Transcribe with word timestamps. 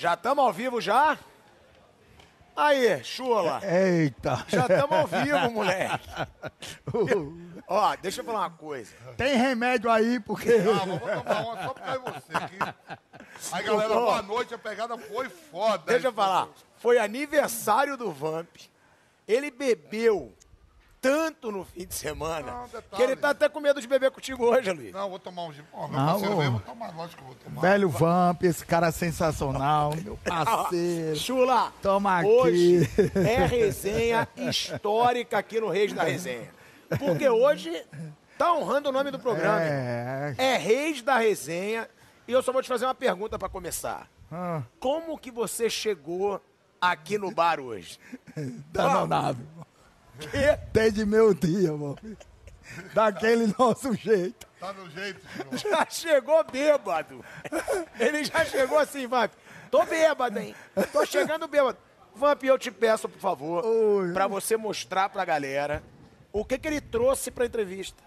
Já 0.00 0.14
estamos 0.14 0.42
ao 0.42 0.50
vivo 0.50 0.80
já? 0.80 1.18
Aí, 2.56 3.04
chula. 3.04 3.60
Eita. 3.62 4.46
Já 4.48 4.62
estamos 4.62 4.92
ao 4.92 5.06
vivo, 5.06 5.50
moleque. 5.50 6.08
Ó, 7.68 7.96
deixa 7.96 8.22
eu 8.22 8.24
falar 8.24 8.38
uma 8.38 8.50
coisa. 8.50 8.94
Tem 9.18 9.36
remédio 9.36 9.90
aí, 9.90 10.18
porque. 10.18 10.54
Ah, 10.54 10.86
vamos 10.86 11.00
tomar 11.00 11.40
uma 11.42 11.62
só 11.62 11.74
por 11.74 11.82
causa 11.82 11.98
de 11.98 12.12
você 12.12 12.32
aqui. 12.34 12.58
Aí, 13.52 13.62
galera, 13.62 13.88
boa 13.94 14.22
noite. 14.22 14.54
A 14.54 14.58
pegada 14.58 14.96
foi 14.96 15.28
foda. 15.28 15.82
Deixa 15.84 16.08
eu 16.08 16.12
falar. 16.14 16.48
Foi 16.78 16.96
aniversário 16.98 17.94
do 17.94 18.10
Vamp. 18.10 18.56
Ele 19.28 19.50
bebeu 19.50 20.34
tanto 21.00 21.50
no 21.50 21.64
fim 21.64 21.86
de 21.86 21.94
semana 21.94 22.52
Não, 22.52 22.68
que 22.96 23.02
ele 23.02 23.16
tá 23.16 23.30
até 23.30 23.48
com 23.48 23.58
medo 23.60 23.80
de 23.80 23.86
beber 23.88 24.10
contigo 24.10 24.44
hoje, 24.44 24.70
Luiz. 24.70 24.92
Não, 24.92 25.08
vou 25.08 25.18
tomar 25.18 25.44
um 25.44 25.52
gin. 25.52 25.62
Ó, 25.72 25.88
meu 25.88 25.98
Não, 25.98 26.06
parceiro 26.06 26.34
ô. 26.34 26.36
veio, 26.38 26.46
eu 26.48 26.52
vou 26.52 26.60
tomar. 26.60 26.94
Lógico 26.96 27.16
que 27.16 27.22
eu 27.22 27.26
vou 27.26 27.36
tomar. 27.36 27.60
Velho 27.62 27.88
Vamp, 27.88 28.42
esse 28.42 28.66
cara 28.66 28.88
é 28.88 28.90
sensacional, 28.90 29.94
meu 30.04 30.16
parceiro. 30.24 31.16
Chula, 31.16 31.72
Toma 31.82 32.18
aqui. 32.18 32.28
hoje 32.28 32.90
é 33.16 33.46
resenha 33.46 34.28
histórica 34.36 35.38
aqui 35.38 35.60
no 35.60 35.68
Reis 35.70 35.92
da 35.92 36.02
Resenha. 36.04 36.50
Porque 36.98 37.28
hoje 37.28 37.84
tá 38.36 38.52
honrando 38.52 38.88
o 38.88 38.92
nome 38.92 39.10
do 39.10 39.18
programa. 39.18 39.60
É. 39.62 40.34
É 40.36 40.56
Reis 40.56 41.00
da 41.02 41.16
Resenha. 41.18 41.88
E 42.28 42.32
eu 42.32 42.42
só 42.42 42.52
vou 42.52 42.62
te 42.62 42.68
fazer 42.68 42.84
uma 42.84 42.94
pergunta 42.94 43.38
pra 43.38 43.48
começar. 43.48 44.06
Ah, 44.30 44.62
Como 44.78 45.18
que 45.18 45.30
você 45.30 45.68
chegou 45.70 46.40
aqui 46.80 47.18
no 47.18 47.30
bar 47.32 47.58
hoje? 47.58 47.98
danonado. 48.72 49.38
Que? 50.20 50.58
Desde 50.72 51.04
meu 51.06 51.32
dia, 51.34 51.72
mano. 51.72 51.98
Daquele 52.94 53.52
nosso 53.58 53.92
jeito. 53.94 54.46
Tá 54.60 54.72
no 54.72 54.88
jeito, 54.90 55.20
senhor. 55.34 55.56
Já 55.76 55.86
chegou 55.90 56.44
bêbado. 56.44 57.24
Ele 57.98 58.22
já 58.24 58.44
chegou 58.44 58.78
assim, 58.78 59.06
Vamp. 59.06 59.32
Tô 59.70 59.84
bêbado, 59.84 60.38
hein? 60.38 60.54
Tô 60.92 61.04
chegando 61.06 61.48
bêbado. 61.48 61.78
Vamp, 62.14 62.42
eu 62.44 62.58
te 62.58 62.70
peço, 62.70 63.08
por 63.08 63.18
favor, 63.20 63.64
Oi. 63.64 64.12
pra 64.12 64.26
você 64.26 64.56
mostrar 64.56 65.08
pra 65.08 65.24
galera 65.24 65.82
o 66.32 66.44
que 66.44 66.58
que 66.58 66.68
ele 66.68 66.80
trouxe 66.80 67.30
pra 67.30 67.46
entrevista. 67.46 68.02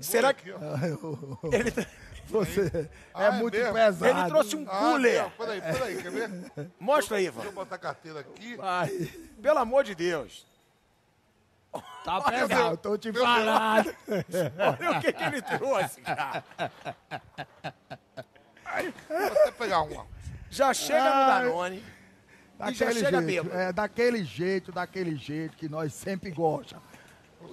Será 0.00 0.32
que... 0.32 0.50
Ele, 0.50 1.86
Você 2.28 2.88
Ah, 3.12 3.24
é 3.24 3.26
é 3.26 3.30
muito 3.32 3.56
mesmo? 3.56 3.74
pesado. 3.74 4.06
ele 4.20 4.28
trouxe 4.28 4.56
um 4.56 4.64
Ah, 4.68 4.78
cooler. 4.78 5.22
não, 5.22 5.30
peraí, 5.30 5.60
peraí, 5.60 6.02
quer 6.02 6.10
ver? 6.12 6.30
Mostra 6.78 7.16
aí, 7.16 7.28
Deixa 7.30 7.48
eu 7.48 7.52
botar 7.52 7.74
a 7.74 7.78
carteira 7.78 8.20
aqui. 8.20 8.56
Ai, 8.60 9.10
Pelo 9.42 9.58
amor 9.58 9.82
de 9.84 9.94
Deus. 9.96 10.46
Tá 12.04 12.20
pesado, 12.22 12.76
tô 12.78 12.96
te 12.98 13.12
falando. 13.12 13.94
Olha 14.80 14.98
o 14.98 15.00
que 15.00 15.12
que 15.12 15.22
ele 15.22 15.42
trouxe, 15.42 16.00
cara. 16.00 16.44
Vou 19.08 19.26
até 19.26 19.50
pegar 19.52 19.82
uma. 19.82 20.06
Já 20.50 20.72
chega 20.74 21.02
no 21.04 21.10
Ai. 21.10 21.42
Danone. 21.44 21.76
E 21.76 22.74
já 22.74 22.86
Daquele 22.86 22.94
chega 23.00 23.22
jeito, 23.22 23.44
bêbado. 23.44 23.56
é, 23.60 23.72
daquele 23.72 24.24
jeito, 24.24 24.72
daquele 24.72 25.16
jeito 25.16 25.56
que 25.56 25.68
nós 25.68 25.94
sempre 25.94 26.30
gostamos. 26.30 26.84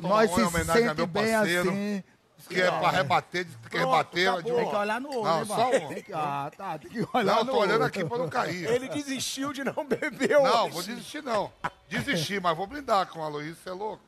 Nós 0.01 0.29
se 0.31 0.45
sente 0.65 1.05
bem 1.05 1.31
parceiro. 1.33 1.69
assim. 1.69 2.03
Que 2.49 2.61
é 2.61 2.69
pra 2.69 2.91
rebater, 2.91 3.43
diz 3.45 3.55
que 3.55 3.69
quer 3.69 3.79
Pronto, 3.79 3.91
rebater. 3.91 4.29
acabou. 4.29 4.43
de 4.51 4.57
Tem 4.61 4.69
que 4.69 4.75
olhar 4.75 5.01
no 5.01 5.09
olho, 5.09 5.23
Não, 5.23 5.39
né, 5.39 5.45
só 5.45 5.67
um. 5.69 5.87
Tem 5.89 6.03
que, 6.03 6.13
ah, 6.13 6.51
tá, 6.55 6.77
tem 6.77 6.91
que 6.91 6.99
olhar 7.13 7.23
Não, 7.25 7.37
eu 7.39 7.45
no 7.45 7.51
tô 7.51 7.57
olhando 7.59 7.75
olho. 7.75 7.83
aqui 7.85 8.05
pra 8.05 8.17
não 8.17 8.29
cair. 8.29 8.69
Ele 8.69 8.87
desistiu 8.89 9.51
de 9.51 9.63
não 9.63 9.85
beber 9.85 10.37
hoje. 10.37 10.43
Não, 10.53 10.69
vou 10.69 10.83
desistir 10.83 11.23
não. 11.23 11.51
Desistir, 11.89 12.39
mas 12.39 12.55
vou 12.55 12.67
brindar 12.67 13.07
com 13.07 13.23
a 13.23 13.27
Luiz, 13.27 13.57
você 13.57 13.69
é 13.69 13.73
louco? 13.73 14.03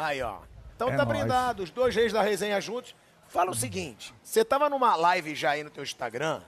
Aí, 0.00 0.22
ó. 0.22 0.38
Então 0.74 0.88
É 0.88 0.96
tá 0.96 1.04
nóis. 1.04 1.18
brindado, 1.18 1.62
os 1.62 1.70
dois 1.70 1.94
reis 1.94 2.12
da 2.12 2.22
resenha 2.22 2.60
juntos. 2.60 2.94
Fala 3.28 3.50
o 3.50 3.54
seguinte, 3.54 4.12
você 4.22 4.44
tava 4.44 4.68
numa 4.68 4.96
live 4.96 5.34
já 5.36 5.50
aí 5.50 5.62
no 5.62 5.70
teu 5.70 5.82
Instagram 5.84 6.40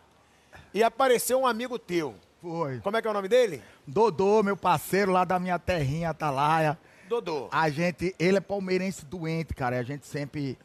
e 0.74 0.82
apareceu 0.82 1.38
um 1.40 1.46
amigo 1.46 1.78
teu. 1.78 2.14
Foi. 2.40 2.80
Como 2.80 2.96
é 2.96 3.00
que 3.02 3.06
é 3.06 3.10
o 3.10 3.14
nome 3.14 3.28
dele? 3.28 3.62
Dodô, 3.86 4.42
meu 4.42 4.56
parceiro 4.56 5.12
lá 5.12 5.24
da 5.24 5.38
minha 5.38 5.58
terrinha, 5.60 6.10
Atalaia. 6.10 6.76
Dodô. 7.08 7.48
A 7.52 7.68
gente, 7.70 8.16
ele 8.18 8.38
é 8.38 8.40
palmeirense 8.40 9.04
doente, 9.04 9.54
cara. 9.54 9.78
A 9.78 9.82
gente 9.84 10.06
sempre. 10.06 10.58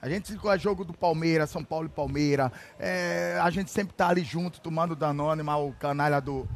A 0.00 0.08
gente 0.08 0.32
é 0.48 0.58
jogo 0.58 0.84
do 0.84 0.92
Palmeiras, 0.92 1.48
São 1.50 1.64
Paulo 1.64 1.86
e 1.86 1.88
Palmeiras. 1.88 2.52
é, 2.78 3.38
a 3.42 3.48
gente 3.50 3.70
sempre 3.70 3.94
tá 3.94 4.08
ali 4.10 4.22
junto, 4.22 4.60
tomando 4.60 4.94
Danone, 4.94 5.42
mas 5.42 5.58
o 5.58 5.72
canalha 5.72 6.20
do, 6.20 6.46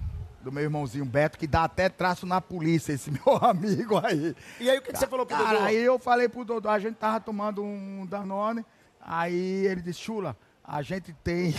do 0.42 0.52
meu 0.52 0.62
irmãozinho 0.62 1.04
Beto, 1.04 1.38
que 1.38 1.46
dá 1.46 1.64
até 1.64 1.88
traço 1.88 2.26
na 2.26 2.40
polícia, 2.40 2.92
esse 2.92 3.10
meu 3.12 3.36
amigo 3.42 3.98
aí. 4.04 4.34
E 4.60 4.70
aí 4.70 4.78
o 4.78 4.82
que, 4.82 4.92
que 4.92 4.98
você 4.98 5.06
falou 5.06 5.26
pro 5.26 5.36
Cara, 5.36 5.50
Dodô? 5.52 5.64
aí 5.64 5.76
eu 5.76 5.98
falei 5.98 6.28
pro 6.28 6.44
Dodô, 6.44 6.68
a 6.68 6.78
gente 6.78 6.96
tava 6.96 7.20
tomando 7.20 7.62
um 7.62 8.06
Danone, 8.06 8.64
aí 9.00 9.66
ele 9.66 9.80
disse, 9.82 10.00
Chula, 10.00 10.36
a 10.62 10.82
gente 10.82 11.12
tem 11.24 11.54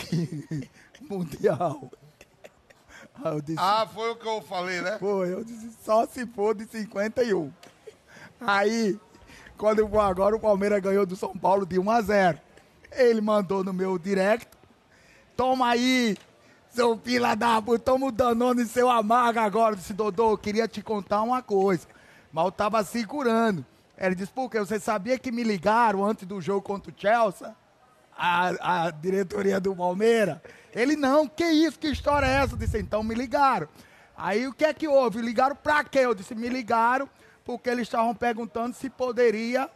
mundial. 1.10 1.92
Aí 3.24 3.34
eu 3.34 3.42
disse, 3.42 3.60
Ah, 3.60 3.88
foi 3.94 4.12
o 4.12 4.16
que 4.16 4.28
eu 4.28 4.42
falei, 4.42 4.82
né? 4.82 4.98
Foi, 4.98 5.34
eu 5.34 5.44
disse, 5.44 5.72
só 5.84 6.06
se 6.06 6.26
for 6.28 6.56
de 6.56 6.66
51. 6.66 7.52
Aí, 8.40 8.98
quando 9.58 9.80
eu 9.80 9.88
vou 9.88 10.00
agora, 10.00 10.36
o 10.36 10.40
Palmeiras 10.40 10.82
ganhou 10.82 11.06
do 11.06 11.16
São 11.16 11.36
Paulo 11.38 11.66
de 11.66 11.78
1 11.78 11.92
a 11.92 12.02
0. 12.02 12.40
Ele 12.92 13.20
mandou 13.22 13.64
no 13.64 13.74
meu 13.74 14.00
direct, 14.00 14.48
toma 15.36 15.68
aí, 15.68 16.18
seu 16.70 16.98
fila 16.98 17.36
da 17.36 17.62
puta, 17.62 17.84
toma 17.84 18.12
Danone 18.12 18.66
seu 18.66 18.90
amarga 18.90 19.42
agora. 19.42 19.76
Disse, 19.76 19.94
Dodô, 19.94 20.32
eu 20.32 20.38
queria 20.38 20.68
te 20.68 20.82
contar 20.82 21.22
uma 21.22 21.42
coisa, 21.42 21.88
eu 22.36 22.52
tava 22.52 22.84
segurando. 22.84 23.66
Ele 23.98 24.16
disse, 24.16 24.32
porque 24.34 24.60
você 24.60 24.80
sabia 24.80 25.20
que 25.20 25.32
me 25.32 25.44
ligaram 25.44 26.06
antes 26.06 26.26
do 26.26 26.40
jogo 26.40 26.62
contra 26.62 26.92
o 26.92 26.96
Chelsea? 26.96 27.54
a, 28.20 28.88
a 28.88 28.92
diretoria 28.92 29.60
do 29.62 29.74
Palmeiras. 29.74 30.40
Ele, 30.76 30.98
não, 30.98 31.26
que 31.26 31.46
isso, 31.46 31.80
que 31.80 31.88
história 31.88 32.26
é 32.26 32.44
essa? 32.44 32.58
Disse, 32.58 32.78
então 32.78 33.02
me 33.02 33.16
ligaram. 33.16 33.70
Aí 34.16 34.46
o 34.46 34.54
que 34.54 34.66
é 34.66 34.74
que 34.74 34.88
houve? 34.88 35.22
Ligaram 35.22 35.56
pra 35.56 35.84
quê? 35.86 36.00
Eu 36.00 36.14
disse, 36.14 36.36
me 36.36 36.50
ligaram 36.50 37.10
porque 37.46 37.70
eles 37.70 37.84
estavam 37.84 38.14
perguntando 38.14 38.76
se 38.76 38.90
poderia 38.90 39.70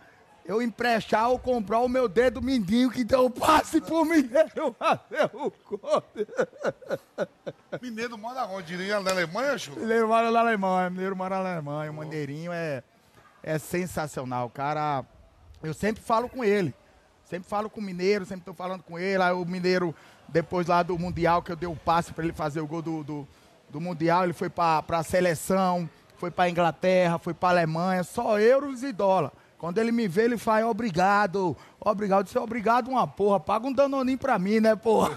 eu 0.45 0.61
emprestar 0.61 1.29
ou 1.29 1.39
comprar 1.39 1.79
o 1.79 1.87
meu 1.87 2.07
dedo 2.09 2.41
mindinho 2.41 2.91
que 2.91 3.03
deu 3.03 3.29
passe 3.29 3.79
pro 3.79 4.03
Mineiro 4.03 4.75
fazer 4.77 5.29
o 5.33 5.51
gol. 5.69 6.03
Mineiro 7.81 8.17
mora 8.17 8.45
onde? 8.45 8.75
Na 8.75 9.11
Alemanha, 9.11 9.57
Chu? 9.57 9.71
Ele 9.77 10.03
mora 10.03 10.29
na 10.29 10.39
Alemanha, 10.39 10.89
Mineiro 10.89 11.15
mora 11.15 11.41
na 11.41 11.53
Alemanha. 11.53 11.91
O 11.91 11.93
Maneirinho 11.93 12.51
é, 12.51 12.83
é 13.41 13.57
sensacional. 13.57 14.47
O 14.47 14.49
cara, 14.49 15.05
eu 15.61 15.73
sempre 15.73 16.03
falo 16.03 16.27
com 16.27 16.43
ele. 16.43 16.73
Sempre 17.23 17.47
falo 17.47 17.69
com 17.69 17.79
o 17.79 17.83
Mineiro, 17.83 18.25
sempre 18.25 18.45
tô 18.45 18.53
falando 18.53 18.83
com 18.83 18.99
ele. 18.99 19.23
Aí 19.23 19.31
o 19.31 19.45
Mineiro, 19.45 19.95
depois 20.27 20.67
lá 20.67 20.83
do 20.83 20.99
Mundial, 20.99 21.41
que 21.41 21.51
eu 21.51 21.55
dei 21.55 21.69
o 21.69 21.75
passe 21.75 22.11
para 22.11 22.25
ele 22.25 22.33
fazer 22.33 22.59
o 22.59 22.67
gol 22.67 22.81
do, 22.81 23.03
do, 23.03 23.27
do 23.69 23.79
Mundial, 23.79 24.25
ele 24.25 24.33
foi 24.33 24.49
para 24.49 24.83
a 24.89 25.03
seleção, 25.03 25.89
foi 26.17 26.29
para 26.29 26.49
Inglaterra, 26.49 27.17
foi 27.17 27.33
para 27.33 27.49
Alemanha, 27.49 28.03
só 28.03 28.37
euros 28.39 28.83
e 28.83 28.91
dólar. 28.91 29.31
Quando 29.63 29.77
ele 29.77 29.93
me 29.93 30.09
vê, 30.09 30.25
ele 30.25 30.37
fala, 30.37 30.67
obrigado, 30.67 31.55
obrigado. 31.79 32.19
Eu 32.19 32.23
disse, 32.25 32.37
obrigado 32.37 32.89
uma 32.89 33.07
porra, 33.07 33.39
paga 33.39 33.65
um 33.65 33.71
danoninho 33.71 34.17
pra 34.17 34.37
mim, 34.37 34.59
né, 34.59 34.75
porra? 34.75 35.11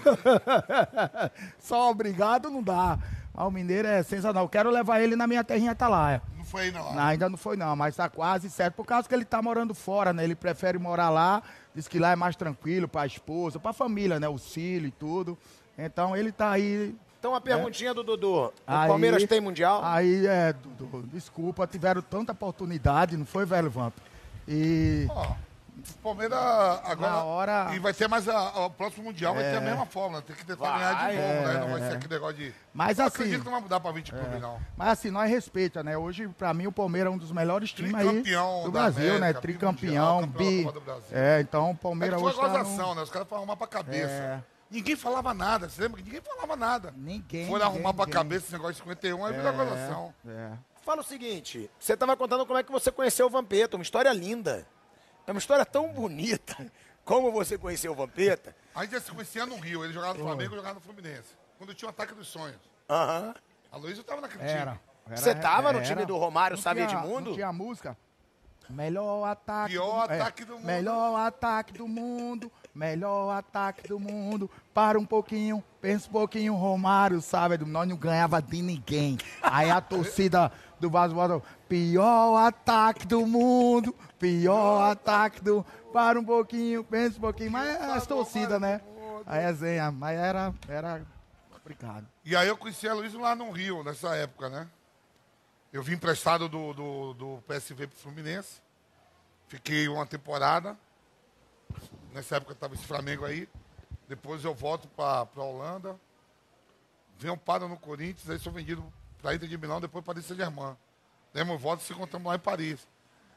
Só 1.59 1.91
obrigado 1.91 2.49
não 2.49 2.63
dá. 2.63 2.97
Mas 3.33 3.45
o 3.45 3.51
Mineiro 3.51 3.89
é 3.89 4.01
sensacional. 4.03 4.45
Eu 4.45 4.49
quero 4.49 4.69
levar 4.69 5.01
ele 5.01 5.17
na 5.17 5.27
minha 5.27 5.43
terrinha 5.43 5.71
Atalaia. 5.71 6.21
Não 6.37 6.45
foi 6.45 6.61
aí 6.61 6.71
não. 6.71 6.93
Não, 6.95 7.03
ainda 7.03 7.27
não 7.27 7.35
foi 7.35 7.57
não, 7.57 7.75
mas 7.75 7.97
tá 7.97 8.07
quase 8.07 8.49
certo. 8.49 8.75
Por 8.75 8.85
causa 8.85 9.05
que 9.05 9.13
ele 9.13 9.25
tá 9.25 9.41
morando 9.41 9.75
fora, 9.75 10.13
né? 10.13 10.23
Ele 10.23 10.33
prefere 10.33 10.79
morar 10.79 11.09
lá, 11.09 11.43
diz 11.75 11.89
que 11.89 11.99
lá 11.99 12.11
é 12.11 12.15
mais 12.15 12.37
tranquilo 12.37 12.87
pra 12.87 13.05
esposa, 13.05 13.59
pra 13.59 13.73
família, 13.73 14.17
né? 14.17 14.29
O 14.29 14.37
filho 14.37 14.87
e 14.87 14.91
tudo. 14.91 15.37
Então 15.77 16.15
ele 16.15 16.31
tá 16.31 16.51
aí. 16.51 16.95
Então 17.19 17.31
uma 17.31 17.41
perguntinha 17.41 17.93
do 17.93 18.01
Dodô. 18.01 18.45
O 18.45 18.53
aí- 18.65 18.87
Palmeiras 18.87 19.25
tem 19.25 19.41
Mundial? 19.41 19.81
Aí, 19.83 20.25
é, 20.25 20.53
Dudu, 20.53 21.03
desculpa, 21.11 21.67
tiveram 21.67 22.01
tanta 22.01 22.31
oportunidade, 22.31 23.17
não 23.17 23.25
foi, 23.25 23.45
velho 23.45 23.69
Vamp? 23.69 23.93
E. 24.47 25.07
Ó, 25.09 25.31
o 25.77 25.93
Palmeiras 26.01 26.37
agora. 26.85 27.11
Na 27.11 27.23
hora- 27.23 27.71
E 27.75 27.79
vai 27.79 27.93
ter 27.93 28.07
mais. 28.07 28.27
A, 28.27 28.65
o 28.65 28.69
próximo 28.69 29.05
Mundial 29.05 29.33
vai 29.35 29.43
ter 29.43 29.57
a 29.57 29.61
mesma 29.61 29.85
fórmula. 29.85 30.21
Tem 30.21 30.35
que 30.35 30.45
tentar 30.45 30.69
Vai, 30.71 30.79
ganhar 30.79 31.11
de 31.11 31.17
novo, 31.17 31.47
né? 31.47 31.59
Não 31.59 31.67
vai 31.69 31.81
é. 31.81 31.89
ser 31.89 31.95
aquele 31.97 32.13
negócio 32.13 32.35
de. 32.37 32.53
Mas 32.73 32.97
Eu 32.99 33.05
assim- 33.05 33.15
acredito 33.15 33.39
que 33.39 33.45
não 33.45 33.51
vai 33.53 33.61
mudar 33.61 33.79
pra 33.79 33.91
20 33.91 34.11
clubes, 34.11 34.41
não. 34.41 34.59
Mas 34.75 34.87
assim, 34.89 35.11
nós 35.11 35.29
respeita, 35.29 35.83
né? 35.83 35.97
Hoje, 35.97 36.27
pra 36.29 36.53
mim, 36.53 36.67
o 36.67 36.71
Palmeiras 36.71 37.11
é 37.11 37.15
um 37.15 37.17
dos 37.17 37.31
melhores 37.31 37.71
times 37.71 37.93
aí 37.93 38.07
Tricampeão 38.07 38.63
do 38.63 38.71
Brasil, 38.71 39.09
né? 39.11 39.15
América, 39.17 39.41
Tricampeão, 39.41 40.21
bimmundial, 40.21 40.21
campeão 40.21 40.73
da 40.81 40.95
bi. 40.95 41.03
É, 41.11 41.39
então 41.41 41.67
o 41.69 41.73
É 41.73 41.75
Palmeiras 41.75 42.19
foi 42.19 42.29
hoje 42.31 42.39
tá 42.41 42.47
gozação, 42.47 42.89
no... 42.89 42.95
né? 42.95 43.01
Os 43.03 43.09
caras 43.09 43.27
foram 43.27 43.41
arrumar 43.41 43.55
pra 43.57 43.67
cabeça. 43.67 44.11
É. 44.11 44.39
Ninguém 44.69 44.95
falava 44.97 45.33
nada. 45.33 45.69
Você 45.69 45.81
lembra 45.81 45.97
que 46.01 46.03
ninguém 46.05 46.21
falava 46.21 46.55
nada. 46.57 46.93
Ninguém. 46.97 47.47
Foram 47.47 47.65
arrumar 47.67 47.93
pra 47.93 48.05
ninguém. 48.05 48.13
cabeça 48.21 48.45
esse 48.45 48.51
negócio 48.53 48.73
de 48.73 48.79
51, 48.79 49.25
aí 49.25 49.33
virou 49.33 49.53
gozação. 49.53 50.13
É. 50.27 50.49
Fala 50.87 51.01
o 51.01 51.03
seguinte, 51.03 51.69
você 51.77 51.95
estava 51.95 52.15
contando 52.15 52.45
como 52.45 52.57
é 52.57 52.63
que 52.63 52.71
você 52.71 52.89
conheceu 52.89 53.25
o 53.27 53.29
Vampeta, 53.29 53.75
uma 53.75 53.83
história 53.83 54.09
linda. 54.13 54.65
É 55.27 55.31
uma 55.33 55.37
história 55.37 55.65
tão 55.65 55.89
bonita 55.89 56.55
como 57.03 57.29
você 57.29 57.57
conheceu 57.57 57.91
o 57.91 57.95
Vampeta. 57.95 58.55
A 58.73 58.85
gente 58.85 59.01
se 59.01 59.11
conhecia 59.11 59.45
no 59.45 59.57
Rio. 59.57 59.83
Ele 59.83 59.91
jogava 59.91 60.13
no 60.13 60.23
Flamengo 60.23 60.53
e 60.53 60.55
jogava 60.55 60.75
no 60.75 60.79
Fluminense. 60.79 61.35
Quando 61.57 61.73
tinha 61.73 61.87
o 61.87 61.89
ataque 61.89 62.13
dos 62.13 62.29
sonhos. 62.29 62.55
Aham. 62.89 63.35
A 63.69 63.75
Luísa 63.75 64.01
tava 64.01 64.21
naquele 64.21 64.45
Era. 64.45 64.79
time. 65.05 65.17
Você 65.17 65.35
tava 65.35 65.73
no 65.73 65.83
time 65.83 66.05
do 66.05 66.15
Romário, 66.15 66.55
tinha- 66.55 66.73
Edmundo? 66.85 67.31
Não 67.31 67.33
tinha 67.35 67.51
música? 67.51 67.97
Melhor 68.69 69.25
ataque 69.25 69.73
Pior 69.73 70.07
do, 70.07 70.13
é, 70.13 70.21
ataque 70.21 70.45
do 70.45 70.53
mundo. 70.53 70.65
Melhor 70.65 71.19
ataque 71.19 71.73
do 71.73 71.85
mundo. 71.85 72.49
Melhor 72.77 73.35
ataque 73.35 73.87
do 73.87 73.99
mundo. 73.99 74.47
Para 74.71 74.99
um 74.99 75.05
pouquinho, 75.05 75.63
pensa 75.81 76.07
um 76.07 76.11
pouquinho, 76.11 76.53
Romário, 76.53 77.19
sabe? 77.21 77.57
Nós 77.57 77.89
não 77.89 77.97
ganhava 77.97 78.39
de 78.39 78.61
ninguém. 78.61 79.17
Aí 79.41 79.71
a 79.71 79.81
torcida 79.81 80.51
do 80.79 80.87
Vasco 80.87 81.15
botou, 81.15 81.43
pior 81.67 82.37
ataque 82.37 83.07
do 83.07 83.25
mundo. 83.25 83.95
Pior 84.19 84.91
ataque 84.91 85.43
do. 85.43 85.65
Para 85.91 86.19
um 86.19 86.23
pouquinho, 86.23 86.83
pensa 86.83 87.17
um 87.17 87.21
pouquinho. 87.21 87.49
Mas 87.49 87.67
é 87.67 87.83
as 87.93 88.05
torcidas, 88.05 88.61
né? 88.61 88.79
A 89.25 89.37
resenha. 89.37 89.91
Mas 89.91 90.19
era, 90.19 90.53
era 90.69 91.01
complicado. 91.49 92.05
E 92.23 92.35
aí 92.35 92.47
eu 92.47 92.55
conheci 92.55 92.87
a 92.87 92.93
Luísa 92.93 93.17
lá 93.17 93.35
no 93.35 93.49
Rio, 93.49 93.83
nessa 93.83 94.15
época, 94.15 94.49
né? 94.49 94.67
Eu 95.73 95.81
vim 95.81 95.93
emprestado 95.93 96.47
do, 96.47 96.73
do, 96.73 97.13
do 97.15 97.43
PSV 97.47 97.87
pro 97.87 97.97
Fluminense. 97.97 98.61
Fiquei 99.47 99.87
uma 99.87 100.05
temporada. 100.05 100.77
Nessa 102.17 102.37
época 102.37 102.55
tava 102.55 102.73
esse 102.73 102.83
Flamengo 102.83 103.25
aí. 103.25 103.47
Depois 104.07 104.43
eu 104.43 104.51
volto 104.51 104.87
pra, 104.87 105.23
pra 105.27 105.43
Holanda. 105.43 105.95
Venho 107.19 107.37
para 107.37 107.67
no 107.67 107.77
Corinthians, 107.77 108.27
aí 108.27 108.39
sou 108.39 108.51
vendido 108.51 108.83
pra 109.21 109.35
Inter 109.35 109.47
de 109.47 109.55
Milão, 109.55 109.79
depois 109.79 110.03
Paris 110.03 110.25
Saint-Germain. 110.25 110.75
Demos 111.31 111.61
e 111.61 111.85
se 111.85 111.93
encontramos 111.93 112.27
lá 112.27 112.35
em 112.35 112.39
Paris. 112.39 112.87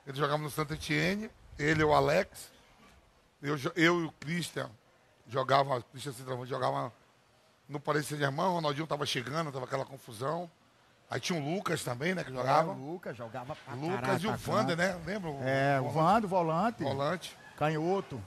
Ele 0.07 0.17
jogava 0.17 0.43
no 0.43 0.49
Santa 0.49 0.73
Etienne, 0.73 1.31
ele 1.59 1.83
e 1.83 1.85
o 1.85 1.93
Alex. 1.93 2.51
Eu, 3.43 3.57
eu 3.77 4.01
e 4.01 4.05
o 4.07 4.13
Christian 4.13 4.71
jogava, 5.29 5.77
o 5.77 5.83
Christian 5.83 6.13
Centroavante 6.15 6.49
jogava 6.49 6.91
no 7.69 7.79
Paris 7.79 8.07
Saint-Germain, 8.07 8.47
o 8.49 8.55
Ronaldinho 8.55 8.87
tava 8.87 9.05
chegando, 9.05 9.53
tava 9.53 9.67
aquela 9.67 9.85
confusão. 9.85 10.51
Aí 11.11 11.21
tinha 11.21 11.39
o 11.39 11.55
Lucas 11.55 11.85
também, 11.85 12.15
né, 12.15 12.25
que 12.25 12.33
jogava. 12.33 12.73
O 12.73 12.93
Lucas 12.93 13.15
jogava 13.15 13.55
pra 13.55 13.75
Lucas 13.75 14.01
caralho, 14.01 14.25
e 14.25 14.27
o. 14.29 14.37
Vander, 14.39 14.77
né? 14.77 14.99
Lembra? 15.05 15.31
É, 15.43 15.79
o 15.83 15.91
Vando, 15.91 16.27
volante. 16.27 16.83
volante. 16.83 17.40
Canhoto. 17.61 18.19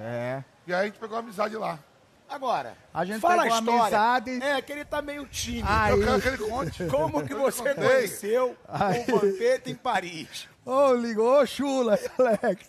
É. 0.00 0.42
E 0.66 0.72
aí 0.72 0.80
a 0.80 0.84
gente 0.86 0.98
pegou 0.98 1.16
a 1.16 1.20
amizade 1.20 1.54
lá. 1.56 1.78
Agora, 2.26 2.74
A 2.92 3.04
gente 3.04 3.20
fala 3.20 3.42
pegou 3.42 3.56
a 3.56 3.58
história. 3.60 3.80
amizade. 3.82 4.42
É, 4.42 4.62
que 4.62 4.72
ele 4.72 4.84
tá 4.84 5.02
meio 5.02 5.26
tímido. 5.26 5.66
Aí, 5.70 5.92
Eu 5.92 6.02
quero 6.04 6.20
que 6.22 6.28
ele 6.28 6.38
conte. 6.38 6.86
Como 6.86 7.26
que 7.26 7.34
você 7.34 7.74
conheceu 7.74 8.56
Aí. 8.66 9.04
o 9.12 9.18
Vampeta 9.20 9.70
em 9.70 9.74
Paris? 9.74 10.48
ô, 10.64 10.94
ligou, 10.94 11.46
chula, 11.46 11.98
Alex. 12.18 12.66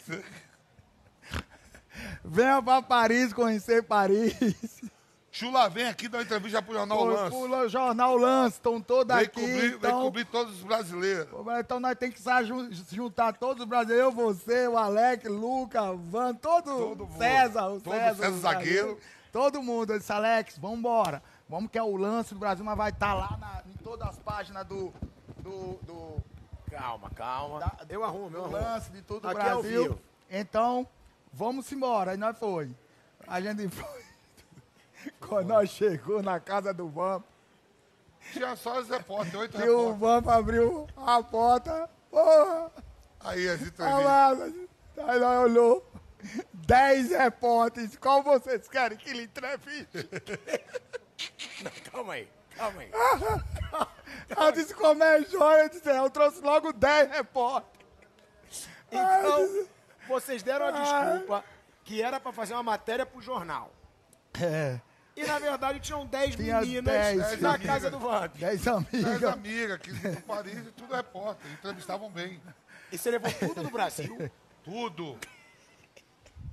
Venha 2.23 2.61
pra 2.61 2.81
Paris 2.81 3.31
conhecer 3.33 3.81
Paris. 3.83 4.35
Chula 5.31 5.69
vem 5.69 5.87
aqui 5.87 6.07
dar 6.07 6.17
uma 6.17 6.23
entrevista 6.23 6.61
pro 6.61 6.73
Jornal 6.73 7.05
Lance. 7.05 7.35
O 7.35 7.69
jornal 7.69 8.17
Lance, 8.17 8.55
estão 8.57 8.81
todos 8.81 9.15
Vem 9.15 9.25
aqui. 9.25 9.39
cobrir, 9.39 9.59
vem 9.59 9.75
então, 9.75 10.01
cobrir 10.01 10.25
todos 10.25 10.55
os 10.55 10.63
brasileiros. 10.63 11.27
então 11.59 11.79
nós 11.79 11.95
temos 11.97 12.15
que 12.15 12.95
juntar 12.95 13.33
todos 13.37 13.61
os 13.63 13.69
brasileiros, 13.69 14.05
eu, 14.07 14.11
você, 14.11 14.67
o 14.67 14.75
Alex, 14.77 15.25
Luca, 15.29 15.93
Van, 15.93 16.33
todo, 16.33 16.65
Todo 16.75 17.05
mundo. 17.05 17.17
César, 17.17 17.67
o 17.67 17.79
Todo 17.79 17.93
César, 17.93 18.15
César 18.15 18.29
o 18.35 18.39
zagueiro. 18.39 18.99
Todo 19.31 19.61
mundo. 19.61 19.93
Eu 19.93 19.99
disse, 19.99 20.11
Alex, 20.11 20.57
vamos 20.57 20.79
embora. 20.79 21.21
Vamos 21.47 21.69
que 21.71 21.77
é 21.77 21.83
o 21.83 21.95
lance 21.95 22.33
do 22.33 22.39
Brasil, 22.39 22.65
mas 22.65 22.75
vai 22.77 22.89
estar 22.89 23.13
lá 23.13 23.37
na- 23.39 23.61
em 23.71 23.77
todas 23.83 24.07
as 24.09 24.17
páginas 24.17 24.65
do, 24.65 24.91
do, 25.37 25.79
do, 25.83 26.23
Calma, 26.71 27.09
calma. 27.11 27.59
Da- 27.59 27.77
eu 27.89 28.03
arrumo, 28.03 28.35
eu 28.35 28.43
arrumo. 28.45 28.57
lance 28.57 28.91
de 28.91 29.01
todo 29.03 29.25
o 29.25 29.29
é 29.31 29.33
Brasil. 29.33 29.83
vivo. 29.83 29.99
Então, 30.29 30.87
vamos 31.33 31.71
embora. 31.71 32.11
Aí 32.11 32.17
nós 32.17 32.37
foi. 32.37 32.75
A 33.27 33.39
gente 33.41 33.67
foi. 33.69 34.08
Quando 35.19 35.47
nós 35.47 35.69
chegou 35.69 36.21
na 36.21 36.39
casa 36.39 36.73
do 36.73 36.89
Vamp, 36.89 37.23
Tinha 38.33 38.55
só 38.55 38.79
os 38.79 38.89
repórteres, 38.89 39.39
oito 39.39 39.57
que 39.57 39.69
o. 39.69 39.93
Vamp 39.95 40.27
abriu 40.27 40.87
a 40.97 41.23
porta. 41.23 41.89
Porra! 42.09 42.71
Aí 43.21 43.47
A 43.49 44.01
massa. 44.01 44.53
Aí 44.97 45.19
nós 45.19 45.43
olhou. 45.43 45.91
Dez 46.53 47.09
repórteres. 47.11 47.95
Qual 47.95 48.21
vocês 48.23 48.67
querem 48.67 48.97
que 48.97 49.13
lhe 49.13 49.23
entreviste? 49.23 50.09
Calma 51.91 52.13
aí, 52.13 52.29
calma 52.55 52.81
aí. 52.81 52.91
Ela 54.29 54.51
disse, 54.51 54.73
como 54.73 55.03
é 55.03 55.21
joia? 55.23 55.63
Eu 55.63 55.69
disse, 55.69 55.89
eu 55.89 56.09
trouxe 56.09 56.39
logo 56.41 56.71
dez 56.71 57.09
repórteres. 57.11 58.69
Então, 58.89 59.67
vocês 60.07 60.41
deram 60.41 60.67
a 60.67 60.71
desculpa 60.71 61.43
que 61.83 62.01
era 62.01 62.19
pra 62.19 62.31
fazer 62.31 62.53
uma 62.53 62.63
matéria 62.63 63.05
pro 63.05 63.21
jornal. 63.21 63.71
É, 64.41 64.79
E 65.21 65.25
na 65.27 65.37
verdade 65.37 65.79
tinham 65.81 66.05
10 66.05 66.35
Tinha 66.37 66.61
meninas 66.61 66.85
10 66.85 67.41
na 67.41 67.49
amigas. 67.55 67.67
casa 67.73 67.91
do 67.91 67.99
Vamp. 67.99 68.33
dez 68.37 68.65
As 68.65 68.67
amigas. 68.67 69.23
amigas 69.25 69.71
aqui 69.73 69.91
do 69.91 70.21
Paris 70.21 70.57
e 70.59 70.71
tudo 70.71 70.95
repórter. 70.95 71.51
Entrevistavam 71.51 72.09
bem. 72.09 72.41
E 72.91 72.97
você 72.97 73.11
levou 73.11 73.29
tudo 73.33 73.63
do 73.63 73.69
Brasil. 73.69 74.31
Tudo. 74.63 75.17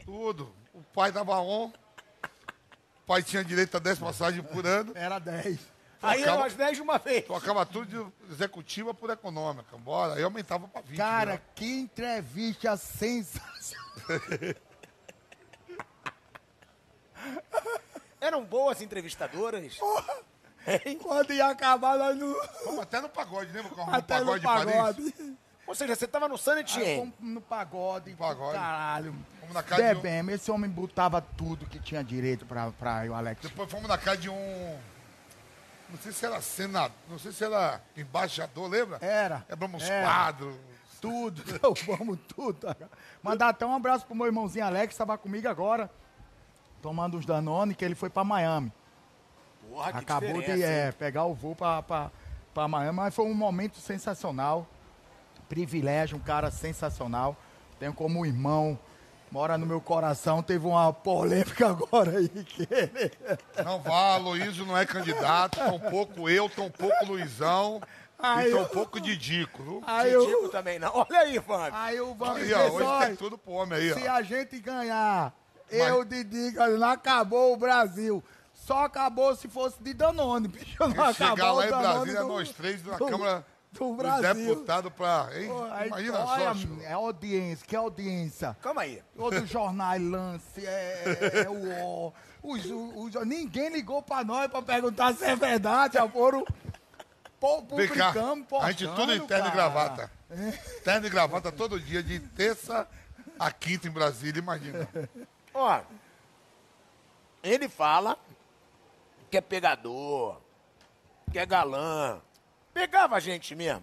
Tudo. 0.05 0.53
O 0.75 0.83
pai 0.83 1.13
dava 1.13 1.39
on. 1.39 1.67
O 1.69 3.07
pai 3.07 3.23
tinha 3.23 3.45
direito 3.45 3.77
a 3.77 3.81
10 3.81 3.99
passagens 4.01 4.45
por 4.47 4.67
ano. 4.67 4.93
Era 4.97 5.19
dez. 5.21 5.61
Aí 6.03 6.23
Acaba- 6.23 6.37
eram 6.37 6.45
as 6.45 6.55
10 6.55 6.77
de 6.77 6.83
uma 6.83 6.99
vez. 6.99 7.25
Tocava 7.25 7.65
tudo 7.65 7.87
de 7.87 8.33
executiva 8.33 8.93
por 8.93 9.11
econômica. 9.11 9.77
Bora. 9.79 10.15
Aí 10.15 10.23
aumentava 10.25 10.67
pra 10.69 10.81
20. 10.83 10.97
Cara, 10.97 11.33
né? 11.35 11.41
que 11.55 11.65
entrevista 11.81 12.77
sensacional. 12.77 13.87
Eram 18.21 18.45
boas 18.45 18.81
entrevistadoras. 18.81 19.79
Quando 21.03 21.33
ia 21.33 21.47
acabar, 21.49 21.97
nós 21.97 22.17
não... 22.17 22.35
Fomos 22.65 22.81
até 22.81 23.01
no 23.01 23.09
pagode, 23.09 23.53
lembra? 23.53 23.71
Com 23.71 23.83
Até 23.91 24.19
pagode 24.19 24.43
no 24.43 24.49
pagode. 24.49 25.15
Ou 25.67 25.75
seja, 25.75 25.95
você 25.95 26.07
tava 26.07 26.29
no 26.29 26.39
San 26.39 26.55
Aí 26.55 26.61
Etienne. 26.61 26.97
fomos 27.01 27.15
no 27.35 27.41
pagode. 27.41 28.15
Pagode. 28.15 28.55
Caralho. 28.57 29.15
Fomos 29.41 29.55
na 29.55 29.63
casa 29.63 29.83
de 29.83 29.89
um- 29.91 29.95
Bebemos. 30.01 30.35
Esse 30.35 30.51
homem 30.51 30.71
botava 30.71 31.21
tudo 31.21 31.67
que 31.67 31.79
tinha 31.79 32.03
direito 32.03 32.47
pra, 32.47 32.71
pra 32.73 33.05
o 33.09 33.15
Alex. 33.15 33.41
Depois 33.43 33.71
fomos 33.71 33.89
na 33.89 33.99
casa 33.99 34.17
de 34.19 34.31
um. 34.31 34.79
Não 35.89 35.99
sei 35.99 36.11
se 36.13 36.27
era 36.27 36.41
senador, 36.41 36.97
não 37.09 37.17
sei 37.19 37.31
se 37.31 37.45
era 37.45 37.81
embaixador, 37.97 38.69
lembra? 38.69 38.99
Era. 39.01 39.45
Quebramos 39.49 39.83
uns 39.83 39.89
Era. 39.89 40.05
quadros. 40.05 40.57
Tudo. 41.01 41.43
Vamos 41.87 42.19
tudo. 42.35 42.77
Mandar 43.23 43.51
até 43.51 43.65
um 43.65 43.75
abraço 43.75 44.05
pro 44.07 44.15
meu 44.17 44.27
irmãozinho 44.27 44.65
Alex, 44.65 44.87
que 44.89 44.93
estava 44.95 45.17
comigo 45.17 45.49
agora. 45.49 45.89
Tomando 46.83 47.17
uns 47.17 47.27
Danone, 47.27 47.75
que 47.75 47.85
ele 47.85 47.95
foi 47.95 48.09
pra 48.11 48.23
Miami. 48.25 48.73
Porra, 49.69 49.93
que 49.93 49.99
Acabou 49.99 50.41
de 50.41 50.63
é, 50.63 50.93
pegar 50.93 51.25
o 51.25 51.35
voo 51.35 51.55
pra 51.57 52.69
Miami, 52.69 52.97
mas 52.97 53.15
foi 53.15 53.25
um 53.27 53.35
momento 53.35 53.79
sensacional. 53.79 54.67
Privilégio, 55.49 56.17
um 56.17 56.21
cara 56.21 56.51
sensacional. 56.51 57.37
Tenho 57.79 57.93
como 57.93 58.25
irmão, 58.27 58.79
mora 59.31 59.57
no 59.59 59.67
meu 59.67 59.81
coração. 59.81 60.43
Teve 60.43 60.67
uma 60.67 60.93
polêmica 60.93 61.69
agora 61.71 62.19
aí 62.19 62.29
que. 62.29 62.69
Não 63.65 63.81
vá, 63.81 64.17
Luísio 64.17 64.65
não 64.67 64.77
é 64.77 64.85
candidato, 64.87 65.59
tampouco 65.59 66.29
eu, 66.29 66.49
tampouco 66.49 67.05
Luizão 67.07 67.81
Ai, 68.19 68.49
e 68.49 68.51
eu- 68.51 68.65
tampouco 68.65 69.01
Didico. 69.01 69.63
viu? 69.63 69.83
Aí 69.87 70.11
Didico 70.11 70.45
eu, 70.45 70.49
também 70.49 70.79
não. 70.79 70.91
Olha 70.95 71.19
aí, 71.21 71.39
Vamp. 71.39 71.73
aí 71.75 72.01
o 72.01 72.15
Vamp 72.15 72.37
Aí, 72.39 72.53
ó, 72.55 72.69
hoje 72.71 73.07
tem 73.07 73.17
tudo 73.17 73.37
pro 73.39 73.53
homem 73.53 73.79
aí, 73.79 73.93
Se 73.95 74.09
ó. 74.09 74.13
a 74.15 74.23
gente 74.23 74.59
ganhar, 74.59 75.33
eu 75.71 76.05
de 76.05 76.25
dica, 76.25 76.67
não 76.69 76.89
acabou 76.91 77.53
o 77.53 77.57
Brasil. 77.57 78.23
Só 78.55 78.85
acabou 78.85 79.35
se 79.37 79.49
fosse 79.49 79.81
de 79.83 79.93
Danone, 79.95 80.49
bicho. 80.49 80.77
Não 80.81 80.89
E 81.11 81.15
chegar 81.15 81.33
acabou 81.33 81.55
lá 81.55 81.55
o 81.55 81.65
em 81.65 81.69
Brasília, 81.69 82.21
do- 82.23 82.29
nós 82.29 82.51
três 82.51 82.85
na 82.85 82.97
do- 82.97 83.07
Câmara 83.07 83.47
do 83.73 83.79
dos 83.89 83.97
Brasil. 83.97 84.35
Deputados 84.55 84.93
pra. 84.93 85.29
Hein? 85.35 85.49
Pô, 85.49 85.65
aí, 85.71 85.89
Imagina 85.89 86.19
olha, 86.25 86.55
só, 86.55 86.83
é 86.83 86.93
audiência, 86.93 87.67
que 87.67 87.77
audiência. 87.77 88.57
Calma 88.63 88.83
aí. 88.83 89.03
Todo 89.17 89.47
jornal 89.47 89.99
lance, 90.01 90.67
é, 90.67 91.45
é 91.45 91.49
o 91.51 91.85
ó. 91.85 92.13
Os, 92.43 92.65
os, 92.65 93.27
ninguém 93.27 93.69
ligou 93.71 94.03
pra 94.03 94.23
nós 94.25 94.49
pra 94.51 94.63
perguntar 94.63 95.13
se 95.15 95.25
é 95.25 95.35
verdade, 95.37 95.95
já 95.95 96.09
foram 96.09 96.45
pu- 97.41 97.77
Vem 97.77 97.89
cá, 97.89 98.13
publicando, 98.13 98.47
a 98.61 98.71
gente 98.73 98.87
tudo 98.89 99.13
em 99.13 99.19
postando, 99.19 99.27
terno 99.27 99.49
e 99.49 99.51
gravata. 99.51 100.11
Terno 100.85 101.07
e 101.07 101.11
gravata 101.11 101.53
todo 101.53 101.79
dia, 101.79 102.03
de 102.03 102.19
terça 102.21 102.89
a 103.39 103.51
quinta 103.51 103.87
em 103.87 103.91
Brasília, 103.91 104.39
imagina. 104.41 104.89
Ó, 105.59 105.81
ele 107.43 107.67
fala 107.67 108.19
que 109.31 109.39
é 109.39 109.41
pegador, 109.41 110.39
que 111.33 111.39
é 111.39 111.47
galã. 111.47 112.21
Pegava 112.75 113.17
a 113.17 113.21
gente 113.21 113.55
mesmo. 113.55 113.83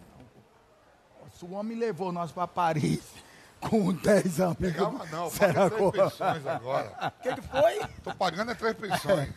Se 1.34 1.44
o 1.44 1.54
homem 1.54 1.76
levou 1.76 2.12
nós 2.12 2.32
pra 2.32 2.48
Paris 2.48 3.02
com 3.60 3.92
10 3.92 4.40
amigos. 4.42 4.60
Pegava 4.60 5.06
não, 5.08 5.32
Será 5.32 5.68
paga 5.68 5.76
três 5.76 5.92
pensões 5.92 6.46
agora. 6.46 7.14
O 7.20 7.22
que, 7.24 7.34
que 7.34 7.42
foi? 7.42 7.80
Tô 8.04 8.14
pagando 8.14 8.52
é 8.52 8.56
três 8.56 8.76
pensões. 8.76 9.34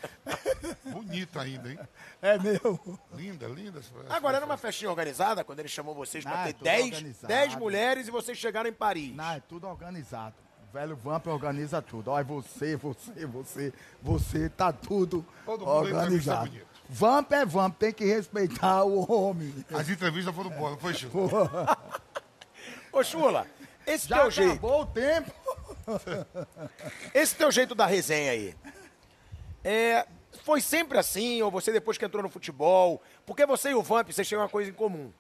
Bonita 0.85 1.41
ainda, 1.41 1.71
hein? 1.71 1.79
É 2.21 2.39
meu. 2.39 2.99
Linda, 3.15 3.49
linda. 3.49 3.81
Agora, 4.11 4.37
era 4.37 4.45
uma 4.45 4.59
festinha 4.59 4.91
organizada, 4.91 5.43
quando 5.43 5.61
ele 5.61 5.69
chamou 5.69 5.95
vocês 5.95 6.23
pra 6.23 6.43
é 6.43 6.45
ter 6.49 6.53
tudo 6.53 6.65
10, 6.65 6.85
organizado. 6.85 7.27
10 7.29 7.55
mulheres 7.55 8.09
e 8.09 8.11
vocês 8.11 8.37
chegaram 8.37 8.69
em 8.69 8.75
Paris. 8.75 9.17
Não, 9.17 9.33
é 9.33 9.41
tudo 9.41 9.67
organizado. 9.67 10.35
O 10.77 10.79
velho 10.79 10.97
Vamp 10.97 11.27
organiza 11.29 11.81
tudo. 11.81 12.11
Olha, 12.11 12.23
você, 12.23 12.77
você, 12.77 13.25
você, 13.25 13.73
você, 14.03 14.49
tá 14.51 14.71
tudo 14.71 15.25
Todo 15.47 15.61
mundo 15.61 15.71
organizado. 15.71 16.51
bonito. 16.51 16.67
Vamp 16.87 17.33
é 17.33 17.47
Vamp, 17.47 17.79
tem 17.79 17.95
que 17.95 18.05
respeitar 18.05 18.85
o 18.85 19.11
homem. 19.11 19.55
As 19.73 19.89
entrevistas 19.89 20.35
foram 20.35 20.51
boas, 20.51 20.73
não 20.73 20.79
foi, 20.79 20.93
Chico? 20.93 21.31
Ô, 22.93 23.03
Chula, 23.03 23.47
esse 23.87 24.07
Já 24.07 24.21
teu 24.21 24.31
jeito, 24.31 24.53
acabou 24.53 24.83
o 24.83 24.87
tempo. 24.87 25.33
esse 27.15 27.35
teu 27.35 27.51
jeito 27.51 27.75
da 27.75 27.87
resenha 27.87 28.33
aí, 28.33 28.55
é, 29.65 30.07
foi 30.45 30.61
sempre 30.61 30.99
assim, 30.99 31.41
ou 31.41 31.51
você 31.51 31.73
depois 31.73 31.97
que 31.97 32.05
entrou 32.05 32.23
no 32.23 32.29
futebol? 32.29 33.03
Porque 33.25 33.47
você 33.47 33.71
e 33.71 33.75
o 33.75 33.83
Vamp, 33.83 34.11
vocês 34.11 34.29
têm 34.29 34.37
uma 34.37 34.49
coisa 34.49 34.69
em 34.69 34.75
comum. 34.75 35.11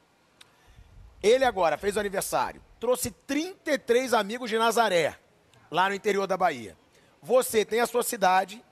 Ele 1.22 1.46
agora 1.46 1.78
fez 1.78 1.96
o 1.96 2.00
aniversário, 2.00 2.60
trouxe 2.78 3.10
33 3.10 4.12
amigos 4.12 4.50
de 4.50 4.58
Nazaré, 4.58 5.18
lá 5.70 5.88
no 5.88 5.94
interior 5.94 6.26
da 6.26 6.36
Bahia. 6.36 6.76
Você 7.22 7.64
tem 7.64 7.80
a 7.80 7.86
sua 7.86 8.02
cidade 8.02 8.62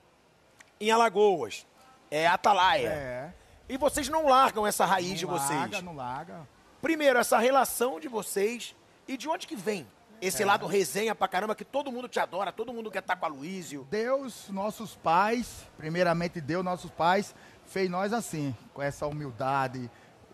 em 0.79 0.91
Alagoas, 0.91 1.65
é 2.11 2.27
Atalaia. 2.27 2.89
É. 2.89 3.33
E 3.67 3.77
vocês 3.77 4.07
não 4.09 4.27
largam 4.27 4.65
essa 4.67 4.85
raiz 4.85 5.17
de 5.19 5.25
Não 5.25 5.33
vocês. 5.37 5.59
larga, 5.59 5.81
não 5.81 5.95
larga. 5.95 6.47
Primeiro, 6.81 7.17
essa 7.17 7.37
relação 7.39 7.99
de 7.99 8.07
vocês 8.07 8.75
e 9.07 9.17
de 9.17 9.27
onde 9.27 9.47
que 9.47 9.55
vem 9.55 9.87
esse 10.21 10.43
É. 10.43 10.45
lado 10.45 10.67
resenha 10.67 11.15
pra 11.15 11.27
caramba 11.27 11.55
que 11.55 11.65
todo 11.65 11.91
mundo 11.91 12.07
te 12.07 12.19
adora, 12.19 12.51
todo 12.51 12.71
mundo 12.71 12.91
quer 12.91 12.99
estar 12.99 13.15
com 13.15 13.25
a 13.25 13.29
Luísio. 13.29 13.87
Deus, 13.89 14.49
nossos 14.49 14.95
pais, 14.95 15.65
primeiramente 15.77 16.39
Deus, 16.39 16.63
nossos 16.63 16.91
pais, 16.91 17.33
fez 17.65 17.89
nós 17.89 18.13
assim, 18.13 18.55
com 18.73 18.81
essa 18.81 19.07
humildade, 19.07 19.89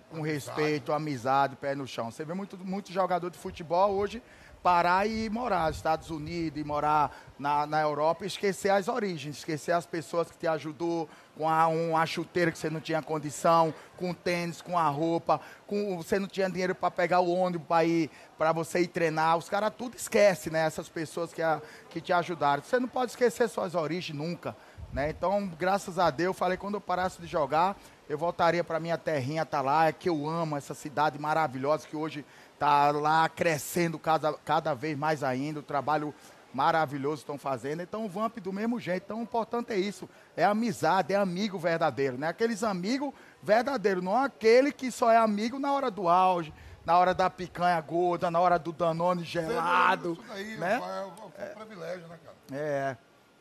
com 0.10 0.22
respeito, 0.22 0.92
amizade, 0.92 1.56
pé 1.56 1.74
no 1.74 1.88
chão. 1.88 2.12
Você 2.12 2.26
vê 2.26 2.34
muito, 2.34 2.58
muito 2.58 2.92
jogador 2.92 3.30
de 3.30 3.38
futebol 3.38 3.94
hoje 3.94 4.22
parar 4.62 5.08
e 5.08 5.30
morar 5.30 5.68
nos 5.68 5.78
Estados 5.78 6.10
Unidos, 6.10 6.60
e 6.60 6.64
morar 6.64 7.16
na, 7.40 7.66
na 7.66 7.82
Europa 7.82 8.24
e 8.24 8.28
esquecer 8.28 8.70
as 8.70 8.88
origens, 8.88 9.38
esquecer 9.38 9.72
as 9.72 9.86
pessoas 9.86 10.30
que 10.30 10.38
te 10.38 10.48
ajudou 10.48 11.10
com 11.36 11.50
a, 11.50 11.68
uma 11.68 12.06
chuteira 12.06 12.52
que 12.52 12.58
você 12.58 12.70
não 12.70 12.80
tinha 12.80 13.02
condição, 13.02 13.74
com 13.98 14.14
tênis, 14.14 14.62
com 14.62 14.78
a 14.78 14.88
roupa, 14.90 15.42
com 15.66 15.98
você 15.98 16.20
não 16.20 16.28
tinha 16.28 16.50
dinheiro 16.50 16.76
para 16.76 16.92
pegar 16.92 17.20
o 17.22 17.32
ônibus 17.34 17.68
para 17.68 17.84
ir 17.86 18.10
para 18.38 18.52
você 18.52 18.82
ir 18.82 18.88
treinar. 18.88 19.38
Os 19.38 19.50
caras 19.50 19.72
tudo 19.76 19.96
esquece, 19.96 20.50
né? 20.50 20.66
Essas 20.66 20.88
pessoas 20.90 21.34
que, 21.34 21.42
a- 21.42 21.62
que 21.90 22.00
te 22.02 22.14
ajudaram. 22.14 22.62
Você 22.64 22.80
não 22.80 22.88
pode 22.88 23.12
esquecer 23.12 23.48
suas 23.50 23.74
origens 23.76 24.18
nunca, 24.18 24.56
né? 24.94 25.10
Então, 25.10 25.48
graças 25.58 25.98
a 25.98 26.10
Deus, 26.12 26.28
eu 26.28 26.34
falei 26.34 26.58
quando 26.58 26.76
eu 26.76 26.82
parasse 26.82 27.20
de 27.20 27.26
jogar, 27.28 27.76
eu 28.08 28.18
voltaria 28.18 28.64
para 28.64 28.80
minha 28.80 28.98
terrinha 28.98 29.42
Atalaia, 29.44 29.94
que 29.94 30.10
eu 30.10 30.28
amo 30.28 30.58
essa 30.58 30.74
cidade 30.76 31.18
maravilhosa 31.18 31.88
que 31.88 31.96
hoje 31.96 32.26
está 32.62 32.92
lá 32.92 33.28
crescendo 33.28 33.98
cada, 33.98 34.34
cada 34.34 34.76
vez 34.76 34.96
mais 34.96 35.24
ainda, 35.24 35.60
o 35.60 35.64
trabalho 35.64 36.14
maravilhoso 36.54 37.22
estão 37.22 37.36
fazendo. 37.38 37.82
Então, 37.82 38.06
o 38.06 38.10
Vamp 38.10 38.38
do 38.38 38.54
mesmo 38.54 38.80
jeito. 38.80 39.04
Então, 39.06 39.20
o 39.20 39.24
importante 39.24 39.74
é 39.74 39.78
isso, 39.78 40.08
é 40.38 40.44
amizade, 40.44 41.12
é 41.12 41.16
amigo 41.18 41.58
verdadeiro, 41.58 42.20
né? 42.20 42.28
Aqueles 42.28 42.62
amigos 42.64 43.12
verdadeiros, 43.42 44.04
não 44.04 44.16
aquele 44.16 44.72
que 44.72 44.92
só 44.92 45.10
é 45.12 45.18
amigo 45.18 45.58
na 45.58 45.74
hora 45.74 45.90
do 45.90 46.08
auge, 46.08 46.54
na 46.86 46.96
hora 47.00 47.16
da 47.16 47.32
picanha 47.32 47.82
gorda, 47.82 48.30
na 48.30 48.40
hora 48.40 48.60
do 48.60 48.72
Danone 48.72 49.24
gelado, 49.24 50.14
Isso 50.14 50.24
daí 50.28 50.58
né? 50.58 50.76
é, 50.76 51.06
um- 51.06 51.32
é 51.44 51.52
um 51.52 51.56
privilégio, 51.66 52.08
né, 52.08 52.20
cara? 52.24 52.38
É. 52.62 52.98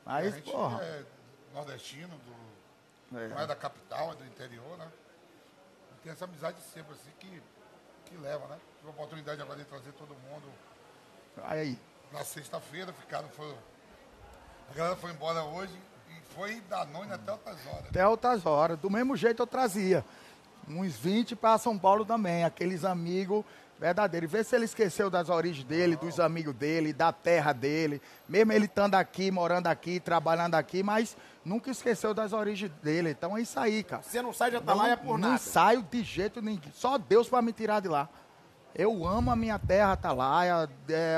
a 0.07 0.15
Aí, 0.15 0.31
gente 0.31 0.50
porra, 0.50 0.83
é 0.83 1.05
nordestino, 1.53 2.09
do, 3.11 3.19
É. 3.19 3.29
não 3.29 3.41
é 3.41 3.47
da 3.47 3.57
capital, 3.57 4.12
é 4.12 4.15
do 4.15 4.25
interior, 4.25 4.79
né? 4.79 4.87
E 5.93 6.03
tem 6.05 6.12
essa 6.12 6.25
amizade 6.25 6.59
sempre, 6.73 6.93
assim, 6.93 7.11
que, 7.19 7.43
que 8.07 8.17
leva, 8.17 8.47
né? 8.47 8.57
Tive 8.81 8.89
a 8.89 8.95
oportunidade 8.95 9.43
agora 9.43 9.59
de 9.59 9.65
trazer 9.67 9.93
todo 9.93 10.09
mundo 10.09 10.49
aí. 11.45 11.79
na 12.11 12.25
sexta-feira, 12.25 12.93
ficaram, 12.95 13.29
foi, 13.29 13.55
a 14.71 14.75
galera 14.75 14.97
foi 14.97 15.11
embora 15.11 15.45
hoje 15.45 15.79
e 16.09 16.35
foi 16.35 16.63
da 16.63 16.87
noite 16.87 17.13
até 17.13 17.31
outras 17.31 17.67
horas. 17.67 17.87
Até 17.91 18.09
outras 18.09 18.47
horas. 18.47 18.79
Do 18.79 18.89
mesmo 18.89 19.15
jeito 19.17 19.43
eu 19.43 19.47
trazia. 19.47 20.03
Uns 20.67 20.97
20 20.97 21.37
para 21.37 21.59
São 21.59 21.79
Paulo 21.79 22.07
também, 22.07 22.43
aqueles 22.43 22.83
amigos 22.83 23.45
verdadeiros. 23.79 24.31
Vê 24.31 24.43
se 24.43 24.57
ele 24.57 24.65
esqueceu 24.65 25.11
das 25.11 25.29
origens 25.29 25.65
dele, 25.65 25.97
dos 25.97 26.19
amigos 26.19 26.55
dele, 26.55 26.95
da 26.95 27.13
terra 27.13 27.53
dele. 27.53 28.01
Mesmo 28.27 28.53
ele 28.53 28.65
estando 28.65 28.95
aqui, 28.95 29.31
morando 29.31 29.67
aqui, 29.67 30.01
trabalhando 30.01 30.55
aqui, 30.55 30.83
mas 30.83 31.17
nunca 31.45 31.71
esqueceu 31.71 32.15
das 32.15 32.33
origens 32.33 32.71
dele. 32.83 33.11
Então 33.11 33.37
é 33.37 33.43
isso 33.43 33.61
aí, 33.61 33.83
cara. 33.83 34.03
Você 34.03 34.23
não 34.23 34.33
sai 34.33 34.51
de 34.51 34.57
Atalaia 34.57 34.97
não, 34.97 35.03
por 35.03 35.19
não 35.19 35.31
nada. 35.31 35.39
saio 35.39 35.83
de 35.83 36.03
jeito 36.03 36.41
nenhum. 36.41 36.61
Só 36.73 36.97
Deus 36.97 37.29
para 37.29 37.43
me 37.43 37.53
tirar 37.53 37.81
de 37.81 37.89
lá. 37.89 38.09
Eu 38.75 39.05
amo 39.07 39.31
a 39.31 39.37
minha 39.37 39.59
terra, 39.59 39.93
Atalaia. 39.93 40.69
É, 40.89 41.17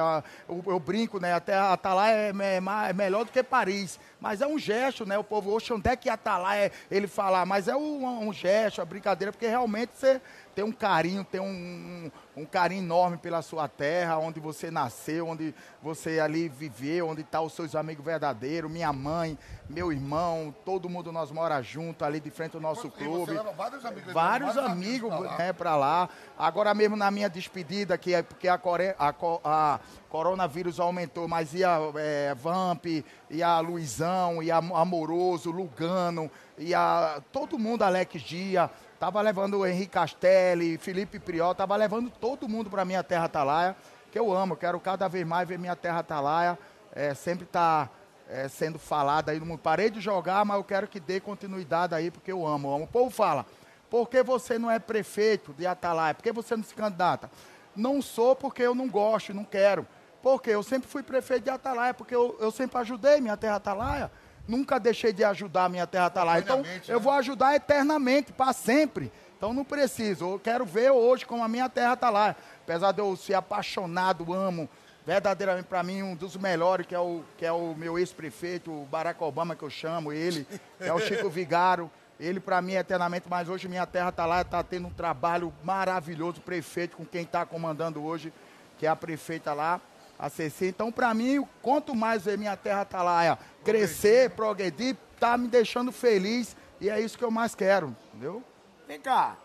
eu, 0.49 0.63
eu 0.67 0.81
brinco, 0.81 1.21
né? 1.21 1.33
A 1.35 1.73
Atalaia 1.73 2.33
é, 2.43 2.61
ma- 2.61 2.89
é 2.89 2.93
melhor 2.93 3.25
do 3.25 3.31
que 3.33 3.43
Paris. 3.43 4.01
Mas 4.21 4.41
é 4.41 4.47
um 4.47 4.59
gesto, 4.59 5.05
né? 5.05 5.19
O 5.19 5.25
povo, 5.25 5.53
oxe, 5.55 5.73
onde 5.73 5.89
é 5.89 5.97
que 5.97 6.09
Atalaia 6.09 6.73
ele 6.91 7.07
fala? 7.07 7.45
Mas 7.45 7.69
é 7.69 7.77
um, 7.77 8.27
um 8.29 8.33
gesto, 8.33 8.81
a 8.81 8.85
brincadeira, 8.85 9.33
porque 9.33 9.47
realmente 9.47 9.93
você 9.95 10.21
tem 10.55 10.65
um 10.65 10.73
carinho, 10.73 11.25
tem 11.25 11.41
um, 11.41 12.11
um, 12.37 12.43
um 12.43 12.45
carinho 12.45 12.83
enorme 12.83 13.17
pela 13.17 13.43
sua 13.43 13.69
terra, 13.69 14.19
onde 14.19 14.39
você 14.41 14.71
nasceu, 14.71 15.29
onde 15.29 15.55
você 15.83 16.21
ali 16.21 16.49
viveu, 16.49 17.09
onde 17.09 17.23
estão 17.23 17.45
os 17.45 17.53
seus 17.53 17.75
amigos 17.75 18.05
verdadeiros, 18.05 18.71
minha 18.71 18.93
mãe, 18.93 19.39
meu 19.69 19.93
irmão, 19.93 20.55
todo 20.65 20.89
mundo 20.89 21.11
nós 21.11 21.31
mora 21.31 21.61
junto 21.63 22.05
ali 22.05 22.21
de 22.21 22.31
frente 22.31 22.55
ao 22.55 22.63
nosso 22.63 22.91
clube. 22.91 23.33
vários 23.57 23.85
amigos, 23.85 24.13
Vários 24.13 24.55
vários 24.55 24.73
amigos, 24.73 25.11
lá. 25.11 25.39
né, 25.39 25.53
pra 25.53 25.77
lá. 25.77 26.09
Agora 26.39 26.75
mesmo 26.75 26.97
na 26.97 27.11
minha 27.11 27.29
despedida, 27.29 27.97
que 27.97 28.15
é 28.15 28.23
porque 28.23 28.49
a, 28.49 28.59
core, 28.59 28.95
a, 28.99 29.15
a 29.45 29.81
coronavírus 30.09 30.79
aumentou, 30.79 31.27
mas 31.27 31.55
ia 31.55 31.79
é, 31.97 32.35
Vamp, 32.35 32.85
ia 33.31 33.59
Luizão, 33.61 34.43
ia 34.43 34.57
Amoroso, 34.57 35.51
Lugano, 35.51 36.31
ia 36.59 37.23
todo 37.33 37.59
mundo, 37.59 37.83
Alex 37.83 38.21
Dia, 38.21 38.71
tava 39.03 39.21
levando 39.21 39.59
o 39.59 39.67
Henrique 39.67 39.95
Castelli, 39.95 40.79
Felipe 40.79 41.19
Priol, 41.19 41.57
tava 41.57 41.75
levando 41.75 42.09
todo 42.09 42.49
mundo 42.49 42.71
pra 42.71 42.85
minha 42.85 43.03
terra 43.03 43.25
Atalaia, 43.25 43.75
que 44.13 44.17
eu 44.17 44.33
amo, 44.33 44.55
quero 44.55 44.79
cada 44.79 45.09
vez 45.09 45.27
mais 45.27 45.49
ver 45.49 45.59
minha 45.59 45.75
terra 45.75 45.99
Atalaia, 45.99 46.57
é, 46.95 47.13
sempre 47.13 47.45
tá 47.45 47.91
é, 48.29 48.47
sendo 48.47 48.79
falada 48.79 49.33
aí 49.33 49.41
no 49.41 49.47
mundo. 49.47 49.59
Parei 49.59 49.91
de 49.91 50.01
jogar, 50.01 50.45
mas 50.45 50.57
eu 50.57 50.63
quero 50.63 50.87
que 50.87 51.01
dê 51.01 51.19
continuidade 51.19 51.97
aí, 51.97 52.13
porque 52.13 52.31
eu 52.31 52.47
amo, 52.47 52.73
amo. 52.73 52.85
O 52.85 52.87
povo 52.87 53.11
fala, 53.11 53.45
por 53.91 54.09
que 54.09 54.23
você 54.23 54.57
não 54.57 54.71
é 54.71 54.79
prefeito 54.79 55.53
de 55.53 55.67
Atalaia? 55.67 56.15
Por 56.15 56.23
que 56.23 56.31
você 56.31 56.57
não 56.57 56.63
se 56.63 56.73
candidata? 56.73 57.29
Não 57.75 58.01
sou 58.01 58.37
porque 58.37 58.63
eu 58.63 58.73
não 58.73 58.89
gosto, 58.89 59.35
não 59.35 59.43
quero. 59.43 59.85
Porque 60.23 60.51
eu 60.51 60.63
sempre 60.63 60.89
fui 60.89 61.03
prefeito 61.03 61.43
de 61.43 61.51
Atalaia, 61.51 61.93
porque 61.93 62.15
eu, 62.15 62.37
eu 62.39 62.53
sempre 62.53 62.79
ajudei 62.79 63.21
minha 63.21 63.37
terra 63.37 63.57
Atalaia. 63.57 64.13
Nunca 64.47 64.79
deixei 64.79 65.13
de 65.13 65.23
ajudar 65.25 65.69
minha 65.69 65.87
terra 65.87 66.07
Atalaia. 66.07 66.41
Então, 66.41 66.61
Eternamente, 66.61 66.91
eu 66.91 66.99
né? 66.99 67.05
vou 67.05 67.13
ajudar 67.13 67.55
eternamente, 67.55 68.33
para 68.33 68.53
sempre. 68.53 69.13
Então, 69.37 69.53
não 69.53 69.65
preciso. 69.65 70.33
Eu 70.33 70.39
quero 70.39 70.65
ver 70.65 70.91
hoje 70.91 71.25
como 71.25 71.43
a 71.43 71.49
minha 71.49 71.69
terra 71.69 71.93
Atalaia. 71.93 72.37
Apesar 72.63 72.93
de 72.93 73.01
eu 73.01 73.17
ser 73.17 73.35
apaixonado, 73.35 74.33
amo, 74.33 74.69
verdadeiramente 75.07 75.67
para 75.67 75.83
mim, 75.83 76.03
um 76.03 76.15
dos 76.15 76.37
melhores, 76.37 76.87
que 76.87 76.95
é 76.95 76.99
o, 76.99 77.23
que 77.37 77.45
é 77.45 77.53
o 77.53 77.75
meu 77.75 77.99
ex-prefeito, 77.99 78.71
o 78.71 78.85
Barack 78.87 79.23
Obama, 79.23 79.57
que 79.57 79.63
eu 79.63 79.71
chamo 79.71 80.13
ele, 80.13 80.47
é 80.81 80.93
o 80.93 80.99
Chico 80.99 81.29
Vigaro. 81.31 81.91
Ele, 82.21 82.39
para 82.39 82.63
mim, 82.63 82.75
é 82.75 82.79
eternamente, 82.79 83.27
mas 83.29 83.49
hoje 83.49 83.67
minha 83.67 83.87
terra 83.87 84.11
está 84.11 84.27
lá, 84.27 84.43
está 84.43 84.63
tendo 84.63 84.87
um 84.87 84.93
trabalho 84.93 85.53
maravilhoso, 85.65 86.41
prefeito, 86.41 86.97
com 86.97 87.05
quem 87.05 87.23
está 87.23 87.45
comandando 87.45 88.03
hoje, 88.05 88.33
que 88.79 88.87
é 88.87 88.89
a 88.89 88.95
prefeita 88.95 89.53
lá, 89.53 89.81
a. 90.29 90.67
Então, 90.67 90.93
para 90.93 91.13
mim, 91.15 91.47
quanto 91.61 91.95
mais 91.95 92.25
ver 92.25 92.39
minha 92.39 92.57
terra 92.57 92.83
Atalaia 92.83 93.39
crescer, 93.65 94.31
progredir, 94.31 94.97
tá 95.19 95.37
me 95.37 95.49
deixando 95.49 95.91
feliz, 95.93 96.57
e 96.81 96.89
é 96.91 97.01
isso 97.01 97.17
que 97.19 97.25
eu 97.25 97.31
mais 97.31 97.55
quero, 97.55 97.95
entendeu? 98.09 98.43
Vem 98.87 99.01
cá. 99.01 99.37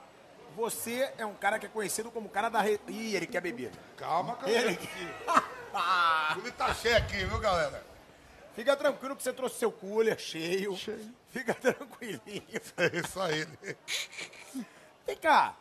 Você 0.55 1.12
é 1.19 1.25
um 1.25 1.36
cara 1.36 1.60
que 1.60 1.67
é 1.67 1.69
conhecido 1.69 2.10
como 2.10 2.27
o 2.27 2.31
cara 2.31 2.50
da... 2.50 2.62
Re... 2.62 2.79
Ih, 2.88 3.15
ele 3.15 3.27
quer 3.27 3.41
beber. 3.41 3.72
Calma, 3.96 4.36
calma. 4.36 4.50
Ele- 4.50 4.79
Ele 6.38 6.51
tá 6.57 6.74
cheio 6.74 6.98
aqui, 6.98 7.24
viu, 7.25 7.39
galera? 7.39 7.86
Fica 8.55 8.75
tranquilo 8.75 9.15
que 9.15 9.22
você 9.22 9.31
trouxe 9.31 9.60
seu 9.60 9.72
cooler 9.72 10.17
cheio. 10.17 10.75
Fica 11.29 11.53
tranquilinho. 11.53 12.41
É 12.75 12.98
isso 12.98 13.22
aí. 13.22 13.48
Vem 15.05 15.15
cá. 15.17 15.55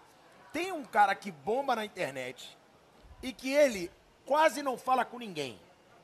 Tem 0.50 0.72
um 0.72 0.82
cara 0.82 1.14
que 1.14 1.30
bomba 1.30 1.76
na 1.76 1.84
internet 1.84 2.56
e 3.22 3.34
que 3.34 3.52
ele 3.52 3.90
quase 4.26 4.62
não 4.62 4.76
fala 4.76 5.04
com 5.04 5.18
ninguém. 5.18 5.58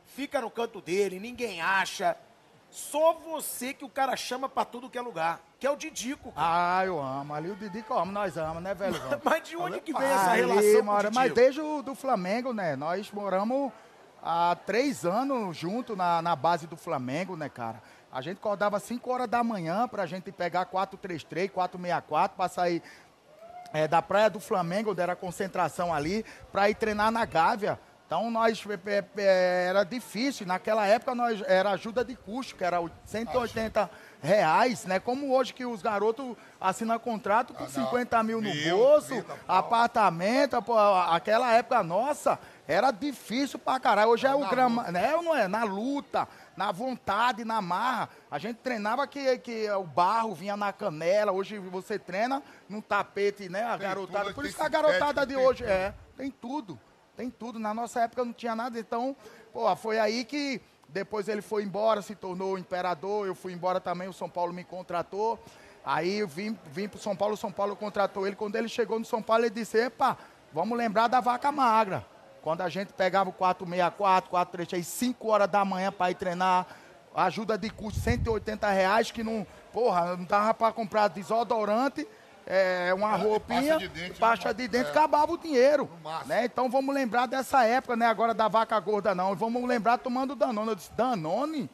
Fica 0.06 0.40
no 0.40 0.50
canto 0.50 0.80
dele, 0.80 1.18
ninguém 1.18 1.60
acha. 1.60 2.16
Só 2.70 3.12
você 3.12 3.74
que 3.74 3.84
o 3.84 3.88
cara 3.88 4.16
chama 4.16 4.48
pra 4.48 4.64
tudo 4.64 4.88
que 4.88 4.96
é 4.96 5.00
lugar. 5.02 5.40
Que 5.58 5.66
é 5.66 5.70
o 5.70 5.76
Didico. 5.76 6.32
cara. 6.32 6.78
Ah, 6.78 6.86
eu 6.86 6.98
amo. 7.00 7.34
Ali 7.34 7.50
o 7.50 7.54
Didi 7.56 7.82
que 7.82 7.90
eu 7.90 7.98
amo, 7.98 8.10
nós 8.10 8.36
amamos, 8.38 8.62
né, 8.62 8.74
velho? 8.74 8.94
Mas 9.22 9.42
de 9.46 9.56
onde 9.56 9.80
que 9.80 9.92
vem 9.92 10.02
essa 10.08 10.30
Ali, 10.30 10.40
relação 10.46 10.82
mora- 10.82 11.02
Didico? 11.10 11.14
Mas 11.14 11.32
desde 11.34 11.60
o 11.60 11.82
do 11.82 11.94
Flamengo, 11.94 12.52
né? 12.54 12.74
Nós 12.74 13.10
moramos 13.12 13.70
há 14.22 14.56
três 14.66 15.04
anos 15.04 15.54
junto 15.56 15.94
na, 15.94 16.22
na 16.22 16.34
base 16.34 16.66
do 16.66 16.76
Flamengo, 16.76 17.36
né, 17.36 17.48
cara? 17.50 17.82
A 18.10 18.20
gente 18.20 18.38
acordava 18.38 18.78
5 18.80 19.10
horas 19.10 19.28
da 19.28 19.42
manhã 19.44 19.86
pra 19.88 20.04
gente 20.06 20.30
pegar 20.32 20.64
433, 20.66 21.50
464 21.50 22.36
pra 22.36 22.48
sair 22.48 22.82
é, 23.72 23.86
da 23.88 24.02
Praia 24.02 24.28
do 24.30 24.40
Flamengo, 24.40 24.90
onde 24.92 25.00
era 25.00 25.12
a 25.14 25.16
concentração 25.16 25.92
ali, 25.94 26.24
pra 26.50 26.68
ir 26.68 26.74
treinar 26.74 27.10
na 27.10 27.24
Gávea. 27.24 27.78
Então 28.12 28.30
nós 28.30 28.62
é, 28.84 29.04
é, 29.22 29.66
era 29.70 29.84
difícil. 29.84 30.46
Naquela 30.46 30.86
época 30.86 31.14
nós 31.14 31.40
era 31.46 31.70
ajuda 31.70 32.04
de 32.04 32.14
custo, 32.14 32.54
que 32.54 32.62
era 32.62 32.76
180 33.06 33.88
reais, 34.22 34.84
né? 34.84 35.00
Como 35.00 35.34
hoje 35.34 35.54
que 35.54 35.64
os 35.64 35.80
garotos 35.80 36.36
assinam 36.60 36.98
contrato 36.98 37.54
com 37.54 37.64
Ah, 37.64 37.68
não. 37.74 37.86
50 37.86 38.22
mil 38.22 38.42
no 38.42 38.50
Mil, 38.50 38.76
bolso, 38.76 39.08
30 39.08 39.24
pau. 39.24 39.56
apartamento, 39.56 40.60
pô, 40.60 40.78
aquela 40.78 41.54
época 41.54 41.82
nossa 41.82 42.38
era 42.68 42.90
difícil 42.90 43.58
pra 43.58 43.80
caralho. 43.80 44.10
Hoje 44.10 44.26
é 44.26 44.34
o 44.34 44.46
grama, 44.46 44.92
né? 44.92 45.12
Não 45.12 45.34
é 45.34 45.48
na 45.48 45.64
luta, 45.64 46.28
na 46.54 46.70
vontade, 46.70 47.46
na 47.46 47.62
marra. 47.62 48.10
A 48.30 48.38
gente 48.38 48.58
treinava 48.58 49.06
que, 49.06 49.38
que 49.38 49.70
o 49.70 49.84
barro 49.84 50.34
vinha 50.34 50.54
na 50.54 50.70
canela. 50.70 51.32
Hoje 51.32 51.58
você 51.58 51.98
treina 51.98 52.42
num 52.68 52.82
tapete, 52.82 53.48
né? 53.48 53.64
A 53.64 53.78
Tem 53.78 53.88
garotada. 53.88 54.24
tudo, 54.26 54.34
Por 54.34 54.44
isso 54.44 54.56
que 54.56 54.62
a 54.62 54.68
garotada 54.68 55.24
de 55.24 55.34
hoje 55.34 55.64
é 55.64 55.94
tem 56.14 56.30
tudo, 56.30 56.78
tem 57.22 57.30
tudo. 57.30 57.58
Na 57.58 57.72
nossa 57.72 58.00
época 58.00 58.24
não 58.24 58.32
tinha 58.32 58.56
nada, 58.56 58.78
então, 58.78 59.16
pô, 59.52 59.74
foi 59.76 59.98
aí 59.98 60.24
que 60.24 60.60
depois 60.88 61.28
ele 61.28 61.40
foi 61.40 61.62
embora, 61.62 62.02
se 62.02 62.16
tornou 62.16 62.58
imperador, 62.58 63.26
eu 63.26 63.34
fui 63.34 63.52
embora 63.52 63.80
também, 63.80 64.08
o 64.08 64.12
São 64.12 64.28
Paulo 64.28 64.52
me 64.52 64.64
contratou. 64.64 65.38
Aí 65.84 66.18
eu 66.18 66.28
vim, 66.28 66.58
vim 66.66 66.88
pro 66.88 66.98
São 66.98 67.14
Paulo, 67.14 67.34
o 67.34 67.36
São 67.36 67.52
Paulo 67.52 67.76
contratou 67.76 68.26
ele. 68.26 68.36
Quando 68.36 68.56
ele 68.56 68.68
chegou 68.68 68.98
no 68.98 69.04
São 69.04 69.22
Paulo, 69.22 69.44
ele 69.44 69.54
disse, 69.54 69.78
epa, 69.78 70.18
vamos 70.52 70.76
lembrar 70.76 71.06
da 71.06 71.20
vaca 71.20 71.50
magra. 71.52 72.04
Quando 72.42 72.60
a 72.60 72.68
gente 72.68 72.92
pegava 72.92 73.30
o 73.30 73.32
464, 73.32 74.28
436, 74.28 74.86
5 74.86 75.28
horas 75.28 75.48
da 75.48 75.64
manhã 75.64 75.92
para 75.92 76.10
ir 76.10 76.16
treinar, 76.16 76.66
ajuda 77.14 77.56
de 77.56 77.70
custo 77.70 78.00
180 78.00 78.68
reais, 78.68 79.10
que 79.12 79.22
não, 79.22 79.46
porra, 79.72 80.16
não 80.16 80.24
dava 80.24 80.52
para 80.52 80.72
comprar 80.72 81.08
desodorante, 81.08 82.06
é, 82.46 82.92
uma 82.94 83.14
roupinha, 83.16 83.78
de 83.78 83.88
dente, 83.88 84.18
pasta 84.18 84.52
de 84.52 84.66
dente, 84.68 84.86
É. 84.86 84.90
acabava 84.90 85.32
o 85.32 85.38
dinheiro. 85.38 85.88
Né? 86.26 86.44
Então 86.44 86.68
vamos 86.68 86.94
lembrar 86.94 87.26
dessa 87.26 87.64
época, 87.64 87.96
né? 87.96 88.06
Agora 88.06 88.34
da 88.34 88.48
vaca 88.48 88.78
gorda, 88.80 89.14
não. 89.14 89.34
Vamos 89.34 89.62
lembrar 89.66 89.98
tomando 89.98 90.34
Danone. 90.34 90.68
Eu 90.70 90.74
disse, 90.74 90.92
Danone? 90.92 91.70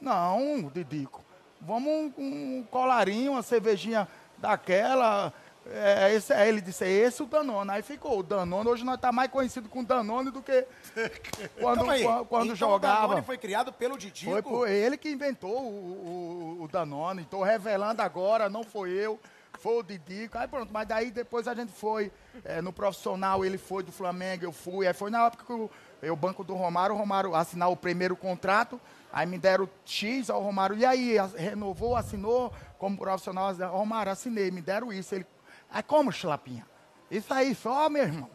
Não, 0.00 0.70
Didico. 0.72 1.22
Vamos 1.60 1.92
um, 1.92 2.12
um 2.18 2.66
colarinho, 2.70 3.32
uma 3.32 3.42
cervejinha 3.42 4.08
daquela. 4.38 5.32
É, 5.66 6.14
esse, 6.14 6.32
aí 6.32 6.48
ele 6.48 6.60
disse, 6.62 6.84
é 6.84 6.90
esse 6.90 7.22
o 7.22 7.26
Danone. 7.26 7.70
Aí 7.70 7.82
ficou 7.82 8.18
o 8.20 8.22
Danone. 8.22 8.68
Hoje 8.68 8.82
nós 8.82 8.98
tá 8.98 9.12
mais 9.12 9.30
conhecido 9.30 9.68
com 9.68 9.84
Danone 9.84 10.30
do 10.30 10.40
que 10.42 10.66
quando, 11.60 11.76
Calma 11.78 11.92
aí. 11.92 12.02
quando, 12.02 12.24
quando 12.24 12.44
então, 12.46 12.56
jogava. 12.56 13.04
O 13.04 13.08
Danone 13.08 13.26
foi 13.26 13.36
criado 13.36 13.72
pelo 13.72 13.98
Didico. 13.98 14.32
Foi 14.32 14.42
por 14.42 14.68
ele 14.68 14.96
que 14.96 15.10
inventou 15.10 15.60
o, 15.62 16.56
o, 16.60 16.64
o 16.64 16.68
Danone. 16.68 17.22
Estou 17.22 17.42
revelando 17.42 18.00
agora, 18.00 18.48
não 18.48 18.64
foi 18.64 18.90
eu, 18.90 19.20
foi 19.60 19.78
o 19.78 19.82
Didico. 19.82 20.38
Aí 20.38 20.48
pronto, 20.48 20.72
mas 20.72 20.88
daí 20.88 21.10
depois 21.10 21.46
a 21.46 21.54
gente 21.54 21.72
foi 21.72 22.10
eh, 22.44 22.60
no 22.60 22.72
profissional, 22.72 23.44
ele 23.44 23.58
foi 23.58 23.82
do 23.82 23.92
Flamengo, 23.92 24.44
eu 24.44 24.52
fui. 24.52 24.86
Aí 24.86 24.94
foi 24.94 25.10
na 25.10 25.26
época 25.26 25.44
que 25.44 25.52
o, 25.52 25.70
eu, 26.02 26.16
banco 26.16 26.42
do 26.42 26.54
Romário, 26.54 26.94
o 26.94 26.98
Romário 26.98 27.34
assinar 27.34 27.70
o 27.70 27.76
primeiro 27.76 28.16
contrato, 28.16 28.80
aí 29.12 29.26
me 29.26 29.38
deram 29.38 29.68
X 29.84 30.30
ao 30.30 30.42
Romário. 30.42 30.76
E 30.76 30.84
aí, 30.84 31.16
renovou, 31.36 31.94
assinou 31.96 32.52
como 32.78 32.96
profissional. 32.96 33.52
Romário, 33.54 34.10
assinei, 34.10 34.50
me 34.50 34.62
deram 34.62 34.92
isso. 34.92 35.14
Ele, 35.14 35.26
aí 35.70 35.82
como, 35.82 36.10
Chilapinha? 36.10 36.66
Isso 37.10 37.32
aí 37.32 37.54
só, 37.54 37.88
meu 37.88 38.02
irmão. 38.02 38.30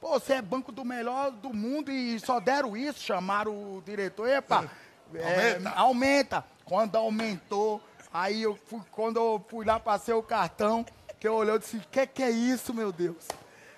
Pô, 0.00 0.20
você 0.20 0.34
é 0.34 0.42
banco 0.42 0.70
do 0.70 0.84
melhor 0.84 1.30
do 1.30 1.54
mundo 1.54 1.90
e 1.90 2.20
só 2.20 2.38
deram 2.38 2.76
isso, 2.76 3.00
chamaram 3.00 3.52
o 3.52 3.82
diretor, 3.84 4.28
epa, 4.28 4.70
é, 5.14 5.52
Aumenta. 5.54 5.70
aumenta. 5.70 6.44
Quando 6.64 6.96
aumentou, 6.96 7.80
aí 8.16 8.42
eu 8.42 8.56
fui, 8.56 8.80
quando 8.90 9.18
eu 9.18 9.44
fui 9.48 9.66
lá, 9.66 9.78
passei 9.78 10.14
o 10.14 10.22
cartão, 10.22 10.86
que 11.20 11.28
eu 11.28 11.34
olhei 11.34 11.54
e 11.54 11.58
disse, 11.58 11.78
que 11.90 12.06
que 12.06 12.22
é 12.22 12.30
isso, 12.30 12.72
meu 12.72 12.90
Deus? 12.90 13.28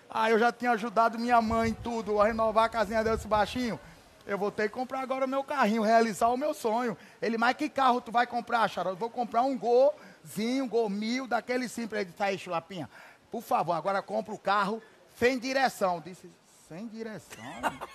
Aí 0.08 0.30
eu 0.32 0.38
já 0.38 0.52
tinha 0.52 0.70
ajudado 0.70 1.18
minha 1.18 1.42
mãe 1.42 1.70
em 1.70 1.74
tudo, 1.74 2.20
a 2.20 2.26
renovar 2.26 2.66
a 2.66 2.68
casinha 2.68 3.02
dela, 3.02 3.16
desse 3.16 3.26
baixinho. 3.26 3.80
Eu 4.24 4.38
vou 4.38 4.52
ter 4.52 4.68
que 4.68 4.74
comprar 4.74 5.00
agora 5.00 5.24
o 5.24 5.28
meu 5.28 5.42
carrinho, 5.42 5.82
realizar 5.82 6.28
o 6.28 6.36
meu 6.36 6.54
sonho. 6.54 6.96
Ele, 7.20 7.36
mas 7.36 7.56
que 7.56 7.68
carro 7.68 8.00
tu 8.00 8.12
vai 8.12 8.24
comprar, 8.26 8.68
Charol? 8.68 8.92
Eu 8.92 8.96
vou 8.96 9.10
comprar 9.10 9.42
um 9.42 9.58
golzinho, 9.58 10.62
um 10.64 10.68
gol 10.68 10.88
mil, 10.88 11.26
daquele 11.26 11.68
simples. 11.68 12.02
Ele 12.02 12.10
disse, 12.10 12.22
aí, 12.22 12.38
Chulapinha, 12.38 12.88
por 13.30 13.42
favor, 13.42 13.72
agora 13.72 14.02
compra 14.02 14.34
o 14.34 14.38
carro 14.38 14.80
sem 15.16 15.38
direção. 15.38 16.00
Disse, 16.00 16.30
sem 16.68 16.86
direção? 16.86 17.42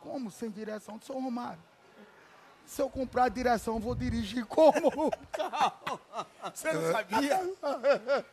Como 0.00 0.30
sem 0.30 0.50
direção? 0.50 1.00
Sou 1.00 1.20
Romário. 1.20 1.62
Se 2.66 2.82
eu 2.82 2.90
comprar 2.90 3.28
direção, 3.28 3.74
eu 3.74 3.80
vou 3.80 3.94
dirigir 3.94 4.44
como. 4.46 4.90
Você 6.52 6.72
não 6.72 6.92
sabia? 6.92 7.40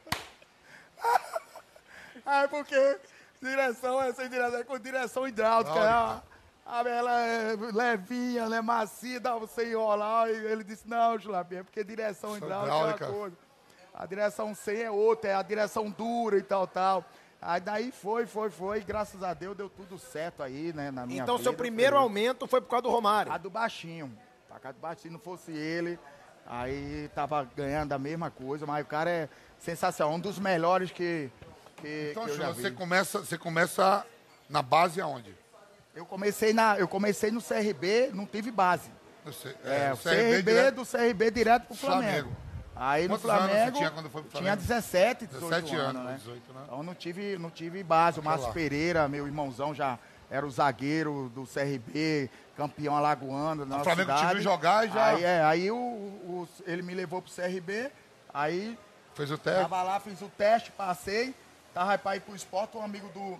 É 2.26 2.48
porque 2.48 2.98
direção 3.41 4.02
é 4.02 4.13
sem 4.13 4.30
direção, 4.30 4.60
é 4.60 4.63
com 4.63 4.80
direção 4.80 5.28
hidráulica. 5.28 5.74
né? 5.74 5.82
A, 5.86 6.22
a 6.65 6.89
ela 6.89 7.19
é 7.19 7.56
levinha, 7.74 8.48
né? 8.48 8.62
Macia, 8.62 9.19
dá 9.19 9.36
você 9.36 9.72
enrolar. 9.72 10.30
E 10.30 10.34
ele 10.34 10.63
disse, 10.63 10.88
não, 10.88 11.19
Julapinha, 11.19 11.62
é 11.62 11.63
porque 11.63 11.84
direção 11.84 12.38
hidráulica, 12.38 12.74
é 12.74 12.78
hidráulica. 12.80 13.10
uma 13.10 13.13
coisa. 13.19 13.38
A 13.93 14.06
direção 14.06 14.56
sem 14.56 14.82
é 14.84 14.89
outra, 14.89 15.32
é 15.32 15.36
a 15.36 15.41
direção 15.41 15.89
dura 15.89 16.38
e 16.38 16.43
tal, 16.43 16.65
tal. 16.65 17.04
Aí 17.41 17.60
daí 17.60 17.91
foi, 17.91 18.26
foi, 18.26 18.50
foi. 18.50 18.80
Graças 18.82 19.22
a 19.22 19.34
Deus 19.34 19.58
deu 19.58 19.69
tudo 19.69 20.00
certo 20.00 20.41
aí, 20.41 20.72
né? 20.72 20.89
Na 20.91 21.06
minha 21.06 21.22
Então, 21.22 21.36
vida, 21.36 21.43
seu 21.50 21.54
primeiro 21.54 21.98
foi- 21.98 22.04
aumento 22.04 22.48
foi 22.48 22.62
por 22.62 22.69
causa 22.69 22.84
do 22.84 22.89
Romário. 22.89 23.32
a 23.34 23.38
do 23.38 23.50
baixinho. 23.50 24.17
Se 24.97 25.10
não 25.10 25.19
fosse 25.19 25.52
ele, 25.52 25.99
aí 26.45 27.10
tava 27.13 27.43
ganhando 27.56 27.91
a 27.91 27.99
mesma 27.99 28.30
coisa, 28.32 28.65
mas 28.65 28.84
o 28.86 28.88
cara 28.88 29.10
é 29.10 29.30
sensacional, 29.60 30.13
um 30.15 30.19
dos 30.19 30.39
melhores 30.39 30.89
que, 30.91 31.30
que, 31.78 32.10
Então, 32.12 32.26
que 32.26 32.32
eu 32.32 32.38
já 32.38 32.49
você 32.54 32.69
vi. 32.69 32.76
começa, 32.76 33.19
você 33.19 33.38
começa 33.38 34.06
na 34.49 34.62
base 34.62 35.02
aonde? 35.02 35.36
Eu 35.93 36.06
comecei, 36.06 36.54
na, 36.54 36.78
eu 36.80 36.88
comecei 36.88 37.30
no 37.30 37.41
CRB, 37.41 38.12
não 38.13 38.26
tive 38.26 38.52
base. 38.52 38.89
É, 39.65 39.89
no 39.89 39.95
o 39.95 39.97
CRB, 39.97 40.41
direto- 40.43 40.76
do 40.76 40.86
CRB 40.86 41.32
direto 41.32 41.65
pro 41.67 41.76
Flamengo. 41.76 42.12
Flamengo. 42.30 42.38
Aí 42.76 43.08
Quantos 43.08 43.23
no 43.26 43.32
anos 43.32 43.43
você 43.43 43.49
Flamengo 43.54 43.78
tinha 43.78 43.91
quando 43.91 44.10
foi 44.10 44.21
pro 44.23 44.32
tinha 44.32 44.41
Flamengo? 44.56 44.62
17, 44.62 45.28
18 45.28 45.49
17 45.49 45.76
anos, 45.76 45.95
anos, 45.95 46.04
né? 46.12 46.17
18, 46.17 46.54
né? 46.54 46.62
Então 46.65 46.84
não 46.84 46.95
tive, 46.95 47.38
não 47.38 47.49
tive 47.52 47.84
base. 47.84 48.19
O 48.19 48.23
Márcio. 48.23 48.52
Pereira, 48.54 49.08
meu 49.08 49.28
irmãozão, 49.28 49.76
já 49.76 49.99
era 50.34 50.48
o 50.48 50.50
zagueiro 50.50 51.32
do 51.36 51.46
CRB, 51.46 52.28
campeão 52.58 52.98
alagoano 52.98 53.63
O 53.63 53.84
Flamengo 53.84 54.12
te 54.13 54.17
cidade. 54.17 54.34
viu 54.34 54.41
jogar 54.43 54.88
e 54.88 54.91
já- 54.91 55.06
Aí, 55.06 55.24
é, 55.24 55.43
aí 55.43 55.69
o, 55.72 55.76
o- 55.76 56.48
ele 56.65 56.82
me 56.82 56.96
levou 56.96 57.22
pro 57.22 57.32
CRB, 57.32 57.91
aí 58.34 58.76
Fez 59.13 59.30
o 59.30 59.38
teste? 59.38 59.62
Tava 59.62 59.84
lá, 59.84 60.00
fiz 60.00 60.19
o 60.24 60.28
teste, 60.28 60.72
passei. 60.72 61.36
Tava 61.72 61.96
para 62.00 62.15
ir 62.15 62.22
pro 62.22 62.36
esporte, 62.36 62.76
um 62.76 62.82
amigo 62.84 63.08
do 63.10 63.38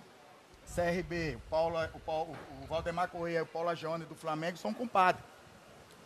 CRB, 0.72 1.34
o, 1.36 1.50
Paulo, 1.50 1.76
o, 1.92 1.98
Paulo, 1.98 2.36
o 2.62 2.66
Valdemar 2.68 3.08
Correia 3.08 3.38
e 3.38 3.42
o 3.42 3.46
Paulo 3.46 3.70
Agione 3.70 4.04
do 4.04 4.14
Flamengo 4.14 4.56
são 4.56 4.72
compadres. 4.72 5.24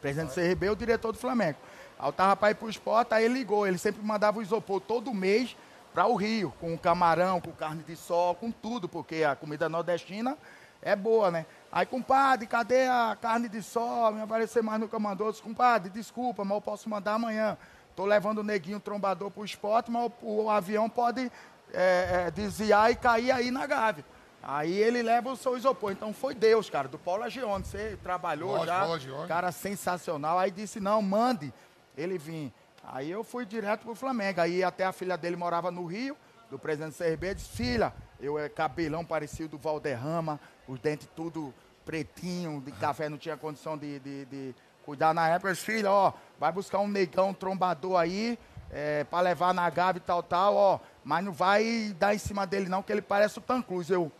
Presidente 0.00 0.28
do 0.30 0.34
CRB 0.34 0.66
e 0.66 0.70
o 0.70 0.76
diretor 0.76 1.12
do 1.12 1.18
Flamengo. 1.18 1.58
Aí 1.98 2.08
eu 2.08 2.12
tava 2.14 2.34
para 2.34 2.50
ir 2.50 2.54
pro 2.54 2.70
esporte, 2.70 3.12
aí 3.12 3.26
ele 3.26 3.34
ligou. 3.34 3.66
Ele 3.66 3.76
sempre 3.76 4.02
mandava 4.02 4.38
o 4.38 4.42
isopor 4.42 4.80
todo 4.80 5.12
mês 5.12 5.54
para 5.92 6.06
o 6.06 6.14
Rio, 6.16 6.50
com 6.60 6.76
camarão, 6.78 7.38
com 7.38 7.52
carne 7.52 7.82
de 7.82 7.94
sol, 7.94 8.34
com 8.36 8.50
tudo, 8.50 8.88
porque 8.88 9.22
a 9.22 9.36
comida 9.36 9.68
nordestina 9.68 10.38
é 10.82 10.94
boa, 10.94 11.30
né? 11.30 11.46
Aí, 11.70 11.84
compadre, 11.84 12.46
cadê 12.46 12.86
a 12.86 13.16
carne 13.20 13.48
de 13.48 13.62
sol? 13.62 14.12
Me 14.12 14.22
apareceu 14.22 14.62
mais. 14.62 14.80
Eu 14.80 15.30
disse, 15.30 15.42
compadre, 15.42 15.90
desculpa, 15.90 16.44
mas 16.44 16.54
eu 16.54 16.60
posso 16.60 16.88
mandar 16.88 17.14
amanhã. 17.14 17.58
Tô 17.94 18.06
levando 18.06 18.38
o 18.38 18.44
neguinho 18.44 18.80
trombador 18.80 19.30
pro 19.30 19.44
esporte, 19.44 19.90
mas 19.90 20.10
o, 20.22 20.44
o 20.44 20.50
avião 20.50 20.88
pode 20.88 21.30
é, 21.72 22.26
é, 22.26 22.30
desviar 22.30 22.90
e 22.90 22.96
cair 22.96 23.30
aí 23.30 23.50
na 23.50 23.66
Gávea. 23.66 24.04
Aí 24.42 24.72
ele 24.72 25.02
leva 25.02 25.32
o 25.32 25.36
seu 25.36 25.56
isopor. 25.56 25.92
Então 25.92 26.12
foi 26.12 26.34
Deus, 26.34 26.70
cara, 26.70 26.88
do 26.88 26.98
Paulo 26.98 27.24
Agione. 27.24 27.64
Você 27.64 27.98
trabalhou 28.02 28.50
Lógico, 28.50 28.66
já, 28.66 28.82
Agione. 28.82 29.28
cara 29.28 29.52
sensacional. 29.52 30.38
Aí 30.38 30.50
disse, 30.50 30.80
não, 30.80 31.02
mande 31.02 31.52
ele 31.96 32.16
vir. 32.16 32.52
Aí 32.84 33.10
eu 33.10 33.24
fui 33.24 33.44
direto 33.44 33.82
pro 33.82 33.94
Flamengo. 33.94 34.40
Aí 34.40 34.62
até 34.62 34.84
a 34.84 34.92
filha 34.92 35.18
dele 35.18 35.36
morava 35.36 35.70
no 35.70 35.84
Rio, 35.84 36.16
do 36.50 36.58
presidente 36.58 36.96
CRB, 36.96 37.34
disse, 37.34 37.48
filha, 37.48 37.92
eu 38.20 38.38
é 38.38 38.48
cabelão 38.48 39.04
parecido 39.04 39.50
do 39.50 39.58
Valderrama, 39.58 40.40
os 40.66 40.78
dentes 40.80 41.08
tudo 41.14 41.52
pretinho, 41.84 42.60
de 42.60 42.72
café, 42.72 43.08
não 43.08 43.18
tinha 43.18 43.36
condição 43.36 43.76
de, 43.76 43.98
de, 44.00 44.24
de 44.26 44.54
cuidar 44.84 45.14
na 45.14 45.28
época. 45.28 45.50
Eu 45.50 45.54
disse, 45.54 45.64
filha, 45.64 45.90
ó, 45.90 46.12
vai 46.38 46.52
buscar 46.52 46.78
um 46.80 46.88
negão 46.88 47.32
trombador 47.32 47.98
aí, 47.98 48.38
é, 48.70 49.04
pra 49.04 49.20
levar 49.20 49.54
na 49.54 49.68
Gávea 49.70 49.98
e 49.98 50.02
tal, 50.02 50.22
tal, 50.22 50.54
ó. 50.54 50.80
Mas 51.04 51.24
não 51.24 51.32
vai 51.32 51.94
dar 51.98 52.14
em 52.14 52.18
cima 52.18 52.46
dele 52.46 52.68
não, 52.68 52.82
que 52.82 52.92
ele 52.92 53.02
parece 53.02 53.38
o 53.38 53.40
Tancruz. 53.40 53.90
Eu, 53.90 54.12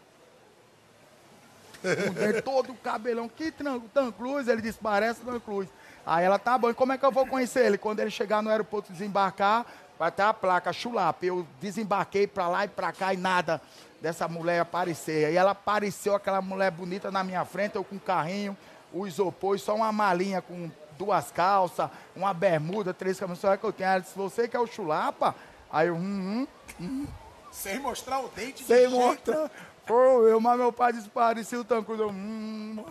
o 1.82 2.42
todo 2.42 2.72
o 2.72 2.76
cabelão, 2.76 3.28
que 3.28 3.52
Tancruz? 3.92 4.48
Ele 4.48 4.62
disse, 4.62 4.78
parece 4.78 5.20
Tancruz. 5.20 5.68
Aí 6.04 6.24
ela, 6.24 6.38
tá 6.38 6.56
bom, 6.56 6.70
e 6.70 6.74
como 6.74 6.92
é 6.92 6.98
que 6.98 7.04
eu 7.04 7.12
vou 7.12 7.26
conhecer 7.26 7.66
ele? 7.66 7.76
Quando 7.76 8.00
ele 8.00 8.10
chegar 8.10 8.42
no 8.42 8.48
aeroporto 8.48 8.90
desembarcar, 8.90 9.66
vai 9.98 10.10
ter 10.10 10.22
a 10.22 10.32
placa 10.32 10.72
Chulap. 10.72 11.22
Eu 11.24 11.46
desembarquei 11.60 12.26
pra 12.26 12.48
lá 12.48 12.64
e 12.64 12.68
pra 12.68 12.92
cá 12.92 13.12
e 13.12 13.16
nada. 13.16 13.60
dessa 14.00 14.28
mulher 14.28 14.60
aparecer. 14.60 15.26
Aí 15.26 15.36
ela 15.36 15.50
apareceu, 15.50 16.14
aquela 16.14 16.40
mulher 16.40 16.70
bonita 16.70 17.10
na 17.10 17.24
minha 17.24 17.44
frente, 17.44 17.76
eu 17.76 17.82
com 17.84 17.96
um 17.96 17.98
carrinho, 17.98 18.56
o 18.92 19.06
isopor, 19.06 19.56
e 19.56 19.58
só 19.58 19.74
uma 19.74 19.90
malinha 19.90 20.40
com 20.40 20.70
duas 20.96 21.30
calças, 21.30 21.90
uma 22.14 22.32
bermuda, 22.32 22.94
três 22.94 23.18
camisas 23.18 23.58
que 23.58 23.64
eu 23.66 23.72
tenho. 23.72 23.90
Ela 23.90 24.00
disse, 24.00 24.16
você 24.16 24.48
que 24.48 24.56
é 24.56 24.60
o 24.60 24.66
chulapa? 24.66 25.34
Aí 25.70 25.88
eu, 25.88 25.94
hum, 25.96 26.46
hum, 26.80 27.06
Sem 27.50 27.78
mostrar 27.78 28.20
o 28.20 28.28
dente 28.28 28.62
de 28.62 28.64
sem 28.64 28.88
jeito 28.88 28.94
mostrar. 28.94 29.50
Pô, 29.86 30.26
eu, 30.26 30.40
mas 30.40 30.58
meu 30.58 30.72
pai 30.72 30.92
disse, 30.92 31.08
parecia 31.08 31.58
o 31.60 31.64
tancudo. 31.64 32.04
Eu, 32.04 32.10
hum. 32.10 32.84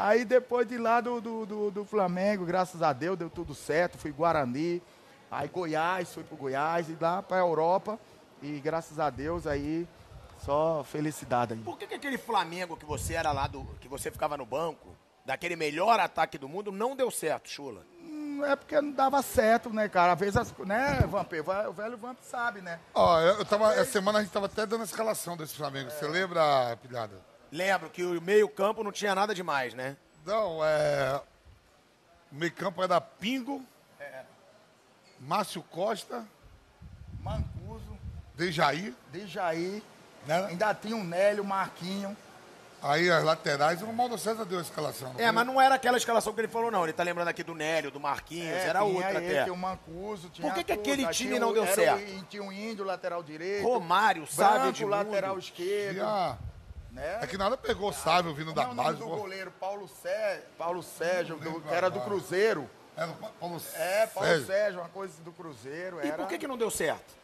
Aí 0.00 0.24
depois 0.24 0.64
de 0.68 0.78
lá 0.78 1.00
do, 1.00 1.20
do, 1.20 1.44
do, 1.44 1.70
do 1.72 1.84
Flamengo, 1.84 2.44
graças 2.46 2.82
a 2.82 2.92
Deus, 2.92 3.18
deu 3.18 3.28
tudo 3.28 3.52
certo. 3.52 3.98
Fui 3.98 4.12
Guarani, 4.12 4.80
aí 5.28 5.48
Goiás, 5.48 6.14
fui 6.14 6.22
pro 6.22 6.36
Goiás 6.36 6.88
e 6.88 6.96
lá 7.00 7.20
pra 7.20 7.38
Europa. 7.38 7.98
E 8.40 8.60
graças 8.60 9.00
a 9.00 9.10
Deus 9.10 9.44
aí, 9.44 9.88
só 10.44 10.84
felicidade 10.84 11.54
aí. 11.54 11.58
Por 11.58 11.76
que, 11.76 11.84
que 11.88 11.94
aquele 11.94 12.16
Flamengo 12.16 12.76
que 12.76 12.84
você 12.84 13.14
era 13.14 13.32
lá, 13.32 13.48
do, 13.48 13.64
que 13.80 13.88
você 13.88 14.08
ficava 14.08 14.36
no 14.36 14.46
banco, 14.46 14.94
daquele 15.26 15.56
melhor 15.56 15.98
ataque 15.98 16.38
do 16.38 16.48
mundo, 16.48 16.70
não 16.70 16.94
deu 16.94 17.10
certo, 17.10 17.48
Chula? 17.50 17.82
Hum, 18.00 18.44
É 18.44 18.54
porque 18.54 18.80
não 18.80 18.92
dava 18.92 19.20
certo, 19.20 19.68
né, 19.70 19.88
cara? 19.88 20.12
Às 20.12 20.20
vezes, 20.20 20.36
as, 20.36 20.54
né, 20.58 21.04
Vampir? 21.08 21.42
O 21.68 21.72
velho 21.72 21.96
Vamp 21.98 22.18
sabe, 22.22 22.60
né? 22.60 22.78
Ó, 22.94 23.18
eu 23.18 23.38
eu 23.38 23.44
tava, 23.44 23.72
essa 23.74 23.90
semana 23.90 24.20
a 24.20 24.22
gente 24.22 24.30
tava 24.30 24.46
até 24.46 24.64
dando 24.64 24.82
a 24.82 24.84
escalação 24.84 25.36
desse 25.36 25.56
Flamengo. 25.56 25.90
Você 25.90 26.06
lembra, 26.06 26.78
pilhada? 26.80 27.20
Lembro 27.50 27.88
que 27.90 28.02
o 28.04 28.20
meio-campo 28.20 28.82
não 28.84 28.92
tinha 28.92 29.14
nada 29.14 29.34
demais, 29.34 29.72
né? 29.74 29.96
Não, 30.24 30.64
é. 30.64 31.20
O 32.30 32.34
meio 32.34 32.52
campo 32.52 32.82
era 32.82 33.00
Pingo, 33.00 33.62
Márcio 35.20 35.62
Costa, 35.62 36.24
Mancuso, 37.22 37.96
Dejaí, 38.34 38.94
Dejaí, 39.10 39.82
né? 40.26 40.46
ainda 40.46 40.74
tinha 40.74 40.94
o 40.96 41.02
Nélio, 41.02 41.44
Marquinho. 41.44 42.16
Aí 42.80 43.10
as 43.10 43.24
laterais, 43.24 43.82
o 43.82 43.92
Mauro 43.92 44.16
César 44.16 44.44
deu 44.44 44.58
a 44.60 44.62
escalação. 44.62 45.10
É, 45.18 45.24
foi? 45.24 45.32
mas 45.32 45.44
não 45.46 45.60
era 45.60 45.74
aquela 45.74 45.96
escalação 45.96 46.32
que 46.32 46.40
ele 46.42 46.46
falou, 46.46 46.70
não. 46.70 46.84
Ele 46.84 46.92
tá 46.92 47.02
lembrando 47.02 47.26
aqui 47.26 47.42
do 47.42 47.52
Nélio, 47.52 47.90
do 47.90 47.98
Marquinhos, 47.98 48.54
É, 48.56 48.68
era 48.68 48.84
outra 48.84 49.08
ele, 49.14 49.26
até. 49.30 49.42
Tinha 49.42 49.52
o 49.52 49.56
Mancuso, 49.56 50.28
tinha 50.28 50.46
Por 50.46 50.54
que 50.54 50.62
que 50.62 50.72
aquele 50.72 51.04
time 51.08 51.40
não 51.40 51.50
o- 51.50 51.54
deu 51.54 51.64
o- 51.64 51.74
certo? 51.74 52.00
e 52.00 52.22
tinha 52.30 52.42
o 52.44 52.52
Índio, 52.52 52.84
lateral 52.84 53.20
direito. 53.20 53.64
Romário, 53.66 54.24
Branco, 54.36 54.66
Edmundo. 54.68 54.90
lateral 54.90 55.36
esquerdo. 55.40 55.94
Tinha- 55.96 56.38
Né? 56.92 57.18
É 57.22 57.26
que 57.26 57.36
nada 57.36 57.56
pegou 57.56 57.90
o 57.90 57.92
Sávio 57.92 58.34
vindo 58.34 58.52
da 58.52 58.62
é 58.62 58.66
o 58.66 58.74
nome 58.74 58.82
base. 58.88 58.98
do 58.98 59.04
pô. 59.04 59.16
goleiro? 59.16 59.50
Paulo 59.60 59.88
Sérgio, 60.02 60.44
Paulo 60.56 60.82
Sérgio, 60.82 61.36
do- 61.36 61.60
que 61.60 61.72
era 61.74 61.90
do. 61.90 62.00
Cruzeiro. 62.00 62.68
Era 62.96 63.12
Pa- 63.12 63.30
Paulo 63.38 63.60
É, 63.74 64.06
Paulo 64.06 64.28
Sérgio. 64.28 64.46
Sérgio, 64.46 64.80
uma 64.80 64.88
coisa 64.88 65.14
do 65.22 65.30
Cruzeiro. 65.32 66.00
E 66.02 66.08
era... 66.08 66.16
por 66.16 66.26
que, 66.26 66.38
que 66.38 66.48
não 66.48 66.56
deu 66.58 66.70
certo? 66.70 67.16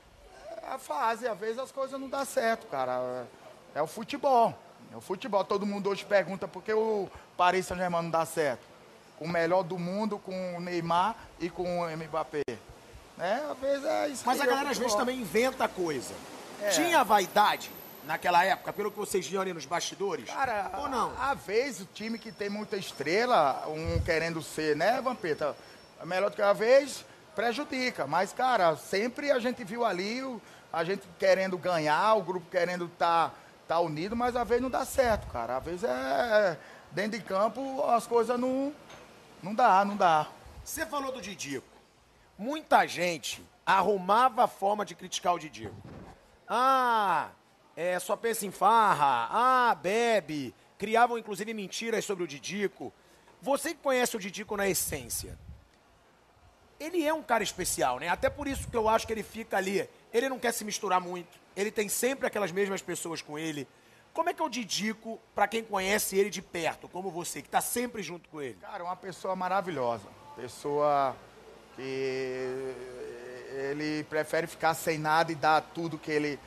A 0.70 0.78
fase, 0.78 1.26
às 1.26 1.38
vezes 1.38 1.58
as 1.58 1.72
coisas 1.72 1.98
não 2.00 2.08
dão 2.08 2.24
certo, 2.24 2.66
cara. 2.68 3.26
É 3.74 3.82
o 3.82 3.86
futebol. 3.86 4.56
É 4.92 4.96
o 4.96 5.00
futebol. 5.00 5.44
Todo 5.44 5.66
mundo 5.66 5.90
hoje 5.90 6.04
pergunta 6.04 6.46
por 6.46 6.62
que 6.62 6.72
o 6.72 7.08
Paris 7.36 7.66
Saint-Germain 7.66 8.02
não 8.04 8.10
dá 8.10 8.24
certo. 8.24 8.62
Com 9.18 9.24
o 9.24 9.28
melhor 9.28 9.62
do 9.62 9.78
mundo, 9.78 10.18
com 10.18 10.56
o 10.56 10.60
Neymar 10.60 11.16
e 11.40 11.50
com 11.50 11.80
o 11.82 11.96
Mbappé. 11.96 12.42
É, 13.18 13.34
às 13.50 13.58
vezes 13.58 13.84
é 13.84 14.08
isso 14.08 14.22
Mas 14.26 14.40
a 14.40 14.44
é 14.44 14.46
galera 14.46 14.70
às 14.70 14.78
vezes 14.78 14.94
também 14.94 15.20
inventa 15.20 15.68
coisa. 15.68 16.14
É. 16.62 16.68
Tinha 16.70 17.02
vaidade 17.04 17.70
naquela 18.06 18.44
época, 18.44 18.72
pelo 18.72 18.90
que 18.90 18.98
vocês 18.98 19.26
viam 19.26 19.42
ali 19.42 19.52
nos 19.52 19.66
bastidores? 19.66 20.28
Cara, 20.30 20.70
Ou 20.78 20.88
não? 20.88 21.12
às 21.18 21.40
vezes 21.44 21.82
o 21.82 21.86
time 21.92 22.18
que 22.18 22.30
tem 22.32 22.48
muita 22.48 22.76
estrela, 22.76 23.64
um 23.68 24.00
querendo 24.00 24.42
ser, 24.42 24.76
né, 24.76 25.00
Vampeta? 25.00 25.56
É 26.00 26.04
melhor 26.04 26.30
do 26.30 26.36
que 26.36 26.42
a 26.42 26.52
vez, 26.52 27.04
prejudica. 27.34 28.06
Mas, 28.06 28.32
cara, 28.32 28.76
sempre 28.76 29.30
a 29.30 29.38
gente 29.38 29.64
viu 29.64 29.84
ali 29.84 30.22
o- 30.22 30.40
a 30.72 30.84
gente 30.84 31.02
querendo 31.18 31.56
ganhar, 31.56 32.14
o 32.14 32.22
grupo 32.22 32.48
querendo 32.50 32.86
estar 32.86 33.32
tá, 33.68 33.78
unido, 33.80 34.14
mas 34.16 34.36
às 34.36 34.46
vezes 34.46 34.62
não 34.62 34.70
dá 34.70 34.84
certo, 34.84 35.26
cara. 35.28 35.56
Às 35.56 35.64
vezes 35.64 35.84
é. 35.84 36.58
Dentro 36.90 37.18
de 37.18 37.24
campo 37.24 37.82
as 37.88 38.06
coisas 38.06 38.38
não. 38.38 38.72
Não 39.42 39.54
dá, 39.54 39.84
não 39.84 39.96
dá. 39.96 40.26
Você 40.64 40.86
falou 40.86 41.12
do 41.12 41.20
Didico. 41.20 41.66
Muita 42.38 42.86
gente 42.86 43.44
arrumava 43.64 44.44
a 44.44 44.48
forma 44.48 44.84
de 44.84 44.94
criticar 44.94 45.34
o 45.34 45.38
Didico. 45.38 45.74
Ah, 46.48 47.28
é, 47.76 47.98
só 47.98 48.16
pensa 48.16 48.46
em 48.46 48.50
farra. 48.50 49.28
Ah, 49.30 49.74
bebe. 49.74 50.54
Criavam 50.78 51.18
inclusive 51.18 51.52
mentiras 51.54 52.04
sobre 52.04 52.24
o 52.24 52.26
Didico. 52.26 52.92
Você 53.40 53.70
que 53.74 53.80
conhece 53.80 54.16
o 54.16 54.20
Didico 54.20 54.56
na 54.56 54.68
essência, 54.68 55.38
ele 56.78 57.04
é 57.04 57.12
um 57.12 57.22
cara 57.22 57.42
especial, 57.42 57.98
né? 57.98 58.08
Até 58.08 58.28
por 58.30 58.46
isso 58.46 58.68
que 58.68 58.76
eu 58.76 58.88
acho 58.88 59.06
que 59.06 59.12
ele 59.12 59.22
fica 59.22 59.56
ali. 59.56 59.88
Ele 60.12 60.28
não 60.28 60.38
quer 60.38 60.52
se 60.52 60.64
misturar 60.64 61.00
muito. 61.00 61.38
Ele 61.56 61.70
tem 61.70 61.88
sempre 61.88 62.26
aquelas 62.26 62.52
mesmas 62.52 62.82
pessoas 62.82 63.22
com 63.22 63.38
ele. 63.38 63.68
Como 64.12 64.30
é 64.30 64.34
que 64.34 64.40
é 64.40 64.44
o 64.44 64.48
Didico, 64.48 65.20
pra 65.34 65.48
quem 65.48 65.64
conhece 65.64 66.16
ele 66.16 66.30
de 66.30 66.40
perto, 66.40 66.88
como 66.88 67.10
você, 67.10 67.42
que 67.42 67.48
tá 67.48 67.60
sempre 67.60 68.00
junto 68.00 68.28
com 68.28 68.40
ele? 68.40 68.56
Cara, 68.60 68.84
uma 68.84 68.94
pessoa 68.94 69.34
maravilhosa. 69.34 70.06
Pessoa 70.36 71.16
que 71.74 72.74
ele 73.70 74.04
prefere 74.04 74.46
ficar 74.46 74.74
sem 74.74 74.98
nada 74.98 75.32
e 75.32 75.34
dar 75.34 75.60
tudo 75.60 75.98
que 75.98 76.12
ele, 76.12 76.38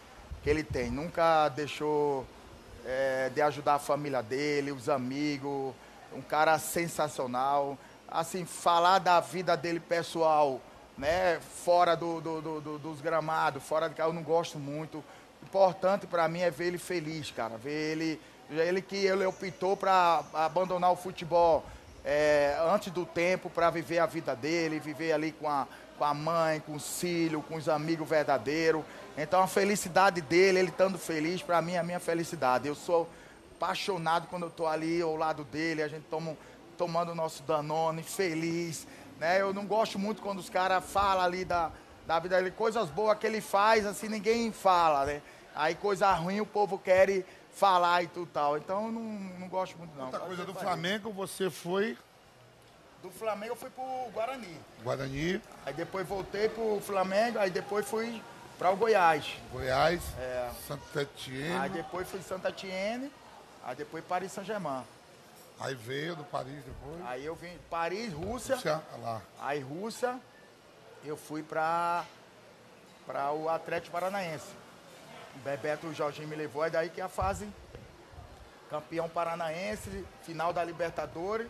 que 0.48 0.52
ele 0.52 0.64
tem. 0.64 0.90
Nunca 0.90 1.50
deixou 1.50 2.26
é, 2.86 3.30
de 3.36 3.42
ajudar 3.42 3.74
a 3.74 3.80
família 3.80 4.24
dele, 4.24 4.72
os 4.72 4.88
amigos. 4.88 5.76
Um 6.14 6.22
cara 6.22 6.58
sensacional. 6.58 7.78
Assim, 8.08 8.46
falar 8.46 9.00
da 9.00 9.20
vida 9.20 9.58
dele 9.58 9.82
pessoal, 9.82 10.62
né? 10.98 11.38
Fora 11.42 11.96
do, 11.98 12.22
do- 12.22 12.42
do- 12.42 12.62
do- 12.62 12.80
dos 12.80 13.02
gramados, 13.02 13.62
fora 13.62 13.90
de 13.90 13.96
casa, 13.96 14.08
eu 14.10 14.14
não 14.14 14.24
gosto 14.24 14.58
muito. 14.58 15.04
Importante 15.44 16.08
para 16.08 16.30
mim 16.30 16.40
é 16.40 16.50
ver 16.50 16.68
ele 16.68 16.78
feliz, 16.78 17.30
cara. 17.30 17.58
Ver 17.58 17.92
ele. 17.92 18.22
Ele 18.50 18.82
que 18.82 18.96
ele 18.96 19.26
optou 19.26 19.76
para 19.76 20.24
abandonar 20.34 20.90
o 20.94 20.96
futebol 20.96 21.66
é, 22.06 22.58
antes 22.74 22.94
do 22.94 23.06
tempo 23.06 23.50
para 23.50 23.70
viver 23.70 24.00
a 24.00 24.06
vida 24.06 24.34
dele, 24.34 24.80
viver 24.80 25.12
ali 25.12 25.34
com 25.34 25.50
a, 25.50 25.68
com 25.98 26.06
a 26.06 26.14
mãe, 26.14 26.62
com 26.62 26.74
os 26.74 27.02
filhos, 27.02 27.44
com 27.50 27.58
os 27.58 27.68
amigos 27.68 28.08
verdadeiros. 28.08 28.82
Então 29.18 29.42
a 29.42 29.48
felicidade 29.48 30.22
dele, 30.22 30.60
ele 30.60 30.70
estando 30.70 30.98
feliz, 31.00 31.42
para 31.42 31.60
mim 31.62 31.74
é 31.74 31.80
a 31.80 31.84
minha 31.84 32.00
felicidade. 32.00 32.68
Eu 32.68 32.76
sou 32.76 33.10
apaixonado 33.56 34.28
quando 34.28 34.44
eu 34.44 34.50
estou 34.50 34.68
ali 34.68 35.02
ao 35.02 35.16
lado 35.16 35.44
dele, 35.44 35.82
a 35.82 35.88
gente 35.88 36.04
toma, 36.04 36.38
tomando 36.78 37.12
o 37.12 37.16
nosso 37.16 37.42
Danone, 37.42 38.04
feliz. 38.04 38.88
Né? 39.20 39.42
Eu 39.42 39.54
não 39.54 39.66
gosto 39.66 39.98
muito 39.98 40.22
quando 40.22 40.38
os 40.38 40.50
caras 40.50 40.86
falam 40.86 41.26
ali 41.26 41.44
da, 41.44 41.72
da 42.06 42.20
vida 42.20 42.38
dele, 42.38 42.52
coisas 42.52 42.90
boas 42.90 43.18
que 43.18 43.26
ele 43.26 43.42
faz, 43.42 43.88
assim, 43.88 44.08
ninguém 44.08 44.52
fala, 44.52 45.06
né? 45.06 45.22
Aí 45.56 45.74
coisa 45.74 46.14
ruim 46.14 46.40
o 46.40 46.46
povo 46.46 46.78
quer 46.78 47.24
falar 47.52 48.04
e 48.04 48.08
tudo 48.08 48.30
tal. 48.32 48.56
Então 48.58 48.86
eu 48.86 48.92
não, 48.92 49.02
não 49.02 49.48
gosto 49.48 49.76
muito 49.80 49.98
não. 49.98 50.06
Outra 50.06 50.20
coisa 50.20 50.46
do 50.46 50.54
Flamengo, 50.54 51.12
você 51.12 51.50
foi 51.50 51.98
Do 53.02 53.10
Flamengo 53.10 53.54
eu 53.54 53.56
fui 53.56 53.72
pro 53.72 53.84
Guarani. 54.14 54.56
Guarani, 54.84 55.42
Aí 55.66 55.74
depois 55.74 56.08
voltei 56.08 56.48
pro 56.48 56.80
Flamengo, 56.80 57.40
aí 57.40 57.50
depois 57.50 57.88
fui 57.88 58.22
para 58.58 58.72
o 58.72 58.76
Goiás. 58.76 59.26
Goiás, 59.52 60.02
É. 60.20 60.50
Santa 60.68 61.02
Etienne. 61.02 61.58
Aí 61.60 61.70
depois 61.70 62.08
fui 62.10 62.22
Santa 62.22 62.50
Etienne, 62.50 63.12
aí 63.64 63.76
depois 63.76 64.04
Paris 64.06 64.32
Saint-Germain. 64.32 64.84
Aí 65.60 65.74
veio 65.74 66.16
do 66.16 66.24
Paris 66.24 66.64
depois. 66.64 67.06
Aí 67.08 67.26
eu 67.26 67.36
vim 67.36 67.58
Paris, 67.70 68.14
Rússia. 68.14 68.56
Rússia, 68.56 68.82
lá. 69.02 69.22
Aí 69.40 69.60
Rússia, 69.60 70.20
eu 71.04 71.18
fui 71.18 71.42
para 71.44 72.04
para 73.06 73.32
o 73.32 73.48
Atlético 73.50 73.94
Paranaense. 73.94 74.48
O 75.36 75.40
Bebeto 75.40 75.94
Jorginho 75.94 76.28
me 76.28 76.36
levou, 76.36 76.66
é 76.66 76.70
daí 76.70 76.90
que 76.90 77.00
a 77.00 77.08
fase 77.08 77.48
campeão 78.70 79.08
paranaense, 79.08 80.06
final 80.24 80.52
da 80.52 80.62
Libertadores. 80.64 81.48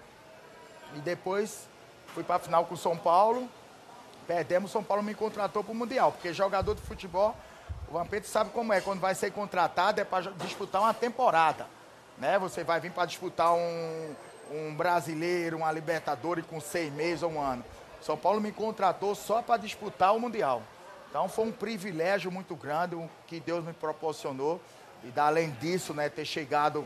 E 0.96 1.00
depois 1.00 1.68
fui 2.14 2.24
para 2.24 2.36
a 2.36 2.40
final 2.40 2.66
com 2.66 2.76
o 2.76 2.78
São 2.78 2.96
Paulo. 2.96 3.50
Perdemos, 4.28 4.72
São 4.72 4.84
Paulo 4.84 5.02
me 5.02 5.16
contratou 5.16 5.64
para 5.64 5.72
o 5.72 5.76
Mundial, 5.76 6.12
porque 6.12 6.34
jogador 6.34 6.76
de 6.76 6.82
futebol, 6.82 7.34
o 7.90 7.94
Vampeta 7.94 8.28
sabe 8.28 8.50
como 8.50 8.74
é, 8.74 8.82
quando 8.82 9.00
vai 9.00 9.16
ser 9.16 9.32
contratado 9.32 10.02
é 10.02 10.04
para 10.04 10.32
disputar 10.32 10.82
uma 10.82 10.94
temporada. 10.94 11.66
Né? 12.18 12.38
Você 12.38 12.64
vai 12.64 12.80
vir 12.82 12.92
para 12.92 13.06
disputar 13.06 13.54
um, 13.54 14.16
um 14.52 14.76
brasileiro, 14.76 15.58
uma 15.58 15.72
Libertadores 15.72 16.46
com 16.46 16.60
seis 16.60 16.92
meses 16.92 17.24
ou 17.24 17.32
um 17.32 17.42
ano. 17.42 17.64
São 18.02 18.18
Paulo 18.18 18.42
me 18.42 18.52
contratou 18.52 19.16
só 19.16 19.42
para 19.42 19.62
disputar 19.62 20.14
o 20.14 20.20
Mundial. 20.20 20.62
Então 21.10 21.30
foi 21.30 21.46
um 21.46 21.52
privilégio 21.52 22.30
muito 22.30 22.56
grande 22.56 22.96
o 22.96 23.10
que 23.26 23.40
Deus 23.40 23.64
me 23.64 23.74
proporcionou. 23.74 24.62
E 25.04 25.18
além 25.18 25.52
disso, 25.52 25.94
né, 25.94 26.10
ter 26.10 26.26
chegado 26.26 26.86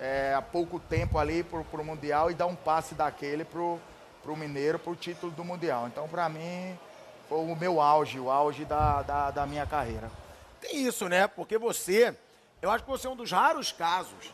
é, 0.00 0.34
há 0.36 0.42
pouco 0.42 0.80
tempo 0.80 1.18
ali 1.18 1.44
para 1.44 1.60
o 1.60 1.84
Mundial 1.84 2.30
e 2.30 2.34
dar 2.34 2.46
um 2.46 2.56
passe 2.56 2.94
daquele 2.94 3.44
para 3.44 3.60
o 3.60 3.80
para 4.22 4.90
o 4.92 4.96
título 4.96 5.32
do 5.32 5.44
Mundial. 5.44 5.86
Então, 5.88 6.06
para 6.08 6.28
mim, 6.28 6.78
foi 7.28 7.38
o 7.38 7.56
meu 7.56 7.80
auge, 7.80 8.18
o 8.18 8.30
auge 8.30 8.64
da, 8.64 9.02
da, 9.02 9.30
da 9.30 9.46
minha 9.46 9.66
carreira. 9.66 10.10
Tem 10.60 10.82
isso, 10.86 11.08
né? 11.08 11.26
Porque 11.26 11.56
você, 11.58 12.14
eu 12.60 12.70
acho 12.70 12.84
que 12.84 12.90
você 12.90 13.06
é 13.06 13.10
um 13.10 13.16
dos 13.16 13.30
raros 13.32 13.72
casos 13.72 14.32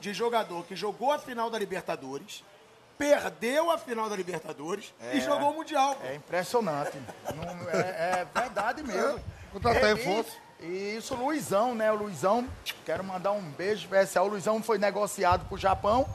de 0.00 0.12
jogador 0.14 0.64
que 0.64 0.76
jogou 0.76 1.12
a 1.12 1.18
final 1.18 1.50
da 1.50 1.58
Libertadores, 1.58 2.44
perdeu 2.96 3.70
a 3.70 3.78
final 3.78 4.08
da 4.08 4.14
Libertadores 4.16 4.94
e 5.12 5.20
jogou 5.20 5.50
o 5.50 5.54
Mundial. 5.54 5.96
É 6.04 6.14
impressionante. 6.14 6.96
Não- 7.34 7.70
é, 7.70 8.20
é 8.22 8.26
verdade 8.32 8.82
mesmo. 8.82 9.20
Contratar 9.52 9.82
E- 9.90 9.94
reforço. 9.94 10.30
E, 10.60 10.64
E 10.66 10.96
isso, 10.96 11.14
o 11.14 11.18
Luizão, 11.18 11.74
né? 11.74 11.90
O 11.92 11.96
Luizão, 11.96 12.48
quero 12.86 13.02
mandar 13.04 13.32
um 13.32 13.42
beijo 13.42 13.82
especial. 13.82 14.26
O 14.26 14.28
Luizão 14.28 14.62
foi 14.62 14.78
negociado 14.78 15.46
pro 15.48 15.58
Japão, 15.58 16.06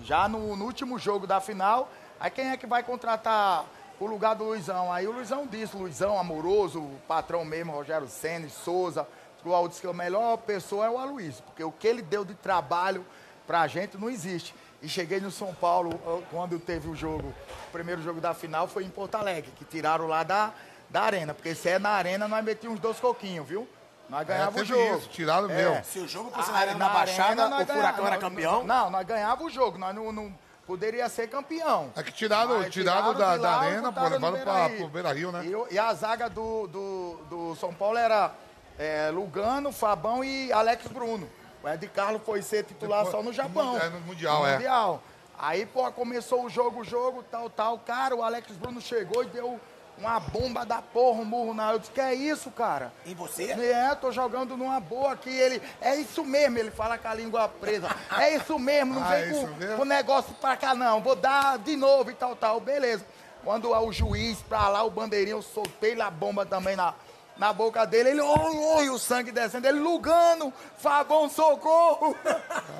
já 0.00 0.26
no, 0.28 0.56
no 0.56 0.64
último 0.64 0.98
jogo 0.98 1.26
da 1.26 1.40
final. 1.40 1.88
Aí 2.22 2.30
quem 2.30 2.50
é 2.50 2.56
que 2.56 2.68
vai 2.68 2.84
contratar 2.84 3.64
o 3.98 4.06
lugar 4.06 4.34
do 4.36 4.44
Luizão? 4.44 4.92
Aí 4.92 5.08
o 5.08 5.12
Luizão 5.12 5.44
disse, 5.44 5.76
Luizão, 5.76 6.16
amoroso, 6.16 6.78
o 6.78 7.00
patrão 7.08 7.44
mesmo, 7.44 7.72
Rogério 7.72 8.06
Senna, 8.08 8.48
Souza. 8.48 9.04
O 9.44 9.52
Aldo 9.52 9.70
disse 9.70 9.80
que 9.80 9.88
a 9.88 9.92
melhor 9.92 10.36
pessoa 10.36 10.86
é 10.86 10.88
o 10.88 10.96
Aloysio, 10.98 11.42
porque 11.42 11.64
o 11.64 11.72
que 11.72 11.88
ele 11.88 12.00
deu 12.00 12.24
de 12.24 12.32
trabalho 12.34 13.04
pra 13.44 13.66
gente 13.66 13.98
não 13.98 14.08
existe. 14.08 14.54
E 14.80 14.88
cheguei 14.88 15.20
no 15.20 15.32
São 15.32 15.52
Paulo, 15.52 15.98
eu- 16.06 16.22
quando 16.30 16.60
teve 16.60 16.88
o 16.88 16.94
jogo, 16.94 17.34
o 17.68 17.70
primeiro 17.72 18.00
jogo 18.00 18.20
da 18.20 18.32
final 18.34 18.68
foi 18.68 18.84
em 18.84 18.88
Porto 18.88 19.16
Alegre, 19.16 19.50
que 19.56 19.64
tiraram 19.64 20.06
lá 20.06 20.22
da, 20.22 20.52
da 20.88 21.02
arena. 21.02 21.34
Porque 21.34 21.56
se 21.56 21.70
é 21.70 21.78
na 21.80 21.90
arena, 21.90 22.28
nós 22.28 22.44
metíamos 22.44 22.78
uns 22.78 22.82
dois 22.82 23.00
coquinhos, 23.00 23.48
viu? 23.48 23.68
Nós 24.08 24.24
ganhávamos 24.24 24.62
o 24.62 24.64
teve 24.72 24.86
jogo. 24.86 24.98
isso, 25.00 25.08
tiraram 25.08 25.50
É. 25.50 25.54
mesmo. 25.54 25.84
Se 25.84 25.98
o 25.98 26.06
jogo 26.06 26.30
fosse 26.30 26.52
na 26.52 26.58
Arena 26.58 26.78
da 26.78 26.88
Baixada, 26.88 27.46
o 27.46 27.48
Furacão 27.66 27.74
ganhava- 27.76 28.06
era 28.06 28.16
campeão? 28.18 28.62
Não, 28.64 28.90
nós 28.90 29.04
ganhávamos 29.06 29.52
o 29.52 29.54
jogo, 29.54 29.76
nós 29.78 29.92
não, 29.94 30.12
não 30.12 30.32
poderia 30.66 31.08
ser 31.08 31.28
campeão. 31.28 31.92
É 31.96 32.02
que 32.02 32.10
Mas 32.10 32.70
tiraram 32.72 33.14
da, 33.14 33.36
da 33.36 33.56
arena, 33.58 33.92
pô, 33.92 34.08
levaram 34.08 34.38
pra, 34.40 34.68
pro 34.70 34.88
Beira 34.88 35.12
Rio, 35.12 35.32
né? 35.32 35.44
E, 35.44 35.74
e 35.74 35.78
a 35.78 35.92
zaga 35.94 36.28
do, 36.28 36.66
do, 36.68 37.16
do 37.28 37.56
São 37.56 37.72
Paulo 37.74 37.98
era 37.98 38.32
é, 38.78 39.10
Lugano, 39.12 39.72
Fabão 39.72 40.22
e 40.24 40.52
Alex 40.52 40.86
Bruno. 40.86 41.28
O 41.62 41.68
Ed 41.68 41.86
Carlos 41.88 42.22
foi 42.24 42.42
ser 42.42 42.64
titular 42.64 43.04
Depois- 43.04 43.16
só 43.16 43.22
no 43.22 43.32
Japão. 43.32 43.78
é, 43.78 43.88
no 43.88 44.00
Mundial, 44.00 44.40
No 44.40 44.48
é. 44.48 44.52
Mundial. 44.54 45.02
Aí, 45.38 45.66
pô, 45.66 45.90
começou 45.92 46.44
o 46.44 46.48
jogo, 46.50 46.80
o 46.80 46.84
jogo, 46.84 47.24
tal, 47.30 47.48
tal. 47.50 47.78
Cara, 47.78 48.14
o 48.14 48.22
Alex 48.22 48.52
Bruno 48.56 48.80
chegou 48.80 49.22
e 49.24 49.26
deu 49.26 49.60
uma 50.02 50.18
bomba 50.18 50.66
da 50.66 50.82
porra, 50.82 51.20
um 51.20 51.24
murro 51.24 51.54
na. 51.54 51.72
Eu 51.72 51.78
disse, 51.78 51.92
que 51.92 52.00
é 52.00 52.12
isso, 52.12 52.50
cara? 52.50 52.92
Em 53.06 53.14
você? 53.14 53.52
É, 53.52 53.94
tô 53.94 54.10
jogando 54.10 54.56
numa 54.56 54.80
boa 54.80 55.12
aqui. 55.12 55.30
Ele, 55.30 55.62
é 55.80 55.94
isso 55.94 56.24
mesmo, 56.24 56.58
ele 56.58 56.70
fala 56.72 56.98
com 56.98 57.08
a 57.08 57.14
língua 57.14 57.48
presa. 57.48 57.88
É 58.18 58.34
isso 58.34 58.58
mesmo, 58.58 58.94
não 58.94 59.04
Ah, 59.04 59.10
vem 59.10 59.22
é 59.22 59.68
com, 59.68 59.76
com 59.76 59.84
negócio 59.84 60.34
pra 60.34 60.56
cá, 60.56 60.74
não. 60.74 61.00
Vou 61.00 61.14
dar 61.14 61.56
de 61.58 61.76
novo 61.76 62.10
e 62.10 62.14
tal, 62.14 62.34
tal. 62.34 62.60
Beleza. 62.60 63.06
Quando 63.44 63.70
o 63.70 63.92
juiz 63.92 64.38
pra 64.42 64.68
lá, 64.68 64.82
o 64.82 64.90
bandeirinho, 64.90 65.38
eu 65.38 65.42
soltei 65.42 66.00
a 66.00 66.10
bomba 66.10 66.44
também 66.44 66.76
na, 66.76 66.94
na 67.36 67.52
boca 67.52 67.84
dele. 67.84 68.10
Ele, 68.10 68.20
oi, 68.20 68.56
oi, 68.76 68.90
o 68.90 68.98
sangue 68.98 69.30
descendo. 69.30 69.66
Ele, 69.68 69.78
Lugano, 69.78 70.52
Fabão, 70.78 71.28
socorro. 71.28 72.16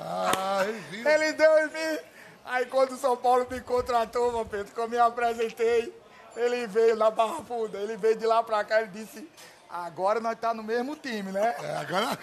Ah. 0.01 0.65
Ele 0.91 1.33
deu 1.33 1.59
em 1.59 1.67
mim. 1.67 1.99
Aí 2.45 2.65
quando 2.65 2.91
o 2.91 2.97
São 2.97 3.15
Paulo 3.15 3.47
me 3.49 3.61
contratou, 3.61 4.31
meu 4.31 4.45
Pedro, 4.45 4.73
que 4.73 4.79
eu 4.79 4.89
me 4.89 4.97
apresentei, 4.97 5.93
ele 6.35 6.67
veio 6.67 6.95
na 6.95 7.09
Barra 7.11 7.43
Funda, 7.43 7.77
ele 7.77 7.95
veio 7.97 8.15
de 8.15 8.25
lá 8.25 8.43
pra 8.43 8.63
cá, 8.63 8.81
ele 8.81 8.91
disse, 8.91 9.29
agora 9.69 10.19
nós 10.19 10.37
tá 10.39 10.53
no 10.53 10.63
mesmo 10.63 10.95
time, 10.95 11.31
né? 11.31 11.55
É, 11.61 11.77
agora. 11.77 12.17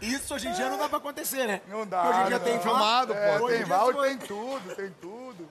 Isso 0.00 0.34
hoje 0.34 0.48
em 0.48 0.52
dia 0.52 0.68
não 0.68 0.78
dá 0.78 0.88
pra 0.88 0.98
acontecer, 0.98 1.46
né? 1.46 1.62
Não 1.66 1.86
dá. 1.86 2.08
Hoje 2.08 2.20
em 2.20 2.26
dia 2.26 2.38
não 2.38 2.44
tem 2.44 2.60
filmado, 2.60 3.14
É, 3.14 3.38
pô. 3.38 3.48
Tem 3.48 3.64
Val, 3.64 3.92
foi. 3.92 4.08
tem 4.08 4.18
tudo, 4.18 4.74
tem 4.74 4.90
tudo. 5.00 5.48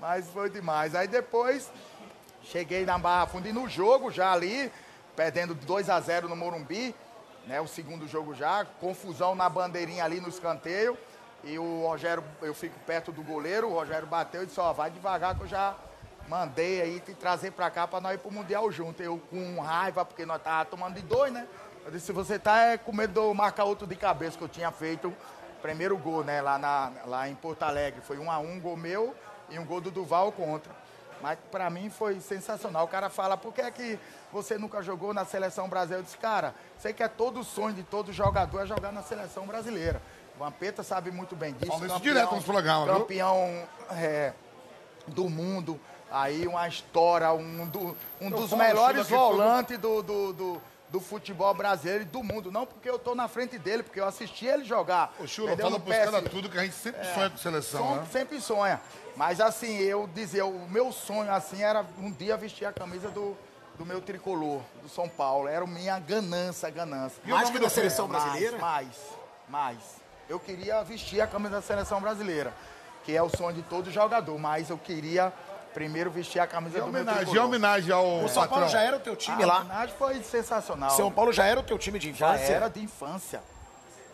Mas 0.00 0.28
foi 0.30 0.50
demais. 0.50 0.94
Aí 0.94 1.06
depois, 1.06 1.70
cheguei 2.42 2.84
na 2.84 2.98
Barra 2.98 3.26
Funda 3.26 3.48
e 3.48 3.52
no 3.52 3.68
jogo 3.68 4.10
já 4.10 4.32
ali, 4.32 4.72
perdendo 5.14 5.54
2 5.54 5.88
a 5.90 6.00
0 6.00 6.28
no 6.28 6.36
Morumbi, 6.36 6.94
né? 7.46 7.60
O 7.60 7.68
segundo 7.68 8.06
jogo 8.08 8.34
já, 8.34 8.64
confusão 8.80 9.34
na 9.34 9.48
bandeirinha 9.48 10.04
ali 10.04 10.20
no 10.20 10.28
escanteio. 10.28 10.98
E 11.44 11.58
o 11.58 11.86
Rogério, 11.86 12.24
eu 12.42 12.52
fico 12.52 12.78
perto 12.80 13.12
do 13.12 13.22
goleiro, 13.22 13.68
o 13.68 13.74
Rogério 13.74 14.06
bateu 14.06 14.42
e 14.42 14.46
disse, 14.46 14.58
ó, 14.60 14.72
vai 14.72 14.90
devagar 14.90 15.36
que 15.36 15.42
eu 15.42 15.48
já 15.48 15.74
mandei 16.28 16.82
aí 16.82 17.00
te 17.00 17.14
trazer 17.14 17.52
pra 17.52 17.70
cá 17.70 17.86
pra 17.86 18.00
nós 18.00 18.14
ir 18.14 18.18
pro 18.18 18.30
Mundial 18.30 18.70
junto. 18.70 19.02
Eu 19.02 19.18
com 19.30 19.60
raiva, 19.60 20.04
porque 20.04 20.26
nós 20.26 20.42
tava 20.42 20.64
tomando 20.64 20.94
de 20.94 21.02
dois, 21.02 21.32
né? 21.32 21.46
Eu 21.84 21.92
disse, 21.92 22.12
você 22.12 22.38
tá 22.38 22.58
é, 22.58 22.76
com 22.76 22.92
medo 22.92 23.12
de 23.12 23.18
eu 23.18 23.32
marcar 23.32 23.64
outro 23.64 23.86
de 23.86 23.96
cabeça, 23.96 24.36
que 24.36 24.44
eu 24.44 24.48
tinha 24.48 24.70
feito 24.70 25.14
primeiro 25.62 25.96
gol, 25.96 26.22
né? 26.22 26.42
Lá, 26.42 26.58
na, 26.58 26.92
lá 27.06 27.28
em 27.28 27.34
Porto 27.34 27.62
Alegre. 27.62 28.00
Foi 28.02 28.18
um 28.18 28.30
a 28.30 28.38
um, 28.38 28.60
gol 28.60 28.76
meu 28.76 29.14
e 29.48 29.58
um 29.58 29.64
gol 29.64 29.80
do 29.80 29.90
Duval 29.90 30.30
contra. 30.32 30.72
Mas 31.20 31.38
pra 31.50 31.68
mim 31.70 31.90
foi 31.90 32.20
sensacional. 32.20 32.84
O 32.84 32.88
cara 32.88 33.08
fala, 33.08 33.36
por 33.36 33.52
que 33.52 33.60
é 33.60 33.70
que 33.70 33.98
você 34.32 34.56
nunca 34.56 34.82
jogou 34.82 35.12
na 35.12 35.24
seleção 35.24 35.68
brasileira? 35.68 36.00
Eu 36.00 36.04
disse, 36.04 36.18
cara, 36.18 36.54
sei 36.78 36.92
que 36.92 37.02
é 37.02 37.08
todo 37.08 37.42
sonho 37.42 37.74
de 37.74 37.82
todo 37.82 38.12
jogador 38.12 38.60
é 38.60 38.66
jogar 38.66 38.92
na 38.92 39.02
seleção 39.02 39.46
brasileira. 39.46 40.00
O 40.38 40.44
Vampeta 40.44 40.84
sabe 40.84 41.10
muito 41.10 41.34
bem 41.34 41.52
disso. 41.52 41.72
Fala 41.72 41.86
isso 41.86 42.00
direto 42.00 42.32
nos 42.36 42.44
programas, 42.44 42.88
viu? 42.88 43.00
Campeão 43.00 43.66
é, 43.90 44.32
do 45.08 45.28
mundo. 45.28 45.80
Aí 46.10 46.46
uma 46.46 46.66
história, 46.68 47.32
um, 47.32 47.66
do- 47.66 47.96
um 48.20 48.30
dos 48.30 48.52
melhores 48.52 49.08
volantes 49.08 49.76
do, 49.78 50.00
do, 50.00 50.32
do, 50.32 50.62
do 50.90 51.00
futebol 51.00 51.52
brasileiro 51.54 52.02
e 52.02 52.06
do 52.06 52.22
mundo. 52.22 52.52
Não 52.52 52.64
porque 52.64 52.88
eu 52.88 53.00
tô 53.00 53.16
na 53.16 53.26
frente 53.26 53.58
dele, 53.58 53.82
porque 53.82 53.98
eu 54.00 54.06
assisti 54.06 54.46
ele 54.46 54.64
jogar. 54.64 55.12
Chula, 55.26 55.48
entendeu? 55.54 55.66
fala 55.72 55.80
pros 55.80 55.96
caras 55.96 56.30
tudo 56.30 56.48
que 56.48 56.56
a 56.58 56.62
gente 56.62 56.76
sempre 56.76 57.04
sonha 57.12 57.30
com 57.30 57.36
seleção, 57.36 57.80
Som- 57.82 57.94
né? 57.96 58.06
Sempre 58.12 58.40
sonha. 58.40 58.80
Mas 59.16 59.40
assim, 59.40 59.76
eu 59.78 60.06
dizer, 60.06 60.42
o 60.44 60.68
meu 60.70 60.92
sonho 60.92 61.32
assim 61.32 61.62
era 61.64 61.84
um 61.98 62.12
dia 62.12 62.36
vestir 62.36 62.64
a 62.64 62.72
camisa 62.72 63.10
do, 63.10 63.36
do 63.76 63.84
meu 63.84 64.00
tricolor, 64.00 64.62
do 64.80 64.88
São 64.88 65.08
Paulo. 65.08 65.48
Era 65.48 65.64
a 65.64 65.68
minha 65.68 65.98
ganância, 65.98 66.70
ganância. 66.70 67.20
E 67.24 67.32
o 67.32 67.34
Mais 67.34 67.48
nome 67.48 67.58
que 67.58 67.64
da 67.64 67.68
seleção 67.68 68.06
Mais, 68.06 68.22
brasileira? 68.22 68.58
Mais, 68.58 68.86
mais. 69.48 69.78
Eu 70.28 70.38
queria 70.38 70.82
vestir 70.84 71.20
a 71.20 71.26
camisa 71.26 71.56
da 71.56 71.62
seleção 71.62 72.00
brasileira, 72.00 72.52
que 73.04 73.16
é 73.16 73.22
o 73.22 73.28
sonho 73.30 73.56
de 73.56 73.62
todo 73.62 73.90
jogador, 73.90 74.38
mas 74.38 74.68
eu 74.70 74.76
queria 74.76 75.32
primeiro 75.72 76.10
vestir 76.10 76.38
a 76.40 76.46
camisa 76.46 76.78
E 76.78 76.80
do 76.80 76.86
meu 76.88 77.00
homenagem, 77.02 77.22
e 77.22 77.24
tricolor. 77.26 77.46
homenagem 77.46 77.92
ao 77.92 78.24
O 78.24 78.28
São 78.28 78.42
patrão. 78.42 78.58
Paulo 78.58 78.68
já 78.68 78.80
era 78.82 78.96
o 78.96 79.00
teu 79.00 79.16
time 79.16 79.42
a 79.42 79.46
lá. 79.46 79.60
homenagem 79.60 79.94
foi 79.98 80.22
sensacional. 80.22 80.90
São 80.90 81.10
Paulo 81.10 81.32
já 81.32 81.44
era 81.44 81.60
o 81.60 81.62
teu 81.62 81.78
time 81.78 81.98
de 81.98 82.12
já 82.12 82.34
infância. 82.34 82.52
era 82.52 82.68
de 82.68 82.80
infância. 82.82 83.42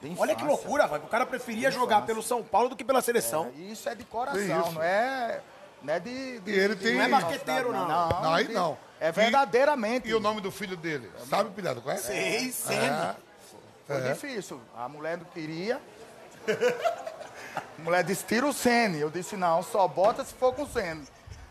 De 0.01 0.09
Olha 0.19 0.35
que 0.35 0.43
infância. 0.43 0.47
loucura, 0.47 0.87
vai. 0.87 0.99
O 1.01 1.07
cara 1.09 1.25
preferia 1.27 1.71
jogar 1.71 2.03
pelo 2.03 2.23
São 2.23 2.43
Paulo 2.43 2.69
do 2.69 2.77
que 2.77 2.85
pela 2.85 3.01
seleção. 3.01 3.51
É, 3.57 3.61
Isso 3.63 3.89
é 3.89 3.95
de 3.95 4.05
coração, 4.05 4.73
não 4.73 4.83
é, 4.83 5.41
não 5.83 5.95
é 5.95 5.99
de, 6.01 6.41
de- 6.41 6.51
E 6.51 6.59
ele 6.59 6.75
de- 6.75 6.83
tem- 6.85 6.95
Não 6.97 7.03
é 7.05 7.09
marqueteiro, 7.09 7.73
não. 7.73 7.89
Não, 7.89 8.35
aí 8.35 8.47
de- 8.47 8.53
não. 8.53 8.77
É 9.01 9.09
E- 9.09 9.13
verdadeiramente. 9.13 10.07
E 10.09 10.15
o 10.15 10.21
nome 10.21 10.41
do 10.41 10.51
filho 10.53 10.77
dele? 10.77 11.11
Sabe, 11.29 11.51
pilhado? 11.51 11.81
Conhece? 11.81 12.07
Sei, 12.07 12.51
sendo. 12.53 13.17
Foi 13.87 13.97
É. 13.97 14.13
difícil. 14.13 14.61
A 14.77 14.89
mulher 14.89 15.17
não 15.19 15.25
queria. 15.27 15.81
A 16.47 17.61
mulher 17.83 18.05
disse, 18.05 18.25
tira 18.25 18.47
o 18.47 18.53
Sene. 18.53 19.01
Eu 19.01 19.11
disse, 19.11 19.37
não, 19.37 19.63
só 19.63 19.87
bota 19.89 20.25
se 20.25 20.35
for 20.35 20.55
com 20.55 20.67
Sene. 20.67 21.05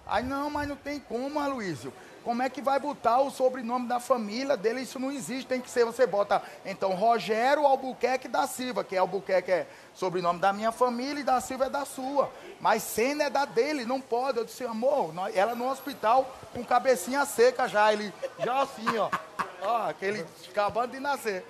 Aí, 0.05 0.23
não, 0.23 0.49
mas 0.49 0.67
não 0.67 0.75
tem 0.75 0.99
como, 0.99 1.39
Aloysio. 1.39 1.93
Como 2.23 2.41
é 2.41 2.49
que 2.49 2.61
vai 2.61 2.79
botar 2.79 3.19
o 3.19 3.29
sobrenome 3.29 3.87
da 3.87 3.99
família 3.99 4.55
dele? 4.55 4.81
Isso 4.81 4.97
não 4.97 5.11
existe, 5.11 5.45
tem 5.45 5.59
que 5.59 5.69
ser, 5.69 5.83
você 5.83 6.07
bota, 6.07 6.41
então, 6.65 6.95
Rogério 6.95 7.65
Albuquerque 7.65 8.29
da 8.29 8.47
Silva, 8.47 8.81
que 8.81 8.95
é 8.95 8.99
Albuquerque 8.99 9.51
é 9.51 9.67
sobrenome 9.93 10.39
da 10.39 10.53
minha 10.53 10.71
família 10.71 11.19
e 11.19 11.23
da 11.23 11.41
Silva 11.41 11.65
é 11.65 11.69
da 11.69 11.83
sua. 11.83 12.31
Mas 12.61 12.81
Senna 12.81 13.25
é 13.25 13.29
da 13.29 13.43
dele, 13.43 13.85
não 13.85 13.99
pode. 13.99 14.37
Eu 14.37 14.45
disse, 14.45 14.63
amor, 14.63 15.13
ela 15.33 15.53
no 15.53 15.69
hospital 15.69 16.33
com 16.53 16.63
cabecinha 16.63 17.25
seca 17.25 17.67
já, 17.67 17.91
ele, 17.91 18.13
já 18.39 18.61
assim, 18.61 18.97
ó. 18.97 19.09
Ó, 19.61 19.89
aquele 19.89 20.25
acabando 20.49 20.91
de 20.91 20.99
nascer. 21.01 21.45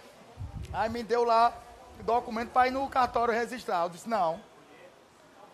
Aí 0.71 0.89
me 0.89 1.03
deu 1.03 1.23
lá 1.23 1.53
o 1.72 1.72
documento 2.04 2.52
para 2.52 2.68
ir 2.68 2.72
no 2.72 2.88
cartório 2.88 3.34
registrar. 3.34 3.84
Eu 3.84 3.89
disse, 3.89 4.08
não. 4.08 4.39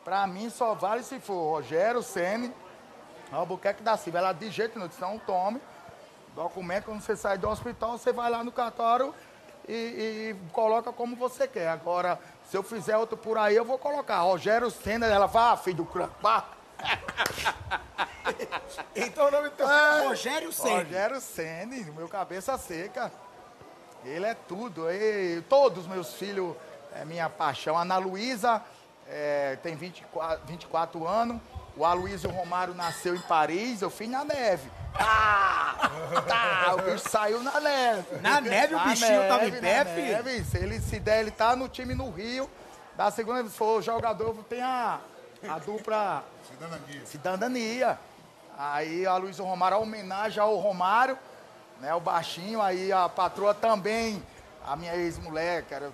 Para 0.04 0.26
mim 0.28 0.50
só 0.50 0.74
vale 0.74 1.04
se 1.04 1.20
for 1.20 1.58
Rogério, 1.58 2.02
Sene, 2.02 2.54
Albuquerque 3.32 3.84
da 3.84 3.96
Silva. 3.96 4.20
Ela 4.20 4.34
de 4.34 4.50
jeito 4.50 4.76
nenhum, 4.76 4.88
disse, 4.88 5.02
não 5.02 5.20
tome. 5.20 5.62
Documento, 6.36 6.86
quando 6.86 7.02
você 7.02 7.16
sai 7.16 7.38
do 7.38 7.50
hospital, 7.50 7.98
você 7.98 8.12
vai 8.12 8.30
lá 8.30 8.44
no 8.44 8.52
cartório 8.52 9.14
e, 9.68 9.74
e 9.74 10.36
coloca 10.52 10.92
como 10.92 11.16
você 11.16 11.48
quer. 11.48 11.70
Agora, 11.70 12.20
se 12.46 12.58
eu 12.58 12.64
fizer 12.64 12.98
outro 12.98 13.18
por 13.18 13.38
aí, 13.38 13.56
eu 13.56 13.66
vou 13.66 13.78
colocar 13.78 14.20
Rogério 14.20 14.72
Senna. 14.72 15.06
Ela 15.06 15.28
vai, 15.28 15.54
ah, 15.54 15.58
filho 15.58 15.84
do 15.84 16.10
vá. 16.22 16.46
Então 18.96 19.28
o 19.28 19.32
nome 19.32 19.50
do 19.50 19.56
teu 19.56 19.68
filho 19.68 19.80
é 19.80 20.08
Rogério 20.08 20.54
Senna. 20.54 20.84
Rogério 20.84 21.22
Ceni, 21.22 21.84
meu 21.92 22.08
cabeça 22.08 22.58
seca. 22.58 23.12
Ele 24.06 24.26
é 24.26 24.34
tudo. 24.34 24.90
E 24.92 25.42
todos 25.50 25.86
os 25.86 25.88
meus 25.88 26.14
filhos 26.14 26.56
é 26.94 27.06
minha 27.06 27.30
paixão. 27.30 27.78
A 27.78 27.82
Ana 27.82 27.98
Luísa 27.98 28.62
é, 29.08 29.58
tem 29.62 29.76
24, 29.76 30.46
24 30.46 31.08
anos. 31.08 31.42
O 31.76 31.86
Aloysio 31.86 32.30
Romário 32.30 32.74
nasceu 32.74 33.16
em 33.16 33.22
Paris, 33.22 33.82
eu 33.82 33.90
fiz 33.90 34.10
na 34.10 34.26
neve. 34.26 34.70
Ah! 34.96 35.90
Tá, 36.28 36.76
o 36.76 36.82
bicho 36.82 37.08
saiu 37.10 37.42
na 37.42 37.60
neve. 37.60 38.20
Na 38.22 38.42
neve 38.42 38.76
o 38.76 38.80
bichinho 38.80 39.28
tava 39.28 39.46
em 39.46 39.52
neve, 39.52 39.62
pé, 39.62 39.84
na 39.84 39.96
filho? 39.96 40.24
neve. 40.24 40.44
Se 40.44 40.58
ele 40.58 40.80
se 40.82 41.00
der, 41.00 41.22
ele 41.22 41.32
tá 41.32 41.56
no 41.56 41.70
time 41.70 41.96
no 41.96 42.10
Rio. 42.10 42.50
Da 42.98 43.10
segunda 43.12 43.42
vez, 43.42 43.54
se 43.54 43.58
for 43.58 43.82
jogador, 43.82 44.36
tem 44.50 44.62
a, 44.62 45.00
a 45.48 45.60
dupla 45.60 46.24
cidadania. 47.06 47.98
Aí 48.58 49.06
a 49.06 49.16
Luísa 49.16 49.42
Romário, 49.42 49.78
a 49.78 49.80
homenagem 49.80 50.42
ao 50.44 50.58
Romário, 50.58 51.18
né, 51.82 51.94
o 51.94 52.00
baixinho, 52.00 52.62
aí 52.62 52.92
a 52.92 53.08
patroa 53.08 53.54
também, 53.54 54.22
a 54.66 54.76
minha 54.76 54.96
ex-mulher, 54.96 55.64
cara. 55.64 55.92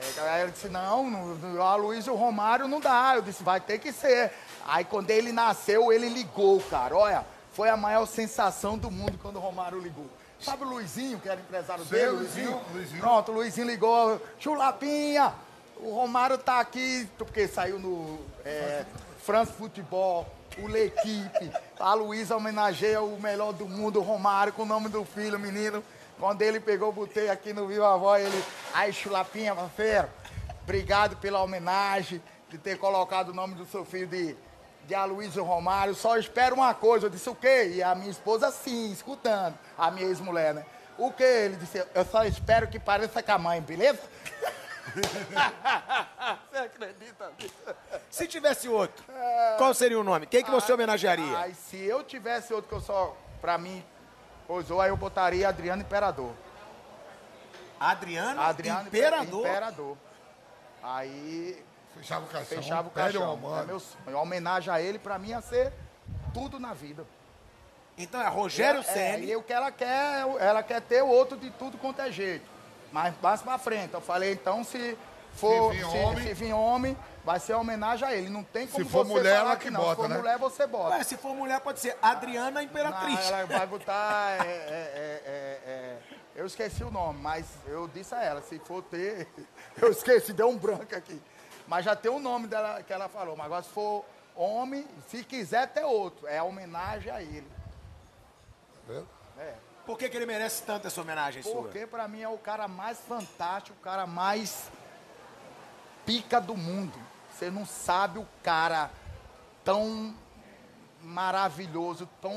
É, 0.00 0.40
ela 0.40 0.50
disse, 0.50 0.68
não, 0.68 1.10
no, 1.10 1.62
a 1.62 1.76
Luísa 1.76 2.10
Romário 2.12 2.66
não 2.66 2.80
dá. 2.80 3.12
Eu 3.14 3.22
disse, 3.22 3.42
vai 3.42 3.60
ter 3.60 3.78
que 3.78 3.92
ser. 3.92 4.32
Aí 4.66 4.84
quando 4.84 5.10
ele 5.10 5.30
nasceu, 5.30 5.92
ele 5.92 6.08
ligou, 6.08 6.60
cara. 6.62 6.96
Olha, 6.96 7.24
foi 7.52 7.68
a 7.68 7.76
maior 7.76 8.06
sensação 8.06 8.78
do 8.78 8.90
mundo 8.90 9.18
quando 9.20 9.36
o 9.36 9.40
Romário 9.40 9.78
ligou. 9.78 10.06
Sabe 10.40 10.64
o 10.64 10.68
Luizinho, 10.68 11.20
que 11.20 11.28
era 11.28 11.38
empresário 11.38 11.84
Sei, 11.84 11.98
dele? 11.98 12.12
Luizinho, 12.12 12.60
Luizinho. 12.72 13.00
Pronto, 13.00 13.30
o 13.30 13.34
Luizinho 13.34 13.66
ligou. 13.66 14.20
Chulapinha, 14.38 15.34
o 15.76 15.92
Romário 15.92 16.38
tá 16.38 16.60
aqui, 16.60 17.06
porque 17.18 17.46
saiu 17.46 17.78
no 17.78 18.18
é, 18.42 18.86
France 19.22 19.52
Futebol, 19.52 20.26
o 20.62 20.68
L'Equipe. 20.68 21.52
A 21.78 21.94
Luísa 21.94 22.36
homenageia 22.36 23.00
o 23.00 23.20
melhor 23.20 23.52
do 23.52 23.66
mundo, 23.66 24.00
Romário, 24.00 24.52
com 24.52 24.62
o 24.62 24.66
nome 24.66 24.88
do 24.88 25.04
filho, 25.04 25.38
menino. 25.38 25.82
Quando 26.18 26.42
ele 26.42 26.60
pegou, 26.60 26.92
botei 26.92 27.30
aqui 27.30 27.52
no 27.52 27.66
Viva 27.66 27.96
Voz, 27.96 28.24
ele... 28.24 28.44
Aí, 28.74 28.92
Chulapinha, 28.92 29.54
parceiro, 29.54 30.08
obrigado 30.62 31.16
pela 31.16 31.42
homenagem, 31.42 32.22
de 32.48 32.58
ter 32.58 32.78
colocado 32.78 33.30
o 33.30 33.34
nome 33.34 33.54
do 33.54 33.64
seu 33.64 33.84
filho 33.84 34.06
de, 34.06 34.36
de 34.86 34.94
Aloysio 34.94 35.42
Romário. 35.42 35.94
Só 35.94 36.18
espero 36.18 36.54
uma 36.56 36.74
coisa. 36.74 37.06
Eu 37.06 37.10
disse, 37.10 37.28
o 37.30 37.34
quê? 37.34 37.72
E 37.74 37.82
a 37.82 37.94
minha 37.94 38.10
esposa, 38.10 38.50
sim, 38.50 38.92
escutando. 38.92 39.58
A 39.78 39.90
minha 39.90 40.06
ex-mulher, 40.06 40.54
né? 40.54 40.66
O 40.98 41.10
quê? 41.10 41.24
Ele 41.24 41.56
disse, 41.56 41.82
eu 41.94 42.04
só 42.04 42.24
espero 42.24 42.68
que 42.68 42.78
pareça 42.78 43.22
com 43.22 43.32
a 43.32 43.38
mãe, 43.38 43.60
beleza? 43.60 44.00
Você 46.50 46.58
acredita 46.58 47.30
nisso? 47.38 47.54
Se 48.10 48.26
tivesse 48.26 48.68
outro, 48.68 49.04
qual 49.58 49.72
seria 49.74 49.98
o 49.98 50.04
nome? 50.04 50.26
Quem 50.26 50.42
que 50.44 50.50
você 50.50 50.72
homenagearia? 50.72 51.36
Ai, 51.38 51.54
se 51.54 51.76
eu 51.82 52.02
tivesse 52.02 52.52
outro 52.52 52.68
que 52.68 52.74
eu 52.74 52.80
só, 52.80 53.16
pra 53.40 53.56
mim, 53.58 53.84
pousou, 54.46 54.80
aí 54.80 54.90
eu 54.90 54.96
botaria 54.96 55.48
Adriano 55.48 55.82
Imperador. 55.82 56.32
Adriano, 57.78 58.40
Adriano 58.40 58.88
Imperador. 58.88 59.40
Imperador. 59.46 59.96
Aí 60.82 61.64
Fechava 61.96 62.24
o 62.24 62.28
caixão. 62.28 62.56
fechava 62.58 62.88
o 62.88 62.90
caixão. 62.90 63.26
Romano. 63.26 63.62
É 63.62 63.66
meu 63.66 63.80
sonho. 63.80 64.16
Homenagem 64.18 64.72
a 64.72 64.80
ele, 64.80 64.98
pra 64.98 65.18
mim, 65.18 65.28
ia 65.30 65.40
ser 65.40 65.72
tudo 66.34 66.58
na 66.58 66.74
vida. 66.74 67.06
Então 67.96 68.20
é 68.20 68.28
Rogério 68.28 68.80
É, 68.80 68.84
Ceni. 68.84 69.26
e 69.26 69.36
o 69.36 69.42
que 69.42 69.52
ela 69.52 69.70
quer, 69.70 70.24
ela 70.38 70.62
quer 70.62 70.80
ter 70.80 71.02
o 71.02 71.08
outro 71.08 71.36
de 71.36 71.50
tudo 71.50 71.76
quanto 71.78 72.00
é 72.00 72.10
jeito. 72.10 72.44
Mas 72.92 73.14
mais 73.22 73.42
pra 73.42 73.58
frente. 73.58 73.94
Eu 73.94 74.00
falei, 74.00 74.32
então, 74.32 74.64
se 74.64 74.96
for. 75.34 75.72
Se 75.72 75.78
vir 75.78 75.86
se, 75.90 75.96
homem- 75.98 76.26
se 76.26 76.34
vir 76.34 76.52
homem, 76.52 76.96
vai 77.24 77.38
ser 77.38 77.54
homenagem 77.54 78.06
a 78.08 78.14
ele. 78.14 78.28
Não 78.28 78.42
tem 78.42 78.66
como 78.66 78.84
for 78.86 79.04
você 79.04 79.12
mulher, 79.12 79.38
falar 79.38 79.50
ela 79.50 79.56
que 79.58 79.70
não. 79.70 79.80
bota, 79.80 79.90
Se 79.94 79.96
for 80.02 80.08
né? 80.08 80.16
mulher, 80.18 80.38
você 80.38 80.66
bota. 80.66 80.96
Ué, 80.96 81.04
se 81.04 81.16
for 81.16 81.34
mulher, 81.34 81.60
pode 81.60 81.80
ser 81.80 81.96
Adriana 82.02 82.62
Imperatriz. 82.62 83.14
Não, 83.30 83.36
ela 83.38 83.46
vai 83.46 83.66
botar. 83.68 84.44
é, 84.44 84.48
é, 84.48 84.50
é, 84.50 85.22
é, 85.24 85.70
é, 85.70 85.98
eu 86.34 86.46
esqueci 86.46 86.82
o 86.82 86.90
nome, 86.90 87.20
mas 87.20 87.46
eu 87.66 87.86
disse 87.88 88.14
a 88.14 88.22
ela, 88.22 88.40
se 88.42 88.58
for 88.60 88.82
ter. 88.82 89.28
Eu 89.80 89.90
esqueci, 89.92 90.32
deu 90.32 90.48
um 90.48 90.58
branco 90.58 90.94
aqui. 90.94 91.20
Mas 91.66 91.84
já 91.84 91.94
tem 91.96 92.10
o 92.10 92.18
nome 92.18 92.46
dela 92.48 92.82
que 92.82 92.92
ela 92.92 93.08
falou. 93.08 93.36
Mas 93.36 93.46
agora 93.46 93.62
se 93.62 93.68
for 93.70 94.04
homem, 94.34 94.86
se 95.08 95.22
quiser 95.24 95.68
ter 95.68 95.84
outro, 95.84 96.26
é 96.26 96.42
homenagem 96.42 97.10
a 97.12 97.22
ele. 97.22 97.46
Vendo? 98.86 99.08
É. 99.38 99.54
Por 99.90 99.98
que, 99.98 100.08
que 100.08 100.16
ele 100.16 100.24
merece 100.26 100.62
tanto 100.62 100.86
essa 100.86 101.00
homenagem 101.00 101.42
sua? 101.42 101.62
Porque 101.62 101.84
pra 101.84 102.06
mim 102.06 102.22
é 102.22 102.28
o 102.28 102.38
cara 102.38 102.68
mais 102.68 102.96
fantástico, 103.00 103.76
o 103.76 103.82
cara 103.82 104.06
mais 104.06 104.70
pica 106.06 106.40
do 106.40 106.56
mundo. 106.56 106.96
Você 107.32 107.50
não 107.50 107.66
sabe 107.66 108.20
o 108.20 108.28
cara 108.40 108.88
tão 109.64 110.14
maravilhoso, 111.02 112.08
tão. 112.22 112.32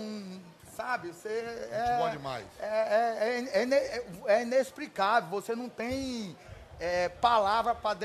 Sabe? 0.76 1.10
Você 1.10 1.30
é. 1.30 2.00
bom 2.00 2.10
demais. 2.10 2.44
É, 2.60 2.66
é, 2.66 3.46
é, 3.54 3.64
é 3.64 4.06
é 4.26 4.42
inexplicável. 4.42 5.30
Você 5.30 5.56
não 5.56 5.70
tem 5.70 6.36
é, 6.80 7.08
palavra 7.08 7.76
para 7.76 8.00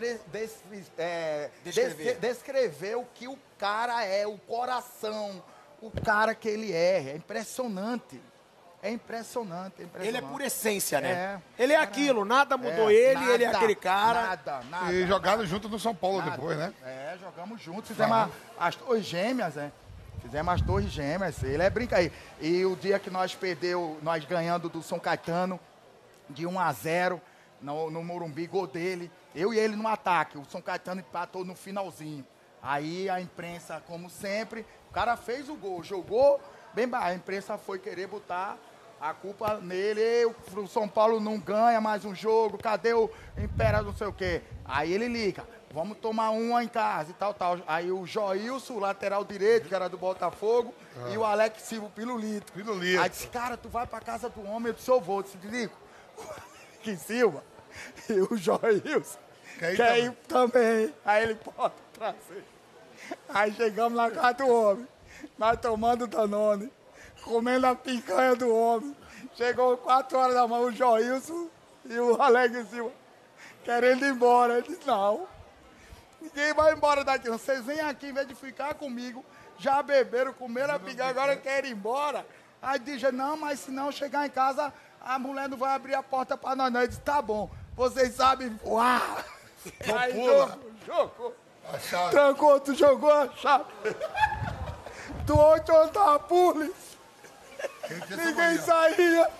Descrever. 1.65 2.19
descrever 2.21 2.97
o 2.99 3.07
que 3.15 3.27
o 3.27 3.39
cara 3.57 4.05
é, 4.05 4.27
o 4.27 4.37
coração, 4.37 5.43
o 5.81 5.91
cara 5.91 6.35
que 6.35 6.51
ele 6.51 6.71
é. 6.71 7.13
É 7.13 7.17
impressionante. 7.17 8.21
É 8.81 8.91
impressionante, 8.91 9.83
é 9.83 9.85
impressionante. 9.85 10.09
Ele 10.09 10.17
é 10.17 10.21
por 10.21 10.41
essência, 10.41 11.01
né? 11.01 11.11
É. 11.11 11.63
Ele 11.63 11.73
é 11.73 11.77
aquilo, 11.77 12.25
nada 12.25 12.57
mudou 12.57 12.91
É, 12.91 12.95
ele, 12.95 13.25
ele 13.33 13.45
é 13.45 13.47
nada, 13.47 13.59
aquele 13.59 13.75
cara. 13.75 14.23
Nada, 14.23 14.61
nada. 14.71 14.93
E 14.93 15.07
jogaram 15.07 15.45
junto 15.45 15.69
no 15.69 15.81
São 15.81 15.95
Paulo 15.95 16.19
nada. 16.19 16.31
depois, 16.31 16.57
né? 16.57 16.73
É, 16.85 17.17
jogamos 17.21 17.61
juntos, 17.61 17.89
fizemos 17.89 18.29
as 18.59 18.77
torres 18.77 19.05
gêmeas, 19.05 19.57
né? 19.57 19.73
Fizemos 20.23 20.55
as 20.55 20.61
torres 20.61 20.91
gêmeas, 20.91 21.43
ele 21.43 21.63
é 21.63 21.71
brinca 21.71 21.97
aí. 21.97 22.13
E 22.41 22.65
o 22.65 22.77
dia 22.77 22.99
que 22.99 23.11
nós 23.11 23.35
perdeu, 23.35 23.99
nós 24.03 24.25
ganhando 24.25 24.69
do 24.69 24.83
São 24.83 24.99
Caetano 24.99 25.59
de 26.31 26.47
1 26.47 26.61
a 26.61 26.73
0 26.73 27.21
no, 27.61 27.91
no 27.91 28.05
Morumbi, 28.05 28.47
gol 28.47 28.67
dele, 28.67 29.11
eu 29.35 29.53
e 29.53 29.59
ele 29.59 29.75
no 29.75 29.89
ataque. 29.89 30.39
O 30.39 30.45
São 30.45 30.63
Caetano 30.63 31.01
empatou 31.01 31.45
no 31.45 31.55
finalzinho. 31.55 32.25
Aí 32.63 33.09
a 33.09 33.21
imprensa, 33.21 33.83
como 33.87 34.11
sempre, 34.11 34.65
o 34.91 34.93
cara 34.93 35.17
fez 35.17 35.49
o 35.49 35.55
gol, 35.55 35.83
jogou 35.83 36.41
bem. 36.75 36.89
A 36.93 37.15
imprensa 37.15 37.57
foi 37.59 37.79
querer 37.79 38.07
botar 38.07 38.57
a 39.01 39.13
culpa 39.15 39.59
nele. 39.59 40.01
"Ei, 40.01 40.25
O 40.27 40.67
São 40.67 40.89
Paulo 40.89 41.21
não 41.21 41.39
ganha 41.39 41.81
mais 41.81 42.05
um 42.05 42.15
jogo, 42.15 42.59
cadê 42.59 42.93
o 42.95 43.11
Impera 43.37 43.83
não 43.83 43.95
sei 43.95 44.07
o 44.07 44.13
quê? 44.13 44.43
Aí 44.65 44.93
ele 44.93 45.07
liga, 45.09 45.45
vamos 45.73 45.99
tomar 45.99 46.31
uma 46.31 46.63
em 46.65 46.69
casa 46.69 47.11
e 47.11 47.15
tal, 47.15 47.33
tal. 47.33 47.59
Aí 47.67 47.91
o 47.93 48.05
Joilson, 48.07 48.75
o 48.75 48.81
lateral 48.81 49.25
direito, 49.25 49.69
que 49.69 49.75
era 49.75 49.89
do 49.89 49.97
Botafogo, 49.97 50.75
e 51.13 51.17
o 51.17 51.25
Alex 51.25 51.63
Silva, 51.63 51.87
o 51.87 51.91
Pilulito. 51.91 52.53
Pilulito. 52.53 53.01
Aí 53.01 53.09
disse, 53.09 53.29
cara, 53.29 53.57
tu 53.57 53.69
vai 53.69 53.87
pra 53.87 54.01
casa 54.01 54.29
do 54.29 54.45
homem, 54.45 54.69
eu 54.69 54.75
disse, 54.75 54.91
eu 54.91 55.01
vou. 55.01 55.19
Eu 55.19 55.23
disse, 55.23 55.39
Lico, 55.45 55.77
que 56.83 56.97
Silva 56.99 57.43
e 58.09 58.15
o 58.21 58.37
Joilson 58.37 59.19
Quer 59.59 59.73
ir 59.73 59.77
quer 59.77 59.99
ir 60.01 60.13
também. 60.29 60.95
Aí 61.05 61.23
ele 61.25 61.35
pode 61.37 61.75
trazer. 61.93 62.45
Aí 63.29 63.53
chegamos 63.53 63.97
na 63.97 64.11
casa 64.11 64.33
do 64.35 64.49
homem, 64.49 64.89
nós 65.39 65.59
tomando 65.61 66.07
Danone, 66.07 66.73
comendo 67.23 67.67
a 67.67 67.75
picanha 67.75 68.35
do 68.35 68.53
homem. 68.55 68.97
Chegou 69.37 69.77
4 69.77 70.19
horas 70.19 70.35
da 70.35 70.47
manhã 70.49 70.67
o 70.67 70.73
Joilson 70.73 71.49
e 71.85 71.99
o 71.99 72.21
Alex 72.21 72.69
Silva 72.69 72.93
querendo 73.65 74.05
ir 74.05 74.11
embora. 74.13 74.59
Ele 74.59 74.69
disse, 74.69 74.87
não, 74.87 75.29
ninguém 76.21 76.53
vai 76.55 76.73
embora 76.73 77.05
daqui. 77.05 77.29
Vocês 77.29 77.65
vêm 77.65 77.81
aqui, 77.81 78.09
em 78.09 78.13
vez 78.13 78.27
de 78.27 78.35
ficar 78.35 78.75
comigo, 78.75 79.25
já 79.59 79.83
beberam, 79.83 80.33
comeram 80.33 80.75
a 80.75 80.79
picanha, 80.79 81.11
agora 81.11 81.37
querem 81.37 81.71
ir 81.71 81.75
embora. 81.75 82.27
Aí 82.61 82.79
disse, 82.79 83.13
não, 83.13 83.37
mas 83.37 83.61
se 83.61 83.71
não 83.71 83.93
chegar 83.93 84.27
em 84.27 84.31
casa, 84.31 84.73
a 85.01 85.19
mulher 85.19 85.49
não 85.49 85.57
vai 85.57 85.75
abrir 85.75 85.95
a 85.95 86.03
porta 86.03 86.37
para 86.37 86.57
nós. 86.57 86.73
Não. 86.73 86.81
Ele 86.81 86.89
disse, 86.89 87.01
tá 87.03 87.21
bom, 87.23 87.51
vocês 87.77 88.15
sabem 88.15 88.49
voar. 88.65 89.25
Aí 89.97 90.13
jogou, 90.87 91.37
chave. 91.89 92.11
Trancou, 92.11 92.61
tu 92.61 92.75
jogou 92.75 93.13
a 93.13 93.29
chave. 93.33 93.65
Tu 95.29 95.39
ontem 95.39 95.73
ontem 95.73 95.99
a 95.99 96.19
polícia. 96.19 96.99
Quem 97.87 98.01
tinha 98.01 98.15
essa 98.17 98.25
Ninguém 98.25 98.59
saía. 98.59 99.31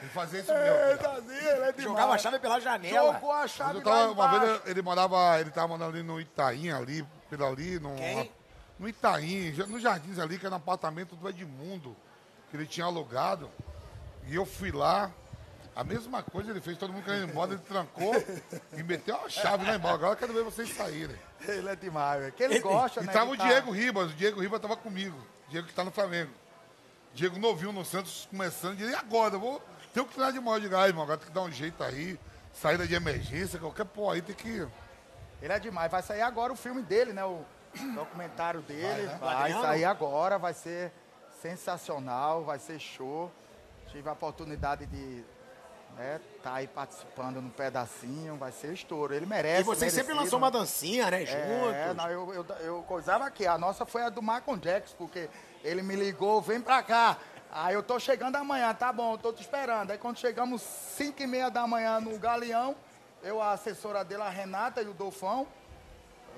Ele 0.00 0.10
fazia 0.10 0.40
isso 0.40 0.50
É, 0.50 0.86
mesmo. 0.86 1.02
Dazinho, 1.02 1.50
ele 1.50 1.64
é 1.64 1.72
demais. 1.72 1.82
Jogava 1.82 2.14
a 2.14 2.18
chave 2.18 2.38
pela 2.38 2.58
janela. 2.58 3.12
Jogou 3.12 3.30
a 3.30 3.46
chave 3.46 3.78
eu 3.78 3.82
tava, 3.82 4.06
lá 4.06 4.10
uma 4.12 4.38
vez 4.38 4.62
ele 4.64 4.80
morava, 4.80 5.38
ele 5.38 5.50
tava 5.50 5.68
morando 5.68 5.90
ali 5.94 6.02
no 6.02 6.18
Itaim, 6.18 6.70
ali, 6.70 7.06
pelo 7.28 7.46
ali, 7.46 7.78
no, 7.78 7.94
Quem? 7.94 8.32
no 8.78 8.88
Itaim, 8.88 9.52
nos 9.68 9.82
jardins 9.82 10.18
ali, 10.18 10.38
que 10.38 10.46
era 10.46 10.54
um 10.54 10.58
apartamento 10.58 11.14
do 11.14 11.28
Edmundo, 11.28 11.94
que 12.50 12.56
ele 12.56 12.66
tinha 12.66 12.86
alugado. 12.86 13.50
E 14.28 14.34
eu 14.34 14.46
fui 14.46 14.72
lá, 14.72 15.10
a 15.80 15.84
mesma 15.84 16.22
coisa 16.22 16.50
ele 16.50 16.60
fez, 16.60 16.76
todo 16.76 16.92
mundo 16.92 17.04
querendo 17.04 17.26
ir 17.28 17.30
embora, 17.30 17.52
ele 17.52 17.62
trancou 17.62 18.12
e 18.76 18.82
meteu 18.82 19.16
a 19.24 19.28
chave 19.28 19.64
lá 19.64 19.74
embora. 19.76 19.94
Agora 19.94 20.12
eu 20.12 20.16
quero 20.16 20.32
ver 20.34 20.44
vocês 20.44 20.68
saírem. 20.74 21.16
Ele 21.40 21.68
é 21.68 21.74
demais, 21.76 22.20
velho. 22.20 22.32
Que 22.32 22.42
ele 22.42 22.60
gosta, 22.60 23.00
E 23.00 23.06
né? 23.06 23.12
tava 23.12 23.30
de 23.30 23.34
o 23.34 23.36
tá- 23.38 23.46
Diego 23.48 23.70
Ribas, 23.70 24.10
o 24.10 24.14
Diego 24.14 24.40
Ribas 24.40 24.60
tava 24.60 24.76
comigo, 24.76 25.16
Diego 25.48 25.66
que 25.66 25.72
tá 25.74 25.82
no 25.82 25.90
Flamengo. 25.90 26.30
Diego 27.14 27.38
novinho 27.38 27.72
no 27.72 27.84
Santos, 27.84 28.28
começando, 28.30 28.78
e 28.78 28.94
agora? 28.94 29.34
Eu 29.34 29.40
vou 29.40 29.62
ter 29.92 30.04
que 30.04 30.10
treinar 30.14 30.32
de 30.32 30.40
maior 30.40 30.60
de 30.60 30.68
gás, 30.68 30.88
irmão. 30.88 31.02
Agora 31.02 31.18
tem 31.18 31.28
que 31.28 31.34
dar 31.34 31.42
um 31.42 31.50
jeito 31.50 31.82
aí, 31.82 32.20
saída 32.52 32.86
de 32.86 32.94
emergência, 32.94 33.58
qualquer 33.58 33.84
porra 33.86 34.14
aí 34.14 34.22
tem 34.22 34.34
que. 34.36 34.68
Ele 35.42 35.52
é 35.52 35.58
demais. 35.58 35.90
Vai 35.90 36.02
sair 36.02 36.20
agora 36.20 36.52
o 36.52 36.56
filme 36.56 36.82
dele, 36.82 37.12
né? 37.12 37.24
O 37.24 37.42
documentário 37.94 38.60
dele. 38.60 39.06
né? 39.06 39.16
Vai, 39.20 39.50
sair 39.52 39.84
agora, 39.86 40.38
vai 40.38 40.52
ser 40.52 40.92
sensacional, 41.42 42.44
vai 42.44 42.58
ser 42.58 42.78
show. 42.78 43.32
Tive 43.90 44.08
a 44.08 44.12
oportunidade 44.12 44.86
de 44.86 45.24
né, 46.00 46.18
tá 46.42 46.54
aí 46.54 46.66
participando 46.66 47.42
num 47.42 47.50
pedacinho, 47.50 48.36
vai 48.36 48.50
ser 48.50 48.72
estouro. 48.72 49.12
Ele 49.12 49.26
merece. 49.26 49.60
E 49.60 49.64
vocês 49.64 49.92
sempre 49.92 50.14
merecido, 50.14 50.24
lançou 50.24 50.40
né? 50.40 50.44
uma 50.46 50.50
dancinha, 50.50 51.10
né? 51.10 51.24
É, 51.24 51.26
Juntos. 51.26 51.96
não, 51.96 52.10
eu, 52.10 52.34
eu, 52.34 52.46
eu 52.60 52.82
coisava 52.84 53.26
aqui. 53.26 53.46
A 53.46 53.58
nossa 53.58 53.84
foi 53.84 54.02
a 54.02 54.08
do 54.08 54.22
Michael 54.22 54.56
Jackson, 54.56 54.94
porque 54.96 55.28
ele 55.62 55.82
me 55.82 55.94
ligou, 55.94 56.40
vem 56.40 56.58
pra 56.58 56.82
cá. 56.82 57.18
Aí 57.52 57.74
eu 57.74 57.82
tô 57.82 58.00
chegando 58.00 58.36
amanhã, 58.36 58.72
tá 58.72 58.90
bom, 58.90 59.12
eu 59.12 59.18
tô 59.18 59.30
te 59.30 59.42
esperando. 59.42 59.90
Aí 59.90 59.98
quando 59.98 60.18
chegamos 60.18 60.62
5 60.62 61.22
e 61.22 61.26
meia 61.26 61.50
da 61.50 61.66
manhã 61.66 62.00
no 62.00 62.18
Galeão, 62.18 62.74
eu, 63.22 63.42
a 63.42 63.52
assessora 63.52 64.02
dele, 64.02 64.22
a 64.22 64.30
Renata 64.30 64.80
e 64.80 64.86
o 64.86 64.94
Dolfão, 64.94 65.46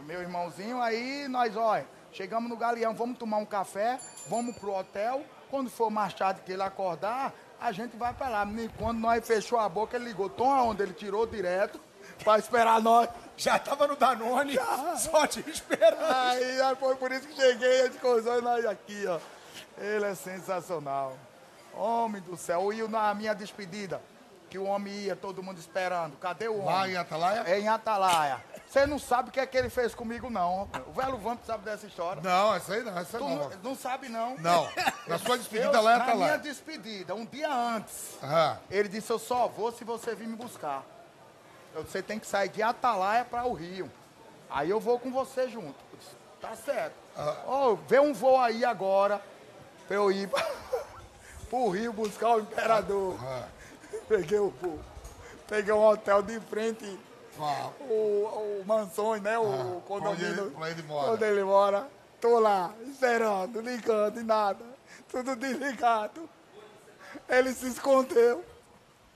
meu 0.00 0.20
irmãozinho, 0.22 0.80
aí 0.80 1.28
nós, 1.28 1.56
olha, 1.56 1.86
chegamos 2.10 2.50
no 2.50 2.56
Galeão, 2.56 2.94
vamos 2.94 3.16
tomar 3.16 3.36
um 3.36 3.46
café, 3.46 4.00
vamos 4.26 4.56
pro 4.56 4.74
hotel. 4.74 5.22
Quando 5.50 5.70
for 5.70 5.90
mais 5.90 6.14
tarde 6.14 6.40
que 6.40 6.52
ele 6.52 6.62
acordar, 6.62 7.32
a 7.62 7.72
gente 7.72 7.96
vai 7.96 8.12
pra 8.12 8.28
lá. 8.28 8.44
E 8.44 8.68
quando 8.76 8.98
nós 8.98 9.26
fechou 9.26 9.58
a 9.58 9.68
boca, 9.68 9.96
ele 9.96 10.06
ligou, 10.06 10.28
tom 10.28 10.50
aonde 10.50 10.82
ele 10.82 10.92
tirou 10.92 11.26
direto, 11.26 11.80
pra 12.24 12.38
esperar 12.38 12.80
nós. 12.80 13.08
Já 13.36 13.58
tava 13.58 13.86
no 13.86 13.96
Danone, 13.96 14.58
só 14.98 15.26
te 15.26 15.40
esperando. 15.48 16.02
Aí, 16.02 16.60
aí 16.60 16.76
foi 16.76 16.96
por 16.96 17.12
isso 17.12 17.26
que 17.28 17.34
cheguei, 17.34 17.82
as 17.82 17.96
coisas 17.96 18.42
nós 18.42 18.64
aqui, 18.66 19.06
ó. 19.06 19.18
Ele 19.78 20.06
é 20.06 20.14
sensacional. 20.14 21.16
Homem 21.74 22.20
do 22.20 22.36
céu, 22.36 22.72
ia 22.72 22.86
na 22.86 23.14
minha 23.14 23.32
despedida, 23.32 24.02
que 24.50 24.58
o 24.58 24.64
homem 24.64 24.92
ia, 24.92 25.16
todo 25.16 25.42
mundo 25.42 25.58
esperando. 25.58 26.16
Cadê 26.18 26.48
o 26.48 26.58
homem? 26.58 26.74
Lá 26.74 26.88
em 26.88 26.96
Atalaia? 26.96 27.44
É 27.46 27.58
em 27.58 27.68
Atalaia. 27.68 28.44
Você 28.72 28.86
não 28.86 28.98
sabe 28.98 29.28
o 29.28 29.32
que 29.32 29.38
é 29.38 29.44
que 29.44 29.54
ele 29.54 29.68
fez 29.68 29.94
comigo, 29.94 30.30
não. 30.30 30.66
O 30.86 30.92
velho 30.92 31.18
Vamp 31.18 31.40
sabe 31.44 31.62
dessa 31.62 31.86
história. 31.86 32.22
Não, 32.22 32.54
essa 32.54 32.72
aí 32.72 32.82
não, 32.82 32.98
essa 32.98 33.18
Tu 33.18 33.24
não. 33.24 33.50
não, 33.62 33.76
sabe, 33.76 34.08
não. 34.08 34.34
Não, 34.38 34.66
na 35.06 35.18
sua 35.18 35.36
despedida 35.38 35.76
Eu, 35.76 35.82
lá 35.82 35.96
em 35.96 35.98
na 35.98 36.14
minha 36.14 36.36
despedida, 36.38 37.14
um 37.14 37.26
dia 37.26 37.52
antes, 37.52 38.16
Aham. 38.22 38.58
ele 38.70 38.88
disse, 38.88 39.10
eu 39.12 39.18
só 39.18 39.46
vou 39.46 39.70
se 39.72 39.84
você 39.84 40.14
vir 40.14 40.26
me 40.26 40.36
buscar. 40.36 40.82
Eu- 41.74 41.82
Você 41.84 42.02
tem 42.02 42.18
que 42.18 42.26
sair 42.26 42.48
de 42.48 42.62
Atalaia 42.62 43.26
para 43.26 43.44
o 43.44 43.52
Rio. 43.52 43.90
Aí 44.48 44.70
eu 44.70 44.80
vou 44.80 44.98
com 44.98 45.10
você 45.12 45.50
junto. 45.50 45.74
Eu 45.92 45.98
disse, 45.98 46.10
tá 46.40 46.54
certo. 46.56 46.94
Ó, 47.46 47.74
vê 47.86 48.00
um 48.00 48.14
voo 48.14 48.40
aí 48.40 48.64
agora 48.64 49.20
pra 49.86 49.96
eu 49.96 50.10
ir 50.10 50.30
pro 51.50 51.68
Rio 51.68 51.92
buscar 51.92 52.36
o 52.36 52.40
imperador. 52.40 53.18
Peguei 54.08 54.38
o 54.38 54.48
voo. 54.48 54.80
Peguei 55.46 55.74
um 55.74 55.84
hotel 55.84 56.22
de 56.22 56.40
frente, 56.40 56.98
O, 57.80 58.60
o 58.60 58.64
mansões, 58.66 59.22
né? 59.22 59.38
O 59.38 59.44
Ah, 59.44 59.80
condomínio. 59.86 60.12
onde 60.12 60.24
ele- 60.24 60.54
onde 60.56 60.70
ele 60.70 60.82
mora. 60.82 61.10
Onde 61.12 61.24
ele 61.24 61.44
mora. 61.44 61.88
Tô 62.20 62.38
lá, 62.38 62.72
esperando, 62.86 63.60
ligando 63.60 64.20
e 64.20 64.22
nada. 64.22 64.64
Tudo 65.08 65.34
desligado. 65.36 66.28
Ele 67.28 67.52
se 67.52 67.66
escondeu. 67.68 68.44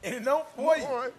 Ele 0.02 0.20
não 0.20 0.44
foi. 0.56 0.80
Foi. 0.80 1.12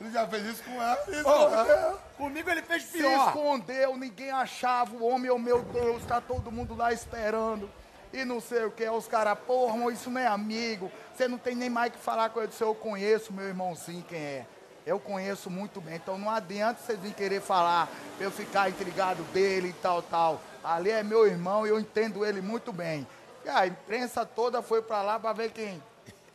Ele 0.00 0.10
já 0.12 0.26
fez 0.28 0.44
isso 0.46 0.62
com 0.64 0.80
ela. 0.82 0.96
Se 1.04 1.10
escondeu. 1.16 1.98
Comigo 2.16 2.50
ele 2.50 2.62
fez 2.62 2.84
Se 2.84 2.98
pior. 2.98 3.26
escondeu, 3.28 3.96
ninguém 3.96 4.30
achava 4.30 4.94
o 4.96 5.04
homem, 5.06 5.30
oh 5.30 5.38
meu 5.38 5.62
Deus, 5.62 6.04
tá 6.04 6.20
todo 6.20 6.50
mundo 6.52 6.74
lá 6.76 6.92
esperando. 6.92 7.68
E 8.12 8.24
não 8.24 8.40
sei 8.40 8.64
o 8.64 8.70
que, 8.70 8.88
os 8.88 9.06
caras, 9.06 9.38
porra, 9.40 9.74
irmão, 9.74 9.90
isso 9.90 10.08
não 10.10 10.20
é 10.20 10.26
amigo. 10.26 10.90
Você 11.14 11.28
não 11.28 11.36
tem 11.36 11.54
nem 11.54 11.68
mais 11.68 11.92
que 11.92 11.98
falar 11.98 12.30
com 12.30 12.40
ele. 12.40 12.50
Eu 12.58 12.74
conheço 12.74 13.32
meu 13.32 13.46
irmãozinho 13.46 14.02
quem 14.04 14.18
é. 14.18 14.46
Eu 14.88 14.98
conheço 14.98 15.50
muito 15.50 15.80
bem. 15.82 15.96
Então 15.96 16.16
não 16.16 16.30
adianta 16.30 16.80
vocês 16.80 16.98
virem 16.98 17.14
querer 17.14 17.42
falar 17.42 17.88
eu 18.18 18.30
ficar 18.30 18.70
intrigado 18.70 19.22
dele 19.24 19.68
e 19.68 19.72
tal, 19.74 20.00
tal. 20.00 20.40
Ali 20.64 20.90
é 20.90 21.02
meu 21.02 21.26
irmão 21.26 21.66
e 21.66 21.70
eu 21.70 21.78
entendo 21.78 22.24
ele 22.24 22.40
muito 22.40 22.72
bem. 22.72 23.06
E 23.44 23.48
a 23.50 23.66
imprensa 23.66 24.24
toda 24.24 24.62
foi 24.62 24.80
pra 24.80 25.02
lá 25.02 25.20
pra 25.20 25.34
ver 25.34 25.50
quem. 25.50 25.82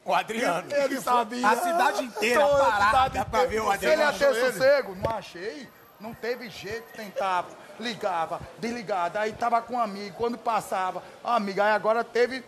O 0.06 0.14
Adriano. 0.14 0.72
Ele 0.72 1.02
sabia. 1.02 1.48
A 1.48 1.56
cidade 1.56 2.04
inteira 2.04 2.46
Toda 2.46 2.64
parada 2.66 3.26
pra 3.26 3.46
ver 3.46 3.62
o. 3.62 3.72
Se 3.78 3.86
ele 3.86 4.04
Adriano. 4.04 4.10
achei 4.36 4.52
sossego, 4.52 4.96
não 4.96 5.10
achei. 5.18 5.68
Não 6.00 6.14
teve 6.14 6.50
jeito, 6.50 6.84
tentava, 6.96 7.48
ligava, 7.80 8.40
desligava. 8.60 9.20
Aí 9.20 9.32
tava 9.32 9.62
com 9.62 9.76
um 9.76 9.80
amigo, 9.80 10.16
quando 10.18 10.38
passava, 10.38 11.02
"Ó, 11.24 11.32
amigo, 11.32 11.62
aí 11.62 11.72
agora 11.72 12.04
teve 12.04 12.44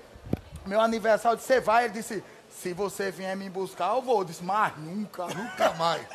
meu 0.66 0.82
aniversário, 0.82 1.39
você 1.39 1.62
vai? 1.62 1.86
Ele 1.86 1.93
disse, 1.93 2.22
se 2.60 2.74
você 2.74 3.12
vier 3.12 3.36
me 3.36 3.49
buscar, 3.49 3.95
eu 3.95 4.01
vou. 4.01 4.20
Eu 4.20 4.26
disse, 4.26 4.43
mas 4.43 4.76
nunca. 4.78 5.26
Nunca 5.28 5.74
mais. 5.76 6.06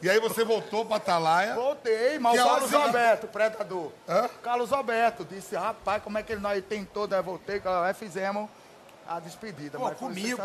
E 0.00 0.10
aí 0.10 0.18
você 0.18 0.44
voltou 0.44 0.84
pra 0.84 0.96
Atalaia. 0.96 1.54
Voltei, 1.54 2.18
mas 2.18 2.40
o 2.40 2.44
Carlos 2.44 2.70
você- 2.70 2.76
Alberto, 2.76 3.26
predador. 3.28 3.92
Hã? 4.08 4.28
Carlos 4.42 4.72
Alberto 4.72 5.24
disse, 5.24 5.54
rapaz, 5.54 6.02
como 6.02 6.18
é 6.18 6.22
que 6.22 6.32
ele 6.32 6.40
nós 6.40 6.62
tentou, 6.64 7.06
daí 7.06 7.22
voltei, 7.22 7.62
aí 7.84 7.94
fizemos 7.94 8.50
a 9.06 9.20
despedida. 9.20 9.78
Pô, 9.78 9.84
mas 9.84 9.98
foi 9.98 10.08
comigo, 10.08 10.40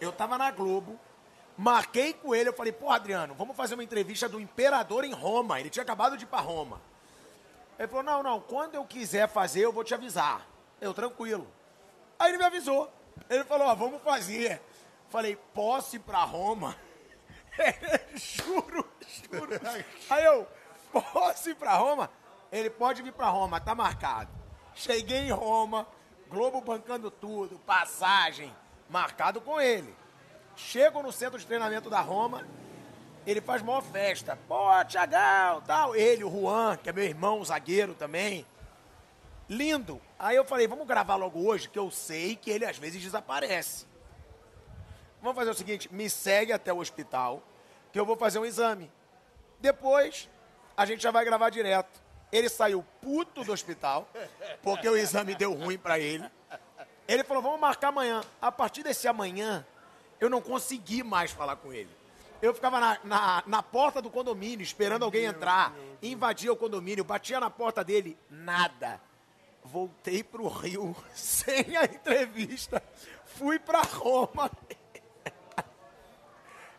eu 0.00 0.12
tava 0.12 0.38
na 0.38 0.50
Globo, 0.52 0.96
marquei 1.56 2.12
com 2.12 2.32
ele, 2.36 2.50
eu 2.50 2.52
falei, 2.54 2.72
pô, 2.72 2.88
Adriano, 2.90 3.34
vamos 3.34 3.56
fazer 3.56 3.74
uma 3.74 3.82
entrevista 3.82 4.28
do 4.28 4.38
Imperador 4.40 5.04
em 5.04 5.12
Roma. 5.12 5.58
Ele 5.58 5.70
tinha 5.70 5.82
acabado 5.82 6.16
de 6.16 6.22
ir 6.22 6.28
pra 6.28 6.38
Roma. 6.38 6.80
Ele 7.76 7.88
falou, 7.88 8.04
não, 8.04 8.22
não, 8.22 8.40
quando 8.40 8.76
eu 8.76 8.84
quiser 8.84 9.28
fazer, 9.28 9.62
eu 9.62 9.72
vou 9.72 9.82
te 9.82 9.92
avisar. 9.92 10.46
Eu, 10.80 10.94
tranquilo. 10.94 11.48
Aí 12.16 12.28
ele 12.30 12.38
me 12.38 12.44
avisou. 12.44 12.88
Ele 13.28 13.42
falou, 13.42 13.66
ó, 13.66 13.74
vamos 13.74 14.00
fazer. 14.02 14.60
Falei, 15.14 15.36
posso 15.54 15.94
ir 15.94 16.00
pra 16.00 16.24
Roma? 16.24 16.74
juro, 18.16 18.84
juro. 19.30 19.60
Aí 20.10 20.24
eu, 20.24 20.44
posso 20.92 21.50
ir 21.50 21.54
pra 21.54 21.76
Roma? 21.76 22.10
Ele 22.50 22.68
pode 22.68 23.00
vir 23.00 23.12
pra 23.12 23.28
Roma, 23.28 23.60
tá 23.60 23.76
marcado. 23.76 24.28
Cheguei 24.74 25.18
em 25.18 25.30
Roma, 25.30 25.86
Globo 26.28 26.60
bancando 26.60 27.12
tudo, 27.12 27.60
passagem, 27.60 28.52
marcado 28.90 29.40
com 29.40 29.60
ele. 29.60 29.94
Chego 30.56 31.00
no 31.00 31.12
centro 31.12 31.38
de 31.38 31.46
treinamento 31.46 31.88
da 31.88 32.00
Roma, 32.00 32.44
ele 33.24 33.40
faz 33.40 33.62
maior 33.62 33.82
festa. 33.82 34.36
Pô, 34.48 34.84
Tiagão, 34.84 35.60
tal. 35.60 35.94
Ele, 35.94 36.24
o 36.24 36.28
Juan, 36.28 36.76
que 36.76 36.90
é 36.90 36.92
meu 36.92 37.04
irmão, 37.04 37.44
zagueiro 37.44 37.94
também. 37.94 38.44
Lindo. 39.48 40.00
Aí 40.18 40.34
eu 40.34 40.44
falei, 40.44 40.66
vamos 40.66 40.88
gravar 40.88 41.14
logo 41.14 41.46
hoje, 41.46 41.68
que 41.68 41.78
eu 41.78 41.88
sei 41.88 42.34
que 42.34 42.50
ele 42.50 42.64
às 42.64 42.78
vezes 42.78 43.00
desaparece. 43.00 43.93
Vamos 45.24 45.38
fazer 45.38 45.52
o 45.52 45.54
seguinte, 45.54 45.88
me 45.90 46.10
segue 46.10 46.52
até 46.52 46.70
o 46.70 46.80
hospital, 46.80 47.42
que 47.90 47.98
eu 47.98 48.04
vou 48.04 48.14
fazer 48.14 48.38
um 48.38 48.44
exame. 48.44 48.92
Depois, 49.58 50.28
a 50.76 50.84
gente 50.84 51.02
já 51.02 51.10
vai 51.10 51.24
gravar 51.24 51.48
direto. 51.48 51.98
Ele 52.30 52.46
saiu 52.50 52.84
puto 53.00 53.42
do 53.42 53.50
hospital, 53.50 54.06
porque 54.62 54.86
o 54.86 54.94
exame 54.94 55.34
deu 55.34 55.54
ruim 55.54 55.78
pra 55.78 55.98
ele. 55.98 56.30
Ele 57.08 57.24
falou, 57.24 57.42
vamos 57.42 57.58
marcar 57.58 57.88
amanhã. 57.88 58.20
A 58.38 58.52
partir 58.52 58.82
desse 58.82 59.08
amanhã, 59.08 59.66
eu 60.20 60.28
não 60.28 60.42
consegui 60.42 61.02
mais 61.02 61.30
falar 61.30 61.56
com 61.56 61.72
ele. 61.72 61.88
Eu 62.42 62.52
ficava 62.52 62.78
na, 62.78 62.98
na, 63.02 63.42
na 63.46 63.62
porta 63.62 64.02
do 64.02 64.10
condomínio, 64.10 64.62
esperando 64.62 65.06
alguém 65.06 65.24
entrar. 65.24 65.72
Invadia 66.02 66.52
o 66.52 66.56
condomínio, 66.56 67.02
batia 67.02 67.40
na 67.40 67.48
porta 67.48 67.82
dele, 67.82 68.18
nada. 68.28 69.00
Voltei 69.64 70.22
pro 70.22 70.48
Rio 70.48 70.94
sem 71.16 71.78
a 71.78 71.84
entrevista. 71.84 72.82
Fui 73.24 73.58
pra 73.58 73.80
Roma. 73.80 74.50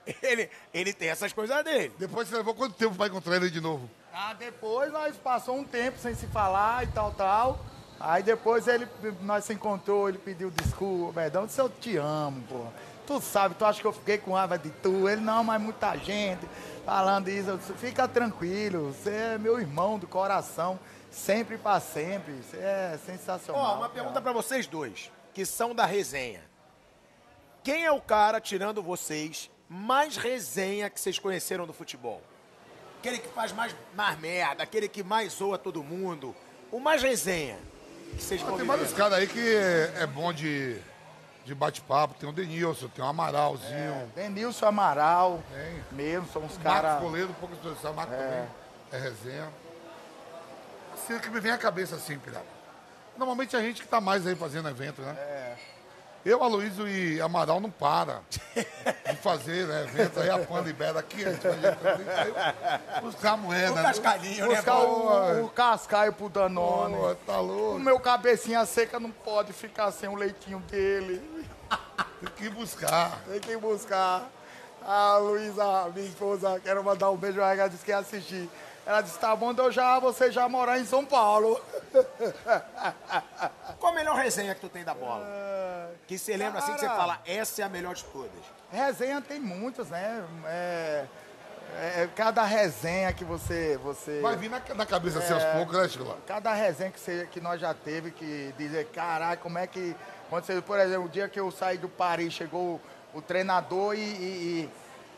Ele, 0.22 0.50
ele 0.74 0.94
tem 0.94 1.10
essas 1.10 1.34
coisas 1.34 1.64
dele. 1.64 1.92
Depois 1.98 2.28
você 2.28 2.38
levou 2.38 2.54
quanto 2.54 2.76
tempo 2.76 2.96
pra 2.96 3.08
encontrar 3.08 3.38
ele 3.38 3.50
de 3.50 3.60
novo? 3.60 3.90
Ah, 4.14 4.34
depois 4.34 4.92
nós 4.92 5.18
passou 5.18 5.58
um 5.58 5.64
tempo 5.64 5.98
sem 5.98 6.14
se 6.14 6.28
falar 6.28 6.84
e 6.84 6.88
tal, 6.88 7.12
tal. 7.12 7.60
Aí 8.00 8.22
depois 8.22 8.68
ele, 8.68 8.88
nós 9.22 9.46
se 9.46 9.54
encontrou, 9.54 10.08
ele 10.08 10.18
pediu 10.18 10.52
desculpa. 10.52 11.22
Verdão, 11.22 11.46
disse, 11.46 11.60
eu 11.60 11.70
te 11.70 11.98
amo, 11.98 12.44
pô. 12.44 12.66
Tu 13.08 13.22
sabe, 13.22 13.56
tu 13.56 13.66
acha 13.66 13.80
que 13.80 13.88
eu 13.88 13.94
fiquei 13.94 14.18
com 14.18 14.34
raiva 14.34 14.58
de 14.58 14.70
tu? 14.70 15.08
Ele, 15.08 15.22
não, 15.22 15.44
mas 15.44 15.62
muita 15.62 15.96
gente 15.98 16.48
falando 16.86 17.28
isso. 17.28 17.50
Eu 17.50 17.58
disse, 17.58 17.74
fica 17.74 18.08
tranquilo, 18.08 18.92
você 18.94 19.10
é 19.10 19.38
meu 19.38 19.60
irmão 19.60 19.98
do 19.98 20.08
coração, 20.08 20.80
sempre 21.12 21.58
pra 21.58 21.80
sempre. 21.80 22.34
Você 22.34 22.58
é 22.58 23.00
sensacional. 23.06 23.62
Ó, 23.62 23.68
uma 23.74 23.80
cara. 23.82 23.94
pergunta 23.94 24.22
pra 24.22 24.32
vocês 24.32 24.68
dois, 24.68 25.12
que 25.34 25.46
são 25.46 25.74
da 25.74 25.86
resenha. 25.86 26.44
Quem 27.64 27.86
é 27.86 27.92
o 27.92 28.02
cara, 28.02 28.40
tirando 28.40 28.84
vocês, 28.84 29.50
mais 29.70 30.18
resenha 30.18 30.90
que 30.90 31.00
vocês 31.00 31.18
conheceram 31.20 31.66
do 31.66 31.74
futebol? 31.74 32.22
Aquele 33.00 33.20
que 33.20 33.28
faz 33.30 33.52
mais, 33.52 33.76
mais 33.94 34.18
merda, 34.20 34.64
aquele 34.64 34.88
que 34.88 35.04
mais 35.04 35.34
zoa 35.34 35.58
todo 35.58 35.84
mundo. 35.84 36.36
O 36.72 36.80
mais 36.80 37.02
resenha 37.02 37.58
que 38.16 38.24
vocês 38.24 38.42
Tem 38.42 38.50
conviveram. 38.50 38.78
vários 38.78 38.94
caras 38.94 39.20
aí 39.20 39.28
que 39.28 39.40
é, 39.40 39.94
é 40.02 40.08
bom 40.08 40.34
de, 40.34 40.80
de 41.46 41.54
bate-papo. 41.54 42.16
Tem 42.16 42.28
o 42.28 42.32
Denilson, 42.32 42.88
tem 42.88 43.04
o 43.04 43.08
Amaralzinho. 43.08 44.12
Denilson 44.16 44.66
Amaral, 44.66 45.44
Tem. 45.52 45.84
mesmo, 45.92 46.28
são 46.32 46.42
uns 46.44 46.58
Marcos 46.58 46.64
caras. 46.64 47.02
Goleiro, 47.02 47.36
poucas 47.40 47.58
pessoas 47.58 47.82
sabem, 47.82 47.96
Marcos 47.98 48.16
também 48.16 48.48
é 48.92 48.98
resenha. 48.98 49.50
Assim 50.94 51.14
é 51.14 51.20
que 51.20 51.30
me 51.30 51.40
vem 51.40 51.52
à 51.52 51.58
cabeça 51.58 51.96
assim, 51.96 52.18
Pirata. 52.18 52.46
Normalmente 53.18 53.56
a 53.56 53.62
gente 53.62 53.82
que 53.82 53.88
tá 53.88 54.02
mais 54.02 54.26
aí 54.26 54.36
fazendo 54.36 54.68
evento, 54.70 55.02
né? 55.02 55.12
É. 55.18 55.56
Eu, 56.26 56.44
Aloysio 56.44 56.88
e 56.88 57.22
Amaral 57.22 57.60
não 57.60 57.70
para 57.70 58.22
de 58.56 59.18
fazer 59.22 59.68
né, 59.68 59.84
evento. 59.84 60.20
Aí 60.20 60.28
a 60.28 60.40
Pan 60.40 60.62
libera 60.62 61.00
aqui, 61.00 61.24
a 61.24 61.32
gente 61.32 61.48
vai 61.48 61.54
aí, 61.54 63.02
buscar 63.02 63.34
a 63.34 63.38
moeda. 63.38 63.72
O 63.74 63.76
né? 63.76 63.84
cascalhinho, 63.84 64.48
né? 64.48 64.56
Buscar 64.56 64.80
o, 64.80 65.46
o 65.46 65.50
cascaio 65.50 66.14
pro 66.14 66.28
Danone. 66.28 66.96
Pô, 66.96 67.16
tá 67.28 67.40
O 67.40 67.46
louco. 67.46 67.80
meu 67.80 68.00
cabecinha 68.00 68.66
seca 68.66 69.00
não 69.00 69.12
pode 69.12 69.54
ficar 69.54 69.92
sem 69.92 70.10
o 70.10 70.16
leitinho 70.16 70.58
dele. 70.62 71.22
Tem 72.20 72.30
que 72.36 72.50
buscar. 72.50 73.20
Tem 73.30 73.40
que 73.40 73.56
buscar. 73.58 74.28
A 74.84 75.18
Luísa, 75.18 75.92
minha 75.96 76.08
esposa, 76.08 76.60
quero 76.60 76.84
mandar 76.84 77.12
um 77.12 77.18
beijo, 77.18 77.40
ela 77.40 77.68
disse 77.68 77.86
que 77.86 77.92
ia 77.92 78.00
assistir. 78.00 78.50
Ela 78.86 79.02
disse, 79.02 79.18
tá 79.18 79.36
bom, 79.36 79.52
então 79.52 79.72
já 79.72 79.98
você 80.00 80.32
já 80.32 80.48
morar 80.48 80.78
em 80.80 80.86
São 80.86 81.04
Paulo. 81.06 81.60
Qual 83.80 83.92
a 83.92 83.96
melhor 83.96 84.16
resenha 84.16 84.54
que 84.54 84.62
tu 84.62 84.70
tem 84.70 84.84
da 84.84 84.94
bola? 84.94 85.26
Que 86.08 86.18
você 86.18 86.38
lembra 86.38 86.60
assim 86.60 86.74
que 86.74 86.80
você 86.80 86.86
Cara. 86.86 86.98
fala, 87.00 87.20
essa 87.26 87.62
é 87.62 87.66
a 87.66 87.70
melhor 87.70 87.96
de 87.96 88.04
todas. 88.06 88.32
Resenha 88.72 89.22
tem 89.22 89.40
muitas, 89.40 89.90
né? 89.90 90.24
É, 90.46 91.06
é, 91.78 92.10
cada 92.16 92.44
resenha 92.44 93.12
que 93.12 93.24
você... 93.26 93.78
você 93.84 94.22
Vai 94.22 94.36
vir 94.36 94.50
na, 94.50 94.62
na 94.76 94.86
cabeça 94.86 95.20
assim 95.20 95.34
aos 95.34 95.44
poucos, 95.46 95.78
né, 95.78 95.88
Chico? 95.90 96.16
Cada 96.28 96.54
resenha 96.54 96.92
que, 96.92 97.00
você- 97.00 97.28
que 97.32 97.42
nós 97.42 97.60
já 97.60 97.74
teve 97.74 98.12
que 98.12 98.54
dizer, 98.58 98.86
caralho, 98.90 99.40
como 99.40 99.58
é 99.58 99.66
que. 99.66 99.96
Quando 100.30 100.46
você, 100.46 100.62
por 100.62 100.80
exemplo, 100.80 101.06
o 101.06 101.10
dia 101.10 101.28
que 101.28 101.40
eu 101.40 101.50
saí 101.52 101.78
do 101.78 101.90
Paris, 101.90 102.34
chegou 102.34 102.80
o, 103.14 103.18
o 103.18 103.22
treinador 103.22 103.96
e, 103.96 104.00
e- 104.00 104.04
e- 104.64 104.70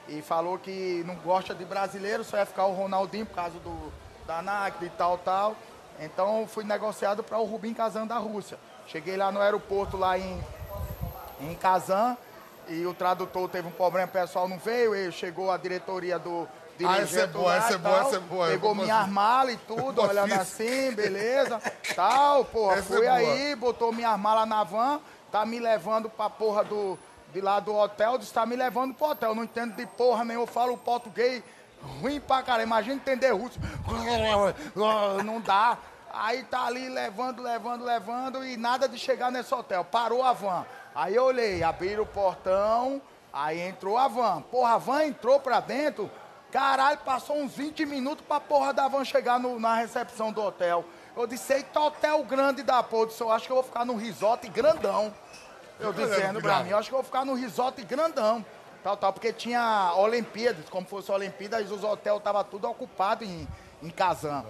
e 0.08 0.22
falou 0.22 0.58
que 0.58 1.03
não 1.05 1.16
gosta 1.16 1.53
de 1.53 1.66
brasileiro, 1.66 2.24
só 2.24 2.38
ia 2.38 2.45
ficar 2.45 2.66
o 2.66 2.74
Ronaldinho 2.74 3.26
por 3.26 3.36
causa 3.36 3.60
do, 3.60 3.91
da 4.26 4.41
Nike 4.41 4.86
e 4.86 4.89
tal, 4.89 5.18
tal. 5.18 5.55
Então 5.99 6.47
fui 6.47 6.64
negociado 6.64 7.24
para 7.24 7.38
o 7.38 7.45
Rubim 7.45 7.74
Kazan 7.74 8.05
da 8.05 8.18
Rússia. 8.18 8.58
Cheguei 8.88 9.18
lá 9.18 9.32
no 9.32 9.41
aeroporto, 9.41 9.97
lá 9.97 10.18
em, 10.18 10.41
em 11.41 11.55
Kazan. 11.55 12.18
E 12.70 12.86
o 12.86 12.93
tradutor 12.93 13.49
teve 13.49 13.68
um 13.68 13.72
problema, 13.72 14.08
o 14.08 14.12
pessoal 14.12 14.47
não 14.47 14.58
veio, 14.60 14.93
e 14.93 15.12
chegou 15.12 15.49
a 15.51 15.58
diretoria 15.58 16.20
do. 16.20 16.47
Ah, 16.86 16.97
essa 16.99 17.22
é 17.22 17.26
dirigente 17.26 17.34
boa, 17.34 17.47
lá 17.47 17.55
essa 17.58 17.74
é 17.74 17.78
boa, 17.78 17.99
essa 18.01 18.16
é 18.18 18.20
boa. 18.20 18.47
Pegou 18.47 18.72
assim. 18.72 19.12
malas 19.12 19.53
e 19.53 19.58
tudo, 19.66 20.01
olhando 20.01 20.34
assim, 20.34 20.91
beleza. 20.91 21.62
Tal, 21.95 22.45
porra. 22.45 22.76
Essa 22.76 22.93
é 22.93 22.97
fui 22.97 23.08
boa. 23.08 23.18
aí, 23.18 23.55
botou 23.55 23.91
minhas 23.91 24.20
malas 24.20 24.47
na 24.47 24.64
van, 24.64 24.99
tá 25.32 25.45
me 25.45 25.60
levando 25.60 26.10
pra 26.10 26.30
porra 26.30 26.64
do. 26.64 26.99
De 27.34 27.41
lá 27.41 27.59
do 27.59 27.75
hotel, 27.75 28.17
disse, 28.17 28.34
tá 28.34 28.45
me 28.45 28.55
levando 28.55 28.93
pro 28.93 29.07
hotel. 29.09 29.36
Não 29.36 29.43
entendo 29.43 29.75
de 29.75 29.86
porra 29.86 30.23
eu 30.34 30.47
falo 30.47 30.78
português 30.78 31.43
ruim 32.01 32.19
pra 32.19 32.41
caralho. 32.41 32.63
Imagina 32.63 32.95
entender 32.95 33.32
russo. 33.32 33.59
Não 35.23 35.41
dá. 35.41 35.78
Aí 36.11 36.43
tá 36.43 36.65
ali 36.65 36.89
levando, 36.89 37.41
levando, 37.43 37.84
levando 37.84 38.45
e 38.45 38.57
nada 38.57 38.88
de 38.88 38.97
chegar 38.97 39.32
nesse 39.32 39.53
hotel. 39.53 39.84
Parou 39.84 40.23
a 40.23 40.34
van. 40.34 40.65
Aí 40.95 41.13
eu 41.15 41.25
olhei, 41.25 41.61
abriram 41.63 42.03
o 42.03 42.07
portão, 42.07 42.99
aí 43.32 43.59
entrou 43.59 43.97
a 43.97 44.07
van. 44.07 44.41
Porra, 44.49 44.75
a 44.75 44.78
van 44.78 45.03
entrou 45.03 45.39
pra 45.39 45.59
dentro. 45.59 46.09
Caralho, 46.51 46.97
passou 46.99 47.38
uns 47.38 47.51
20 47.53 47.86
minutos 47.86 48.25
pra 48.25 48.39
porra 48.39 48.73
da 48.73 48.88
van 48.88 49.03
chegar 49.03 49.38
no- 49.39 49.59
na 49.59 49.75
recepção 49.75 50.32
do 50.32 50.41
hotel. 50.41 50.84
Eu 51.15 51.28
disse, 51.28 51.53
eita, 51.53 51.80
hotel 51.80 52.23
grande 52.23 52.63
da 52.63 52.82
porra. 52.82 53.03
Eu 53.03 53.07
disse, 53.07 53.21
eu 53.21 53.32
acho 53.32 53.45
que 53.45 53.51
eu 53.51 53.55
vou 53.57 53.63
ficar 53.63 53.86
num 53.86 53.97
resort 53.97 54.47
grandão. 54.49 55.13
Eu 55.80 55.93
dizendo 55.93 56.41
pra 56.41 56.63
mim, 56.63 56.71
eu 56.71 56.78
acho 56.78 56.89
que 56.89 56.95
eu 56.95 56.99
vou 56.99 57.05
ficar 57.05 57.23
num 57.23 57.36
resort 57.36 57.84
grandão. 57.84 58.43
Tal, 58.84 58.95
tal, 58.95 59.11
porque 59.11 59.34
tinha 59.34 59.93
Olimpíadas, 59.95 60.69
como 60.69 60.88
fosse 60.88 61.11
Olimpíadas, 61.11 61.69
os 61.71 61.84
hotéis 61.84 62.17
estavam 62.17 62.43
tudo 62.43 62.69
ocupados 62.69 63.28
em, 63.28 63.47
em 63.82 63.89
Kazan. 63.89 64.45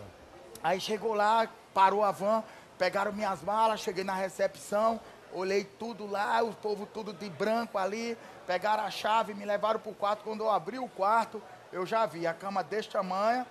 Aí 0.63 0.80
chegou 0.80 1.13
lá, 1.13 1.47
parou 1.73 2.03
a 2.03 2.11
van, 2.11 2.43
pegaram 2.78 3.11
minhas 3.11 3.41
malas, 3.41 3.80
cheguei 3.80 4.03
na 4.03 4.13
recepção, 4.13 4.99
olhei 5.34 5.63
tudo 5.63 6.05
lá, 6.05 6.43
o 6.43 6.53
povo 6.53 6.86
tudo 6.86 7.13
de 7.13 7.30
branco 7.30 7.78
ali, 7.78 8.17
pegaram 8.45 8.84
a 8.84 8.91
chave, 8.91 9.34
me 9.34 9.45
levaram 9.45 9.80
pro 9.80 9.93
quarto. 9.93 10.23
Quando 10.23 10.41
eu 10.41 10.51
abri 10.51 10.78
o 10.78 10.88
quarto, 10.88 11.41
eu 11.71 11.86
já 11.86 12.05
vi 12.05 12.28
a 12.28 12.34
cama 12.34 12.63
deste 12.63 12.91
tamanho, 12.91 13.45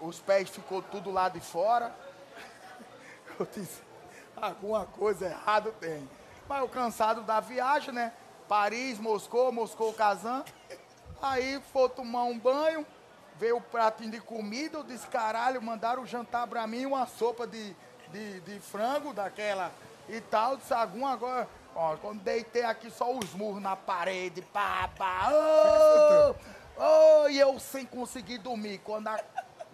os 0.00 0.18
pés 0.18 0.48
ficou 0.48 0.82
tudo 0.82 1.10
lá 1.10 1.28
de 1.28 1.40
fora. 1.40 1.94
Eu 3.38 3.46
disse, 3.54 3.82
alguma 4.34 4.86
coisa 4.86 5.26
errada 5.26 5.70
tem. 5.72 6.08
Mas 6.48 6.60
eu 6.60 6.68
cansado 6.68 7.22
da 7.22 7.40
viagem, 7.40 7.92
né? 7.92 8.12
Paris, 8.48 8.98
Moscou, 8.98 9.50
Moscou, 9.50 9.92
Kazan. 9.92 10.44
Aí 11.20 11.60
foi 11.72 11.88
tomar 11.88 12.24
um 12.24 12.38
banho, 12.38 12.86
veio 13.36 13.56
o 13.56 13.60
pratinho 13.60 14.10
de 14.12 14.20
comida, 14.20 14.78
eu 14.78 14.84
disse, 14.84 15.06
caralho, 15.08 15.60
mandaram 15.62 16.06
jantar 16.06 16.46
pra 16.46 16.66
mim 16.66 16.84
uma 16.86 17.06
sopa 17.06 17.46
de, 17.46 17.74
de, 18.12 18.40
de 18.40 18.60
frango 18.60 19.12
daquela 19.12 19.72
e 20.08 20.20
tal. 20.20 20.52
Eu 20.52 20.56
Disse, 20.58 20.72
algum 20.74 21.06
agora. 21.06 21.48
Ó, 21.74 21.96
quando 21.96 22.20
deitei 22.22 22.64
aqui 22.64 22.90
só 22.90 23.12
os 23.12 23.34
murros 23.34 23.60
na 23.60 23.76
parede, 23.76 24.40
pá, 24.40 24.88
ô, 25.30 26.34
ô, 26.82 27.28
e 27.28 27.38
eu 27.38 27.58
sem 27.58 27.84
conseguir 27.84 28.38
dormir. 28.38 28.78
Quando 28.78 29.08
a- 29.08 29.20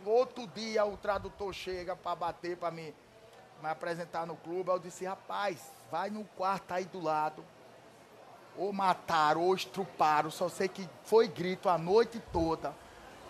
outro 0.05 0.47
dia 0.49 0.85
o 0.85 0.97
tradutor 0.97 1.53
chega 1.53 1.95
pra 1.95 2.17
bater 2.17 2.57
pra 2.57 2.71
mim 2.73 2.93
me 3.63 3.69
apresentar 3.69 4.27
no 4.27 4.35
clube, 4.37 4.69
eu 4.71 4.79
disse, 4.81 5.05
rapaz, 5.05 5.59
vai 5.93 6.09
no 6.09 6.25
quarto 6.25 6.73
aí 6.73 6.87
do 6.87 7.03
lado. 7.03 7.45
Ou 8.57 8.73
mataram, 8.73 9.43
ou 9.43 9.55
estruparam, 9.55 10.31
só 10.31 10.49
sei 10.49 10.67
que 10.67 10.89
foi 11.05 11.29
grito 11.29 11.69
a 11.69 11.77
noite 11.77 12.21
toda. 12.33 12.75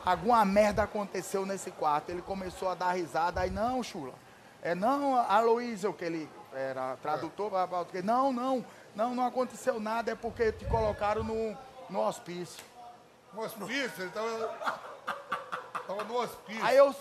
Alguma 0.04 0.44
merda 0.44 0.84
aconteceu 0.84 1.44
nesse 1.44 1.72
quarto. 1.72 2.10
Ele 2.10 2.22
começou 2.22 2.68
a 2.68 2.74
dar 2.74 2.92
risada, 2.92 3.40
aí, 3.40 3.50
não, 3.50 3.82
chula. 3.82 4.14
É 4.62 4.76
não, 4.76 5.16
Aloysio, 5.16 5.92
que 5.92 6.04
ele 6.04 6.30
era 6.54 6.96
tradutor, 7.02 7.50
blá, 7.50 7.68
não, 8.04 8.32
não, 8.32 8.64
não, 8.94 9.14
não 9.14 9.26
aconteceu 9.26 9.80
nada, 9.80 10.12
é 10.12 10.14
porque 10.14 10.52
te 10.52 10.64
colocaram 10.66 11.24
no, 11.24 11.56
no 11.90 12.00
hospício. 12.00 12.64
No 13.32 13.42
hospício, 13.42 14.04
ele 14.04 14.10
tava. 14.10 14.82
Tava 15.84 16.04
no 16.04 16.14
hospício. 16.14 16.64
Aí 16.64 16.76
eu, 16.76 16.94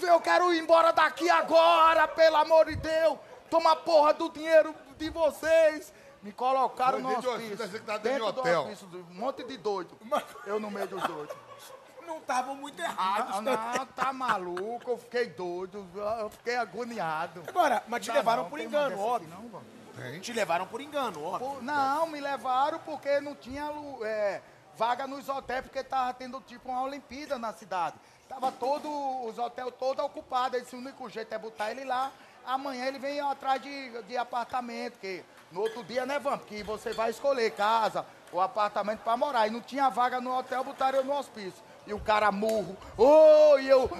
eu 0.00 0.20
quero 0.20 0.54
ir 0.54 0.62
embora 0.62 0.92
daqui 0.92 1.28
agora, 1.28 2.06
pelo 2.06 2.36
amor 2.36 2.66
de 2.66 2.76
Deus. 2.76 3.18
Toma 3.50 3.74
porra 3.74 4.14
do 4.14 4.30
dinheiro 4.30 4.72
de 5.02 5.10
vocês. 5.10 5.92
Me 6.22 6.32
colocaram 6.32 7.00
no 7.00 7.08
hospício. 7.08 7.64
achei 7.64 7.80
que 7.80 7.86
tava 7.86 7.98
dentro 7.98 8.26
de 8.26 8.32
do 8.32 8.40
hotel. 8.40 8.62
hospício, 8.62 8.88
um 9.10 9.14
monte 9.14 9.42
de 9.42 9.56
doido. 9.56 9.98
Eu 10.46 10.60
no 10.60 10.70
meio 10.70 10.86
dos 10.86 11.02
doidos. 11.02 11.34
Não 12.06 12.18
estavam 12.18 12.54
muito 12.54 12.80
errados. 12.80 13.36
Não, 13.36 13.52
não, 13.52 13.86
tá 13.86 14.12
maluco, 14.12 14.90
eu 14.90 14.98
fiquei 14.98 15.26
doido, 15.26 15.86
eu 15.94 16.28
fiquei 16.30 16.56
agoniado. 16.56 17.42
Agora, 17.46 17.82
mas 17.86 18.04
te 18.04 18.10
levaram 18.10 18.42
não, 18.42 18.50
por 18.50 18.60
engano, 18.60 18.94
aqui 18.94 19.02
óbvio. 19.02 19.28
não. 19.30 19.62
Tem. 19.96 20.20
Te 20.20 20.32
levaram 20.32 20.66
por 20.66 20.80
engano, 20.80 21.22
óbvio. 21.24 21.48
Pô, 21.48 21.62
Não, 21.62 22.06
me 22.08 22.20
levaram 22.20 22.80
porque 22.80 23.20
não 23.20 23.34
tinha 23.36 23.70
é, 24.02 24.42
vaga 24.76 25.06
nos 25.06 25.28
hotéis, 25.28 25.62
porque 25.62 25.82
tava 25.84 26.12
tendo 26.12 26.40
tipo 26.40 26.68
uma 26.70 26.82
Olimpíada 26.82 27.38
na 27.38 27.52
cidade. 27.52 27.96
Tava 28.28 28.50
todo, 28.50 28.88
os 29.26 29.38
hotéis 29.38 29.72
todos 29.78 30.04
ocupados. 30.04 30.60
Esse 30.60 30.74
único 30.74 31.08
jeito 31.08 31.32
é 31.32 31.38
botar 31.38 31.70
ele 31.70 31.84
lá. 31.84 32.10
Amanhã 32.44 32.86
ele 32.86 32.98
vem 32.98 33.20
atrás 33.20 33.62
de, 33.62 34.02
de 34.02 34.16
apartamento, 34.16 34.98
que 34.98 35.24
no 35.50 35.60
outro 35.60 35.82
dia, 35.84 36.04
né, 36.04 36.18
Vamp? 36.18 36.42
Que 36.44 36.62
você 36.62 36.92
vai 36.92 37.10
escolher 37.10 37.50
casa 37.52 38.04
ou 38.32 38.40
apartamento 38.40 39.00
pra 39.00 39.16
morar. 39.16 39.46
E 39.46 39.50
não 39.50 39.60
tinha 39.60 39.88
vaga 39.88 40.20
no 40.20 40.36
hotel, 40.36 40.64
botaram 40.64 40.98
eu 40.98 41.04
no 41.04 41.16
hospício. 41.16 41.62
E 41.86 41.94
o 41.94 42.00
cara 42.00 42.30
murro. 42.32 42.76
Ô, 42.96 43.58
e 43.58 43.68
eu. 43.68 43.88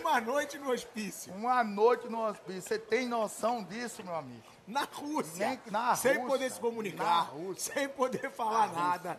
Uma 0.00 0.20
noite 0.20 0.58
no 0.58 0.70
hospício. 0.72 1.32
Uma 1.32 1.64
noite 1.64 2.08
no 2.08 2.26
hospício. 2.26 2.62
Você 2.62 2.78
tem 2.78 3.08
noção 3.08 3.62
disso, 3.62 4.02
meu 4.04 4.14
amigo? 4.14 4.42
Na 4.66 4.86
Rússia. 4.92 5.48
Nem- 5.48 5.60
na 5.70 5.96
sem 5.96 6.12
Rússia. 6.12 6.26
poder 6.28 6.50
se 6.50 6.60
comunicar. 6.60 7.30
Sem 7.56 7.88
poder 7.88 8.30
falar 8.30 8.72
nada. 8.72 9.18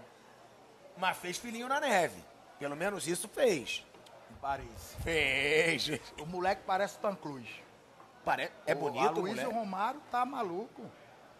Mas 0.97 1.17
fez 1.17 1.37
filhinho 1.37 1.67
na 1.67 1.79
neve. 1.79 2.23
Pelo 2.61 2.75
menos 2.75 3.07
isso 3.07 3.27
fez. 3.27 3.83
Em 4.29 4.35
Paris. 4.35 4.95
Fez. 5.03 5.89
O 6.21 6.27
moleque 6.27 6.61
parece 6.63 6.99
Tancruz. 6.99 7.47
Pare... 8.23 8.51
É 8.67 8.75
bonito, 8.75 9.19
O 9.19 9.25
moleque. 9.25 9.51
Romário 9.51 9.99
tá 10.11 10.23
maluco. 10.23 10.83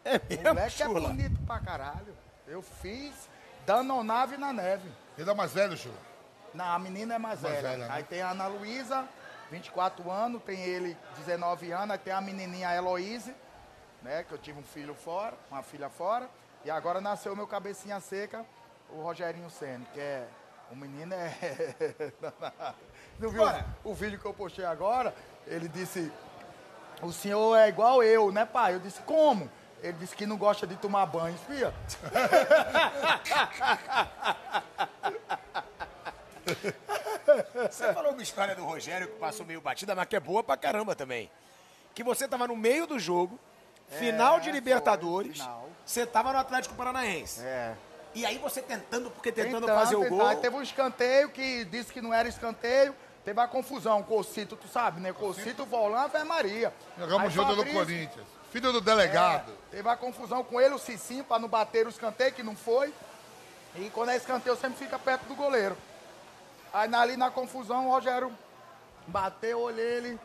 É 0.04 0.16
O 0.18 0.22
mesmo, 0.28 0.44
moleque 0.48 0.82
é 0.82 0.86
chula. 0.88 1.10
bonito 1.10 1.40
pra 1.46 1.60
caralho. 1.60 2.18
Eu 2.48 2.64
fiz 2.64 3.30
danonave 3.68 4.36
na 4.36 4.52
neve. 4.52 4.90
Ele 5.16 5.30
é 5.30 5.34
mais 5.36 5.54
velho, 5.54 5.78
Chula. 5.78 5.96
Não, 6.56 6.66
a 6.66 6.80
menina 6.80 7.14
é 7.14 7.18
mais, 7.20 7.40
Mais 7.40 7.54
velha. 7.56 7.70
velha, 7.70 7.88
né? 7.88 7.94
Aí 7.94 8.04
tem 8.04 8.24
a 8.24 8.32
Ana 8.32 8.48
Luísa, 8.48 9.08
24 9.52 10.10
anos, 10.10 10.42
tem 10.42 10.60
ele 10.60 10.98
19 11.20 11.72
anos, 11.72 11.92
aí 11.92 11.98
tem 12.00 12.12
a 12.14 12.20
menininha 12.20 12.74
Heloíse, 12.74 13.36
né? 14.02 14.24
Que 14.24 14.32
eu 14.34 14.40
tive 14.40 14.60
um 14.60 14.64
filho 14.64 14.96
fora, 14.96 15.38
uma 15.52 15.62
filha 15.62 15.88
fora. 15.88 16.28
E 16.66 16.72
agora 16.72 17.00
nasceu 17.00 17.36
meu 17.36 17.46
cabecinha 17.46 18.00
seca, 18.00 18.44
o 18.90 19.04
Rogerinho 19.04 19.52
Senna, 19.52 19.86
que 19.94 20.00
é. 20.00 20.28
O 20.72 20.76
menino 20.76 21.14
é. 21.14 21.34
Não 23.20 23.30
viu 23.30 23.42
Bora. 23.44 23.66
o 23.84 23.94
vídeo 23.94 24.18
que 24.18 24.26
eu 24.26 24.34
postei 24.34 24.66
agora? 24.66 25.14
Ele 25.46 25.68
disse. 25.68 26.12
O 27.02 27.12
senhor 27.12 27.56
é 27.58 27.68
igual 27.68 28.02
eu, 28.04 28.32
né, 28.32 28.46
pai? 28.46 28.76
Eu 28.76 28.80
disse, 28.80 29.02
como? 29.02 29.50
Ele 29.82 29.94
disse 29.94 30.16
que 30.16 30.28
não 30.28 30.38
gosta 30.38 30.68
de 30.68 30.76
tomar 30.76 31.08
banho, 31.08 31.36
filha. 31.48 31.74
Você 37.70 37.92
falou 37.94 38.12
uma 38.12 38.22
história 38.22 38.56
do 38.56 38.64
Rogério 38.64 39.08
que 39.08 39.18
passou 39.18 39.46
meio 39.46 39.60
batida, 39.62 39.96
mas 39.96 40.08
que 40.08 40.16
é 40.16 40.20
boa 40.20 40.44
pra 40.44 40.56
caramba 40.56 40.96
também. 40.96 41.30
Que 41.96 42.04
você 42.04 42.28
tava 42.28 42.48
no 42.48 42.56
meio 42.56 42.86
do 42.86 43.00
jogo, 43.00 43.40
final 43.90 44.40
de 44.40 44.46
foi, 44.46 44.54
Libertadores, 44.54 45.38
final. 45.40 45.70
você 45.86 46.06
tava 46.06 46.32
no 46.32 46.38
Atlético 46.40 46.76
Paranaense. 46.76 47.42
É. 47.44 47.76
E 48.14 48.26
aí 48.26 48.38
você 48.38 48.62
tentando, 48.62 49.10
porque 49.12 49.32
tentando, 49.32 49.62
Tentando, 49.62 49.80
fazer 49.80 49.96
o 49.96 50.02
tentando. 50.02 50.18
gol. 50.18 50.28
Aí 50.28 50.36
teve 50.38 50.56
um 50.56 50.62
escanteio 50.62 51.30
que 51.30 51.64
disse 51.66 51.92
que 51.94 52.02
não 52.02 52.14
era 52.14 52.28
escanteio. 52.28 52.94
Teve 53.24 53.40
a 53.40 53.48
confusão. 53.48 54.02
Cocito, 54.04 54.56
tu 54.56 54.68
sabe, 54.68 55.00
né? 55.00 55.14
Cocito, 55.14 55.66
volante, 55.66 56.16
é 56.18 56.24
Maria. 56.24 56.74
Jogamos 56.98 57.24
Aí 57.26 57.30
junto 57.30 57.50
no 57.52 57.56
Fabrício, 57.58 57.80
Corinthians. 57.80 58.28
Filho 58.52 58.74
do 58.74 58.82
delegado. 58.82 59.52
é, 59.72 59.76
teve 59.78 59.88
a 59.88 59.96
confusão 59.96 60.44
com 60.44 60.60
ele, 60.60 60.74
o 60.74 60.80
Cicinho, 60.80 61.24
pra 61.24 61.40
não 61.40 61.48
bater 61.48 61.86
o 61.86 61.90
escanteio, 61.90 62.34
que 62.34 62.44
não 62.44 62.56
foi. 62.56 62.94
E 63.76 63.90
quando 63.92 64.10
é 64.10 64.18
escanteio, 64.18 64.58
sempre 64.58 64.78
fica 64.78 65.00
perto 65.00 65.24
do 65.26 65.36
goleiro. 65.36 65.78
Aí 66.74 66.90
na- 66.90 67.00
ali 67.02 67.16
na 67.16 67.32
confusão, 67.32 67.88
o 67.88 67.92
Rogério 67.92 68.30
bateu, 69.08 69.60
olhei 69.62 69.86
ele. 69.86 70.20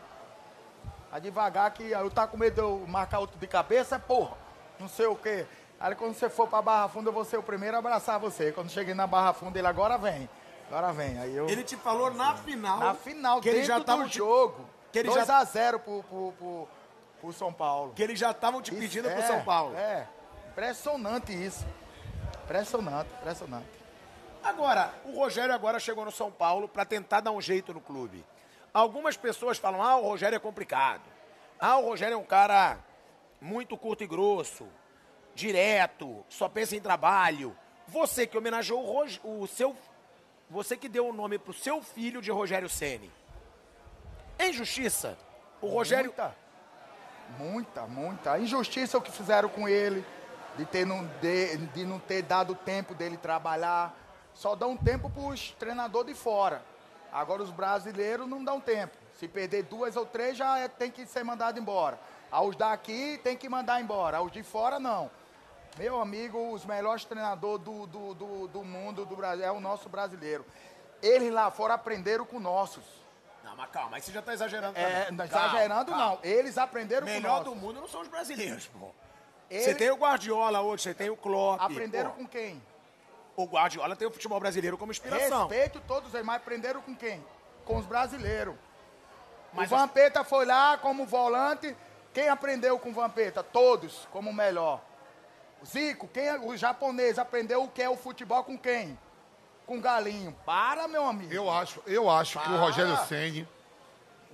Aí 1.12 1.20
devagar 1.20 1.70
que 1.70 1.84
eu 1.93 2.11
tá 2.11 2.26
com 2.26 2.37
medo 2.37 2.55
de 2.55 2.61
eu 2.61 2.84
marcar 2.89 3.20
outro 3.20 3.39
de 3.39 3.47
cabeça, 3.47 3.95
é 3.95 3.99
porra. 3.99 4.37
Não 4.80 4.89
sei 4.89 5.07
o 5.07 5.14
quê. 5.14 5.47
Aí 5.78 5.94
quando 5.94 6.14
você 6.14 6.30
for 6.30 6.48
pra 6.48 6.62
Barra 6.62 6.88
Funda, 6.88 7.10
eu 7.10 7.12
vou 7.12 7.24
ser 7.24 7.36
o 7.36 7.42
primeiro 7.42 7.76
a 7.76 7.78
abraçar 7.80 8.18
você. 8.18 8.50
Quando 8.52 8.70
cheguei 8.70 8.94
na 8.94 9.06
Barra 9.06 9.32
Funda, 9.32 9.58
ele 9.58 9.66
agora 9.66 9.98
vem. 9.98 10.28
Agora 10.68 10.92
vem. 10.92 11.18
Aí 11.18 11.36
eu. 11.36 11.48
Ele 11.48 11.62
te 11.62 11.76
falou 11.76 12.12
na 12.12 12.34
final. 12.36 12.78
Na 12.78 12.94
final, 12.94 13.40
que 13.40 13.48
ele 13.48 13.64
já 13.64 13.80
tava 13.80 14.04
do 14.04 14.08
jogo. 14.08 14.64
que 14.90 14.98
ele 14.98 15.08
2 15.08 15.26
já- 15.26 15.38
a 15.38 15.44
0 15.44 15.78
pro, 15.78 16.02
pro, 16.04 16.32
pro, 16.32 16.68
pro 17.20 17.32
São 17.32 17.52
Paulo. 17.52 17.92
Que 17.94 18.02
eles 18.02 18.18
já 18.18 18.30
estavam 18.30 18.62
te 18.62 18.70
Isso, 18.70 18.80
pedindo 18.80 19.08
é, 19.08 19.14
pro 19.14 19.26
São 19.26 19.44
Paulo. 19.44 19.76
É. 19.76 20.06
Impressionante 20.50 21.32
isso. 21.32 21.66
Impressionante, 22.44 23.10
impressionante. 23.20 23.66
Agora, 24.42 24.94
o 25.04 25.16
Rogério 25.16 25.54
agora 25.54 25.78
chegou 25.78 26.04
no 26.04 26.12
São 26.12 26.30
Paulo 26.30 26.68
para 26.68 26.84
tentar 26.84 27.20
dar 27.20 27.32
um 27.32 27.40
jeito 27.40 27.74
no 27.74 27.80
clube. 27.80 28.24
Algumas 28.72 29.16
pessoas 29.16 29.58
falam, 29.58 29.82
ah, 29.82 29.96
o 29.96 30.02
Rogério 30.04 30.36
é 30.36 30.38
complicado. 30.38 31.02
Ah, 31.58 31.76
o 31.78 31.84
Rogério 31.84 32.14
é 32.14 32.16
um 32.16 32.24
cara 32.24 32.78
muito 33.40 33.76
curto 33.76 34.04
e 34.04 34.06
grosso, 34.06 34.66
direto, 35.37 36.24
só 36.28 36.49
pensa 36.49 36.74
em 36.74 36.80
trabalho. 36.80 37.57
Você 37.87 38.26
que 38.26 38.37
homenageou 38.37 38.82
o, 38.82 38.93
Rog... 38.93 39.20
o 39.22 39.47
seu. 39.47 39.76
Você 40.51 40.76
que 40.76 40.89
deu 40.89 41.07
o 41.07 41.12
nome 41.12 41.39
pro 41.39 41.53
seu 41.53 41.82
filho 41.82 42.20
de 42.20 42.30
Rogério 42.30 42.68
Ceni. 42.68 43.12
É 44.39 44.49
injustiça? 44.49 45.16
O 45.61 45.68
Rogério. 45.68 46.11
Muita, 46.11 46.34
muita, 47.39 47.82
muita. 47.87 48.39
Injustiça 48.39 48.99
o 48.99 49.03
que 49.03 49.12
fizeram 49.12 49.49
com 49.49 49.68
ele, 49.68 50.05
de, 50.57 50.64
ter 50.64 50.84
não, 50.84 51.07
de, 51.20 51.57
de 51.59 51.84
não 51.84 51.99
ter 51.99 52.22
dado 52.22 52.55
tempo 52.55 52.95
dele 52.95 53.16
trabalhar. 53.16 53.95
Só 54.34 54.55
dão 54.55 54.76
tempo 54.76 55.09
para 55.11 55.22
os 55.22 55.53
treinadores 55.53 56.14
de 56.14 56.20
fora. 56.20 56.62
Agora 57.12 57.43
os 57.43 57.51
brasileiros 57.51 58.28
não 58.28 58.45
dão 58.45 58.61
tempo. 58.61 58.97
Se 59.14 59.26
perder 59.26 59.62
duas 59.64 59.97
ou 59.97 60.05
três, 60.05 60.37
já 60.37 60.59
é- 60.59 60.68
tem 60.68 60.91
que 60.91 61.07
ser 61.07 61.24
mandado 61.24 61.59
embora. 61.59 61.99
Aos 62.30 62.55
daqui 62.55 63.18
tem 63.22 63.37
que 63.37 63.49
mandar 63.49 63.80
embora. 63.80 64.18
Aos 64.18 64.30
de 64.30 64.43
fora, 64.43 64.78
não. 64.78 65.11
Meu 65.78 66.00
amigo, 66.00 66.52
os 66.52 66.64
melhores 66.64 67.04
treinadores 67.04 67.62
do, 67.64 67.86
do, 67.86 68.14
do, 68.14 68.48
do 68.48 68.64
mundo, 68.64 69.04
do 69.04 69.14
Brasil, 69.14 69.44
é 69.44 69.50
o 69.50 69.60
nosso 69.60 69.88
brasileiro. 69.88 70.44
Eles 71.02 71.30
lá 71.32 71.50
fora 71.50 71.74
aprenderam 71.74 72.24
com 72.24 72.40
nossos. 72.40 72.82
Não, 73.44 73.54
mas 73.54 73.70
calma, 73.70 73.96
aí 73.96 74.02
você 74.02 74.10
já 74.10 74.22
tá 74.22 74.32
exagerando. 74.32 74.76
É, 74.78 75.04
também. 75.04 75.12
não, 75.18 75.24
exagerando 75.24 75.90
calma. 75.90 76.06
não. 76.06 76.18
Eles 76.22 76.56
aprenderam 76.56 77.06
Melhor 77.06 77.38
com 77.38 77.44
do 77.44 77.50
nós. 77.50 77.60
mundo 77.62 77.80
não 77.80 77.88
são 77.88 78.00
os 78.00 78.08
brasileiros, 78.08 78.66
pô. 78.68 78.90
Eles 79.50 79.64
Você 79.64 79.74
tem 79.74 79.90
o 79.90 79.96
Guardiola 79.96 80.60
hoje, 80.62 80.82
você 80.84 80.94
tem 80.94 81.10
o 81.10 81.16
Klopp. 81.16 81.60
aprenderam 81.60 82.10
pô. 82.10 82.16
com 82.16 82.26
quem? 82.26 82.60
O 83.36 83.44
Guardiola 83.44 83.94
tem 83.94 84.08
o 84.08 84.10
futebol 84.10 84.40
brasileiro 84.40 84.78
como 84.78 84.90
inspiração. 84.90 85.46
Respeito 85.46 85.80
todos 85.86 86.12
eles, 86.14 86.26
mas 86.26 86.36
aprenderam 86.36 86.80
com 86.80 86.96
quem? 86.96 87.24
Com 87.66 87.76
os 87.76 87.84
brasileiros. 87.84 88.54
Mas 89.52 89.70
o 89.70 89.76
Vampeta 89.76 90.24
foi 90.24 90.46
lá 90.46 90.78
como 90.78 91.04
volante. 91.04 91.76
Quem 92.14 92.28
aprendeu 92.28 92.78
com 92.78 92.88
o 92.88 92.92
Vampeta? 92.92 93.42
Todos, 93.42 94.08
como 94.10 94.30
o 94.30 94.34
melhor. 94.34 94.80
Zico, 95.64 96.07
quem, 96.09 96.26
é- 96.28 96.38
o 96.38 96.57
japonês 96.57 97.18
aprendeu 97.18 97.62
o 97.64 97.68
que 97.68 97.82
é 97.82 97.88
o 97.88 97.96
futebol 97.96 98.42
com 98.44 98.59
quem? 98.59 98.98
Com 99.66 99.78
o 99.78 99.80
Galinho. 99.80 100.36
Para, 100.44 100.86
meu 100.86 101.04
amigo. 101.07 101.32
Eu 101.32 101.50
acho, 101.50 101.82
eu 101.86 102.09
acho 102.11 102.38
que 102.38 102.48
o. 102.50 102.57
Rogério 102.57 102.96
Ceni 103.07 103.48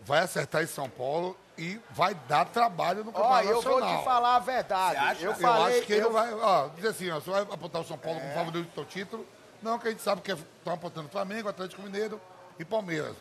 vai 0.04 0.20
acertar 0.20 0.62
em 0.62 0.66
São 0.66 0.90
Paulo 0.90 1.36
e 1.56 1.80
vai 1.90 2.14
dar 2.14 2.46
trabalho 2.46 3.04
no 3.04 3.10
Ó, 3.10 3.12
Campeonato 3.14 3.46
eu 3.48 3.62
vou 3.62 3.80
te 3.80 4.04
falar 4.04 4.36
a 4.36 4.38
verdade. 4.40 5.22
Eu 5.24 5.30
Eu 5.30 5.36
falei, 5.36 5.78
acho 5.78 5.86
que 5.86 5.92
ele 5.92 6.04
eu- 6.04 6.12
vai, 6.12 6.32
ó, 6.34 6.68
dizer 6.68 6.88
assim, 6.88 7.10
ó, 7.10 7.14
você 7.20 7.30
vai 7.30 7.42
apontar 7.42 7.80
o 7.80 7.84
São 7.84 7.96
Paulo 7.96 8.20
como 8.20 8.32
favorito 8.34 8.74
do 8.74 8.84
título. 8.84 9.26
Não, 9.62 9.78
que 9.78 9.88
a 9.88 9.90
gente 9.90 10.02
sabe 10.02 10.20
que 10.20 10.32
estão 10.32 10.74
apontando 10.74 11.08
Flamengo, 11.08 11.48
Atlético 11.48 11.80
Mineiro 11.82 12.20
e 12.58 12.64
Palmeiras. 12.64 13.14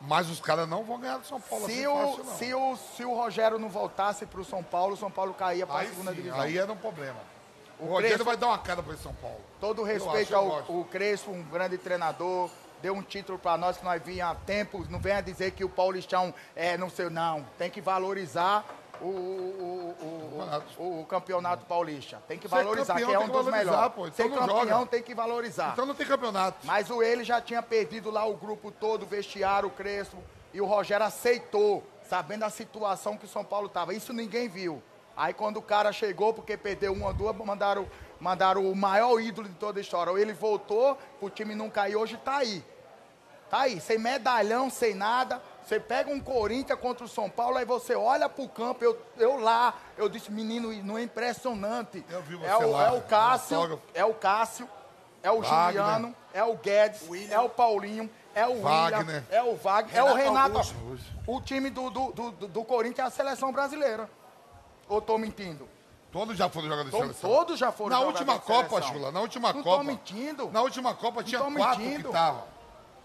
Mas 0.00 0.28
os 0.28 0.40
caras 0.40 0.68
não 0.68 0.84
vão 0.84 0.98
ganhar 0.98 1.18
do 1.18 1.26
São 1.26 1.40
Paulo 1.40 1.64
Se 1.66 1.72
assim 1.72 1.86
o, 1.86 1.94
fácil, 2.16 2.24
não. 2.24 2.34
se, 2.36 2.54
o, 2.54 2.76
se 2.96 3.04
o 3.04 3.14
Rogério 3.14 3.58
não 3.58 3.68
voltasse 3.68 4.26
para 4.26 4.40
o 4.40 4.44
São 4.44 4.62
Paulo, 4.62 4.94
o 4.94 4.96
São 4.96 5.10
Paulo 5.10 5.32
caía 5.34 5.66
para 5.66 5.80
a 5.80 5.88
segunda 5.88 6.10
sim, 6.10 6.16
divisão. 6.16 6.40
aí 6.40 6.58
era 6.58 6.70
um 6.70 6.76
problema. 6.76 7.18
O, 7.78 7.84
O 7.84 7.88
Rogério 7.88 8.08
Crespo- 8.16 8.24
vai 8.24 8.36
dar 8.36 8.46
uma 8.48 8.58
cara 8.58 8.82
para 8.82 8.94
esse 8.94 9.02
São 9.02 9.14
Paulo. 9.14 9.40
Todo 9.60 9.80
Eu 9.82 9.84
respeito 9.86 10.34
acho, 10.36 10.44
eu 10.46 10.52
ao 10.52 10.80
o 10.80 10.84
Crespo, 10.84 11.30
um 11.30 11.42
grande 11.42 11.78
treinador, 11.78 12.50
deu 12.82 12.94
um 12.94 13.02
título 13.02 13.38
para 13.38 13.56
nós 13.56 13.78
que 13.78 13.84
nós 13.84 14.02
vinha 14.02 14.28
há 14.28 14.34
tempo. 14.34 14.84
Não 14.90 14.98
venha 14.98 15.20
dizer 15.22 15.50
que 15.52 15.64
o 15.64 15.68
Paulistão 15.68 16.32
é 16.54 16.76
não 16.76 16.90
sei, 16.90 17.08
não. 17.08 17.44
Tem 17.58 17.70
que 17.70 17.80
valorizar 17.80 18.64
o, 19.00 19.04
o, 19.06 20.66
o, 20.78 21.00
o- 21.00 21.06
campeonato 21.06 21.64
paulista. 21.66 22.22
Tem 22.28 22.38
que 22.38 22.48
Ser 22.48 22.54
valorizar, 22.56 22.94
campeão 22.94 23.08
que 23.10 23.14
é 23.14 23.18
um 23.18 23.26
que 23.28 23.30
dos 23.32 23.46
melhores. 23.46 23.92
pô. 23.94 24.06
Então 24.06 24.26
Ser 24.26 24.34
campeão 24.34 24.68
joga. 24.68 24.86
tem 24.86 25.02
que 25.02 25.14
valorizar. 25.14 25.70
Então 25.72 25.86
não 25.86 25.94
tem 25.94 26.06
campeonato. 26.06 26.58
Mas 26.64 26.90
o 26.90 27.02
ele 27.02 27.24
já 27.24 27.40
tinha 27.40 27.62
perdido 27.62 28.10
lá 28.10 28.24
o 28.26 28.36
grupo 28.36 28.70
todo, 28.70 29.02
o 29.02 29.06
vestiário, 29.06 29.68
o 29.68 29.72
Crespo, 29.72 30.16
e 30.52 30.60
o 30.60 30.66
Rogério 30.66 31.04
aceitou, 31.06 31.82
sabendo 32.08 32.44
a 32.44 32.50
situação 32.50 33.16
que 33.16 33.24
o 33.24 33.28
São 33.28 33.44
Paulo 33.44 33.66
estava. 33.66 33.92
Isso 33.94 34.12
ninguém 34.12 34.48
viu. 34.48 34.82
Aí 35.16 35.32
quando 35.32 35.56
o 35.56 35.62
cara 35.62 35.92
chegou, 35.92 36.34
porque 36.34 36.56
perdeu 36.56 36.92
uma 36.92 37.06
ou 37.08 37.14
duas, 37.14 37.34
mandaram, 37.36 37.86
mandaram 38.20 38.70
o 38.70 38.76
maior 38.76 39.18
ídolo 39.20 39.48
de 39.48 39.54
toda 39.54 39.78
a 39.78 39.82
história. 39.82 40.10
Ele 40.20 40.32
voltou, 40.34 40.98
o 41.20 41.30
time 41.30 41.54
não 41.54 41.70
caiu, 41.70 42.00
hoje 42.00 42.16
tá 42.18 42.36
aí. 42.36 42.62
Tá 43.48 43.60
aí, 43.60 43.80
sem 43.80 43.96
medalhão, 43.98 44.68
sem 44.68 44.94
nada. 44.94 45.40
Você 45.66 45.80
pega 45.80 46.08
um 46.12 46.20
Corinthians 46.20 46.78
contra 46.78 47.04
o 47.04 47.08
São 47.08 47.28
Paulo, 47.28 47.56
aí 47.56 47.64
você 47.64 47.96
olha 47.96 48.28
pro 48.28 48.48
campo, 48.48 48.84
eu, 48.84 48.96
eu 49.18 49.36
lá, 49.40 49.74
eu 49.98 50.08
disse, 50.08 50.30
menino, 50.30 50.72
não 50.84 50.96
é 50.96 51.02
impressionante. 51.02 52.04
Eu 52.08 52.22
vi 52.22 52.36
você 52.36 52.46
é, 52.46 52.56
o, 52.56 52.70
lá, 52.70 52.86
é 52.86 52.90
o 52.92 53.02
Cássio, 53.02 53.80
é 53.92 54.04
o 54.04 54.14
Cássio, 54.14 54.68
é 55.24 55.30
o 55.32 55.40
Wagner. 55.40 55.82
Juliano, 55.82 56.14
é 56.32 56.44
o 56.44 56.54
Guedes, 56.54 57.02
é 57.28 57.40
o 57.40 57.48
Paulinho, 57.48 58.08
é 58.32 58.46
o 58.46 58.62
Wagner. 58.62 59.00
William, 59.00 59.24
é 59.28 59.42
o 59.42 59.56
Wagner, 59.56 59.96
é 59.96 60.02
o 60.04 60.14
Renato 60.14 60.58
Renato. 60.60 60.76
O 61.26 61.40
time 61.40 61.68
do, 61.68 61.90
do, 61.90 62.12
do, 62.12 62.30
do 62.30 62.64
Corinthians 62.64 63.06
é 63.06 63.08
a 63.08 63.10
seleção 63.10 63.50
brasileira. 63.50 64.08
Ou 64.88 65.00
tô 65.00 65.18
mentindo? 65.18 65.68
Todos 66.12 66.36
já 66.38 66.48
foram 66.48 66.68
jogadores 66.68 66.92
de 66.92 66.96
seleção. 66.96 67.28
todos 67.28 67.58
já 67.58 67.72
foram 67.72 67.90
Na 67.90 68.04
última 68.04 68.38
Copa. 68.38 68.80
Chula, 68.82 69.10
na 69.10 69.20
última 69.20 69.52
Não 69.52 69.64
Copa. 69.64 69.78
tô 69.78 69.82
mentindo. 69.82 70.48
Na 70.52 70.62
última 70.62 70.94
Copa 70.94 71.24
tinha 71.24 71.40
quatro 71.40 71.80
mentindo. 71.80 72.02
que 72.02 72.06
estavam. 72.06 72.55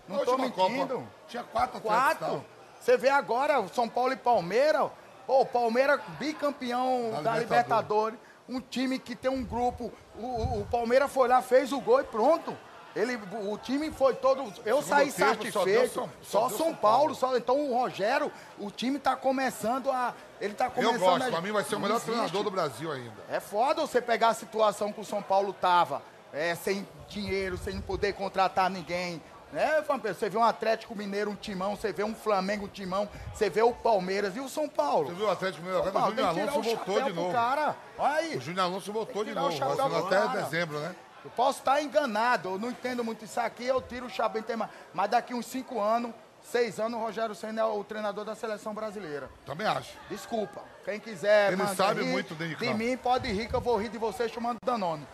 Na 0.07 0.17
Não 0.17 0.25
tô 0.25 0.37
mentindo. 0.37 0.87
Copa 0.95 1.07
tinha 1.27 1.43
quatro 1.43 1.77
atletas 1.77 2.17
Quatro. 2.17 2.45
Você 2.79 2.97
vê 2.97 3.09
agora, 3.09 3.67
São 3.69 3.87
Paulo 3.87 4.13
e 4.13 4.17
Palmeiras. 4.17 4.89
Pô, 5.27 5.41
o 5.41 5.45
Palmeiras 5.45 6.01
bicampeão 6.19 7.11
Da 7.11 7.21
da, 7.21 7.39
Libertadores. 7.39 7.39
Libertadores. 7.49 8.19
Um 8.49 8.59
time 8.59 8.99
que 8.99 9.15
tem 9.15 9.29
um 9.31 9.43
grupo. 9.43 9.91
O, 10.17 10.25
o- 10.25 10.61
o 10.61 10.65
Palmeiras 10.65 11.11
foi 11.11 11.27
lá, 11.27 11.41
fez 11.41 11.71
o 11.71 11.79
gol 11.79 12.01
e 12.01 12.03
pronto. 12.03 12.57
Ele, 12.93 13.17
o 13.49 13.57
time 13.57 13.89
foi 13.91 14.13
todo. 14.15 14.41
Eu 14.65 14.81
Segundo 14.81 14.83
saí 14.83 15.11
tempo, 15.13 15.29
só 15.29 15.59
satisfeito. 15.59 15.93
São- 15.93 16.09
Só, 16.21 16.39
só 16.41 16.47
deu 16.49 16.57
São 16.57 16.65
São 16.65 16.75
Paulo. 16.75 16.97
Paulo. 16.97 17.15
Só, 17.15 17.37
então 17.37 17.57
o 17.69 17.73
Rogério, 17.79 18.29
o 18.59 18.69
time 18.69 18.99
tá 18.99 19.15
começando 19.15 19.89
a. 19.89 20.13
Ele 20.41 20.53
tá 20.53 20.65
Eu 20.65 20.71
começando 20.71 20.99
gosto, 20.99 21.23
a. 21.27 21.31
pra 21.31 21.39
mim 21.41 21.51
vai 21.53 21.63
ser 21.63 21.75
o 21.75 21.79
melhor 21.79 21.95
existe. 21.95 22.11
treinador 22.11 22.43
do 22.43 22.51
Brasil 22.51 22.91
ainda. 22.91 23.13
É 23.29 23.39
foda 23.39 23.81
você 23.81 24.01
pegar 24.01 24.29
a 24.29 24.33
situação 24.33 24.91
que 24.91 24.99
o 24.99 25.05
São 25.05 25.21
Paulo 25.21 25.53
tava, 25.53 26.01
é, 26.33 26.53
sem 26.55 26.85
dinheiro, 27.07 27.57
sem 27.57 27.79
poder 27.79 28.13
contratar 28.13 28.69
ninguém. 28.69 29.21
Né? 29.51 29.83
Você 30.03 30.29
vê 30.29 30.37
um 30.37 30.43
Atlético 30.43 30.95
Mineiro, 30.95 31.31
um 31.31 31.35
timão, 31.35 31.75
você 31.75 31.91
vê 31.91 32.03
um 32.03 32.15
Flamengo, 32.15 32.65
um 32.65 32.69
timão, 32.69 33.09
você 33.33 33.49
vê 33.49 33.61
o 33.61 33.73
Palmeiras 33.73 34.35
e 34.35 34.39
o 34.39 34.47
São 34.47 34.69
Paulo. 34.69 35.07
Você 35.07 35.13
viu 35.15 35.25
o 35.25 35.31
Atlético 35.31 35.63
Mineiro 35.63 35.87
agora? 35.87 36.05
O 36.05 36.09
Júnior 36.09 36.27
Alonso 36.27 36.61
voltou 36.61 37.01
de 37.01 37.13
novo. 37.13 37.33
Cara. 37.33 37.75
Olha 37.97 38.15
aí. 38.15 38.37
O 38.37 38.41
Júnior 38.41 38.65
Alonso 38.65 38.93
voltou 38.93 39.25
de 39.25 39.33
novo. 39.33 39.57
pro 39.57 40.07
até 40.07 40.17
cara. 40.17 40.41
dezembro, 40.41 40.79
né? 40.79 40.95
Eu 41.23 41.29
posso 41.31 41.59
estar 41.59 41.81
enganado, 41.81 42.49
eu 42.49 42.57
não 42.57 42.71
entendo 42.71 43.03
muito 43.03 43.25
isso 43.25 43.39
aqui, 43.39 43.65
eu 43.65 43.79
tiro 43.81 44.07
o 44.07 44.09
chapéu. 44.09 44.43
Mas 44.91 45.09
daqui 45.09 45.35
uns 45.35 45.45
cinco 45.45 45.79
anos, 45.79 46.11
seis 46.41 46.79
anos, 46.79 46.99
o 46.99 47.03
Rogério 47.03 47.35
Senna 47.35 47.61
é 47.61 47.65
o 47.65 47.83
treinador 47.83 48.25
da 48.25 48.33
seleção 48.33 48.73
brasileira. 48.73 49.29
Também 49.45 49.67
acho. 49.67 49.95
Desculpa. 50.09 50.63
Quem 50.83 50.99
quiser. 50.99 51.53
Ele 51.53 51.67
sabe 51.75 52.01
rir, 52.03 52.11
muito 52.11 52.33
de 52.33 52.55
De 52.55 52.73
mim 52.73 52.97
pode 52.97 53.31
rir, 53.31 53.47
que 53.47 53.53
eu 53.53 53.61
vou 53.61 53.77
rir 53.77 53.89
de 53.89 53.99
você 53.99 54.27
chamando 54.27 54.57
Danone. 54.65 55.07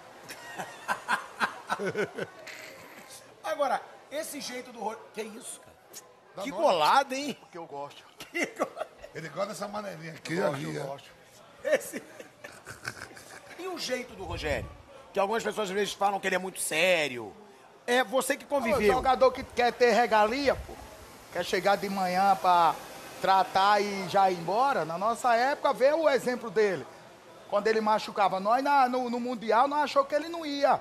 Agora, 3.44 3.82
esse 4.12 4.40
jeito 4.42 4.72
do 4.72 4.80
Rogério. 4.80 5.06
Que 5.14 5.22
isso, 5.24 5.60
cara? 5.60 5.76
Dá 6.36 6.44
que 6.44 6.52
nome. 6.52 6.62
golada, 6.64 7.16
hein? 7.16 7.38
Porque 7.40 7.58
eu 7.58 7.66
gosto. 7.66 8.04
Que 8.32 8.46
go- 8.46 8.68
Ele 9.16 9.30
gosta 9.30 9.48
dessa 9.50 9.68
maneirinha 9.68 10.14
aqui. 10.14 10.36
Eu 10.36 10.48
ali, 10.48 10.66
gosto, 10.66 10.78
eu 10.78 10.86
gosto. 10.86 11.10
Esse... 11.64 12.04
E 13.60 13.68
o 13.68 13.78
jeito 13.80 14.14
do 14.16 14.24
Rogério? 14.24 14.70
Que 15.12 15.20
algumas 15.20 15.44
pessoas 15.44 15.70
às 15.70 15.74
vezes 15.76 15.94
falam 15.94 16.20
que 16.20 16.28
ele 16.28 16.36
é 16.36 16.40
muito 16.40 16.60
sério. 16.60 17.34
É 17.88 18.04
você 18.04 18.38
que 18.38 18.46
O 18.46 18.48
conviveu. 18.48 18.94
jogador 18.94 19.32
que 19.32 19.44
quer 19.44 19.74
ter 19.74 19.92
regalia, 19.94 20.56
pô, 20.56 20.74
quer 21.34 21.44
chegar 21.44 21.76
de 21.76 21.90
manhã 21.90 22.36
pra 22.36 22.76
tratar 23.20 23.82
e 23.82 24.08
já 24.10 24.30
ir 24.30 24.38
embora, 24.38 24.86
na 24.86 24.96
nossa 24.98 25.34
época, 25.36 25.74
vê 25.74 25.92
o 25.92 26.08
exemplo 26.08 26.52
dele. 26.52 26.86
Quando 27.50 27.66
ele 27.68 27.82
machucava 27.82 28.40
nós 28.40 28.64
na- 28.64 28.88
no, 28.88 29.10
no 29.10 29.20
Mundial, 29.20 29.68
nós 29.68 29.86
achou 29.86 30.06
que 30.06 30.14
ele 30.14 30.30
não 30.30 30.46
ia 30.46 30.80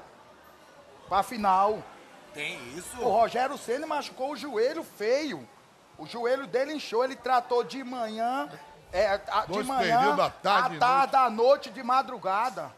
pra 1.08 1.22
final. 1.22 1.82
Tem 2.36 2.58
isso. 2.76 3.00
O 3.00 3.08
Rogério 3.08 3.56
Ceni 3.58 3.86
machucou 3.86 4.32
o 4.32 4.36
joelho 4.36 4.84
feio. 4.84 5.48
O 5.98 6.06
joelho 6.06 6.46
dele 6.46 6.74
inchou, 6.74 7.02
ele 7.02 7.16
tratou 7.16 7.64
de 7.64 7.82
manhã, 7.82 8.48
é, 8.92 9.18
a- 9.28 9.46
de 9.46 9.52
manhã, 9.64 9.98
à 10.26 10.30
tarde 10.30 10.76
à 10.76 10.78
tarde, 10.78 11.16
à 11.16 11.30
noite, 11.30 11.70
de 11.70 11.82
madrugada. 11.82 12.70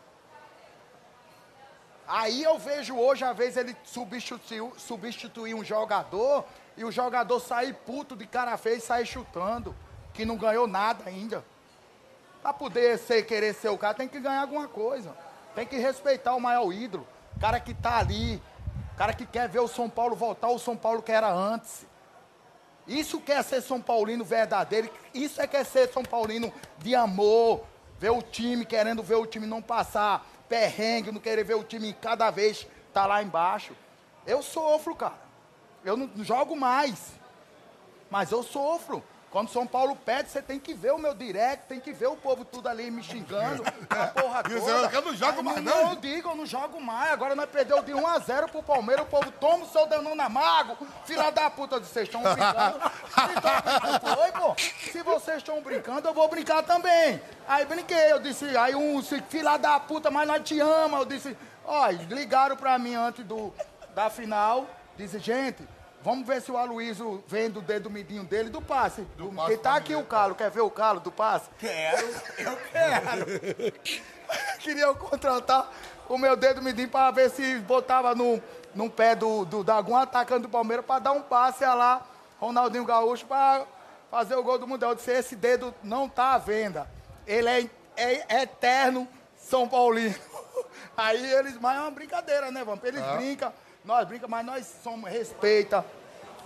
Aí 2.06 2.42
eu 2.42 2.58
vejo 2.58 2.96
hoje, 2.96 3.24
às 3.24 3.36
vezes, 3.36 3.56
ele 3.56 3.76
substituiu, 3.84 4.72
substituir 4.78 5.54
um 5.54 5.64
jogador 5.64 6.44
e 6.76 6.84
o 6.84 6.90
jogador 6.90 7.38
sair 7.40 7.74
puto 7.74 8.16
de 8.16 8.26
cara 8.26 8.56
feia 8.56 8.76
e 8.76 8.80
sair 8.80 9.04
chutando, 9.04 9.74
que 10.14 10.24
não 10.24 10.36
ganhou 10.36 10.66
nada 10.66 11.04
ainda. 11.06 11.44
Pra 12.40 12.52
poder 12.52 12.96
ser, 12.98 13.24
querer 13.24 13.52
ser 13.52 13.68
o 13.68 13.76
cara, 13.76 13.94
tem 13.94 14.08
que 14.08 14.20
ganhar 14.20 14.40
alguma 14.42 14.68
coisa. 14.68 15.14
Tem 15.54 15.66
que 15.66 15.76
respeitar 15.76 16.34
o 16.34 16.40
maior 16.40 16.72
ídolo. 16.72 17.06
O 17.36 17.40
cara 17.40 17.58
que 17.60 17.74
tá 17.74 17.98
ali, 17.98 18.40
cara 18.98 19.12
que 19.12 19.24
quer 19.24 19.48
ver 19.48 19.60
o 19.60 19.68
São 19.68 19.88
Paulo 19.88 20.16
voltar, 20.16 20.48
o 20.48 20.58
São 20.58 20.76
Paulo 20.76 21.00
que 21.00 21.12
era 21.12 21.32
antes. 21.32 21.86
Isso 22.84 23.20
quer 23.20 23.44
ser 23.44 23.62
São 23.62 23.80
Paulino 23.80 24.24
verdadeiro, 24.24 24.90
isso 25.14 25.40
é 25.40 25.46
que 25.46 25.56
é 25.56 25.62
ser 25.62 25.88
São 25.92 26.02
Paulino 26.02 26.52
de 26.78 26.96
amor, 26.96 27.64
ver 27.96 28.10
o 28.10 28.20
time, 28.20 28.66
querendo 28.66 29.00
ver 29.02 29.14
o 29.14 29.26
time 29.26 29.46
não 29.46 29.62
passar 29.62 30.26
perrengue, 30.48 31.12
não 31.12 31.20
querer 31.20 31.44
ver 31.44 31.54
o 31.54 31.62
time 31.62 31.92
cada 31.92 32.30
vez 32.30 32.66
tá 32.92 33.06
lá 33.06 33.22
embaixo. 33.22 33.76
Eu 34.26 34.42
sofro, 34.42 34.96
cara. 34.96 35.28
Eu 35.84 35.96
não 35.96 36.10
jogo 36.24 36.56
mais, 36.56 37.12
mas 38.10 38.32
eu 38.32 38.42
sofro. 38.42 39.04
Quando 39.30 39.50
São 39.50 39.66
Paulo 39.66 39.94
pede, 39.94 40.30
você 40.30 40.40
tem 40.40 40.58
que 40.58 40.72
ver 40.72 40.92
o 40.92 40.98
meu 40.98 41.14
direct, 41.14 41.66
tem 41.68 41.78
que 41.78 41.92
ver 41.92 42.06
o 42.06 42.16
povo 42.16 42.46
tudo 42.46 42.66
ali 42.66 42.90
me 42.90 43.02
xingando, 43.02 43.62
a 43.90 44.06
porra 44.06 44.42
toda. 44.42 44.58
você, 44.58 44.96
eu 44.96 45.02
não 45.02 45.14
jogo 45.14 45.42
mais, 45.42 45.62
não. 45.62 45.84
não? 45.84 45.90
Eu 45.90 45.96
digo, 45.96 46.30
eu 46.30 46.34
não 46.34 46.46
jogo 46.46 46.80
mais. 46.80 47.12
Agora 47.12 47.34
nós 47.34 47.50
perdeu 47.50 47.82
de 47.82 47.92
1 47.92 48.06
a 48.06 48.18
0 48.18 48.48
pro 48.48 48.62
Palmeiras, 48.62 49.04
o 49.04 49.08
povo 49.08 49.30
toma 49.32 49.64
o 49.64 49.68
seu 49.68 49.86
Danone 49.86 50.20
Amargo. 50.20 50.78
Filha 51.04 51.30
da 51.30 51.50
puta, 51.50 51.78
vocês 51.78 52.08
estão 52.08 52.22
brincando. 52.22 52.78
Brincando. 52.78 54.00
Foi, 54.16 54.32
pô. 54.32 54.54
Se 54.90 55.02
vocês 55.02 55.36
estão 55.38 55.60
brincando, 55.60 56.08
eu 56.08 56.14
vou 56.14 56.28
brincar 56.28 56.62
também. 56.62 57.20
Aí 57.46 57.66
brinquei, 57.66 58.10
eu 58.12 58.20
disse, 58.20 58.56
aí 58.56 58.74
um, 58.74 59.02
filha 59.02 59.58
da 59.58 59.78
puta, 59.78 60.10
mas 60.10 60.26
nós 60.26 60.42
te 60.42 60.58
ama. 60.58 60.98
Eu 60.98 61.04
disse, 61.04 61.36
ó, 61.66 61.86
ligaram 61.88 62.56
pra 62.56 62.78
mim 62.78 62.94
antes 62.94 63.24
do, 63.26 63.52
da 63.94 64.08
final, 64.08 64.66
disse, 64.96 65.18
gente, 65.18 65.66
vamos 66.02 66.26
ver 66.26 66.40
se 66.40 66.50
o 66.50 66.56
Aloysio 66.56 67.22
vem 67.26 67.50
do 67.50 67.60
dedo 67.60 67.90
midinho 67.90 68.24
dele 68.24 68.50
do 68.50 68.60
passe. 68.60 69.02
Do 69.16 69.26
passe 69.26 69.36
Porque 69.36 69.56
tá 69.56 69.74
aqui 69.76 69.94
o 69.94 70.04
calo, 70.04 70.34
quer 70.34 70.50
ver 70.50 70.60
o 70.60 70.70
calo 70.70 71.00
do 71.00 71.10
passe? 71.10 71.48
Quero, 71.58 72.06
eu 72.38 72.58
quero. 72.72 74.08
Queria 74.60 74.84
eu 74.84 74.94
contratar 74.94 75.70
o 76.08 76.18
meu 76.18 76.36
dedo 76.36 76.62
midinho 76.62 76.88
pra 76.88 77.10
ver 77.10 77.30
se 77.30 77.58
botava 77.60 78.14
no, 78.14 78.42
no 78.74 78.90
pé 78.90 79.14
do, 79.14 79.44
do, 79.44 79.64
de 79.64 79.70
algum 79.70 79.96
atacante 79.96 80.42
do 80.42 80.48
Palmeiras 80.48 80.84
pra 80.84 80.98
dar 80.98 81.12
um 81.12 81.22
passe 81.22 81.64
a 81.64 81.74
lá, 81.74 82.06
Ronaldinho 82.38 82.84
Gaúcho, 82.84 83.26
pra 83.26 83.64
fazer 84.10 84.34
o 84.36 84.42
gol 84.42 84.58
do 84.58 84.66
Mundial. 84.66 84.92
Eu 84.92 84.96
disse, 84.96 85.10
esse 85.10 85.36
dedo 85.36 85.74
não 85.82 86.08
tá 86.08 86.34
à 86.34 86.38
venda. 86.38 86.88
Ele 87.26 87.48
é, 87.48 87.68
é 87.96 88.42
eterno 88.42 89.06
São 89.36 89.68
Paulino. 89.68 90.14
Aí 90.96 91.32
eles, 91.34 91.58
mas 91.60 91.76
é 91.76 91.80
uma 91.80 91.90
brincadeira, 91.90 92.50
né, 92.50 92.64
Vamp? 92.64 92.84
Eles 92.84 93.02
brincam, 93.16 93.52
nós 93.88 94.06
brincamos, 94.06 94.30
mas 94.30 94.44
nós 94.44 94.74
somos, 94.84 95.10
respeita. 95.10 95.82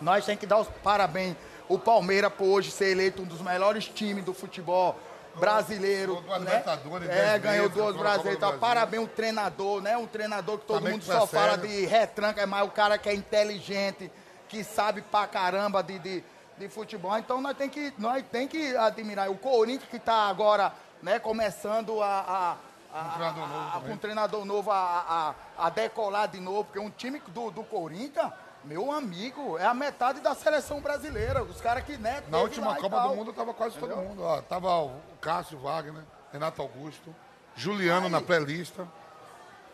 Nós 0.00 0.24
temos 0.24 0.38
que 0.38 0.46
dar 0.46 0.58
os 0.58 0.68
parabéns. 0.80 1.36
O 1.68 1.76
Palmeiras, 1.76 2.32
por 2.32 2.44
hoje, 2.44 2.70
ser 2.70 2.92
eleito 2.92 3.22
um 3.22 3.24
dos 3.24 3.40
melhores 3.40 3.88
times 3.88 4.24
do 4.24 4.32
futebol 4.32 4.96
brasileiro. 5.34 6.20
Duas 6.20 6.40
né? 6.40 6.62
É, 7.08 7.38
ganhou 7.40 7.68
duas 7.68 7.96
brasileiras. 7.96 8.36
Então, 8.36 8.56
parabéns 8.60 9.02
o 9.02 9.08
treinador, 9.08 9.82
né? 9.82 9.96
Um 9.96 10.06
treinador 10.06 10.58
que 10.58 10.66
todo 10.66 10.78
Também 10.78 10.92
mundo 10.92 11.00
que 11.00 11.08
só 11.08 11.26
fala 11.26 11.58
de 11.58 11.84
retranca, 11.84 12.46
mas 12.46 12.64
o 12.64 12.70
cara 12.70 12.96
que 12.96 13.08
é 13.08 13.14
inteligente, 13.14 14.08
que 14.48 14.62
sabe 14.62 15.02
pra 15.02 15.26
caramba 15.26 15.82
de, 15.82 15.98
de, 15.98 16.24
de 16.56 16.68
futebol. 16.68 17.18
Então 17.18 17.40
nós 17.40 17.56
tem 17.56 17.68
que, 17.68 17.92
nós 17.98 18.24
tem 18.30 18.46
que 18.46 18.76
admirar. 18.76 19.28
O 19.28 19.36
Corinthians 19.36 19.90
que 19.90 19.98
tá 19.98 20.28
agora, 20.28 20.72
né, 21.02 21.18
começando 21.18 22.00
a. 22.00 22.20
a 22.20 22.71
a- 22.92 23.00
Um 23.00 23.10
treinador 23.14 23.48
novo 23.48 23.58
a- 23.76 23.80
com 23.80 23.92
um 23.92 23.96
treinador 23.96 24.44
novo 24.44 24.70
a, 24.70 25.34
a, 25.58 25.66
a 25.66 25.70
decolar 25.70 26.28
de 26.28 26.40
novo, 26.40 26.64
porque 26.64 26.78
um 26.78 26.90
time 26.90 27.20
do, 27.28 27.50
do 27.50 27.64
Corinthians, 27.64 28.30
meu 28.64 28.92
amigo, 28.92 29.58
é 29.58 29.64
a 29.66 29.74
metade 29.74 30.20
da 30.20 30.34
seleção 30.34 30.80
brasileira. 30.80 31.42
Os 31.42 31.60
caras 31.60 31.84
que, 31.84 31.96
né, 31.96 32.22
Na 32.28 32.38
última 32.38 32.68
lá 32.72 32.78
e 32.78 32.80
Copa 32.80 32.96
tal. 32.96 33.08
do 33.10 33.16
Mundo 33.16 33.32
tava 33.32 33.52
quase 33.54 33.76
todo 33.78 33.96
mundo. 33.96 34.22
Ó, 34.22 34.40
tava 34.42 34.68
o 34.78 35.00
Cássio 35.20 35.58
Wagner, 35.58 36.02
Renato 36.32 36.62
Augusto, 36.62 37.14
Juliano 37.56 38.08
na 38.08 38.20
pré-lista. 38.20 38.86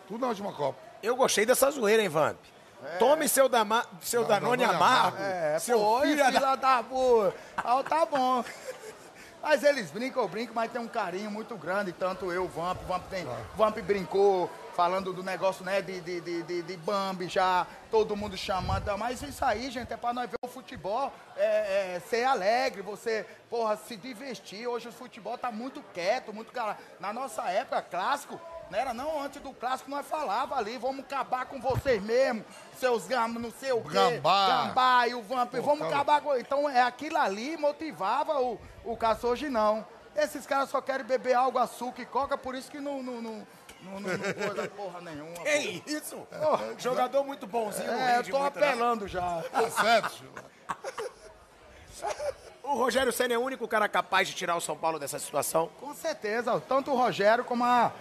Tudo 0.07 0.21
na 0.23 0.29
última 0.29 0.53
Copa. 0.53 0.79
Eu 1.03 1.15
gostei 1.17 1.45
dessa 1.45 1.71
zoeira, 1.71 2.03
hein, 2.03 2.09
Vamp? 2.09 2.39
Tome 2.99 3.29
seu, 3.29 3.49
dama, 3.49 3.85
seu 4.01 4.25
Danone 4.25 4.59
Danone 4.65 4.77
amargo. 4.77 5.17
É, 5.21 5.59
seu 5.59 5.79
foi, 5.81 6.07
filho 6.09 6.25
filha, 6.25 6.41
da... 6.41 6.55
da 6.57 6.83
puta. 6.83 7.35
Ah, 7.57 7.83
tá 7.83 8.07
bom. 8.07 8.45
Mas 9.43 9.63
eles 9.63 9.91
brincam, 9.91 10.23
eu 10.23 10.29
brinco, 10.29 10.53
mas 10.55 10.71
tem 10.71 10.81
um 10.81 10.89
carinho 10.89 11.31
muito 11.31 11.57
grande, 11.57 11.93
tanto 11.93 12.33
eu, 12.33 12.47
Vamp, 12.49 12.79
Vamp 12.87 13.05
tem. 13.09 13.27
Vamp 13.57 13.79
brincou, 13.79 14.51
falando 14.75 15.13
do 15.13 15.23
negócio, 15.23 15.65
né, 15.65 15.83
de, 15.83 16.01
de, 16.01 16.21
de, 16.21 16.63
de, 16.63 16.77
Bambi 16.77 17.29
já, 17.29 17.67
todo 17.91 18.17
mundo 18.17 18.37
chamando. 18.37 18.97
Mas 18.97 19.23
isso 19.23 19.45
aí, 19.45 19.71
gente, 19.71 19.93
é 19.93 19.97
pra 19.97 20.13
nós 20.13 20.31
ver 20.31 20.37
o 20.41 20.49
futebol, 20.49 21.13
é, 21.37 21.97
é, 21.97 22.01
ser 22.01 22.25
alegre, 22.25 22.83
você, 22.83 23.27
porra, 23.51 23.77
se 23.77 23.97
divertir. 23.97 24.67
Hoje 24.67 24.89
o 24.89 24.93
futebol 24.93 25.37
tá 25.37 25.51
muito 25.51 25.83
quieto, 25.93 26.33
muito 26.33 26.53
cara. 26.53 26.77
Na 27.01 27.13
nossa 27.13 27.43
época, 27.51 27.83
clássico, 27.83 28.41
não 28.71 28.79
era 28.79 28.93
não, 28.95 29.23
antes 29.23 29.41
do 29.41 29.53
clássico 29.53 29.91
nós 29.91 30.07
falava 30.07 30.57
ali, 30.57 30.77
vamos 30.79 31.05
acabar 31.05 31.47
com 31.47 31.61
vocês 31.61 32.03
mesmo, 32.03 32.45
seus 32.79 33.07
gambas, 33.07 33.43
não 33.43 33.51
sei 33.51 33.73
o 33.73 33.83
quê. 33.83 33.91
Gambá. 33.95 34.67
Gambá 34.67 35.09
e 35.09 35.15
o 35.15 35.23
Vamp, 35.23 35.53
vamos 35.55 35.81
cara. 35.81 35.95
acabar 35.95 36.21
com... 36.21 36.37
Então 36.37 36.69
é 36.69 36.83
aquilo 36.83 37.17
ali 37.19 37.57
motivava 37.57 38.41
o, 38.41 38.61
o 38.85 38.97
Cássio 38.97 39.29
hoje 39.31 39.49
não. 39.49 39.87
Esses 40.17 40.47
caras 40.47 40.69
só 40.71 40.81
querem 40.81 41.07
beber 41.07 41.35
água, 41.37 41.63
açúcar 41.63 42.03
e 42.03 42.07
coca, 42.07 42.37
por 42.37 42.55
isso 42.55 42.71
que 42.71 42.81
não, 42.81 43.03
não, 43.03 43.23
não, 43.23 43.47
não, 43.83 44.01
não, 44.01 44.01
não 44.01 44.19
coisa 44.35 44.69
porra 44.69 45.01
nenhuma. 45.01 45.33
Que 45.45 45.83
isso? 45.87 46.27
Jogador 46.79 47.23
muito 47.25 47.47
bonzinho, 47.47 47.91
É, 47.91 48.19
eu 48.19 48.25
tô 48.25 48.39
não. 48.39 48.47
apelando 48.47 49.07
já. 49.07 49.43
Tá 49.53 49.71
certo? 49.71 50.25
O 52.63 52.75
Rogério 52.75 53.13
Senna 53.13 53.35
é 53.35 53.39
o 53.39 53.43
único 53.43 53.67
cara 53.67 53.89
capaz 53.89 54.29
de 54.29 54.35
tirar 54.35 54.55
o 54.57 54.61
São 54.61 54.77
Paulo 54.77 54.99
dessa 54.99 55.19
situação? 55.19 55.69
Com 55.81 55.95
certeza, 55.95 56.61
tanto 56.69 56.91
o 56.93 56.97
Rogério 56.97 57.45
como 57.45 57.65
a- 57.65 57.93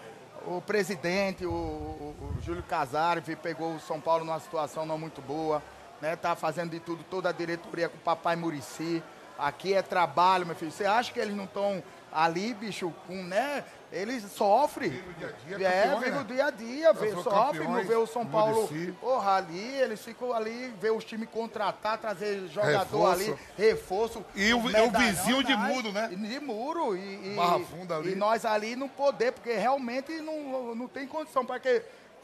o 0.47 0.61
presidente, 0.61 1.45
o, 1.45 1.49
o- 1.51 2.15
o 2.37 2.41
Júlio 2.41 2.63
Casares, 2.63 3.23
pegou 3.41 3.75
o 3.75 3.79
São 3.79 3.99
Paulo 3.99 4.23
numa 4.23 4.39
situação 4.39 4.85
não 4.85 4.97
muito 4.97 5.21
boa, 5.21 5.61
né? 6.01 6.15
Tá 6.15 6.35
fazendo 6.35 6.71
de 6.71 6.79
tudo, 6.79 7.03
toda 7.03 7.29
a 7.29 7.31
diretoria 7.31 7.89
com 7.89 7.97
o 7.97 8.01
papai 8.01 8.35
Murici. 8.35 9.03
Aqui 9.37 9.73
é 9.73 9.81
trabalho, 9.81 10.45
meu 10.45 10.55
filho. 10.55 10.71
Você 10.71 10.85
acha 10.85 11.11
que 11.11 11.19
eles 11.19 11.35
não 11.35 11.43
estão 11.43 11.83
ali, 12.11 12.53
bicho, 12.53 12.91
com, 13.05 13.23
né? 13.23 13.63
Eles 13.91 14.23
sofrem. 14.31 14.89
Vive 14.89 15.09
o 15.09 15.13
dia 15.13 15.27
a 15.27 15.57
dia, 15.57 15.67
é, 15.67 15.83
campeões, 15.83 15.99
vive 16.03 16.11
né? 16.15 16.21
o 16.21 16.23
dia 16.25 16.45
a 16.45 16.49
dia, 16.51 16.93
vê, 16.93 17.11
sofre, 17.11 17.29
não 17.59 17.65
campeões, 17.67 17.88
vê 17.88 17.95
o 17.95 18.05
São 18.05 18.25
Paulo. 18.25 18.69
Porra, 18.99 19.35
ali, 19.38 19.75
eles 19.79 20.01
ficam 20.03 20.33
ali, 20.33 20.73
vê 20.79 20.89
os 20.91 21.05
times 21.05 21.29
contratar, 21.29 21.97
trazer 21.97 22.47
jogador 22.47 22.79
Reforço. 22.79 23.13
ali, 23.31 23.38
reforço. 23.57 24.25
E 24.35 24.53
o- 24.53 24.57
o 24.59 24.91
vizinho 24.91 25.41
de 25.41 25.55
né? 25.55 25.67
muro, 25.73 25.91
né? 25.93 26.07
De 26.09 26.39
muro. 26.41 26.97
E, 26.97 27.31
e- 27.31 27.35
Barra 27.38 27.59
Funda 27.61 27.95
ali. 27.95 28.11
E 28.11 28.15
nós 28.15 28.43
ali 28.43 28.75
não 28.75 28.89
poder, 28.89 29.31
porque 29.31 29.53
realmente 29.53 30.11
não, 30.19 30.75
não 30.75 30.88
tem 30.89 31.07
condição 31.07 31.45
para 31.45 31.57
que 31.59 31.81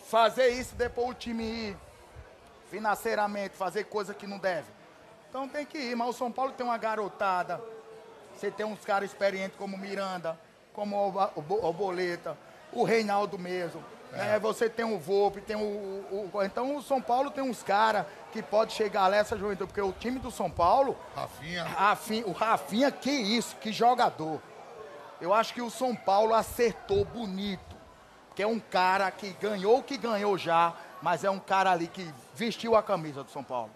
fazer 0.10 0.50
isso 0.50 0.76
depois 0.76 1.12
o 1.12 1.14
time 1.14 1.44
ir 1.46 1.78
financeiramente, 2.70 3.56
fazer 3.56 3.86
coisa 3.86 4.14
que 4.14 4.28
não 4.28 4.38
deve. 4.38 4.68
Então 5.30 5.48
tem 5.48 5.66
que 5.66 5.78
ir, 5.78 5.96
mas 5.96 6.10
o 6.10 6.14
São 6.14 6.32
Paulo 6.32 6.52
tem 6.52 6.66
uma 6.66 6.78
garotada. 6.78 7.62
Você 8.36 8.52
tem 8.52 8.66
uns 8.66 8.84
caras 8.84 9.10
experientes 9.10 9.58
como 9.58 9.78
Miranda, 9.78 10.38
como 10.74 11.32
o, 11.36 11.74
Boleta, 11.74 12.38
o 12.72 12.84
Reinaldo 12.84 13.38
mesmo. 13.38 13.84
né? 14.12 14.38
Você 14.40 14.70
tem 14.70 14.86
o 14.86 14.98
Volpe, 15.00 15.42
tem 15.42 15.56
o, 15.56 15.60
o- 15.60 16.30
o- 16.34 16.44
Então 16.44 16.76
o 16.76 16.82
São 16.82 17.02
Paulo 17.02 17.32
tem 17.32 17.44
uns 17.44 17.62
caras 17.64 18.06
que 18.32 18.42
pode 18.42 18.74
chegar 18.74 19.08
lá 19.08 19.18
essa 19.18 19.38
juventude, 19.38 19.68
porque 19.68 19.82
o 19.82 19.92
time 19.92 20.20
do 20.20 20.32
São 20.32 20.50
Paulo, 20.50 20.98
Rafinha. 21.16 21.64
Rafinha, 21.64 22.28
o 22.28 22.32
Rafinha, 22.32 22.92
que 22.92 23.12
isso, 23.12 23.56
que 23.58 23.72
jogador. 23.72 24.42
Eu 25.22 25.34
acho 25.34 25.54
que 25.54 25.62
o 25.62 25.70
São 25.70 25.96
Paulo 25.96 26.34
acertou 26.34 27.06
bonito. 27.06 27.74
Que 28.36 28.42
é 28.42 28.48
um 28.48 28.60
cara 28.60 29.12
que 29.12 29.30
ganhou 29.34 29.78
o 29.78 29.84
que 29.84 29.96
ganhou 29.96 30.36
já, 30.40 30.74
mas 31.04 31.24
é 31.24 31.30
um 31.30 31.38
cara 31.40 31.70
ali 31.72 31.88
que 31.88 32.12
vestiu 32.34 32.76
a 32.76 32.82
camisa 32.82 33.24
do 33.24 33.30
São 33.30 33.44
Paulo. 33.44 33.70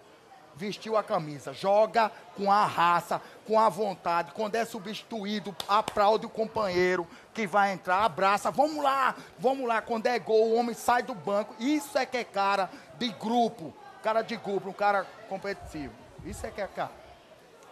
Vestiu 0.58 0.98
a 0.98 1.04
camisa, 1.04 1.54
joga 1.54 2.12
com 2.36 2.52
a 2.52 2.66
raça, 2.66 3.22
com 3.46 3.60
a 3.60 3.70
vontade. 3.70 4.32
Quando 4.32 4.56
é 4.56 4.66
substituído, 4.66 5.56
aplaude 5.68 6.26
o 6.26 6.30
companheiro 6.30 7.08
que 7.32 7.46
vai 7.46 7.72
entrar, 7.72 8.04
abraça. 8.04 8.50
Vamos 8.50 8.84
lá, 8.84 9.16
vamos 9.38 9.68
lá. 9.68 9.84
Quando 9.84 10.08
é 10.08 10.18
gol, 10.18 10.48
o 10.48 10.56
homem 10.56 10.74
sai 10.74 11.04
do 11.04 11.14
banco. 11.14 11.56
Isso 11.60 11.96
é 11.96 12.08
que 12.08 12.18
é 12.18 12.24
cara 12.24 12.72
de 12.98 13.10
grupo. 13.10 13.72
Cara 14.02 14.24
de 14.24 14.36
grupo, 14.36 14.70
um 14.70 14.74
cara 14.74 15.06
competitivo. 15.30 15.94
Isso 16.26 16.44
é 16.48 16.50
que 16.50 16.60
é 16.60 16.66
cara. 16.66 16.92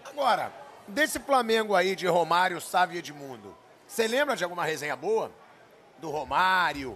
Agora, 0.06 0.54
desse 0.88 1.20
Flamengo 1.20 1.74
aí 1.74 1.96
de 1.96 2.06
Romário, 2.06 2.62
Sávio 2.62 2.98
e 2.98 3.00
Edmundo, 3.00 3.58
você 3.88 4.08
lembra 4.08 4.36
de 4.36 4.44
alguma 4.44 4.64
resenha 4.64 4.96
boa? 4.96 5.32
Do 5.98 6.12
Romário? 6.12 6.96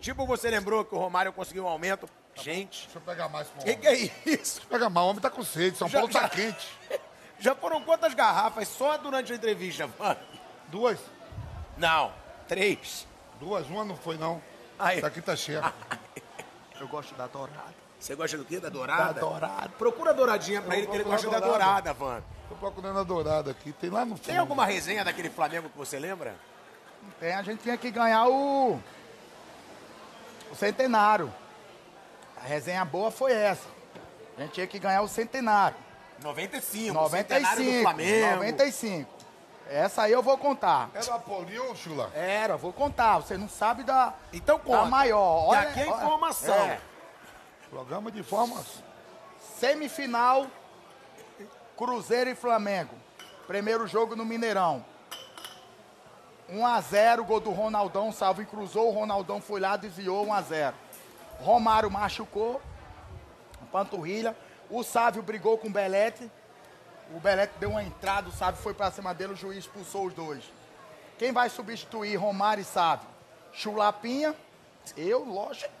Tipo, 0.00 0.26
você 0.26 0.50
lembrou 0.50 0.84
que 0.84 0.94
o 0.94 0.98
Romário 0.98 1.32
conseguiu 1.32 1.66
um 1.66 1.68
aumento? 1.68 2.08
Gente, 2.42 2.84
Deixa 2.84 2.98
eu 2.98 3.02
pegar 3.02 3.28
mais 3.28 3.48
com 3.48 3.60
o 3.60 3.64
que 3.64 3.70
homem. 3.70 3.78
que 3.80 3.86
é 3.86 4.32
isso? 4.34 4.62
Pega 4.68 4.88
mal, 4.90 5.06
o 5.06 5.10
homem 5.10 5.20
tá 5.22 5.30
com 5.30 5.42
sede. 5.44 5.76
São 5.76 5.88
Já- 5.88 5.98
Paulo 5.98 6.12
tá 6.12 6.22
já- 6.22 6.28
quente. 6.28 6.68
Já 7.38 7.54
foram 7.54 7.80
quantas 7.82 8.12
garrafas 8.12 8.68
só 8.68 8.98
durante 8.98 9.32
a 9.32 9.36
entrevista, 9.36 9.88
mano? 9.98 10.20
Duas. 10.68 10.98
Não, 11.78 12.12
três. 12.46 13.06
Duas, 13.40 13.66
uma 13.66 13.82
não 13.82 13.96
foi, 13.96 14.18
não. 14.18 14.42
Aí. 14.78 14.98
Essa 14.98 15.06
aqui 15.06 15.22
tá 15.22 15.34
cheia. 15.34 15.72
Eu 16.78 16.86
gosto 16.88 17.14
da 17.14 17.26
dourada. 17.26 17.74
Você 17.98 18.14
gosta 18.14 18.36
do 18.36 18.44
quê? 18.44 18.60
Da 18.60 18.68
dourada? 18.68 19.14
Da 19.14 19.20
dourada. 19.20 19.68
Procura 19.70 20.10
a 20.10 20.12
douradinha 20.12 20.60
pra 20.60 20.74
Eu 20.74 20.78
ele, 20.80 20.86
que 20.86 20.94
ele 20.96 21.04
vou 21.04 21.12
gosta 21.12 21.30
da 21.30 21.40
dourada, 21.40 21.92
Van. 21.94 22.22
Tô 22.48 22.54
procurando 22.56 22.98
a 22.98 23.02
dourada 23.02 23.50
aqui. 23.52 23.72
Tem 23.72 23.88
lá 23.88 24.04
no 24.04 24.16
fundo. 24.16 24.26
Tem 24.26 24.36
alguma 24.36 24.66
resenha 24.66 25.02
daquele 25.04 25.30
Flamengo 25.30 25.70
que 25.70 25.78
você 25.78 25.98
lembra? 25.98 26.34
Tem, 27.18 27.32
a 27.34 27.42
gente 27.42 27.62
tinha 27.62 27.76
que 27.78 27.90
ganhar 27.90 28.26
o, 28.28 28.78
o 30.50 30.54
centenário. 30.54 31.32
A 32.42 32.46
resenha 32.46 32.84
boa 32.84 33.10
foi 33.10 33.32
essa. 33.32 33.68
A 34.36 34.42
gente 34.42 34.52
tinha 34.52 34.66
que 34.66 34.78
ganhar 34.78 35.02
o 35.02 35.08
centenário. 35.08 35.76
95, 36.22 36.98
o 36.98 37.08
centenário 37.08 37.56
do 37.56 37.64
95. 37.64 37.82
Flamengo. 37.82 38.36
95. 38.36 39.20
Essa 39.68 40.02
aí 40.02 40.12
eu 40.12 40.22
vou 40.22 40.36
contar. 40.36 40.90
Era 40.92 41.74
Chula? 41.76 42.10
Era, 42.14 42.56
vou 42.56 42.72
contar. 42.72 43.18
Você 43.18 43.38
não 43.38 43.48
sabe 43.48 43.84
da, 43.84 44.14
Então 44.32 44.58
da 44.58 44.64
conta. 44.64 44.84
maior. 44.86 45.42
Que 45.50 45.56
Olha, 45.56 45.60
aqui 45.68 45.80
é 45.80 45.88
informação. 45.88 46.54
É, 46.54 46.80
Programa 47.70 48.10
de 48.10 48.22
formas. 48.22 48.82
semifinal, 49.58 50.46
Cruzeiro 51.76 52.30
e 52.30 52.34
Flamengo. 52.34 52.94
Primeiro 53.46 53.86
jogo 53.86 54.16
no 54.16 54.24
Mineirão. 54.24 54.84
1 56.48 56.66
a 56.66 56.80
0 56.80 57.24
gol 57.24 57.38
do 57.38 57.50
Ronaldão, 57.50 58.10
salvo 58.10 58.42
e 58.42 58.46
cruzou, 58.46 58.88
o 58.88 58.92
Ronaldão 58.92 59.40
foi 59.40 59.60
lá, 59.60 59.76
desviou 59.76 60.26
1 60.26 60.32
a 60.34 60.42
0. 60.42 60.76
Romário 61.40 61.90
machucou, 61.90 62.60
panturrilha. 63.72 64.36
O 64.68 64.82
Sávio 64.82 65.22
brigou 65.22 65.58
com 65.58 65.68
o 65.68 65.70
Belete. 65.70 66.30
O 67.14 67.18
Belete 67.18 67.54
deu 67.58 67.70
uma 67.70 67.82
entrada, 67.82 68.28
o 68.28 68.32
Sávio 68.32 68.60
foi 68.62 68.72
pra 68.72 68.90
cima 68.90 69.12
dele, 69.12 69.32
o 69.32 69.36
juiz 69.36 69.58
expulsou 69.58 70.06
os 70.06 70.14
dois. 70.14 70.44
Quem 71.18 71.32
vai 71.32 71.50
substituir 71.50 72.14
Romário 72.16 72.62
e 72.62 72.64
Sávio? 72.64 73.08
Chulapinha, 73.52 74.34
eu, 74.96 75.24
lógico. 75.24 75.72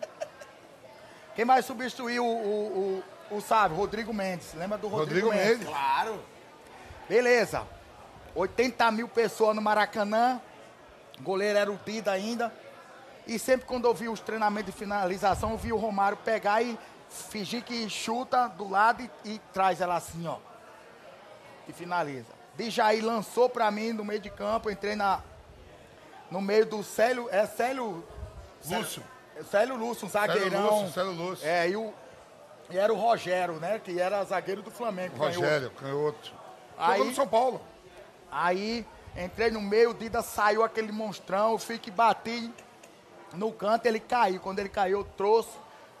Quem 1.36 1.44
vai 1.44 1.62
substituir 1.62 2.20
o, 2.20 2.26
o, 2.26 3.02
o, 3.30 3.36
o 3.36 3.40
Sávio? 3.40 3.76
Rodrigo 3.76 4.12
Mendes. 4.12 4.52
Lembra 4.54 4.76
do 4.76 4.88
Rodrigo, 4.88 5.28
Rodrigo 5.28 5.30
Mendes? 5.30 5.58
Mendes. 5.58 5.68
Claro. 5.68 6.20
Beleza. 7.08 7.66
80 8.34 8.90
mil 8.90 9.08
pessoas 9.08 9.54
no 9.54 9.62
Maracanã. 9.62 10.40
O 11.18 11.22
goleiro 11.22 11.58
era 11.58 11.70
o 11.70 11.78
Dida 11.84 12.12
ainda. 12.12 12.52
E 13.30 13.38
sempre 13.38 13.64
quando 13.64 13.84
eu 13.84 13.94
vi 13.94 14.08
os 14.08 14.18
treinamentos 14.18 14.72
de 14.74 14.76
finalização, 14.76 15.52
eu 15.52 15.56
vi 15.56 15.72
o 15.72 15.76
Romário 15.76 16.16
pegar 16.16 16.62
e 16.62 16.76
fingir 17.08 17.62
que 17.62 17.88
chuta 17.88 18.48
do 18.48 18.68
lado 18.68 19.08
e, 19.24 19.34
e 19.34 19.38
traz 19.52 19.80
ela 19.80 19.94
assim, 19.94 20.26
ó. 20.26 20.38
E 21.68 21.72
finaliza. 21.72 22.26
Djaí 22.56 23.00
lançou 23.00 23.48
pra 23.48 23.70
mim 23.70 23.92
no 23.92 24.04
meio 24.04 24.18
de 24.18 24.30
campo, 24.30 24.68
entrei 24.68 24.96
na, 24.96 25.20
no 26.28 26.40
meio 26.40 26.66
do 26.66 26.82
Célio. 26.82 27.28
É 27.30 27.46
Célio. 27.46 28.04
Lúcio. 28.68 29.00
Célio 29.48 29.76
Lúcio, 29.76 30.08
um 30.08 30.10
Célio 30.10 30.34
zagueirão. 30.34 30.80
Lúcio, 30.80 30.92
Célio 30.92 31.12
Lúcio. 31.12 31.46
É, 31.46 31.68
e, 31.68 31.76
o, 31.76 31.94
e 32.68 32.76
era 32.76 32.92
o 32.92 32.96
Rogério, 32.96 33.60
né? 33.60 33.78
Que 33.78 34.00
era 34.00 34.24
zagueiro 34.24 34.60
do 34.60 34.72
Flamengo. 34.72 35.16
Rogério, 35.16 35.70
canhoto. 35.70 36.34
Aí- 36.76 36.94
Jogou 36.94 37.10
no 37.10 37.14
São 37.14 37.28
Paulo. 37.28 37.60
Aí 38.28 38.84
entrei 39.16 39.52
no 39.52 39.60
meio, 39.60 39.90
o 39.90 39.94
Dida 39.94 40.20
saiu 40.20 40.64
aquele 40.64 40.90
monstrão, 40.90 41.52
eu 41.52 41.58
fui 41.58 41.78
que 41.78 41.92
bati 41.92 42.52
no 43.34 43.52
canto, 43.52 43.86
ele 43.86 44.00
caiu. 44.00 44.40
Quando 44.40 44.58
ele 44.58 44.68
caiu, 44.68 44.98
eu 44.98 45.04
trouxe 45.04 45.50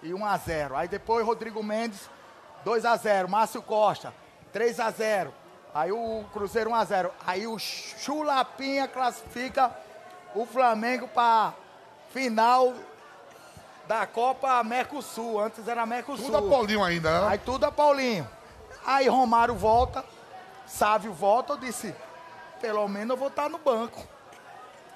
e 0.02 0.14
1 0.14 0.24
a 0.24 0.36
0 0.36 0.76
Aí 0.76 0.88
depois 0.88 1.24
Rodrigo 1.24 1.62
Mendes, 1.62 2.08
2 2.64 2.84
a 2.84 2.96
0 2.96 3.28
Márcio 3.28 3.62
Costa, 3.62 4.12
3 4.52 4.80
a 4.80 4.90
0 4.90 5.32
Aí 5.74 5.92
o 5.92 6.24
Cruzeiro 6.32 6.70
1 6.70 6.74
a 6.74 6.84
0 6.84 7.10
Aí 7.26 7.46
o 7.46 7.58
Chulapinha 7.58 8.88
classifica 8.88 9.70
o 10.34 10.44
Flamengo 10.44 11.06
para 11.08 11.54
final 12.12 12.72
da 13.86 14.06
Copa 14.06 14.62
Mercosul. 14.64 15.40
Antes 15.40 15.66
era 15.66 15.84
Mercosul. 15.86 16.26
Tudo 16.26 16.38
a 16.38 16.42
Paulinho 16.42 16.82
ainda, 16.82 17.20
né? 17.20 17.28
Aí 17.28 17.38
tudo 17.38 17.64
a 17.64 17.72
Paulinho. 17.72 18.28
Aí 18.84 19.08
Romário 19.08 19.54
volta, 19.54 20.04
Sávio 20.66 21.12
volta, 21.12 21.52
eu 21.52 21.56
disse, 21.58 21.94
pelo 22.60 22.86
menos 22.88 23.10
eu 23.10 23.16
vou 23.16 23.28
estar 23.28 23.48
no 23.48 23.58
banco. 23.58 24.00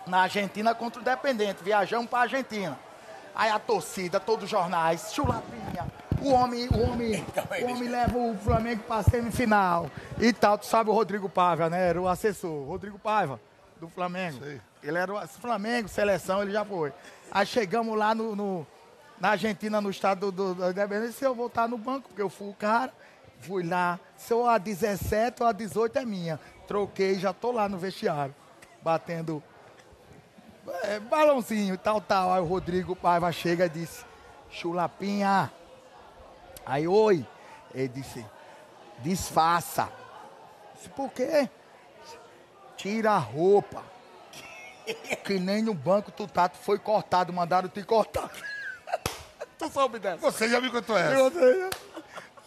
Na 0.07 0.23
Argentina 0.23 0.75
contra 0.75 0.99
o 1.01 1.03
Independente, 1.03 1.63
viajamos 1.63 2.09
para 2.09 2.21
Argentina. 2.21 2.79
Aí 3.35 3.51
a 3.51 3.59
torcida, 3.59 4.21
todos 4.21 4.45
os 4.45 4.51
jornais, 4.51 5.13
chulapinha. 5.13 5.87
O 6.21 6.31
homem, 6.31 6.69
o 6.69 6.81
homem, 6.91 7.25
o 7.63 7.65
homem 7.71 7.89
leva 7.89 8.17
o 8.17 8.37
Flamengo 8.39 8.83
para 8.85 9.03
semifinal. 9.03 9.91
E 10.19 10.33
tal, 10.33 10.57
tu 10.59 10.67
sabe 10.67 10.91
o 10.91 10.93
Rodrigo 10.93 11.29
Paiva, 11.29 11.69
né? 11.69 11.89
Era 11.89 12.01
o 12.01 12.07
assessor. 12.09 12.65
Rodrigo 12.67 12.99
Paiva, 12.99 13.41
do 13.81 13.89
Flamengo. 13.89 14.39
Sei. 14.43 14.61
Ele 14.83 14.99
era 14.99 15.13
o 15.13 15.27
Flamengo, 15.27 15.89
seleção, 15.89 16.43
ele 16.43 16.53
já 16.53 16.65
foi. 16.65 16.93
Aí 17.31 17.47
chegamos 17.47 17.97
lá 17.99 18.15
no, 18.15 18.37
no- 18.37 18.67
na 19.19 19.31
Argentina, 19.31 19.81
no 19.81 19.89
estado 19.91 20.31
do, 20.31 20.55
do 20.55 20.71
Independente, 20.71 21.15
se 21.15 21.25
eu 21.25 21.35
voltar 21.35 21.67
no 21.69 21.79
banco, 21.79 22.09
porque 22.09 22.21
eu 22.23 22.29
fui 22.29 22.49
o 22.51 22.55
cara, 22.55 22.93
fui 23.41 23.63
lá, 23.67 23.99
se 24.17 24.33
eu 24.33 24.47
a 24.47 24.59
17 24.59 25.43
ou 25.43 25.49
a 25.49 25.53
18 25.53 25.99
é 25.99 26.05
minha. 26.05 26.39
Troquei, 26.69 27.15
já 27.19 27.33
tô 27.33 27.51
lá 27.51 27.69
no 27.69 27.79
vestiário, 27.79 28.35
batendo 28.83 29.43
é, 30.85 31.01
balãozinho, 31.01 31.77
tal, 31.77 32.01
tal. 32.01 32.33
Aí 32.33 32.41
o 32.41 32.45
Rodrigo 32.45 32.95
Paiva 32.97 33.31
chega 33.33 33.67
e 33.67 33.69
disse, 33.69 34.05
chulapinha. 34.51 35.53
Aí, 36.65 36.87
oi. 36.87 37.27
Ele 37.75 37.89
disse, 37.89 38.25
disfarça. 39.01 39.89
Disse, 40.75 40.89
por 40.91 41.11
quê? 41.11 41.49
Tira 42.77 43.12
a 43.12 43.19
roupa. 43.19 43.83
Que 45.25 45.39
nem 45.39 45.62
no 45.62 45.73
banco 45.73 46.12
tu 46.12 46.27
tá, 46.27 46.47
tu 46.47 46.59
foi 46.59 46.79
cortado, 46.79 47.33
mandaram 47.33 47.71
te 47.71 47.83
cortar. 47.83 48.31
tu 49.59 49.71
soube 49.71 49.99
dessa? 49.99 50.19
Você 50.19 50.47
já 50.47 50.61
me 50.61 50.71
contou 50.71 50.99
essa. 50.99 51.15
Eu 51.15 51.31
sei. 51.31 51.71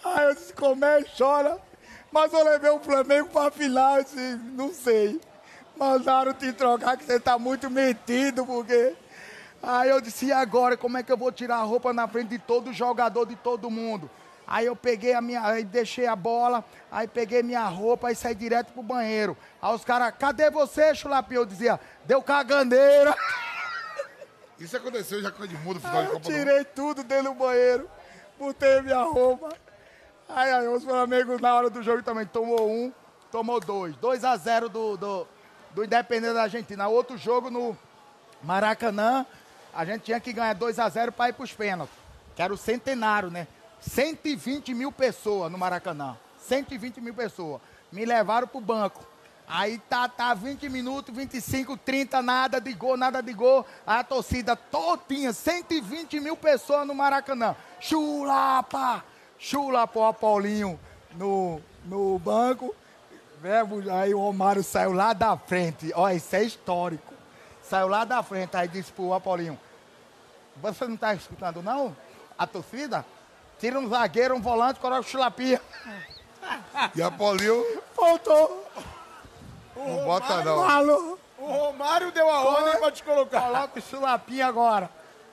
Aí 0.05 0.26
eu 0.26 0.36
disse, 0.36 0.53
como 0.53 0.86
é, 0.86 1.03
chora. 1.18 1.59
Mas 2.11 2.32
eu 2.32 2.43
levei 2.43 2.70
o 2.70 2.80
Flamengo 2.80 3.30
pra 3.30 3.49
final, 3.49 3.97
eu 3.97 4.03
disse, 4.03 4.39
não 4.53 4.72
sei. 4.72 5.20
Mandaram 5.78 6.34
te 6.34 6.51
trocar, 6.53 6.97
que 6.97 7.03
você 7.05 7.19
tá 7.19 7.38
muito 7.38 7.69
metido, 7.69 8.45
porque... 8.45 8.95
Aí 9.61 9.89
eu 9.89 9.99
disse, 9.99 10.28
e 10.28 10.32
agora, 10.32 10.78
como 10.78 10.97
é 10.97 11.03
que 11.03 11.11
eu 11.11 11.17
vou 11.17 11.32
tirar 11.32 11.57
a 11.57 11.63
roupa 11.63 11.91
na 11.91 12.07
frente 12.07 12.30
de 12.30 12.39
todo 12.39 12.71
jogador, 12.71 13.25
de 13.25 13.36
todo 13.36 13.69
mundo? 13.69 14.09
Aí 14.47 14.65
eu 14.65 14.75
peguei 14.75 15.13
a 15.13 15.19
minha, 15.19 15.45
aí 15.45 15.63
deixei 15.65 16.07
a 16.07 16.15
bola, 16.15 16.63
aí 16.89 17.07
peguei 17.07 17.43
minha 17.43 17.65
roupa 17.65 18.11
e 18.11 18.15
saí 18.15 18.34
direto 18.34 18.71
pro 18.71 18.82
banheiro. 18.82 19.36
Aí 19.61 19.75
os 19.75 19.84
caras, 19.84 20.13
cadê 20.17 20.49
você, 20.49 20.95
chulapinho? 20.95 21.41
Eu 21.41 21.45
dizia, 21.45 21.80
deu 22.05 22.21
caganeira. 22.21 23.13
Isso 24.57 24.78
aconteceu 24.78 25.21
já 25.21 25.30
de 25.30 25.57
mudo 25.57 25.75
no 25.75 25.80
final 25.82 25.97
Aí 25.97 26.05
de 26.05 26.07
eu 26.07 26.13
Copa 26.13 26.30
Mundo. 26.30 26.39
tirei 26.39 26.63
tudo 26.63 27.03
dentro 27.03 27.25
do 27.25 27.34
banheiro, 27.34 27.89
botei 28.39 28.82
minha 28.82 29.03
roupa. 29.03 29.49
Aí, 30.30 30.51
aí 30.51 30.67
os 30.67 30.84
Flamengo 30.84 31.39
na 31.39 31.53
hora 31.53 31.69
do 31.69 31.84
jogo 31.84 32.01
também 32.01 32.25
tomou 32.25 32.69
um, 32.69 32.91
tomou 33.30 33.59
dois. 33.59 33.95
2 33.97 34.23
a 34.23 34.36
0 34.38 34.69
do, 34.69 34.97
do, 34.97 35.28
do 35.78 35.84
Independente 35.84 36.34
da 36.34 36.41
Argentina. 36.43 36.88
Outro 36.88 37.15
jogo 37.17 37.51
no 37.51 37.78
Maracanã, 38.41 39.23
a 39.71 39.86
gente 39.86 40.05
tinha 40.05 40.19
que 40.19 40.34
ganhar 40.34 40.53
2 40.53 40.80
a 40.80 40.89
0 40.89 41.11
para 41.11 41.30
ir 41.30 41.34
pros 41.34 41.53
pênaltis. 41.53 41.95
Que 42.36 42.41
era 42.41 42.51
o 42.51 42.57
centenário, 42.57 43.30
né? 43.30 43.47
120 43.80 44.73
mil 44.73 44.91
pessoas 44.91 45.51
no 45.51 45.57
Maracanã. 45.57 46.17
120 46.39 46.99
mil 46.99 47.13
pessoas. 47.13 47.61
Me 47.91 48.05
levaram 48.05 48.47
pro 48.47 48.59
banco. 48.59 49.05
Aí 49.47 49.78
tá, 49.78 50.09
tá 50.09 50.34
20 50.34 50.67
minutos, 50.67 51.15
25, 51.15 51.78
30, 51.78 52.23
nada 52.23 52.59
de 52.59 52.73
gol, 52.73 52.97
nada 52.97 53.21
de 53.21 53.32
gol. 53.32 53.63
A 53.86 54.03
torcida 54.03 54.55
todinha, 54.55 55.32
120 55.32 56.19
mil 56.19 56.36
pessoas 56.36 56.88
no 56.88 56.95
Maracanã. 56.95 57.55
Chulapa! 57.80 59.05
Chulapa, 59.38 60.11
Paulinho 60.11 60.80
no, 61.15 61.61
no 61.86 62.17
banco. 62.17 62.75
Verbo, 63.41 63.83
Aí 63.91 64.13
o 64.13 64.19
Romário 64.19 64.63
saiu 64.63 64.91
lá 64.93 65.13
da 65.13 65.38
frente. 65.38 65.91
Ó, 65.95 66.09
isso 66.09 66.35
é 66.35 66.43
histórico. 66.43 67.13
Saiu 67.61 67.88
lá 67.88 68.05
da 68.05 68.23
frente, 68.23 68.55
aí 68.55 68.67
disse 68.67 68.91
pro 68.91 69.19
Paulinho, 69.19 69.59
você 70.55 70.85
não 70.85 70.95
está 70.95 71.13
escutando, 71.13 71.61
não? 71.61 71.95
A 72.38 72.47
torcida? 72.47 73.05
Tira 73.59 73.77
um 73.77 73.89
zagueiro, 73.89 74.35
um 74.35 74.41
volante, 74.41 74.79
coloca 74.79 75.01
o 75.01 75.03
chulapinha. 75.03 75.61
E 76.95 77.01
a 77.01 77.11
Paulinho 77.11 77.63
Voltou. 77.95 78.65
não 79.75 80.05
bota 80.05 80.43
não. 80.43 80.65
Falou. 80.65 81.19
O 81.38 81.45
Romário 81.45 82.11
deu 82.11 82.29
a 82.29 82.41
ordem 82.41 82.79
pra 82.79 82.91
te 82.91 83.03
colocar. 83.03 83.41
Coloca 83.41 83.79
o 83.79 83.81
chulapinha 83.81 84.47
agora. 84.47 84.89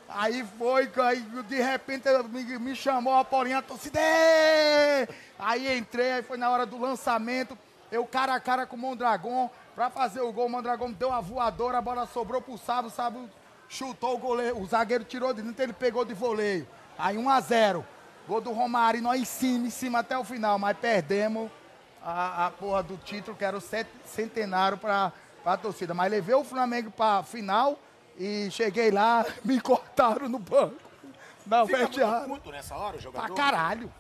Aí 0.09 0.45
foi, 0.59 0.91
aí 1.03 1.21
de 1.21 1.63
repente 1.63 2.09
me, 2.29 2.59
me 2.59 2.77
chamou 2.77 3.15
a 3.15 3.25
Paulinha, 3.25 3.59
a 3.59 3.63
torcida. 3.63 3.99
"Ê!" 4.01 5.09
Aí 5.39 5.79
entrei, 5.79 6.13
aí 6.13 6.23
foi 6.23 6.37
na 6.37 6.51
hora 6.51 6.67
do 6.67 6.79
lançamento. 6.79 7.57
Eu 7.91 8.05
cara 8.07 8.35
a 8.35 8.41
cara 8.41 8.67
com 8.67 8.77
o 8.77 8.79
Mondragon. 8.79 9.51
Pra 9.75 9.91
fazer 9.91 10.21
o 10.21 10.33
gol, 10.33 10.47
o 10.47 10.51
Mondragon 10.51 10.93
deu 10.93 11.13
a 11.13 11.21
voadora, 11.21 11.79
a 11.79 11.83
bola 11.83 12.07
sobrou 12.07 12.41
pro 12.41 12.57
Sábio, 12.57 12.89
o 12.89 12.93
Sábio 12.93 13.29
chutou 13.69 14.15
o 14.15 14.19
goleiro, 14.19 14.61
o 14.61 14.67
zagueiro 14.67 15.03
tirou 15.03 15.35
de 15.35 15.43
dentro, 15.43 15.63
ele 15.65 15.73
pegou 15.73 16.05
de 16.05 16.15
voleio. 16.15 16.67
Aí 16.97 17.19
1 17.19 17.29
a 17.29 17.41
0 17.41 17.85
Gol 18.29 18.41
do 18.41 18.53
Romário, 18.53 19.03
nós 19.03 19.21
em 19.21 19.25
cima, 19.25 19.67
em 19.67 19.71
cima 19.71 19.99
até 19.99 20.17
o 20.17 20.23
final, 20.25 20.59
mas 20.59 20.79
perdemos 20.79 21.51
a, 22.03 22.47
a 22.47 22.51
porra 22.53 22.83
do 22.83 22.97
título, 22.97 23.37
que 23.37 23.45
era 23.45 23.57
o 23.57 23.61
centenário 24.07 24.79
pra, 24.79 25.13
pra 25.43 25.57
torcida. 25.57 25.93
Mas 25.93 26.11
levei 26.11 26.35
o 26.35 26.45
Flamengo 26.45 26.91
pra 26.91 27.23
final 27.23 27.77
e 28.17 28.49
cheguei 28.51 28.91
lá, 28.91 29.27
me 29.45 29.61
cortaram 29.61 30.29
no 30.29 30.39
banco. 30.39 30.77
Não, 31.47 31.67
Fica 31.67 31.81
muito, 31.81 32.29
muito 32.29 32.51
nessa 32.51 32.75
hora 32.77 32.91
o 32.91 32.93
Pra 32.93 33.03
jogador. 33.03 33.35
caralho. 33.35 33.93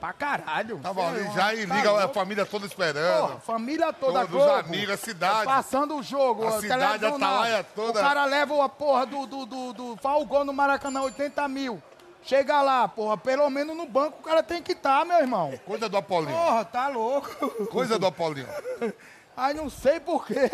Pra 0.00 0.12
caralho. 0.12 0.78
Tava 0.78 1.08
ali 1.08 1.22
Cê 1.22 1.28
é 1.28 1.32
já 1.32 1.54
e 1.54 1.66
tá 1.66 1.74
liga 1.74 2.04
a 2.04 2.08
família 2.08 2.46
toda 2.46 2.68
Porra, 2.68 2.72
esperando. 2.72 3.40
família 3.40 3.92
toda 3.92 4.20
Todos 4.20 4.30
Globo. 4.30 4.52
os 4.52 4.58
amigos, 4.60 4.94
a 4.94 4.96
cidade. 4.96 5.44
Passando 5.44 5.96
o 5.96 6.02
jogo. 6.02 6.44
A 6.44 6.56
o 6.56 6.60
cidade, 6.60 7.04
a. 7.04 7.08
Atalaia 7.08 7.64
toda. 7.64 7.98
O 7.98 8.02
cara 8.02 8.24
leva 8.24 8.64
a 8.64 8.68
porra 8.68 9.06
do, 9.06 9.26
do, 9.26 9.46
do, 9.46 9.72
do 9.72 9.96
Falcão 9.96 10.44
no 10.44 10.52
Maracanã, 10.52 11.02
80 11.02 11.48
mil. 11.48 11.82
Chega 12.22 12.60
lá, 12.60 12.88
porra, 12.88 13.16
pelo 13.16 13.48
menos 13.48 13.76
no 13.76 13.86
banco 13.86 14.18
o 14.18 14.22
cara 14.22 14.42
tem 14.42 14.60
que 14.60 14.72
estar, 14.72 15.04
meu 15.06 15.18
irmão. 15.18 15.54
Coisa 15.64 15.88
do 15.88 15.96
Apolinho. 15.96 16.36
Porra, 16.36 16.64
tá 16.64 16.88
louco. 16.88 17.66
Coisa 17.66 17.98
do 18.00 18.06
Apolinho. 18.06 18.48
Aí 19.36 19.54
não 19.54 19.70
sei 19.70 20.00
porquê. 20.00 20.50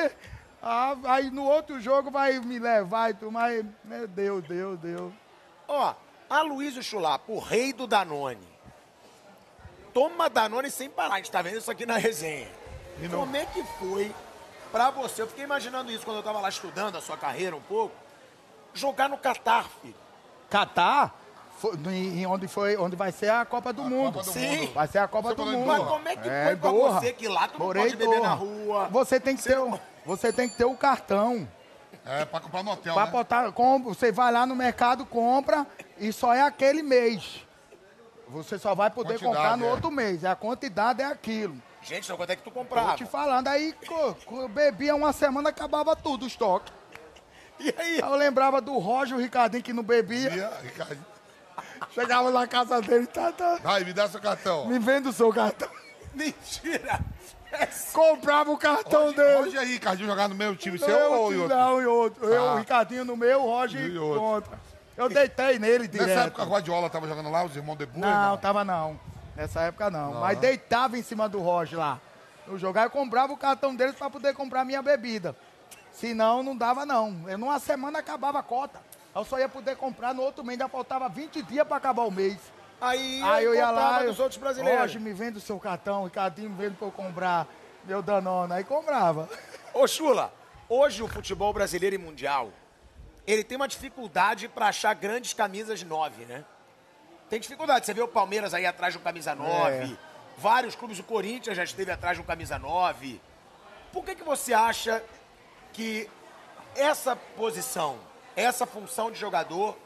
Ah, 0.61 0.95
aí 1.05 1.29
no 1.29 1.45
outro 1.45 1.81
jogo 1.81 2.09
vai 2.11 2.39
me 2.39 2.57
levar 2.59 3.11
e 3.11 3.15
tudo, 3.15 3.33
mas, 3.33 3.65
meu 3.85 4.07
Deus, 4.07 4.45
Deus, 4.45 4.79
Deus. 4.79 5.13
Ó, 5.67 5.93
Aloysio 6.31 6.83
Chulapa, 6.83 7.33
o 7.33 7.41
rei 7.41 7.73
do 7.73 7.87
Danone. 7.87 8.52
Toma 9.93 10.29
Danone 10.31 10.71
sem 10.71 10.89
parar. 10.89 11.15
A 11.15 11.17
gente 11.19 11.31
tá 11.31 11.43
vendo 11.43 11.59
isso 11.59 11.71
aqui 11.71 11.85
na 11.87 11.97
resenha. 11.97 12.49
E 13.01 13.09
não- 13.09 13.21
Como 13.21 13.37
é 13.37 13.45
que 13.47 13.63
foi 13.79 14.15
pra 14.71 14.91
você? 14.91 15.23
Eu 15.23 15.27
fiquei 15.27 15.45
imaginando 15.45 15.91
isso 15.91 16.05
quando 16.05 16.19
eu 16.19 16.23
tava 16.23 16.41
lá 16.41 16.49
estudando 16.49 16.97
a 16.97 17.01
sua 17.01 17.17
carreira 17.17 17.55
um 17.57 17.61
pouco. 17.61 17.95
Jogar 18.75 19.09
no 19.09 19.19
Catar, 19.19 19.67
filho. 19.83 19.95
Catar, 20.49 21.15
foi- 21.59 21.75
em 21.87 22.25
onde, 22.27 22.49
foi, 22.49 22.77
onde 22.77 22.97
vai 22.97 23.13
ser 23.13 23.31
a 23.31 23.45
Copa 23.45 23.73
do 23.73 23.83
Mundo. 23.83 24.13
Copa 24.15 24.25
do 24.25 24.33
Sim. 24.33 24.57
Mundo. 24.61 24.73
Vai 24.73 24.87
ser 24.89 24.99
a 24.99 25.09
Copa 25.09 25.29
Você 25.31 25.35
do 25.35 25.47
Mundo. 25.47 25.67
Mas 25.67 25.85
como 25.85 26.09
é 26.09 26.17
que 26.17 26.29
É, 26.29 26.45
foi 26.47 26.57
pra 26.57 26.71
Doha. 26.71 26.93
você 27.01 27.13
que 27.13 27.29
lá 27.29 27.49
tu 27.49 27.59
não 27.59 27.67
Morei 27.67 27.83
pode 27.83 27.95
em 27.95 27.99
beber 27.99 28.21
na 28.21 28.35
rua? 28.35 28.89
Você 28.91 29.21
tem 29.21 29.37
que 29.37 29.43
ter, 29.43 29.59
o- 29.59 29.79
você 30.07 30.33
tem 30.33 30.49
que 30.49 30.57
ter 30.57 30.65
o 30.65 30.77
cartão. 30.77 31.47
É, 32.05 32.25
pra 32.25 32.41
comprar 32.41 32.63
no 32.65 32.73
hotel, 32.73 32.95
Pra 32.95 33.05
né? 33.05 33.11
botar, 33.13 33.53
com- 33.53 33.81
você 33.83 34.11
vai 34.11 34.33
lá 34.33 34.45
no 34.47 34.57
mercado, 34.57 35.05
compra 35.07 35.67
e 35.99 36.13
só 36.13 36.35
é 36.35 36.43
aquele 36.43 36.83
mês. 36.83 37.47
Você 38.33 38.59
só 38.59 38.75
vai 38.75 38.91
poder 38.91 39.15
Quantidade, 39.19 39.35
comprar 39.37 39.57
no 39.57 39.67
é. 39.67 39.71
outro 39.71 39.91
mês. 39.91 40.25
A 40.25 40.35
quantidade 40.35 41.03
é 41.03 41.05
aquilo. 41.07 41.57
Gente, 41.83 42.05
então 42.05 42.17
quanto 42.17 42.31
é 42.31 42.37
que 42.37 42.43
tu 42.43 42.51
Tô 42.51 42.51
comprava? 42.53 42.95
te 42.97 43.05
falando. 43.05 43.49
Aí 43.49 43.75
co- 43.87 44.49
bebia 44.49 44.95
uma 44.95 45.13
semana, 45.13 45.51
acabava 45.51 45.95
tudo 45.97 46.25
o 46.25 46.27
estoque. 46.29 46.73
E 47.61 47.73
aí? 47.79 47.99
Eu 48.01 48.15
lembrava 48.17 48.61
do 48.61 48.77
Roger, 48.79 49.17
o 49.17 49.21
Ricardinho 49.21 49.63
que 49.63 49.73
não 49.73 49.83
bebia. 49.83 50.31
Ia, 50.35 50.51
Ricardo. 50.63 51.05
Chegava 51.93 52.31
na 52.31 52.47
casa 52.47 52.81
dele, 52.81 53.07
tá, 53.07 53.31
tá, 53.33 53.57
Vai, 53.63 53.85
me 53.85 53.93
dá 53.93 54.09
seu 54.09 54.21
cartão. 54.21 54.67
me 54.67 54.79
vende 54.79 55.09
o 55.09 55.13
seu 55.13 55.33
cartão. 55.33 55.69
Mentira! 56.15 57.01
Comprava 57.93 58.51
o 58.51 58.57
cartão 58.57 59.07
Hoje, 59.09 59.17
dele. 59.17 59.35
hoje 59.37 59.59
aí, 59.59 59.73
Ricardinho 59.75 60.09
jogar 60.09 60.27
no 60.29 60.35
mesmo 60.35 60.57
time 60.57 60.79
seu 60.79 60.89
eu, 60.89 61.13
ou 61.13 61.33
em 61.35 61.37
outro? 61.39 61.57
Não, 61.57 61.83
e 61.83 61.87
outro. 61.87 62.25
Eu, 62.27 62.49
Ah. 62.49 62.55
o 62.55 62.59
Ricardinho 62.59 63.05
no 63.05 63.17
meu, 63.17 63.43
o 63.43 63.45
Roger 63.47 63.81
E 63.91 63.99
outro. 63.99 64.21
contra. 64.21 64.59
Eu 64.97 65.09
deitei 65.09 65.59
nele 65.59 65.89
direto. 65.89 66.09
Nessa 66.09 66.21
época, 66.27 66.43
a 66.43 66.47
Guardiola 66.47 66.91
tava 66.91 67.09
jogando 67.09 67.31
lá, 67.31 67.45
os 67.45 67.57
irmãos 67.57 67.77
de 67.77 67.87
Boer? 67.87 68.05
Não, 68.05 68.37
tava 68.37 68.65
não. 68.65 68.99
Nessa 69.35 69.63
época 69.63 69.91
não. 69.91 70.15
Mas 70.15 70.39
deitava 70.39 70.99
em 70.99 71.03
cima 71.03 71.29
do 71.29 71.41
Roger 71.41 71.79
lá. 71.79 72.01
No 72.47 72.59
jogar, 72.59 72.85
eu 72.85 72.91
comprava 72.91 73.33
o 73.33 73.37
cartão 73.37 73.75
deles 73.75 73.95
pra 73.95 74.11
poder 74.11 74.35
comprar 74.35 74.65
minha 74.65 74.83
bebida. 74.83 75.35
Senão, 75.93 76.43
não 76.43 76.57
dava 76.57 76.85
não. 76.85 77.25
Eu, 77.27 77.39
numa 77.39 77.59
semana 77.59 77.99
acabava 78.01 78.39
a 78.39 78.43
cota. 78.43 78.81
Eu 79.15 79.25
só 79.25 79.39
ia 79.39 79.49
poder 79.49 79.77
comprar 79.77 80.15
no 80.15 80.23
outro 80.23 80.43
mês, 80.43 80.59
ainda 80.59 80.69
faltava 80.69 81.09
20 81.09 81.43
dias 81.43 81.67
pra 81.67 81.77
acabar 81.77 82.03
o 82.03 82.11
mês. 82.11 82.39
Aí, 82.81 83.23
Aí 83.23 83.45
eu 83.45 83.55
ia 83.55 83.71
lá, 83.71 84.03
eu, 84.03 84.11
dos 84.11 84.19
outros 84.19 84.41
brasileiros. 84.41 84.81
Roger, 84.81 85.01
me 85.01 85.13
vende 85.13 85.39
o 85.39 85.41
seu 85.41 85.59
cartão, 85.61 86.05
Ricardinho, 86.05 86.51
me 86.51 86.57
vende 86.57 86.77
pra 86.77 86.89
eu 86.89 86.93
comprar 86.93 87.47
meu 87.85 88.03
Danone. 88.03 88.53
Aí 88.53 88.65
comprava. 88.65 89.29
Ô, 89.73 89.87
Chula, 89.87 90.33
hoje 90.69 91.03
o 91.03 91.09
futebol 91.09 91.53
brasileiro 91.53 91.95
e 91.95 91.99
mundial, 91.99 92.51
ele 93.27 93.45
tem 93.45 93.57
uma 93.57 93.69
dificuldade 93.69 94.49
pra 94.49 94.69
achar 94.69 94.95
grandes 94.95 95.33
camisas 95.33 95.83
9, 95.83 96.25
né? 96.25 96.45
Tem 97.31 97.41
dificuldade. 97.41 97.87
Você 97.87 97.95
vê 97.95 98.03
o 98.03 98.09
Palmeiras 98.09 98.53
aí 98.53 98.67
atrás 98.67 98.93
de 98.93 98.99
um 98.99 99.03
camisa 99.03 99.35
9, 99.35 99.97
vários 100.37 100.75
clubes, 100.75 100.99
o 100.99 101.05
Corinthians 101.05 101.57
já 101.57 101.65
esteve 101.65 101.91
atrás 101.91 102.17
de 102.17 102.23
um 102.23 102.27
camisa 102.27 102.59
9. 102.59 103.21
Por 103.93 104.05
que, 104.05 104.15
que 104.15 104.25
você 104.25 104.53
acha 104.53 105.03
que 105.73 106.09
essa 106.75 107.15
posição, 107.15 107.99
essa 108.35 108.67
função 108.67 109.11
de 109.11 109.19
jogador, 109.19 109.77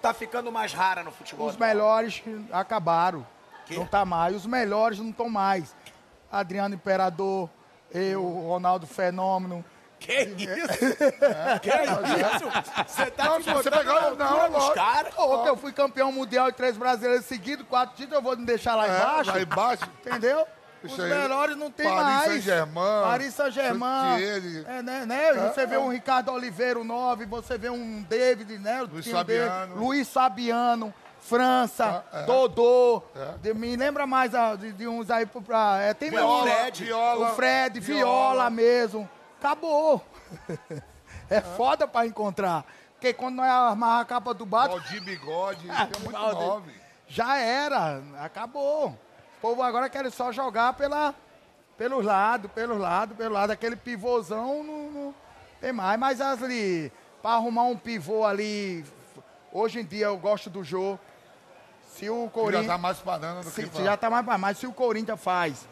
tá 0.00 0.14
ficando 0.14 0.50
mais 0.50 0.72
rara 0.72 1.02
no 1.02 1.10
futebol? 1.12 1.46
Os 1.48 1.56
melhores 1.56 2.22
acabaram. 2.52 3.26
Quê? 3.66 3.76
Não 3.76 3.86
tá 3.86 4.04
mais. 4.04 4.34
Os 4.34 4.46
melhores 4.46 4.98
não 4.98 5.10
estão 5.10 5.28
mais. 5.28 5.74
Adriano 6.30 6.74
Imperador, 6.74 7.50
eu, 7.92 8.22
Ronaldo 8.22 8.86
Fenômeno. 8.86 9.64
Que 9.98 10.12
isso? 10.22 10.78
Que 11.62 11.70
isso? 11.70 12.86
Você 12.86 13.10
tá 13.10 13.24
Não, 13.24 13.40
você 13.40 13.70
na 13.70 13.82
não, 14.14 14.50
dos 14.50 14.70
caras? 14.74 15.14
Que 15.14 15.48
eu 15.48 15.56
fui 15.56 15.72
campeão 15.72 16.12
mundial 16.12 16.48
e 16.48 16.52
três 16.52 16.76
brasileiros 16.76 17.24
seguidos, 17.26 17.66
quatro 17.68 17.96
títulos, 17.96 18.16
eu 18.18 18.22
vou 18.22 18.36
me 18.36 18.44
deixar 18.46 18.74
lá 18.76 18.86
É, 18.86 18.90
embaixo. 18.96 19.30
lá 19.30 19.40
embaixo. 19.40 19.84
Entendeu? 20.04 20.46
Os 20.84 20.96
melhores 20.98 21.56
não 21.56 21.70
tem 21.70 21.86
Paris 21.88 22.02
mais. 22.04 22.24
Saint-Germain, 22.30 23.02
Paris 23.02 23.34
Saint-Germain. 23.34 24.64
É, 24.68 24.82
né, 24.82 25.06
né? 25.06 25.32
Você 25.52 25.66
vê 25.66 25.76
um 25.76 25.88
Ricardo 25.90 26.30
Oliveira, 26.30 26.78
o 26.78 26.84
9, 26.84 27.24
você 27.26 27.58
vê 27.58 27.70
um 27.70 28.02
David, 28.02 28.58
né? 28.58 28.82
Luiz 28.82 29.04
tinha 29.04 29.18
o 29.18 29.24
David, 29.24 29.48
Fabiano. 29.50 29.74
Luiz 29.82 30.08
Fabiano, 30.08 30.94
França, 31.20 32.04
Ah, 32.12 32.20
é. 32.20 32.22
Dodô. 32.26 33.02
É. 33.16 33.38
De- 33.42 33.54
me 33.54 33.74
lembra 33.74 34.06
mais 34.06 34.30
de, 34.60 34.72
de 34.74 34.86
uns 34.86 35.10
aí 35.10 35.26
pro- 35.26 35.42
pra. 35.42 35.78
É, 35.80 35.92
tem 35.94 36.10
Viola, 36.10 36.48
Viola, 36.72 37.30
o 37.32 37.34
Fred, 37.34 37.80
Viola, 37.80 38.04
Viola. 38.34 38.50
mesmo. 38.50 39.10
Acabou. 39.38 40.04
é 41.30 41.40
foda 41.40 41.86
pra 41.86 42.06
encontrar. 42.06 42.64
Porque 42.94 43.12
quando 43.12 43.36
nós 43.36 43.48
amarrar 43.48 44.00
a 44.00 44.04
capa 44.04 44.32
do 44.32 44.46
Batman. 44.46 44.80
Valdir 44.80 45.04
Bigode, 45.04 45.68
tem 45.68 46.02
muito 46.02 46.18
nove. 46.18 46.72
Já 47.06 47.36
era, 47.38 48.02
acabou. 48.20 48.88
O 48.88 49.40
povo 49.40 49.62
agora 49.62 49.88
quer 49.88 50.10
só 50.10 50.32
jogar 50.32 50.72
pela, 50.72 51.14
pelos 51.76 52.04
lados, 52.04 52.50
pelos 52.52 52.78
lados, 52.78 53.16
pelo 53.16 53.34
lado. 53.34 53.52
Aquele 53.52 53.76
pivôzão 53.76 54.64
não, 54.64 54.90
não 54.90 55.14
tem 55.60 55.72
mais. 55.72 56.00
Mas 56.00 56.20
ali, 56.20 56.90
para 57.22 57.32
arrumar 57.32 57.64
um 57.64 57.76
pivô 57.76 58.24
ali, 58.24 58.84
hoje 59.52 59.80
em 59.80 59.84
dia 59.84 60.06
eu 60.06 60.16
gosto 60.16 60.48
do 60.48 60.64
jogo. 60.64 60.98
Se 61.88 62.10
o 62.10 62.24
Já 62.24 62.30
Corinthians. 62.30 62.66
tá 62.66 62.78
mais 62.78 62.98
parando 62.98 63.42
do 63.42 63.50
se, 63.50 63.68
que 63.68 63.84
já 63.84 63.96
tá 63.96 64.10
mais 64.10 64.24
para 64.24 64.36
mais. 64.36 64.58
Se 64.58 64.66
o 64.66 64.72
Corinthians 64.72 65.20
faz 65.20 65.66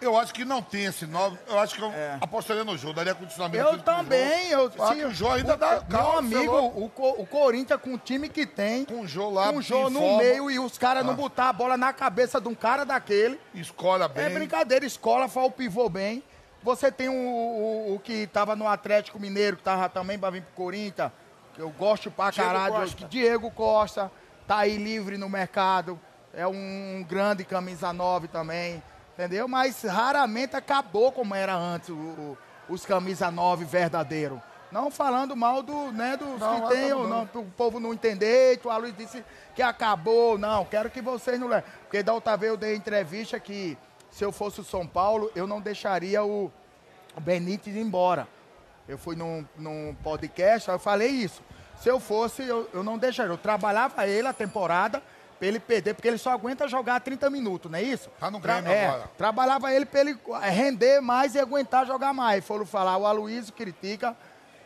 Eu 0.00 0.16
acho 0.16 0.32
que 0.32 0.44
não 0.44 0.62
tem 0.62 0.84
esse 0.84 1.06
nove. 1.06 1.36
Eu 1.48 1.58
acho 1.58 1.74
que 1.74 1.82
eu 1.82 1.92
apostaria 2.20 2.62
no 2.64 2.78
jogo, 2.78 2.94
daria 2.94 3.14
condicionamento. 3.14 3.64
Eu 3.64 3.78
também, 3.82 4.48
eu 4.50 4.70
sim, 4.70 4.94
que 4.94 5.04
o 5.04 5.10
jogo 5.12 5.32
ainda 5.34 5.54
o- 5.54 5.56
dá. 5.56 5.70
Meu 5.72 5.82
calma, 5.98 6.14
é 6.14 6.18
amigo, 6.38 6.52
o, 6.54 6.84
o 7.22 7.26
Corinthians 7.26 7.80
com 7.80 7.94
o 7.94 7.98
time 7.98 8.28
que 8.28 8.46
tem, 8.46 8.84
Com 8.84 9.00
o 9.00 9.06
jogo 9.08 9.34
lá, 9.34 9.52
com 9.52 9.58
o 9.58 9.62
jogo 9.62 9.90
no 9.90 9.98
informa, 9.98 10.18
meio 10.22 10.50
e 10.50 10.58
os 10.60 10.78
caras 10.78 11.04
não 11.04 11.14
Ah. 11.14 11.16
botar 11.16 11.48
a 11.48 11.52
bola 11.52 11.76
na 11.76 11.92
cabeça 11.92 12.40
de 12.40 12.46
um 12.48 12.54
cara 12.54 12.84
daquele. 12.84 13.40
Escola 13.54 14.06
bem. 14.06 14.24
É 14.26 14.30
brincadeira, 14.30 14.86
escola 14.86 15.28
faz 15.28 15.46
o 15.46 15.50
pivô 15.50 15.88
bem. 15.88 16.22
Você 16.62 16.90
tem 16.92 17.08
o, 17.08 17.12
o, 17.12 17.94
o 17.94 17.98
que 18.00 18.26
tava 18.28 18.54
no 18.54 18.66
Atlético 18.68 19.18
Mineiro, 19.18 19.56
que 19.56 19.62
tava 19.62 19.88
também 19.88 20.18
pra 20.18 20.30
vir 20.30 20.42
pro 20.42 20.52
Corinthians, 20.64 21.10
que 21.54 21.60
eu 21.60 21.70
gosto 21.70 22.08
pra 22.10 22.30
Diego 22.30 22.48
caralho. 22.48 22.74
Costa. 22.74 23.06
Diego 23.08 23.50
Costa, 23.50 24.12
tá 24.46 24.58
aí 24.58 24.76
livre 24.76 25.16
no 25.18 25.28
mercado. 25.28 25.98
É 26.34 26.46
um 26.46 27.04
grande 27.08 27.44
camisa 27.44 27.92
9 27.92 28.28
também, 28.28 28.80
entendeu? 29.18 29.48
Mas 29.48 29.82
raramente 29.82 30.54
acabou 30.54 31.10
como 31.10 31.34
era 31.34 31.54
antes 31.54 31.88
o- 31.88 31.92
o- 31.94 32.38
os 32.68 32.86
camisa 32.86 33.30
9 33.30 33.64
verdadeiro. 33.64 34.40
Não 34.70 34.90
falando 34.90 35.34
mal 35.34 35.62
do, 35.62 35.90
né, 35.92 36.16
dos 36.16 36.38
Não, 36.38 36.60
que 36.62 36.68
tem, 36.74 36.90
não, 36.90 37.22
o 37.34 37.44
povo 37.56 37.80
não 37.80 37.92
entender. 37.94 38.60
O 38.62 38.78
Luiz 38.78 38.94
disse 38.96 39.24
que 39.56 39.62
acabou. 39.62 40.36
Não, 40.38 40.64
quero 40.66 40.90
que 40.90 41.00
vocês 41.00 41.40
não 41.40 41.48
levem. 41.48 41.68
Porque 41.84 42.02
da 42.02 42.12
outra 42.12 42.36
vez 42.36 42.52
eu 42.52 42.56
dei 42.56 42.76
entrevista 42.76 43.40
que 43.40 43.76
se 44.10 44.22
eu 44.22 44.30
fosse 44.30 44.60
o 44.60 44.64
São 44.64 44.86
Paulo, 44.86 45.30
eu 45.34 45.46
não 45.46 45.60
deixaria 45.60 46.22
o, 46.22 46.52
Benítez 47.20 47.74
ir 47.74 47.80
embora. 47.80 48.28
Eu 48.86 48.98
fui 48.98 49.16
num, 49.16 49.44
num 49.56 49.96
podcast, 50.04 50.68
eu 50.68 50.78
falei 50.78 51.08
isso. 51.08 51.42
Se 51.80 51.88
eu 51.88 51.98
fosse, 51.98 52.42
eu, 52.46 52.68
eu 52.74 52.82
não 52.82 52.98
deixaria. 52.98 53.32
Eu 53.32 53.38
trabalhava 53.38 54.06
ele 54.06 54.28
a 54.28 54.32
temporada 54.34 55.02
pra 55.38 55.46
ele 55.48 55.60
perder, 55.60 55.94
porque 55.94 56.08
ele 56.08 56.18
só 56.18 56.30
aguenta 56.32 56.66
jogar 56.68 57.00
30 57.00 57.30
minutos, 57.30 57.70
não 57.70 57.78
é 57.78 57.82
isso? 57.82 58.10
Tá 58.18 58.30
no 58.30 58.40
Tra- 58.40 58.60
Grêmio 58.60 58.72
é, 58.72 58.86
agora. 58.88 59.10
Trabalhava 59.16 59.72
ele 59.72 59.86
pra 59.86 60.00
ele 60.00 60.18
eh, 60.42 60.50
render 60.50 61.00
mais 61.00 61.34
e 61.34 61.38
aguentar 61.38 61.86
jogar 61.86 62.12
mais. 62.12 62.44
Foram 62.44 62.66
falar, 62.66 62.96
o 62.96 63.06
Aloysio 63.06 63.52
critica 63.52 64.16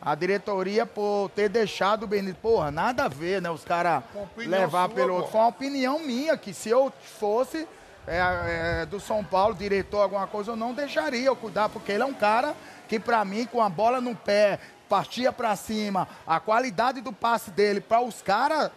a 0.01 0.15
diretoria 0.15 0.85
por 0.85 1.29
ter 1.35 1.47
deixado 1.47 2.03
o 2.03 2.07
Benítez. 2.07 2.37
Porra, 2.41 2.71
nada 2.71 3.05
a 3.05 3.07
ver, 3.07 3.41
né? 3.41 3.49
Os 3.49 3.63
caras 3.63 4.03
levar 4.49 4.87
sua, 4.87 4.95
pelo 4.95 5.13
outro. 5.15 5.31
Foi 5.31 5.41
uma 5.41 5.47
opinião 5.47 5.99
minha, 5.99 6.35
que 6.35 6.53
se 6.53 6.69
eu 6.69 6.91
fosse 7.19 7.67
é, 8.05 8.81
é, 8.81 8.85
do 8.85 8.99
São 8.99 9.23
Paulo, 9.23 9.53
diretor, 9.55 10.01
alguma 10.01 10.27
coisa, 10.27 10.51
eu 10.51 10.55
não 10.55 10.73
deixaria 10.73 11.25
eu 11.25 11.35
cuidar, 11.35 11.69
porque 11.69 11.91
ele 11.91 12.03
é 12.03 12.05
um 12.05 12.13
cara 12.13 12.53
que, 12.89 12.99
pra 12.99 13.23
mim, 13.23 13.45
com 13.45 13.61
a 13.61 13.69
bola 13.69 14.01
no 14.01 14.13
pé, 14.13 14.59
partia 14.89 15.31
pra 15.31 15.55
cima, 15.55 16.07
a 16.27 16.37
qualidade 16.39 16.99
do 16.99 17.13
passe 17.13 17.49
dele 17.49 17.79
para 17.79 18.01
os 18.01 18.21
caras 18.21 18.71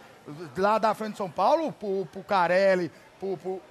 lá 0.57 0.77
da 0.77 0.93
frente 0.93 1.11
de 1.13 1.17
São 1.17 1.29
Paulo, 1.29 1.71
pro, 1.71 2.05
pro 2.11 2.23
Carelli, 2.23 2.91
pro, 3.19 3.37
pro- 3.37 3.61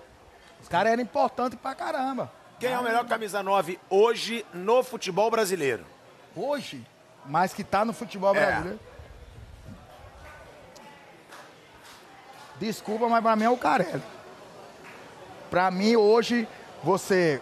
os 0.61 0.69
caras 0.69 0.93
eram 0.93 1.03
importantes 1.03 1.59
pra 1.61 1.75
caramba. 1.75 2.31
Quem 2.59 2.71
é 2.73 2.79
o 2.79 2.83
melhor 2.83 3.05
camisa 3.07 3.43
9 3.43 3.79
hoje 3.91 4.45
no 4.55 4.83
futebol 4.83 5.31
brasileiro? 5.31 5.85
Hoje, 6.35 6.85
mas 7.27 7.53
que 7.53 7.63
tá 7.63 7.85
no 7.85 7.93
futebol 7.93 8.35
É. 8.35 8.41
brasileiro. 8.47 8.81
Desculpa, 12.59 13.09
mas 13.09 13.23
pra 13.23 13.37
mim 13.37 13.45
é 13.45 13.51
o 13.51 13.57
Carelli. 13.57 14.03
Pra 15.51 15.71
mim, 15.71 15.95
hoje, 15.97 16.49
você 16.83 17.41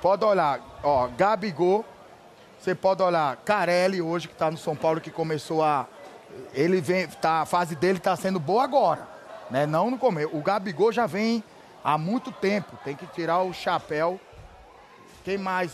pode 0.00 0.24
olhar, 0.24 0.60
ó, 0.82 1.08
Gabigol, 1.08 1.84
você 2.58 2.74
pode 2.74 3.02
olhar 3.02 3.36
Carelli 3.38 4.00
hoje, 4.00 4.28
que 4.28 4.34
tá 4.34 4.50
no 4.50 4.56
São 4.56 4.76
Paulo, 4.76 5.00
que 5.00 5.10
começou 5.10 5.62
a. 5.64 5.86
Ele 6.54 6.80
vem. 6.80 7.06
Tá, 7.06 7.42
a 7.42 7.46
fase 7.46 7.74
dele 7.76 7.98
tá 7.98 8.14
sendo 8.16 8.38
boa 8.40 8.64
agora. 8.64 9.06
Né? 9.50 9.66
Não 9.66 9.90
no 9.90 9.98
começo. 9.98 10.30
O 10.36 10.40
Gabigol 10.42 10.92
já 10.92 11.06
vem 11.06 11.42
há 11.84 11.96
muito 11.98 12.30
tempo. 12.32 12.76
Tem 12.84 12.94
que 12.96 13.06
tirar 13.08 13.40
o 13.42 13.52
chapéu. 13.52 14.20
Quem 15.24 15.36
mais? 15.38 15.72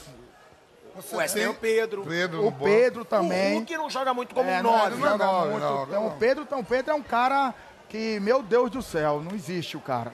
Você 0.95 1.15
O 1.15 1.19
Wesley 1.19 1.45
é 1.45 1.49
o 1.51 1.55
Pedro. 1.55 2.03
Pedro, 2.05 2.41
O 2.41 2.45
no 2.47 2.51
banco. 2.51 2.65
Pedro 2.65 3.03
O 3.03 3.05
também. 3.05 3.55
Hulk 3.59 3.77
não 3.77 3.91
joga 3.91 4.15
muito 4.15 4.35
como 4.35 4.49
É, 4.49 4.63
não, 4.63 4.73
9. 4.73 4.87
ele 4.87 4.97
não 4.97 5.09
joga 5.11 5.25
Não, 5.27 5.41
muito. 5.51 5.61
não, 5.61 5.83
Então, 5.85 6.03
não. 6.03 6.07
o 6.09 6.11
Pedro, 6.17 6.43
então, 6.45 6.61
o 6.61 6.65
Pedro 6.65 6.93
é 6.93 6.95
um 6.95 7.03
cara 7.03 7.55
que, 7.89 8.19
meu 8.21 8.43
Deus 8.43 8.71
do 8.71 8.81
céu, 8.83 9.21
não 9.23 9.35
existe 9.37 9.77
o 9.77 9.81
cara. 9.81 10.13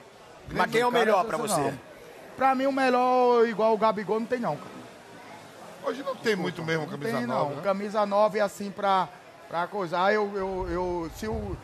Mas 0.51 0.69
quem 0.69 0.81
é 0.81 0.85
o 0.85 0.91
melhor 0.91 1.23
pra 1.25 1.37
isso, 1.37 1.47
você? 1.47 1.61
não. 1.61 1.79
Pra 2.35 2.53
mim, 2.53 2.65
o 2.65 2.71
melhor, 2.71 3.47
igual 3.47 3.73
o 3.73 3.77
Gabigol, 3.77 4.19
não 4.19 4.27
tem 4.27 4.39
não, 4.39 4.57
cara. 4.57 4.73
Hoje 5.85 6.03
não 6.03 6.15
tem 6.15 6.35
muito 6.35 6.63
mesmo 6.63 6.83
Não 6.83 6.91
camisa 6.91 7.17
tem, 7.17 7.25
nova. 7.27 7.49
não. 7.49 7.55
né? 7.57 7.61
Camisa 7.61 8.05
9 8.05 8.39
é 8.39 8.41
assim 8.41 8.69
pra, 8.71 9.07
pra 9.53 9.67
coisar. 9.67 10.11
Eu, 10.11 10.35
eu, 10.35 10.67
eu, 10.67 11.11
se 11.15 11.27
o, 11.27 11.55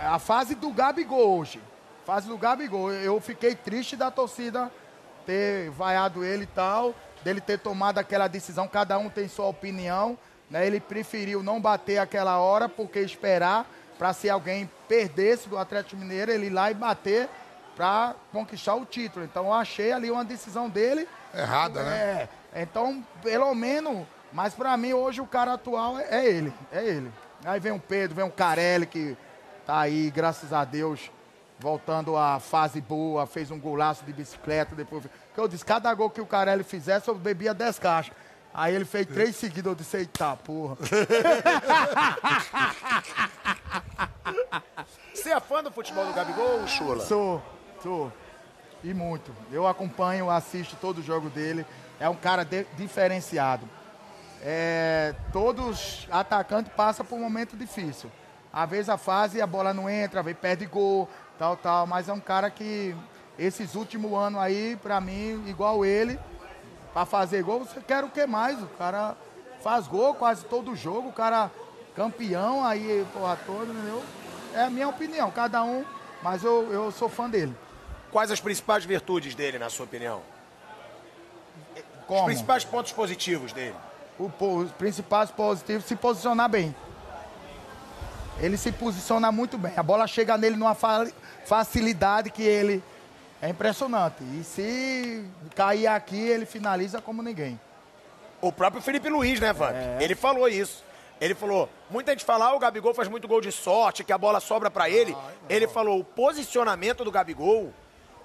a 0.00 0.18
fase 0.18 0.54
do 0.54 0.70
Gabigol 0.70 1.38
hoje, 1.38 1.60
fase 2.06 2.26
do 2.26 2.38
Gabigol, 2.38 2.90
eu 2.90 3.20
fiquei 3.20 3.54
triste 3.54 3.94
da 3.94 4.10
torcida 4.10 4.72
ter 5.26 5.68
vaiado 5.68 6.24
ele 6.24 6.44
e 6.44 6.46
tal, 6.46 6.94
dele 7.22 7.42
ter 7.42 7.58
tomado 7.58 7.98
aquela 7.98 8.26
decisão, 8.26 8.66
cada 8.66 8.96
um 8.96 9.10
tem 9.10 9.28
sua 9.28 9.44
opinião, 9.48 10.16
né? 10.48 10.66
Ele 10.66 10.80
preferiu 10.80 11.42
não 11.42 11.60
bater 11.60 11.98
aquela 11.98 12.38
hora, 12.38 12.70
porque 12.70 13.00
esperar 13.00 13.66
para 13.98 14.14
se 14.14 14.30
alguém 14.30 14.70
perdesse 14.88 15.46
do 15.46 15.58
Atlético 15.58 16.00
Mineiro, 16.00 16.30
ele 16.30 16.46
ir 16.46 16.50
lá 16.50 16.70
e 16.70 16.74
bater 16.74 17.28
para 17.76 18.14
conquistar 18.32 18.76
o 18.76 18.86
título. 18.86 19.26
Então 19.26 19.44
eu 19.44 19.52
achei 19.52 19.92
ali 19.92 20.10
uma 20.10 20.24
decisão 20.24 20.70
dele 20.70 21.06
Errada, 21.34 21.82
né? 21.82 22.28
é, 22.54 22.62
então, 22.62 23.04
pelo 23.22 23.54
menos, 23.54 24.06
mas 24.32 24.54
pra 24.54 24.74
mim 24.78 24.94
hoje 24.94 25.20
o 25.20 25.26
cara 25.26 25.52
atual 25.52 25.98
é, 25.98 26.22
é 26.22 26.26
ele, 26.26 26.54
é 26.72 26.82
ele. 26.82 27.12
Aí 27.46 27.60
vem 27.60 27.70
o 27.70 27.78
Pedro, 27.78 28.16
vem 28.16 28.24
o 28.24 28.30
Carelli, 28.30 28.86
que 28.86 29.16
tá 29.64 29.78
aí, 29.78 30.10
graças 30.10 30.52
a 30.52 30.64
Deus, 30.64 31.12
voltando 31.60 32.16
à 32.16 32.40
fase 32.40 32.80
boa, 32.80 33.24
fez 33.24 33.52
um 33.52 33.60
golaço 33.60 34.04
de 34.04 34.12
bicicleta, 34.12 34.74
depois... 34.74 35.04
Que 35.32 35.40
eu 35.40 35.46
disse, 35.46 35.64
cada 35.64 35.94
gol 35.94 36.10
que 36.10 36.20
o 36.20 36.26
Carelli 36.26 36.64
fizesse, 36.64 37.08
eu 37.08 37.14
bebia 37.14 37.54
10 37.54 37.78
caixas. 37.78 38.12
Aí 38.52 38.74
ele 38.74 38.84
fez 38.84 39.06
três 39.06 39.36
seguidos, 39.36 39.70
eu 39.70 39.76
disse, 39.76 39.96
eita 39.98 40.34
porra. 40.36 40.76
Você 45.14 45.30
é 45.30 45.38
fã 45.40 45.62
do 45.62 45.70
futebol 45.70 46.04
do 46.06 46.12
Gabigol, 46.12 46.66
Chula? 46.66 47.04
Sou, 47.04 47.40
sou. 47.82 48.12
E 48.82 48.92
muito. 48.92 49.30
Eu 49.52 49.66
acompanho, 49.68 50.30
assisto 50.30 50.76
todo 50.80 50.98
o 50.98 51.02
jogo 51.02 51.28
dele. 51.30 51.64
É 52.00 52.08
um 52.08 52.16
cara 52.16 52.44
de- 52.44 52.66
diferenciado. 52.76 53.68
É, 54.42 55.14
todos 55.32 56.06
atacantes 56.10 56.72
passam 56.74 57.04
por 57.04 57.16
um 57.16 57.22
momento 57.22 57.56
difícil. 57.56 58.10
Às 58.52 58.70
vezes 58.70 58.88
a 58.88 58.96
fase, 58.96 59.40
a 59.40 59.46
bola 59.46 59.74
não 59.74 59.88
entra, 59.88 60.20
às 60.20 60.24
vezes 60.24 60.40
perde 60.40 60.66
gol, 60.66 61.08
tal, 61.38 61.56
tal. 61.56 61.86
Mas 61.86 62.08
é 62.08 62.12
um 62.12 62.20
cara 62.20 62.50
que, 62.50 62.94
esses 63.38 63.74
últimos 63.74 64.12
anos 64.12 64.40
aí, 64.40 64.76
pra 64.82 65.00
mim, 65.00 65.46
igual 65.46 65.84
ele, 65.84 66.18
pra 66.92 67.04
fazer 67.04 67.42
gol, 67.42 67.60
você 67.60 67.80
quer 67.80 68.02
o 68.04 68.08
que 68.08 68.26
mais? 68.26 68.62
O 68.62 68.66
cara 68.78 69.16
faz 69.62 69.86
gol 69.86 70.14
quase 70.14 70.44
todo 70.44 70.74
jogo, 70.76 71.08
o 71.08 71.12
cara 71.12 71.50
campeão 71.94 72.64
aí, 72.64 73.06
porra 73.12 73.38
toda, 73.46 73.72
entendeu? 73.72 74.02
É 74.54 74.62
a 74.64 74.70
minha 74.70 74.88
opinião, 74.88 75.30
cada 75.30 75.62
um, 75.62 75.84
mas 76.22 76.42
eu, 76.44 76.72
eu 76.72 76.90
sou 76.92 77.08
fã 77.08 77.28
dele. 77.28 77.54
Quais 78.10 78.30
as 78.30 78.40
principais 78.40 78.84
virtudes 78.84 79.34
dele, 79.34 79.58
na 79.58 79.68
sua 79.68 79.84
opinião? 79.84 80.22
Os 81.74 82.06
Como? 82.06 82.24
principais 82.26 82.64
pontos 82.64 82.92
positivos 82.92 83.52
dele? 83.52 83.74
Os 84.18 84.72
principais 84.72 85.30
positivos, 85.30 85.84
se 85.84 85.94
posicionar 85.96 86.48
bem. 86.48 86.74
Ele 88.40 88.56
se 88.56 88.70
posiciona 88.72 89.32
muito 89.32 89.56
bem. 89.56 89.72
A 89.76 89.82
bola 89.82 90.06
chega 90.06 90.36
nele 90.36 90.56
numa 90.56 90.74
fa- 90.74 91.06
facilidade 91.44 92.30
que 92.30 92.42
ele 92.42 92.82
é 93.40 93.48
impressionante. 93.48 94.22
E 94.22 94.42
se 94.44 95.24
cair 95.54 95.86
aqui, 95.86 96.18
ele 96.18 96.44
finaliza 96.46 97.00
como 97.00 97.22
ninguém. 97.22 97.58
O 98.40 98.52
próprio 98.52 98.82
Felipe 98.82 99.08
Luiz, 99.08 99.40
né, 99.40 99.52
Vamp? 99.52 99.74
É. 99.74 99.98
Ele 100.00 100.14
falou 100.14 100.48
isso. 100.48 100.84
Ele 101.18 101.34
falou, 101.34 101.66
muita 101.90 102.10
gente 102.12 102.26
fala, 102.26 102.44
ah, 102.46 102.54
o 102.54 102.58
Gabigol 102.58 102.92
faz 102.92 103.08
muito 103.08 103.26
gol 103.26 103.40
de 103.40 103.50
sorte, 103.50 104.04
que 104.04 104.12
a 104.12 104.18
bola 104.18 104.38
sobra 104.38 104.70
pra 104.70 104.90
ele. 104.90 105.16
ele 105.48 105.66
falou, 105.66 105.98
o 106.00 106.04
posicionamento 106.04 107.02
do 107.04 107.10
Gabigol 107.10 107.72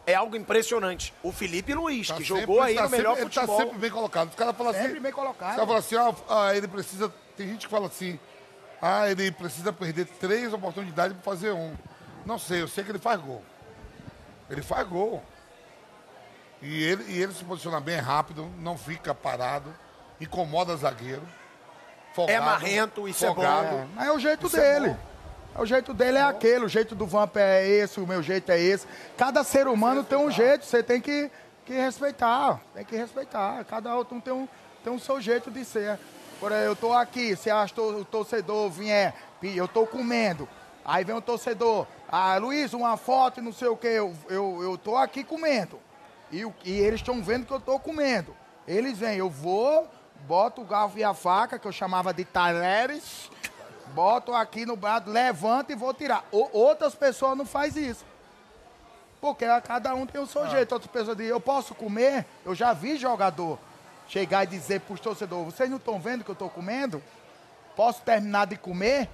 é 0.05 0.13
algo 0.15 0.35
impressionante. 0.35 1.13
O 1.23 1.31
Felipe 1.31 1.73
Luiz, 1.73 2.07
Tá 2.07 2.15
que 2.15 2.25
sempre- 2.25 2.41
jogou 2.41 2.61
aí 2.61 2.75
tá 2.75 2.83
no 2.83 2.89
melhor 2.89 3.15
sempre, 3.15 3.23
futebol. 3.33 3.55
Ele 3.55 3.57
tá 3.57 3.63
sempre 3.65 3.79
bem 3.79 3.91
colocado. 3.91 4.29
Os 4.29 4.35
caras 4.35 4.55
falam 4.57 4.71
assim... 4.73 4.81
Sempre 4.83 4.99
bem 4.99 5.11
colocado. 5.11 5.49
Os 5.51 5.55
caras 5.55 5.85
falam 5.85 6.07
assim, 6.11 6.23
ah, 6.29 6.47
ah, 6.47 6.55
ele 6.55 6.67
precisa... 6.67 7.13
Tem 7.37 7.47
gente 7.47 7.65
que 7.65 7.71
fala 7.71 7.87
assim, 7.87 8.19
ah, 8.81 9.09
ele 9.09 9.31
precisa 9.31 9.71
perder 9.71 10.05
três 10.05 10.51
oportunidades 10.53 11.13
para 11.15 11.23
fazer 11.23 11.51
um. 11.51 11.75
Não 12.25 12.37
sei, 12.37 12.61
eu 12.61 12.67
sei 12.67 12.83
que 12.83 12.91
ele 12.91 12.99
faz 12.99 13.19
gol. 13.21 13.43
Ele 14.49 14.61
faz 14.61 14.87
gol. 14.87 15.23
E 16.61 16.83
ele, 16.83 17.03
e 17.11 17.21
ele 17.21 17.33
se 17.33 17.43
posiciona 17.43 17.79
bem 17.79 17.97
rápido, 17.97 18.47
não 18.59 18.77
fica 18.77 19.15
parado, 19.15 19.73
incomoda 20.19 20.75
zagueiro. 20.77 21.23
Folgado, 22.13 22.37
É 22.37 22.41
marrento, 22.45 23.07
isso 23.07 23.23
é 23.25 23.29
bom. 23.29 23.35
folgado. 23.35 23.75
É, 23.77 23.87
mas 23.95 24.07
é 24.07 24.11
o 24.11 24.19
jeito 24.19 24.47
Isso 24.47 24.57
é 24.57 24.73
dele. 24.79 24.89
É 24.91 24.97
o 25.57 25.65
jeito 25.65 25.93
dele 25.93 26.17
é 26.17 26.21
aquele, 26.21 26.65
o 26.65 26.69
jeito 26.69 26.95
do 26.95 27.05
Vamp 27.05 27.35
é 27.37 27.67
esse, 27.67 27.99
o 27.99 28.07
meu 28.07 28.21
jeito 28.23 28.51
é 28.51 28.59
esse. 28.59 28.87
Cada 29.17 29.43
ser 29.43 29.67
humano 29.67 30.03
tem 30.03 30.17
um 30.17 30.31
jeito, 30.31 30.65
você 30.65 30.81
tem 30.81 30.99
que, 31.01 31.29
que 31.65 31.73
respeitar. 31.73 32.61
Tem 32.73 32.85
que 32.85 32.95
respeitar. 32.95 33.63
Cada 33.65 33.95
outro 33.95 34.19
tem 34.21 34.33
um, 34.33 34.47
tem 34.83 34.91
um 34.93 34.99
seu 34.99 35.19
jeito 35.21 35.51
de 35.51 35.63
ser. 35.65 35.99
Por 36.39 36.51
eu 36.51 36.75
tô 36.75 36.93
aqui, 36.93 37.35
se 37.35 37.49
acha 37.51 37.79
o 37.81 38.03
torcedor 38.03 38.69
vier, 38.69 39.13
pi- 39.39 39.55
eu 39.55 39.67
tô 39.67 39.85
comendo. 39.85 40.47
Aí 40.83 41.03
vem 41.03 41.15
o 41.15 41.21
torcedor, 41.21 41.85
ah, 42.09 42.35
Luiz, 42.37 42.73
uma 42.73 42.97
foto 42.97 43.39
e 43.39 43.43
não 43.43 43.53
sei 43.53 43.67
o 43.67 43.77
que, 43.77 43.87
eu, 43.87 44.13
eu, 44.27 44.59
eu 44.63 44.77
tô 44.77 44.95
aqui 44.97 45.23
comendo. 45.23 45.79
E, 46.31 46.43
e 46.65 46.71
eles 46.79 46.99
estão 47.01 47.21
vendo 47.21 47.45
que 47.45 47.53
eu 47.53 47.59
tô 47.59 47.77
comendo. 47.77 48.35
Eles 48.67 48.97
vêm, 48.97 49.17
eu 49.17 49.29
vou, 49.29 49.87
boto 50.27 50.61
o 50.61 50.65
garfo 50.65 50.97
e 50.97 51.03
a 51.03 51.13
faca, 51.13 51.59
que 51.59 51.67
eu 51.67 51.71
chamava 51.71 52.11
de 52.13 52.25
talheres, 52.25 53.29
boto 53.91 54.33
aqui 54.33 54.65
no 54.65 54.75
braço, 54.75 55.09
levanto 55.09 55.71
e 55.71 55.75
vou 55.75 55.93
tirar. 55.93 56.25
O- 56.31 56.49
outras 56.51 56.95
pessoas 56.95 57.37
não 57.37 57.45
fazem 57.45 57.85
isso. 57.87 58.05
Porque 59.19 59.45
a- 59.45 59.61
cada 59.61 59.93
um 59.93 60.05
tem 60.05 60.19
o 60.21 60.25
seu 60.25 60.47
jeito. 60.49 60.71
Outras 60.73 60.91
pessoas 60.91 61.15
dizem, 61.17 61.31
eu 61.31 61.39
posso 61.39 61.75
comer? 61.75 62.25
Eu 62.45 62.55
já 62.55 62.73
vi 62.73 62.97
jogador 62.97 63.59
chegar 64.07 64.43
e 64.43 64.47
dizer 64.47 64.81
para 64.81 64.93
os 64.93 64.99
torcedores, 64.99 65.53
vocês 65.53 65.69
não 65.69 65.77
estão 65.77 65.99
vendo 65.99 66.23
que 66.23 66.29
eu 66.31 66.33
estou 66.33 66.49
comendo? 66.49 67.01
Posso 67.75 68.01
terminar 68.01 68.47
de 68.47 68.57
comer? 68.57 69.07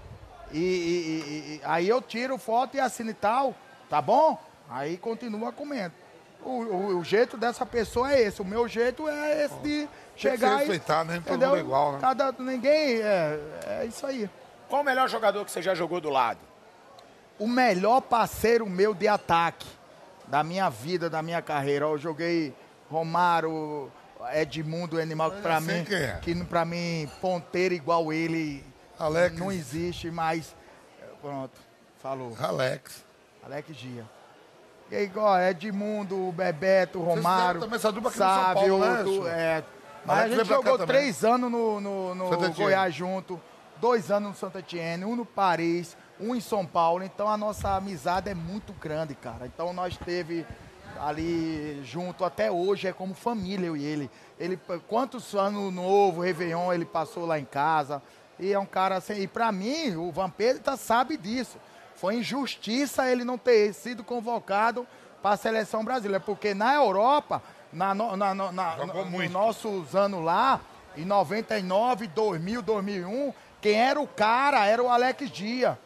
E, 0.51 0.57
e- 0.57 0.61
e- 0.61 1.55
e- 1.57 1.61
aí 1.65 1.88
eu 1.89 2.01
tiro 2.01 2.38
foto 2.38 2.78
e 2.78 2.80
assino 2.80 3.09
e 3.09 3.13
tal, 3.13 3.53
tá 3.89 4.01
bom? 4.01 4.39
Aí 4.69 4.97
continua 4.97 5.51
comendo. 5.51 5.93
O, 6.41 6.49
o- 6.51 6.97
o 6.99 7.03
jeito 7.03 7.36
dessa 7.36 7.65
pessoa 7.65 8.13
é 8.13 8.21
esse. 8.21 8.41
O 8.41 8.45
meu 8.45 8.65
jeito 8.67 9.07
é 9.09 9.43
esse 9.45 9.55
de 9.55 9.89
chegar 10.15 10.53
e... 10.55 10.57
respeitar, 10.59 11.03
né? 11.03 11.21
Todo 11.25 11.34
mundo 11.45 11.55
é 11.57 11.59
igual, 11.59 11.91
né? 11.93 11.97
Cada, 11.99 12.32
ninguém... 12.39 13.01
É, 13.01 13.39
é 13.82 13.86
isso 13.86 14.05
aí. 14.05 14.30
Qual 14.70 14.82
o 14.82 14.86
melhor 14.86 15.07
jogador 15.09 15.43
que 15.45 15.51
você 15.51 15.61
já 15.61 15.74
jogou 15.74 16.01
do 16.01 16.09
lado? 16.09 16.39
o 17.39 17.47
melhor 17.47 18.01
parceiro 18.01 18.65
meu 18.68 18.93
de 18.93 19.07
ataque 19.07 19.68
da 20.28 20.43
minha 20.43 20.70
vida, 20.70 21.09
da 21.09 21.22
minha 21.22 21.41
carreira. 21.41 21.86
Eu 21.86 21.97
joguei 21.97 22.53
Romário, 22.89 23.91
Edmundo, 24.34 24.99
Animal, 24.99 25.31
que 25.31 25.41
pra 25.41 25.60
mim, 25.60 25.85
é. 25.91 26.19
que 26.22 26.35
pra 26.45 26.65
mim, 26.65 27.10
ponteiro 27.22 27.73
igual 27.73 28.11
ele, 28.11 28.64
Alex. 28.98 29.38
não 29.38 29.52
existe, 29.52 30.10
mas 30.10 30.56
pronto, 31.22 31.60
falou. 32.02 32.35
Alex. 32.39 33.06
Alex 33.44 33.76
Gia. 33.76 34.06
E 34.89 34.95
aí, 34.95 35.03
igual 35.03 35.38
Edmundo, 35.41 36.31
Bebeto, 36.31 37.02
Romário, 37.02 37.60
Sávio, 38.10 38.77
né, 38.77 39.03
é, 39.30 39.64
mas 40.06 40.19
a 40.19 40.27
gente 40.30 40.48
jogou 40.48 40.77
três 40.85 41.26
anos 41.26 41.52
no, 41.52 41.81
no, 41.81 42.15
no. 42.15 42.53
Goiás 42.53 42.95
junto, 42.95 43.39
dois 43.79 44.11
anos 44.11 44.29
no 44.29 44.35
Santa 44.35 44.59
Etienne, 44.59 45.05
um 45.05 45.15
no 45.15 45.25
Paris, 45.25 45.95
um 46.19 46.35
em 46.35 46.41
São 46.41 46.65
Paulo. 46.65 47.03
Então 47.03 47.27
a 47.27 47.37
nossa 47.37 47.75
amizade 47.75 48.29
é 48.29 48.33
muito 48.35 48.73
grande, 48.73 49.15
cara. 49.15 49.45
Então 49.45 49.71
nós 49.73 49.97
teve 49.97 50.45
ali 50.99 51.81
junto 51.83 52.25
até 52.25 52.51
hoje, 52.51 52.87
é 52.87 52.93
como 52.93 53.13
família 53.13 53.67
eu 53.67 53.77
e 53.77 53.83
ele. 53.83 54.09
Ele 54.39 54.59
quantos 54.87 55.35
anos 55.35 55.73
novo, 55.73 56.21
Réveillon, 56.21 56.73
ele 56.73 56.85
passou 56.85 57.25
lá 57.25 57.39
em 57.39 57.45
casa. 57.45 58.01
E 58.39 58.51
é 58.53 58.59
um 58.59 58.65
cara 58.65 58.97
assim, 58.97 59.13
e 59.21 59.27
pra 59.27 59.51
mim, 59.51 59.95
o 59.95 60.11
Vampeta 60.11 60.75
sabe 60.77 61.17
disso. 61.17 61.57
Foi 61.95 62.15
injustiça 62.17 63.09
ele 63.09 63.23
não 63.23 63.37
ter 63.37 63.73
sido 63.73 64.03
convocado 64.03 64.85
para 65.21 65.31
a 65.33 65.37
seleção 65.37 65.83
brasileira, 65.83 66.19
porque 66.23 66.53
na 66.53 66.75
Europa, 66.75 67.41
na, 67.73 67.95
no- 67.95 68.15
na, 68.15 68.35
na, 68.35 68.51
na, 68.51 68.77
Jogou 68.77 69.05
no- 69.05 69.11
muito. 69.11 69.31
nossos 69.31 69.95
anos 69.95 70.23
lá, 70.23 70.61
em 70.95 71.03
99, 71.05 72.05
2000, 72.07 72.61
2001, 72.61 73.33
quem 73.61 73.73
era 73.73 73.99
o 73.99 74.07
cara 74.07 74.65
era 74.65 74.81
o 74.84 74.89
Alex 74.89 75.29
Dia. 75.31 75.77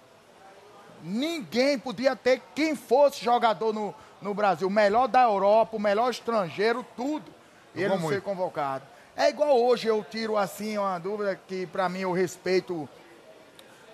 Ninguém 1.04 1.80
podia 1.80 2.16
ter 2.16 2.42
quem 2.54 2.76
fosse 2.76 3.24
jogador 3.24 3.74
no, 3.74 3.94
no 4.22 4.34
Brasil. 4.34 4.68
O 4.68 4.72
melhor 4.72 5.08
da 5.08 5.24
Europa, 5.24 5.78
o 5.78 5.80
melhor 5.80 6.12
estrangeiro, 6.12 6.86
tudo. 6.96 7.26
E 7.74 7.80
ele 7.80 7.90
não 7.90 7.98
ser 7.98 8.04
muito. 8.04 8.22
convocado. 8.22 8.84
É 9.16 9.30
igual 9.30 9.60
hoje, 9.60 9.88
eu 9.88 10.06
tiro 10.10 10.38
assim 10.38 10.78
uma 10.78 10.98
dúvida 11.00 11.40
que 11.48 11.66
para 11.66 11.90
mim 11.90 12.00
eu 12.02 12.12
respeito 12.12 12.88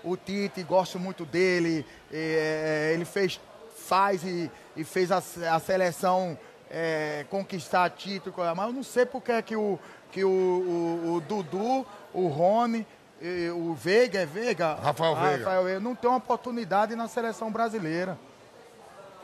o 0.03 0.15
Tite, 0.17 0.61
gosto 0.63 0.99
muito 0.99 1.25
dele. 1.25 1.85
é, 2.11 2.91
ele 2.93 3.05
fez, 3.05 3.39
faz 3.75 4.23
e, 4.23 4.51
e 4.75 4.83
fez 4.83 5.11
a, 5.11 5.17
a 5.17 5.59
seleção 5.59 6.37
é, 6.69 7.25
conquistar 7.29 7.89
título, 7.91 8.35
mas 8.55 8.67
eu 8.67 8.73
não 8.73 8.83
sei 8.83 9.05
porque 9.05 9.31
é 9.31 9.41
que 9.41 9.55
o, 9.55 9.79
que 10.11 10.23
o, 10.23 10.29
o- 10.29 11.13
o 11.15 11.21
Dudu, 11.21 11.85
o 12.13 12.27
Rony, 12.27 12.85
e 13.22 13.49
o 13.49 13.73
Veiga, 13.73 14.19
é 14.19 14.26
Veiga? 14.26 14.76
Rafael 14.76 15.15
Veiga. 15.15 15.38
Rafael 15.45 15.64
Veiga, 15.64 15.80
não 15.80 15.95
tem 15.95 16.10
uma 16.10 16.18
oportunidade 16.18 16.95
na 16.95 17.07
seleção 17.07 17.52
brasileira. 17.52 18.18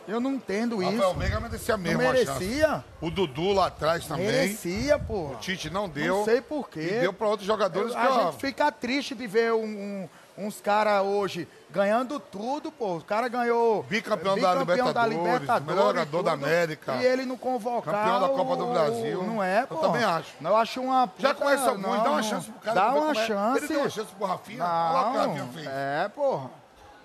Eu 0.05 0.19
não 0.19 0.33
entendo 0.33 0.79
Rafael 0.79 1.09
isso. 1.11 1.13
Veiga 1.19 1.39
merecia 1.39 1.77
Não 1.77 1.83
mesmo 1.83 2.01
chance. 2.01 2.25
merecia. 2.43 2.83
O 2.99 3.09
Dudu 3.09 3.53
lá 3.53 3.67
atrás 3.67 4.05
também. 4.05 4.25
Merecia, 4.27 4.99
pô. 4.99 5.27
O 5.29 5.35
Tite 5.35 5.69
não 5.69 5.87
deu. 5.87 6.17
Não 6.17 6.25
sei 6.25 6.41
por 6.41 6.69
quê. 6.69 6.95
E 6.97 6.99
deu 7.01 7.13
pra 7.13 7.27
outros 7.29 7.47
jogadores 7.47 7.89
Eu- 7.93 7.95
que, 7.99 8.05
a 8.07 8.11
ó, 8.11 8.31
gente 8.31 8.41
fica 8.41 8.69
triste 8.71 9.15
de 9.15 9.25
ver 9.27 9.53
um- 9.53 9.63
um- 9.63 10.09
uns 10.37 10.59
caras 10.61 11.03
hoje 11.03 11.47
ganhando 11.69 12.19
tudo, 12.19 12.71
pô. 12.71 12.97
O 12.97 13.03
cara 13.03 13.27
ganhou 13.27 13.83
Bicampeão 13.83 14.39
da 14.39 14.53
Libertadores, 14.55 15.65
melhor 15.65 15.87
jogador 15.87 15.91
e 15.91 15.95
da 15.95 16.05
tudo, 16.05 16.29
América. 16.29 16.95
E 16.95 17.05
ele 17.05 17.25
não 17.25 17.37
convocar. 17.37 17.93
Campeão 17.93 18.19
da 18.21 18.29
Copa 18.29 18.55
do 18.55 18.65
Brasil. 18.67 19.23
Não 19.23 19.43
é, 19.43 19.61
Eu 19.63 19.67
pô. 19.67 19.75
também 19.77 20.03
acho. 20.03 20.33
Eu 20.41 20.55
acho 20.55 20.81
uma. 20.81 21.09
Já 21.17 21.33
puta- 21.33 21.45
conhece 21.45 21.67
alguns, 21.67 21.81
não, 21.83 22.03
dá 22.03 22.09
uma 22.09 22.15
não. 22.17 22.23
chance 22.23 22.49
pro 22.51 22.59
cara. 22.61 22.75
Dá 22.75 22.93
uma 22.93 23.11
é. 23.11 23.15
chance. 23.15 23.57
Ele 23.59 23.67
deu 23.67 23.79
uma 23.79 23.89
chance 23.89 24.11
pro 24.15 24.27
Rafinha. 24.27 24.63
Não, 24.63 25.47
fez. 25.53 25.67
é, 25.67 26.11
porra. 26.15 26.49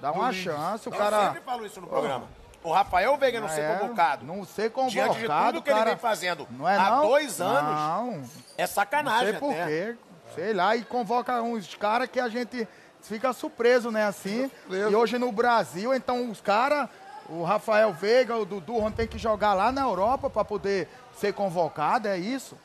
Dá 0.01 0.13
uma 0.13 0.33
chance, 0.33 0.89
o 0.89 0.93
Eu 0.95 0.99
cara. 0.99 1.27
sempre 1.27 1.41
falo 1.41 1.67
isso 1.67 1.81
no 1.81 1.87
programa. 1.87 2.25
O 2.63 2.73
Rafael 2.73 3.17
Veiga 3.17 3.41
não 3.41 3.49
ser 3.49 3.61
É, 3.63 3.77
convocado. 3.77 4.27
Não 4.27 4.45
ser 4.45 4.71
convocado. 4.71 4.91
Diante 5.15 5.21
de 5.21 5.27
tudo 5.29 5.63
que 5.63 5.71
ele 5.71 5.79
cara, 5.79 5.91
vem 5.91 5.99
fazendo 5.99 6.47
não 6.51 6.69
é 6.69 6.77
há 6.77 6.91
não? 6.91 7.03
dois 7.07 7.41
anos, 7.41 7.63
Não, 7.63 8.23
é 8.57 8.63
não 8.63 8.69
sacanagem 8.69 9.31
sei 9.31 9.39
por 9.39 9.53
até. 9.53 9.67
quê. 9.67 9.97
Sei 10.35 10.53
lá, 10.53 10.77
e 10.77 10.83
convoca 10.85 11.41
uns 11.41 11.75
caras 11.77 12.09
que 12.09 12.21
a 12.21 12.29
gente 12.29 12.69
fica 13.03 13.33
surpreso, 13.33 13.91
né, 13.91 14.05
assim. 14.07 14.51
Surpreso. 14.63 14.91
E 14.91 14.95
hoje 14.97 15.19
no 15.19 15.31
Brasil, 15.33 15.95
então 15.95 16.31
os 16.31 16.41
caras, 16.41 16.89
o 17.29 17.43
Rafael 17.43 17.93
Veiga, 17.93 18.37
o 18.37 18.45
Dudu, 18.45 18.91
ter 18.91 19.07
que 19.07 19.19
jogar 19.19 19.55
lá 19.55 19.71
na 19.73 19.83
Europa 19.83 20.29
para 20.31 20.45
poder 20.45 20.89
ser 21.17 21.33
convocado, 21.33 22.09
é 22.09 22.19
isso? 22.19 22.57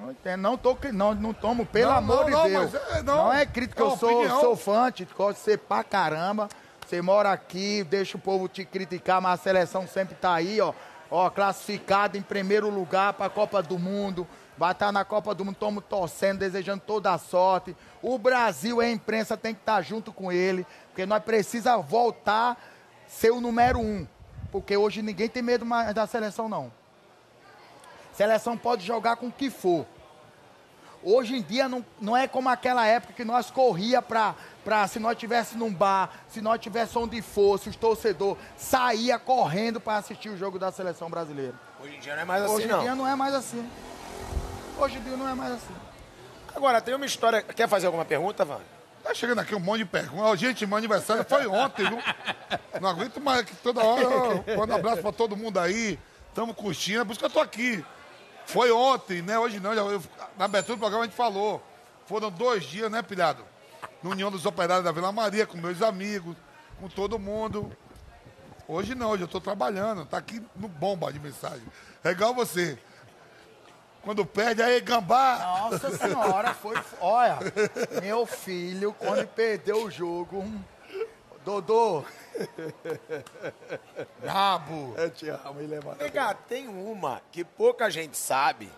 Não 0.00 0.12
entendo, 0.12 0.40
não 0.40 0.56
tô, 0.56 0.76
não, 0.92 1.12
não 1.14 1.32
tomo, 1.32 1.66
pelo 1.66 1.90
Não, 1.90 1.98
amor 1.98 2.30
não, 2.30 2.42
de 2.44 2.48
Deus. 2.50 2.72
mas 2.72 2.96
é- 2.98 3.02
não. 3.02 3.32
é 3.32 3.44
crítica, 3.44 3.82
É 3.82 3.86
eu 3.86 3.96
sou, 3.96 4.28
sou 4.40 4.56
fã, 4.56 4.90
te 4.92 5.04
gosto 5.04 5.38
de 5.38 5.44
ser 5.44 5.58
pra 5.58 5.82
caramba. 5.82 6.48
Você 6.86 7.02
mora 7.02 7.32
aqui, 7.32 7.82
deixa 7.84 8.16
o 8.16 8.20
povo 8.20 8.48
te 8.48 8.64
criticar, 8.64 9.20
mas 9.20 9.40
a 9.40 9.42
seleção 9.42 9.86
sempre 9.86 10.14
tá 10.14 10.32
aí, 10.34 10.60
ó. 10.60 10.72
Ó, 11.10 11.28
classificada 11.30 12.16
em 12.16 12.22
primeiro 12.22 12.68
lugar 12.70 13.12
pra 13.14 13.28
Copa 13.28 13.60
do 13.62 13.78
Mundo. 13.78 14.26
Vai 14.58 14.72
estar 14.72 14.90
na 14.90 15.04
Copa 15.04 15.32
do 15.36 15.44
Mundo, 15.44 15.54
estamos 15.54 15.84
torcendo, 15.88 16.40
desejando 16.40 16.82
toda 16.84 17.12
a 17.12 17.18
sorte. 17.18 17.76
O 18.02 18.18
Brasil 18.18 18.82
e 18.82 18.86
a 18.86 18.90
imprensa 18.90 19.36
tem 19.36 19.54
que 19.54 19.60
estar 19.60 19.80
junto 19.82 20.12
com 20.12 20.32
ele, 20.32 20.66
porque 20.88 21.06
nós 21.06 21.22
precisamos 21.22 21.86
voltar 21.86 22.52
a 22.52 22.56
ser 23.08 23.30
o 23.30 23.40
número 23.40 23.78
um. 23.78 24.04
Porque 24.50 24.76
hoje 24.76 25.00
ninguém 25.00 25.28
tem 25.28 25.42
medo 25.42 25.64
mais 25.64 25.94
da 25.94 26.08
seleção, 26.08 26.48
não. 26.48 26.72
Seleção 28.12 28.58
pode 28.58 28.84
jogar 28.84 29.14
com 29.14 29.28
o 29.28 29.32
que 29.32 29.48
for. 29.48 29.86
Hoje 31.04 31.36
em 31.36 31.42
dia 31.42 31.68
não, 31.68 31.86
não 32.00 32.16
é 32.16 32.26
como 32.26 32.48
aquela 32.48 32.84
época 32.84 33.12
que 33.12 33.24
nós 33.24 33.52
corria 33.52 34.02
pra, 34.02 34.34
pra 34.64 34.88
se 34.88 34.98
nós 34.98 35.16
tivesse 35.16 35.56
num 35.56 35.72
bar, 35.72 36.10
se 36.28 36.40
nós 36.40 36.60
tivesse 36.60 36.98
onde 36.98 37.22
fosse, 37.22 37.68
os 37.68 37.76
torcedores 37.76 38.42
saía 38.56 39.20
correndo 39.20 39.80
para 39.80 39.98
assistir 39.98 40.30
o 40.30 40.36
jogo 40.36 40.58
da 40.58 40.72
seleção 40.72 41.08
brasileira. 41.08 41.54
Hoje 41.80 41.94
em 41.94 42.00
dia 42.00 42.16
não 42.16 42.22
é 42.22 42.24
mais 42.24 42.42
assim, 42.42 42.54
Hoje 42.54 42.64
em 42.66 42.68
não. 42.68 42.80
dia 42.80 42.94
não 42.96 43.06
é 43.06 43.14
mais 43.14 43.34
assim. 43.34 43.70
Hoje 44.78 44.96
em 44.98 45.02
dia 45.02 45.16
não 45.16 45.28
é 45.28 45.34
mais 45.34 45.52
assim. 45.54 45.74
Agora, 46.54 46.80
tem 46.80 46.94
uma 46.94 47.06
história... 47.06 47.42
Quer 47.42 47.68
fazer 47.68 47.86
alguma 47.86 48.04
pergunta, 48.04 48.44
Van? 48.44 48.60
Tá 49.02 49.14
chegando 49.14 49.40
aqui 49.40 49.54
um 49.54 49.60
monte 49.60 49.78
de 49.78 49.84
perguntas. 49.86 50.38
Gente, 50.40 50.66
meu 50.66 50.76
aniversário 50.76 51.24
foi 51.24 51.46
ontem, 51.46 51.88
viu? 51.88 51.98
Não 52.80 52.88
aguento 52.88 53.20
mais 53.20 53.42
que 53.44 53.54
toda 53.56 53.82
hora. 53.82 54.44
Manda 54.56 54.74
um 54.74 54.76
abraço 54.76 55.02
pra 55.02 55.12
todo 55.12 55.36
mundo 55.36 55.58
aí. 55.58 55.98
Tamo 56.34 56.54
curtindo, 56.54 57.00
é 57.00 57.04
por 57.04 57.12
isso 57.12 57.18
que 57.20 57.26
eu 57.26 57.30
tô 57.30 57.40
aqui. 57.40 57.84
Foi 58.46 58.70
ontem, 58.70 59.22
né? 59.22 59.38
Hoje 59.38 59.60
não. 59.60 59.72
eu- 59.72 60.02
na 60.36 60.44
abertura 60.46 60.76
do 60.76 60.80
programa 60.80 61.04
a 61.04 61.06
gente 61.06 61.16
falou. 61.16 61.62
Foram 62.06 62.30
dois 62.30 62.64
dias, 62.64 62.90
né, 62.90 63.02
pilhado? 63.02 63.44
Na 64.02 64.10
União 64.10 64.30
dos 64.30 64.46
Operários 64.46 64.84
da 64.84 64.92
Vila 64.92 65.12
Maria, 65.12 65.46
com 65.46 65.58
meus 65.58 65.82
amigos, 65.82 66.34
com 66.80 66.88
todo 66.88 67.18
mundo. 67.18 67.70
Hoje 68.66 68.94
não, 68.94 69.10
hoje 69.10 69.22
eu 69.24 69.28
tô 69.28 69.40
trabalhando. 69.40 70.06
Tá 70.06 70.18
aqui 70.18 70.42
no 70.56 70.68
bomba 70.68 71.12
de 71.12 71.18
mensagem. 71.18 71.62
É 72.02 72.10
igual 72.10 72.34
você. 72.34 72.78
Quando 74.08 74.24
perde, 74.24 74.62
aí, 74.62 74.80
gambá. 74.80 75.36
Nossa 75.38 75.94
senhora, 75.94 76.54
foi. 76.54 76.74
Olha, 76.98 77.40
meu 78.00 78.24
filho, 78.24 78.94
quando 78.98 79.26
perdeu 79.26 79.84
o 79.84 79.90
jogo. 79.90 80.50
Dodô. 81.44 82.02
Brabo. 84.18 84.94
Eu 84.96 85.10
te 85.10 85.28
amo, 85.28 85.60
ele 85.60 85.74
é 85.74 85.80
Vem 85.98 86.10
cá, 86.10 86.32
tem 86.32 86.68
uma 86.68 87.20
que 87.30 87.44
pouca 87.44 87.90
gente 87.90 88.16
sabe, 88.16 88.72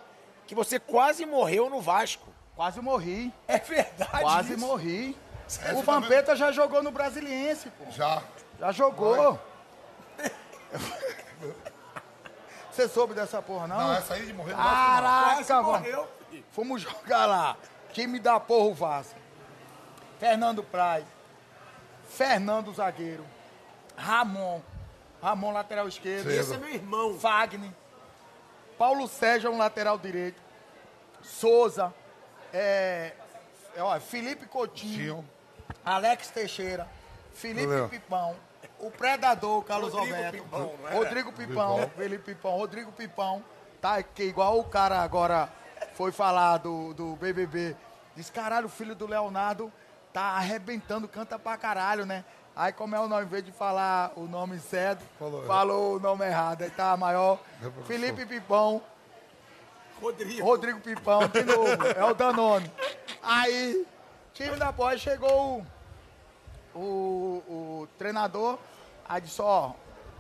que 0.49 0.55
você 0.57 0.81
quase 0.81 1.25
morreu 1.25 1.71
no 1.71 1.81
Vasco. 1.81 2.29
Quase 2.57 2.81
morri. 2.81 3.33
É 3.47 3.61
verdade 3.61 4.23
Quase 4.23 4.55
isso? 4.55 4.67
morri. 4.67 5.17
Essa 5.47 5.77
O 5.77 5.83
Vampeta 5.83 6.35
já 6.35 6.51
jogou 6.51 6.83
no 6.83 6.91
Brasiliense, 6.91 7.71
pô. 7.71 7.89
Já. 7.93 8.21
Já 8.59 8.73
jogou. 8.73 9.39
Você 12.73 12.89
soube 12.89 13.15
dessa 13.15 13.43
porra, 13.43 13.67
não? 13.67 13.79
Não, 13.79 13.93
essa 13.95 14.15
aí 14.15 14.27
de 14.27 14.33
morrer 14.33 14.53
não. 14.53 14.63
Caraca, 14.63 15.55
mano. 15.55 15.69
morreu. 15.69 16.09
Fomos 16.53 16.83
jogar 16.83 17.27
lá. 17.27 17.57
Time 17.93 18.19
da 18.21 18.39
porra, 18.39 18.67
o 18.67 18.75
Vasco. 18.75 19.19
Fernando 20.19 20.63
Praz. 20.63 21.05
Fernando 22.09 22.73
Zagueiro. 22.73 23.25
Ramon. 23.97 24.61
Ramon, 25.23 25.53
lateral 25.53 25.89
esquerdo. 25.89 26.31
Esse 26.31 26.55
é 26.55 26.59
meu 26.59 26.69
irmão. 26.69 27.19
Fagner. 27.19 27.71
Paulo 28.79 29.07
Sérgio, 29.09 29.51
um 29.51 29.59
lateral 29.59 29.99
direito. 29.99 30.41
Souza. 31.23 31.93
É, 32.53 33.13
é, 33.77 33.83
ó, 33.83 33.99
Felipe 34.01 34.47
Coutinho. 34.47 35.29
Alex 35.85 36.29
Teixeira. 36.31 36.89
Felipe 37.35 37.67
Valeu. 37.67 37.89
Pipão. 37.89 38.37
O 38.81 38.91
Predador, 38.91 39.63
Carlos 39.63 39.93
Rodrigo 39.93 40.17
Alberto. 40.17 40.43
Pipão, 40.43 40.75
não 40.81 40.89
é? 40.89 40.95
Rodrigo 40.95 41.33
Pipão. 41.33 41.91
Felipe 41.97 42.35
Pipão. 42.35 42.57
Rodrigo 42.57 42.93
Pipão. 42.93 43.45
Tá, 43.81 44.03
que 44.03 44.23
igual 44.25 44.59
o 44.59 44.65
cara 44.65 45.01
agora 45.01 45.49
foi 45.95 46.13
falar 46.13 46.59
do, 46.59 46.93
do 46.95 47.17
BBB. 47.17 47.77
Diz, 48.17 48.31
caralho, 48.31 48.67
o 48.67 48.71
filho 48.71 48.95
do 48.95 49.07
Leonardo 49.07 49.73
tá 50.13 50.23
arrebentando, 50.23 51.07
canta 51.07 51.39
pra 51.39 51.57
caralho, 51.57 52.05
né? 52.05 52.25
Aí 52.55 52.73
como 52.73 52.95
é 52.97 53.01
o 53.01 53.09
nome, 53.09 53.25
em 53.25 53.29
vez 53.29 53.45
de 53.45 53.53
falar 53.53 54.13
o 54.17 54.23
nome 54.27 54.59
certo, 54.59 55.03
Falou. 55.19 55.47
falou, 55.47 55.97
o 55.97 56.01
nome 56.01 56.27
errado. 56.27 56.63
Aí 56.63 56.71
tá 56.71 56.97
maior. 56.97 57.39
Reprodução. 57.61 57.85
Felipe 57.87 58.27
Pipão. 58.27 58.83
Rodrigo. 60.01 60.45
Rodrigo 60.45 60.81
Pipão, 60.81 61.29
de 61.29 61.43
novo. 61.45 61.87
é 61.97 62.05
o 62.05 62.15
Danone. 62.15 62.71
Aí, 63.23 63.87
time 64.33 64.57
da 64.57 64.73
pós 64.73 65.01
chegou 65.01 65.65
o, 66.75 66.79
o, 66.79 66.81
o 67.83 67.89
treinador, 67.99 68.59
aí 69.11 69.21
disse, 69.21 69.43
ó, 69.43 69.73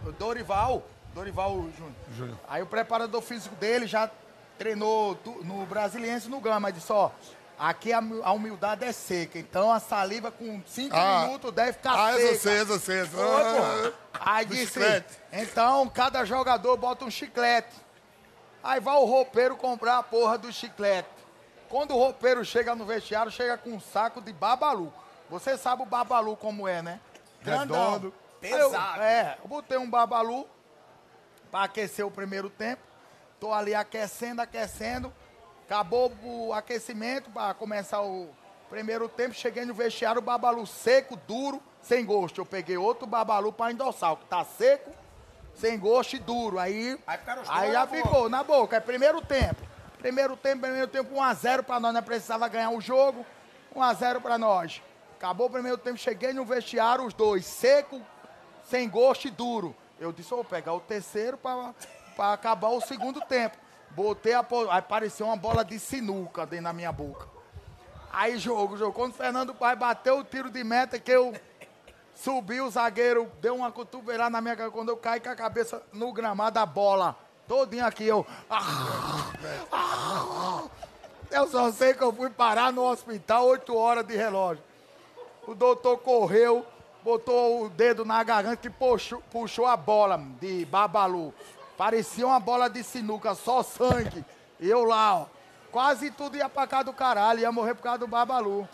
o 0.04 0.12
Dorival, 0.12 0.82
Dorival 1.14 1.52
Júnior. 1.76 1.94
Júnior. 2.16 2.38
Aí 2.48 2.62
o 2.62 2.66
preparador 2.66 3.22
físico 3.22 3.54
dele 3.56 3.86
já 3.86 4.10
treinou 4.58 5.16
no 5.42 5.64
Brasiliense 5.66 6.28
no 6.28 6.40
Gama, 6.40 6.68
aí 6.68 6.72
disse, 6.74 6.92
ó, 6.92 7.10
aqui 7.58 7.92
a, 7.92 7.98
humi- 8.00 8.20
a 8.22 8.32
humildade 8.32 8.84
é 8.84 8.92
seca, 8.92 9.38
então 9.38 9.70
a 9.70 9.78
saliva 9.78 10.30
com 10.30 10.60
cinco 10.66 10.96
Ah. 10.96 11.22
minutos 11.26 11.52
deve 11.52 11.74
ficar 11.74 11.92
Ah, 11.92 12.12
seca. 12.14 12.28
essa 12.30 12.38
sei, 12.42 12.56
essa 12.58 12.78
sei. 12.78 13.00
Essa... 13.00 13.10
Foi, 13.16 13.90
pô. 13.90 13.96
Aí 14.20 14.44
Do 14.46 14.54
disse, 14.54 14.66
chiclete. 14.66 15.18
então 15.32 15.88
cada 15.88 16.24
jogador 16.24 16.76
bota 16.76 17.04
um 17.04 17.10
chiclete. 17.10 17.74
Aí 18.62 18.78
vai 18.80 18.96
o 18.96 19.04
roupeiro 19.06 19.56
comprar 19.56 19.98
a 19.98 20.02
porra 20.02 20.36
do 20.36 20.52
chiclete. 20.52 21.08
Quando 21.70 21.92
o 21.92 21.96
roupeiro 21.98 22.44
chega 22.44 22.74
no 22.74 22.84
vestiário, 22.84 23.30
chega 23.32 23.56
com 23.56 23.70
um 23.70 23.80
saco 23.80 24.20
de 24.20 24.32
babalu. 24.32 24.92
Você 25.30 25.56
sabe 25.56 25.82
o 25.82 25.86
babalu 25.86 26.36
como 26.36 26.66
é, 26.68 26.82
né? 26.82 27.00
Grandão. 27.42 27.92
Redondo. 27.92 28.14
Aí 28.42 28.50
eu- 28.50 28.70
Pesado. 28.70 29.02
é, 29.02 29.38
eu 29.42 29.48
botei 29.48 29.76
um 29.78 29.88
babalu 29.90 30.46
para 31.50 31.64
aquecer 31.64 32.06
o 32.06 32.10
primeiro 32.10 32.48
tempo. 32.48 32.82
Tô 33.38 33.52
ali 33.52 33.74
aquecendo, 33.74 34.40
aquecendo. 34.42 35.12
Acabou 35.66 36.12
o 36.22 36.52
aquecimento 36.52 37.30
para 37.30 37.54
começar 37.54 38.02
o 38.02 38.28
primeiro 38.68 39.08
tempo. 39.08 39.34
Cheguei 39.34 39.64
no 39.64 39.74
vestiário, 39.74 40.18
o 40.18 40.22
babalu 40.22 40.66
seco, 40.66 41.16
duro, 41.16 41.62
sem 41.82 42.04
gosto. 42.04 42.40
Eu 42.40 42.46
peguei 42.46 42.76
outro 42.76 43.06
babalu 43.06 43.52
para 43.52 43.72
endossar, 43.72 44.12
o 44.12 44.16
que 44.16 44.24
tá 44.26 44.44
seco, 44.44 44.90
sem 45.54 45.78
gosto 45.78 46.16
e 46.16 46.18
duro. 46.18 46.58
Aí, 46.58 46.98
Aí 47.06 47.18
aí 47.48 47.72
já 47.72 47.80
na 47.80 47.86
boca. 47.86 47.96
ficou 48.02 48.28
na 48.28 48.42
boca. 48.42 48.76
É 48.76 48.80
primeiro 48.80 49.20
tempo. 49.22 49.62
Primeiro 49.98 50.36
tempo, 50.36 50.62
primeiro 50.62 50.88
tempo, 50.88 51.14
1x0 51.14 51.62
para 51.62 51.78
nós. 51.78 51.92
Nós 51.94 52.04
precisava 52.04 52.48
ganhar 52.48 52.70
o 52.70 52.80
jogo. 52.80 53.24
1x0 53.74 54.20
para 54.20 54.36
nós. 54.38 54.82
Acabou 55.16 55.46
o 55.46 55.50
primeiro 55.50 55.76
tempo, 55.78 55.98
cheguei 55.98 56.32
no 56.32 56.44
vestiário, 56.46 57.04
os 57.04 57.12
dois, 57.14 57.44
seco, 57.44 58.00
sem 58.70 58.88
gosto 58.88 59.26
e 59.26 59.30
duro. 59.30 59.74
Eu 59.98 60.12
disse, 60.12 60.30
vou 60.30 60.44
pegar 60.44 60.72
o 60.72 60.80
terceiro 60.80 61.36
para 61.36 61.74
acabar 62.32 62.68
o 62.68 62.80
segundo 62.80 63.20
tempo. 63.20 63.58
Botei 63.90 64.32
a. 64.32 64.40
Aí 64.70 64.78
apareceu 64.78 65.26
uma 65.26 65.36
bola 65.36 65.64
de 65.64 65.78
sinuca 65.78 66.46
dentro 66.46 66.64
da 66.64 66.72
minha 66.72 66.92
boca. 66.92 67.28
Aí 68.12 68.38
jogo, 68.38 68.76
jogo. 68.76 68.92
Quando 68.92 69.12
o 69.12 69.16
Fernando 69.16 69.54
Pai 69.54 69.76
bateu 69.76 70.18
o 70.18 70.24
tiro 70.24 70.48
de 70.48 70.62
meta, 70.64 70.98
que 70.98 71.10
eu 71.10 71.34
subi, 72.14 72.60
o 72.60 72.70
zagueiro 72.70 73.30
deu 73.40 73.56
uma 73.56 73.70
cotovelada 73.72 74.30
na 74.30 74.40
minha 74.40 74.56
cabeça. 74.56 74.74
Quando 74.74 74.88
eu 74.90 74.96
caí 74.96 75.20
com 75.20 75.28
a 75.28 75.36
cabeça 75.36 75.82
no 75.92 76.12
gramado, 76.12 76.58
a 76.58 76.66
bola 76.66 77.16
todinha 77.48 77.86
aqui, 77.86 78.04
eu. 78.06 78.24
Eu 81.30 81.48
só 81.48 81.70
sei 81.72 81.94
que 81.94 82.02
eu 82.02 82.12
fui 82.12 82.30
parar 82.30 82.72
no 82.72 82.82
hospital 82.82 83.46
8 83.46 83.76
horas 83.76 84.06
de 84.06 84.16
relógio. 84.16 84.62
O 85.46 85.54
doutor 85.54 85.98
correu, 85.98 86.64
botou 87.02 87.64
o 87.64 87.68
dedo 87.70 88.04
na 88.04 88.22
garganta 88.22 88.66
e 88.66 88.70
puxou, 88.70 89.22
puxou 89.30 89.66
a 89.66 89.76
bola 89.76 90.18
de 90.40 90.64
Babalu. 90.66 91.32
Parecia 91.76 92.26
uma 92.26 92.38
bola 92.40 92.68
de 92.68 92.82
sinuca, 92.82 93.34
só 93.34 93.62
sangue. 93.62 94.24
E 94.58 94.68
eu 94.68 94.84
lá, 94.84 95.16
ó. 95.20 95.26
Quase 95.72 96.10
tudo 96.10 96.36
ia 96.36 96.48
pra 96.48 96.66
cá 96.66 96.82
do 96.82 96.92
caralho, 96.92 97.40
ia 97.40 97.52
morrer 97.52 97.74
por 97.74 97.82
causa 97.82 97.98
do 98.00 98.06
Babalu. 98.08 98.68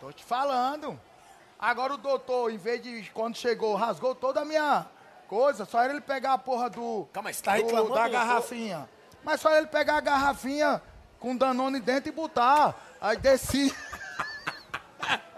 Tô 0.00 0.10
te 0.12 0.24
falando. 0.24 0.98
Agora 1.58 1.94
o 1.94 1.96
doutor, 1.96 2.50
em 2.52 2.56
vez 2.56 2.82
de 2.82 3.08
quando 3.14 3.36
chegou, 3.36 3.74
rasgou 3.76 4.14
toda 4.14 4.40
a 4.40 4.44
minha 4.44 4.84
coisa, 5.28 5.64
só 5.64 5.80
era 5.80 5.92
ele 5.92 6.00
pegar 6.00 6.32
a 6.34 6.38
porra 6.38 6.68
do. 6.68 7.06
Calma, 7.12 7.32
você 7.32 7.40
tá 7.42 7.52
do- 7.56 7.62
reclamando, 7.62 7.88
da 7.94 8.00
doutor? 8.02 8.10
garrafinha. 8.10 8.88
Mas 9.22 9.40
só 9.40 9.48
era 9.50 9.58
ele 9.58 9.68
pegar 9.68 9.96
a 9.98 10.00
garrafinha 10.00 10.82
com 11.20 11.36
Danone 11.36 11.78
dentro 11.78 12.08
e 12.08 12.12
botar. 12.12 12.74
Aí 13.00 13.16
desci. 13.16 13.72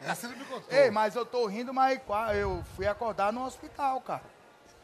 Essa 0.00 0.26
ele 0.26 0.36
me 0.36 0.44
contou. 0.44 0.76
Ei, 0.76 0.90
mas 0.90 1.14
eu 1.16 1.24
tô 1.26 1.46
rindo, 1.46 1.72
mas 1.72 2.00
eu 2.34 2.64
fui 2.74 2.86
acordar 2.86 3.32
no 3.32 3.44
hospital, 3.44 4.00
cara. 4.00 4.22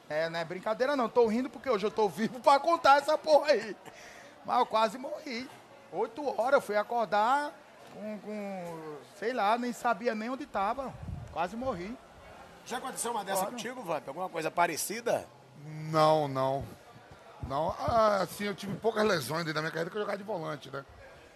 É, 0.08 0.28
não 0.28 0.38
é 0.40 0.44
brincadeira 0.44 0.94
não. 0.96 1.08
Tô 1.08 1.26
rindo 1.26 1.48
porque 1.48 1.70
hoje 1.70 1.86
eu 1.86 1.90
tô 1.90 2.08
vivo 2.08 2.40
pra 2.40 2.58
contar 2.60 2.98
essa 2.98 3.16
porra 3.16 3.52
aí. 3.52 3.76
Mas 4.44 4.58
eu 4.58 4.66
quase 4.66 4.98
morri. 4.98 5.48
Oito 5.92 6.22
horas 6.40 6.54
eu 6.54 6.60
fui 6.60 6.76
acordar 6.76 7.52
com, 7.94 8.18
com- 8.20 8.96
sei 9.18 9.32
lá, 9.32 9.56
nem 9.58 9.72
sabia 9.72 10.14
nem 10.14 10.28
onde 10.30 10.46
tava. 10.46 10.92
Quase 11.32 11.56
morri. 11.56 11.96
Já 12.66 12.78
aconteceu 12.78 13.10
uma 13.12 13.24
dessa 13.24 13.40
Claro. 13.40 13.52
contigo, 13.52 13.82
Vamp? 13.82 14.06
Alguma 14.08 14.28
coisa 14.28 14.50
parecida? 14.50 15.26
Não, 15.90 16.28
não. 16.28 16.64
Não, 17.48 17.74
ah, 17.80 18.18
assim, 18.22 18.44
eu 18.44 18.54
tive 18.54 18.76
poucas 18.76 19.04
lesões 19.04 19.40
dentro 19.44 19.54
da 19.54 19.60
minha 19.60 19.70
carreira 19.70 19.90
que 19.90 19.96
eu 19.96 20.00
jogava 20.00 20.16
de 20.18 20.24
volante, 20.24 20.70
né? 20.70 20.84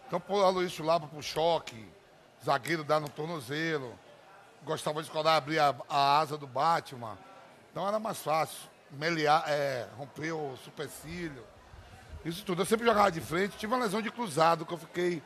Então, 0.07 0.21
pôr 0.21 0.45
a 0.45 0.49
Luiz 0.51 0.71
Chulapa 0.71 1.07
pro 1.09 1.21
choque, 1.21 1.85
zagueiro 2.47 2.85
dá 2.85 2.99
no 2.99 3.09
tornozelo, 3.09 3.99
gostava 4.65 5.01
de 5.01 5.09
escolar, 5.09 5.37
abrir 5.37 5.59
a, 5.59 5.75
a 5.89 6.19
asa 6.19 6.39
do 6.39 6.47
Batman. 6.47 7.19
Então 7.71 7.87
era 7.87 7.99
mais 7.99 8.19
fácil. 8.19 8.71
Meliar, 8.91 9.45
é, 9.49 9.87
romper 9.99 10.33
o 10.33 10.57
supercílio. 10.65 11.45
Isso 12.25 12.45
tudo. 12.45 12.63
Eu 12.63 12.67
sempre 12.67 12.87
jogava 12.87 13.11
de 13.11 13.21
frente, 13.21 13.57
tive 13.57 13.73
uma 13.75 13.83
lesão 13.83 14.01
de 14.01 14.11
cruzado, 14.11 14.65
que 14.65 14.73
eu 14.73 14.79
fiquei 14.79 15.23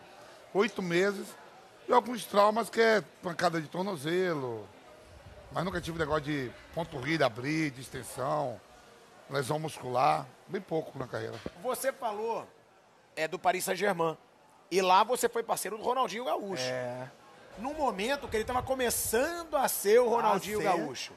oito 0.54 0.82
meses, 0.82 1.28
e 1.86 1.92
alguns 1.92 2.24
traumas 2.24 2.70
que 2.70 2.80
é 2.80 3.02
pancada 3.22 3.60
de 3.60 3.68
tornozelo. 3.68 4.66
Mas 5.52 5.64
nunca 5.64 5.80
tive 5.80 5.98
negócio 5.98 6.22
de 6.22 6.50
ponturrilha, 6.74 7.26
abrir, 7.26 7.70
de 7.70 7.82
extensão, 7.82 8.58
lesão 9.28 9.58
muscular. 9.58 10.26
Bem 10.48 10.60
pouco 10.60 10.98
na 10.98 11.06
carreira. 11.06 11.38
Você 11.62 11.92
falou 11.92 12.48
é 13.14 13.28
do 13.28 13.38
Paris 13.38 13.64
Saint-Germain. 13.64 14.16
E 14.70 14.80
lá 14.80 15.02
você 15.02 15.28
foi 15.28 15.42
parceiro 15.42 15.76
do 15.76 15.82
Ronaldinho 15.82 16.24
Gaúcho. 16.24 16.62
É. 16.64 17.08
Num 17.58 17.74
momento 17.74 18.28
que 18.28 18.36
ele 18.36 18.44
estava 18.44 18.62
começando 18.62 19.56
a 19.56 19.66
ser 19.68 20.00
o 20.00 20.08
Ronaldinho. 20.08 20.62
Gaúcho. 20.62 21.12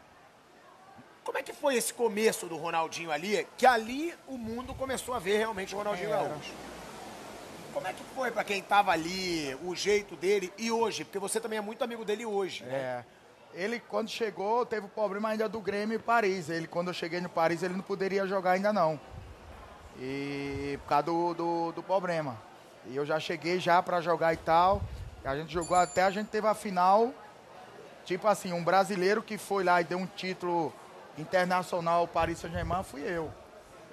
Como 1.23 1.37
é 1.37 1.43
que 1.43 1.53
foi 1.53 1.75
esse 1.75 1.93
começo 1.93 2.47
do 2.47 2.57
Ronaldinho 2.57 3.11
ali? 3.11 3.47
Que 3.57 3.65
ali 3.65 4.13
o 4.27 4.37
mundo 4.37 4.73
começou 4.73 5.13
a 5.13 5.19
ver 5.19 5.37
realmente 5.37 5.73
o 5.73 5.77
Ronaldinho 5.77 6.11
Era. 6.11 6.27
Gaúcho. 6.27 6.53
Como 7.73 7.87
é 7.87 7.93
que 7.93 8.03
foi 8.15 8.29
pra 8.29 8.43
quem 8.43 8.61
tava 8.61 8.91
ali, 8.91 9.57
o 9.63 9.75
jeito 9.75 10.15
dele 10.15 10.51
e 10.57 10.71
hoje? 10.71 11.03
Porque 11.05 11.17
você 11.17 11.39
também 11.39 11.57
é 11.57 11.61
muito 11.61 11.83
amigo 11.83 12.03
dele 12.03 12.25
hoje. 12.25 12.63
né? 12.63 12.75
É. 12.75 13.05
Ele, 13.55 13.79
quando 13.79 14.09
chegou, 14.09 14.65
teve 14.65 14.87
o 14.87 14.89
problema 14.89 15.29
ainda 15.29 15.47
do 15.47 15.59
Grêmio 15.59 15.95
e 15.95 15.99
Paris. 15.99 16.49
Ele, 16.49 16.67
quando 16.67 16.87
eu 16.87 16.93
cheguei 16.93 17.21
no 17.21 17.29
Paris, 17.29 17.61
ele 17.61 17.75
não 17.75 17.83
poderia 17.83 18.25
jogar 18.27 18.51
ainda 18.51 18.73
não. 18.73 18.99
E 19.99 20.77
por 20.83 20.89
causa 20.89 21.03
do, 21.03 21.33
do, 21.35 21.71
do 21.71 21.83
problema. 21.83 22.39
E 22.87 22.95
eu 22.95 23.05
já 23.05 23.19
cheguei 23.19 23.59
já 23.59 23.81
pra 23.81 24.01
jogar 24.01 24.33
e 24.33 24.37
tal. 24.37 24.81
A 25.23 25.35
gente 25.35 25.53
jogou 25.53 25.77
até, 25.77 26.03
a 26.03 26.11
gente 26.11 26.27
teve 26.27 26.47
a 26.47 26.53
final. 26.53 27.11
Tipo 28.05 28.27
assim, 28.27 28.51
um 28.51 28.63
brasileiro 28.63 29.21
que 29.23 29.37
foi 29.37 29.63
lá 29.63 29.79
e 29.79 29.85
deu 29.85 29.97
um 29.97 30.05
título 30.05 30.73
internacional 31.17 31.99
ao 32.01 32.07
Paris 32.07 32.39
Saint-Germain 32.39 32.83
fui 32.83 33.01
eu. 33.01 33.31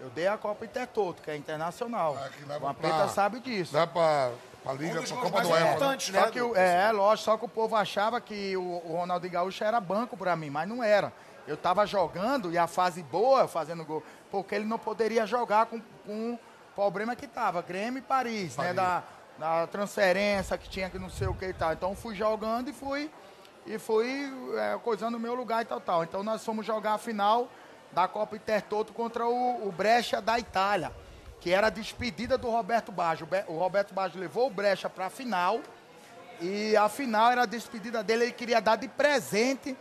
Eu 0.00 0.08
dei 0.10 0.26
a 0.26 0.36
Copa 0.38 0.64
Intertoto, 0.64 1.22
que 1.22 1.30
é 1.30 1.36
internacional. 1.36 2.16
Ah, 2.18 2.58
pra- 2.58 2.74
preta 2.74 3.08
sabe 3.08 3.38
disso. 3.40 3.72
Dá 3.72 3.86
pra, 3.86 4.30
pra 4.64 4.72
Liga, 4.72 5.00
Um 5.00 5.04
pra 5.04 5.16
Copa 5.18 5.42
do 5.42 5.54
Eva. 5.54 5.70
né? 5.70 5.98
Só 6.24 6.30
que, 6.30 6.40
o- 6.40 6.56
é, 6.56 6.90
lógico, 6.90 7.24
só 7.24 7.36
que 7.36 7.44
o 7.44 7.48
povo 7.48 7.76
achava 7.76 8.20
que 8.20 8.56
o, 8.56 8.62
o 8.62 8.96
Ronaldinho 8.96 9.32
Gaúcho 9.34 9.62
era 9.62 9.78
banco 9.78 10.16
pra 10.16 10.34
mim, 10.34 10.48
mas 10.50 10.66
não 10.68 10.82
era. 10.82 11.12
Eu 11.46 11.56
tava 11.56 11.86
jogando 11.86 12.50
e 12.50 12.56
a 12.58 12.66
fase 12.66 13.02
boa, 13.02 13.46
fazendo 13.46 13.84
gol, 13.84 14.02
porque 14.30 14.54
ele 14.54 14.64
não 14.64 14.78
poderia 14.78 15.26
jogar 15.26 15.66
com, 15.66 15.80
com 16.06 16.32
o 16.34 16.38
problema 16.80 17.14
que 17.14 17.26
tava, 17.26 17.60
Grêmio 17.60 17.98
e 17.98 18.02
Paris, 18.02 18.56
né? 18.56 18.72
Da, 18.72 19.02
da 19.38 19.66
transferência 19.66 20.56
que 20.56 20.66
tinha 20.66 20.88
que 20.88 20.98
não 20.98 21.10
sei 21.10 21.26
o 21.26 21.34
que 21.34 21.44
e 21.44 21.52
tal. 21.52 21.74
Então 21.74 21.94
fui 21.94 22.14
jogando 22.14 22.70
e 22.70 22.72
fui, 22.72 23.10
e 23.66 23.78
fui 23.78 24.32
é, 24.56 24.78
coisando 24.82 25.18
o 25.18 25.20
meu 25.20 25.34
lugar 25.34 25.60
e 25.60 25.66
tal, 25.66 25.78
tal. 25.78 26.02
Então 26.02 26.22
nós 26.22 26.42
fomos 26.42 26.64
jogar 26.64 26.94
a 26.94 26.98
final 26.98 27.48
da 27.92 28.08
Copa 28.08 28.34
Intertoto 28.34 28.94
contra 28.94 29.26
o, 29.26 29.68
o 29.68 29.70
Brecha 29.70 30.22
da 30.22 30.38
Itália, 30.38 30.90
que 31.38 31.52
era 31.52 31.66
a 31.66 31.70
despedida 31.70 32.38
do 32.38 32.48
Roberto 32.48 32.90
Baggio. 32.90 33.28
O 33.46 33.52
O 33.52 33.58
Roberto 33.58 33.92
Baggio 33.92 34.18
levou 34.18 34.46
o 34.46 34.50
Brecha 34.50 34.88
pra 34.88 35.10
final 35.10 35.60
e 36.40 36.74
a 36.78 36.88
final 36.88 37.30
era 37.30 37.42
a 37.42 37.46
despedida 37.46 38.02
dele, 38.02 38.24
ele 38.24 38.32
queria 38.32 38.58
dar 38.58 38.76
de 38.76 38.88
presente 38.88 39.76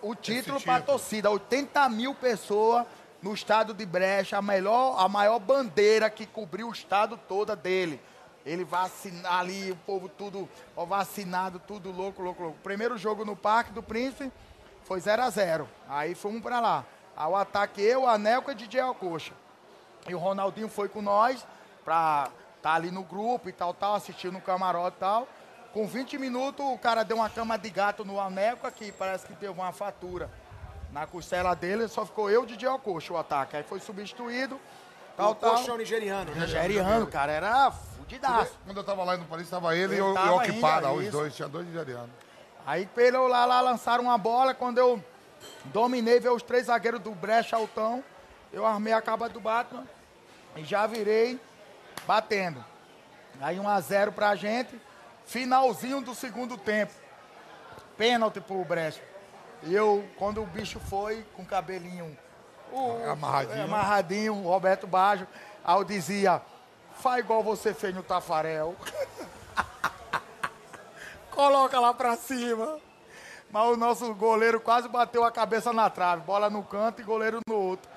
o 0.00 0.14
título 0.14 0.60
para 0.60 0.76
a 0.76 0.82
torcida. 0.82 1.28
80 1.28 1.88
mil 1.88 2.14
pessoas 2.14 2.86
no 3.24 3.32
estado 3.32 3.72
de 3.72 3.86
Brecha, 3.86 4.36
a, 4.36 4.42
melhor, 4.42 5.02
a 5.02 5.08
maior 5.08 5.38
bandeira 5.38 6.10
que 6.10 6.26
cobriu 6.26 6.68
o 6.68 6.72
estado 6.72 7.18
toda 7.26 7.56
dele. 7.56 7.98
Ele 8.44 8.64
vacinar 8.64 9.40
ali, 9.40 9.72
o 9.72 9.76
povo 9.76 10.10
tudo 10.10 10.46
ó, 10.76 10.84
vacinado, 10.84 11.58
tudo 11.58 11.90
louco, 11.90 12.20
louco, 12.20 12.42
louco. 12.42 12.58
Primeiro 12.62 12.98
jogo 12.98 13.24
no 13.24 13.34
Parque 13.34 13.72
do 13.72 13.82
Príncipe 13.82 14.30
foi 14.82 15.00
0 15.00 15.22
a 15.22 15.30
0 15.30 15.66
Aí 15.88 16.14
fomos 16.14 16.42
para 16.42 16.60
lá. 16.60 16.84
Ao 17.16 17.34
ataque 17.34 17.80
eu, 17.80 18.06
a 18.06 18.18
Nelca 18.18 18.52
e 18.52 18.54
DJ 18.54 18.80
Alcoxa. 18.80 19.32
E 20.06 20.14
o 20.14 20.18
Ronaldinho 20.18 20.68
foi 20.68 20.90
com 20.90 21.00
nós 21.00 21.46
pra 21.82 22.28
estar 22.58 22.74
ali 22.74 22.90
no 22.90 23.04
grupo 23.04 23.48
e 23.48 23.52
tal, 23.52 23.72
tal, 23.72 23.94
assistir 23.94 24.30
no 24.30 24.42
camarote 24.42 24.98
e 24.98 25.00
tal. 25.00 25.26
Com 25.72 25.86
20 25.86 26.18
minutos, 26.18 26.66
o 26.66 26.76
cara 26.76 27.02
deu 27.02 27.16
uma 27.16 27.30
cama 27.30 27.56
de 27.56 27.70
gato 27.70 28.04
no 28.04 28.20
Aneco 28.20 28.66
aqui, 28.66 28.92
parece 28.92 29.26
que 29.26 29.32
teve 29.34 29.50
uma 29.50 29.72
fatura 29.72 30.30
na 30.94 31.08
costela 31.08 31.56
dele, 31.56 31.88
só 31.88 32.06
ficou 32.06 32.30
eu, 32.30 32.46
Didi 32.46 32.64
Alcoxa, 32.64 33.12
o 33.12 33.16
ataque. 33.16 33.56
Aí 33.56 33.64
foi 33.64 33.80
substituído, 33.80 34.60
tal, 35.16 35.32
o 35.32 35.34
tal. 35.34 35.56
Coxa 35.56 35.72
é 35.72 35.74
o 35.74 35.76
nigeriano, 35.76 36.32
né? 36.32 36.40
Nigeriano, 36.42 37.06
cara, 37.08 37.32
era 37.32 37.72
fudidaço. 37.72 38.56
Quando 38.64 38.76
eu 38.76 38.84
tava 38.84 39.02
lá 39.02 39.16
no 39.16 39.24
Paris, 39.24 39.50
tava 39.50 39.76
ele 39.76 39.96
e 39.96 39.98
Eu 39.98 40.14
e 40.14 40.16
ainda, 40.16 40.92
os 40.92 41.08
dois. 41.08 41.34
Tinha 41.34 41.48
dois 41.48 41.66
nigerianos. 41.66 42.10
Aí 42.64 42.86
pelo 42.86 43.26
lá, 43.26 43.44
lá 43.44 43.60
lançaram 43.60 44.04
uma 44.04 44.16
bola, 44.16 44.54
quando 44.54 44.78
eu 44.78 45.02
dominei, 45.64 46.20
veio 46.20 46.36
os 46.36 46.44
três 46.44 46.66
zagueiros 46.66 47.00
do 47.00 47.10
Brecha 47.10 47.56
Altão, 47.56 48.02
eu 48.52 48.64
armei 48.64 48.92
a 48.92 49.02
caba 49.02 49.28
do 49.28 49.40
Batman 49.40 49.84
e 50.54 50.62
já 50.62 50.86
virei 50.86 51.40
batendo. 52.06 52.64
Aí 53.40 53.58
1 53.58 53.68
a 53.68 53.80
0 53.80 54.12
pra 54.12 54.36
gente, 54.36 54.80
finalzinho 55.26 56.00
do 56.00 56.14
segundo 56.14 56.56
tempo. 56.56 56.92
Pênalti 57.98 58.40
pro 58.40 58.64
Brecha. 58.64 59.02
E 59.62 59.74
eu, 59.74 60.04
quando 60.18 60.42
o 60.42 60.46
bicho 60.46 60.78
foi, 60.80 61.24
com 61.34 61.42
o 61.42 61.46
cabelinho 61.46 62.16
o- 62.72 63.10
Amarradinho. 63.10 63.56
é, 63.58 63.62
amarradinho, 63.62 64.34
o 64.34 64.48
Roberto 64.48 64.86
Baggio, 64.86 65.26
aí 65.64 65.76
eu 65.76 65.84
dizia, 65.84 66.42
faz 66.94 67.24
igual 67.24 67.42
você 67.42 67.72
fez 67.72 67.94
no 67.94 68.02
Tafarel. 68.02 68.74
Coloca 71.30 71.80
lá 71.80 71.92
pra 71.94 72.16
cima. 72.16 72.78
Mas 73.50 73.68
o 73.72 73.76
nosso 73.76 74.12
goleiro 74.14 74.60
quase 74.60 74.88
bateu 74.88 75.24
a 75.24 75.30
cabeça 75.30 75.72
na 75.72 75.88
trave. 75.88 76.22
Bola 76.22 76.50
no 76.50 76.62
canto 76.62 77.00
e 77.00 77.04
goleiro 77.04 77.40
no 77.48 77.54
outro. 77.54 77.88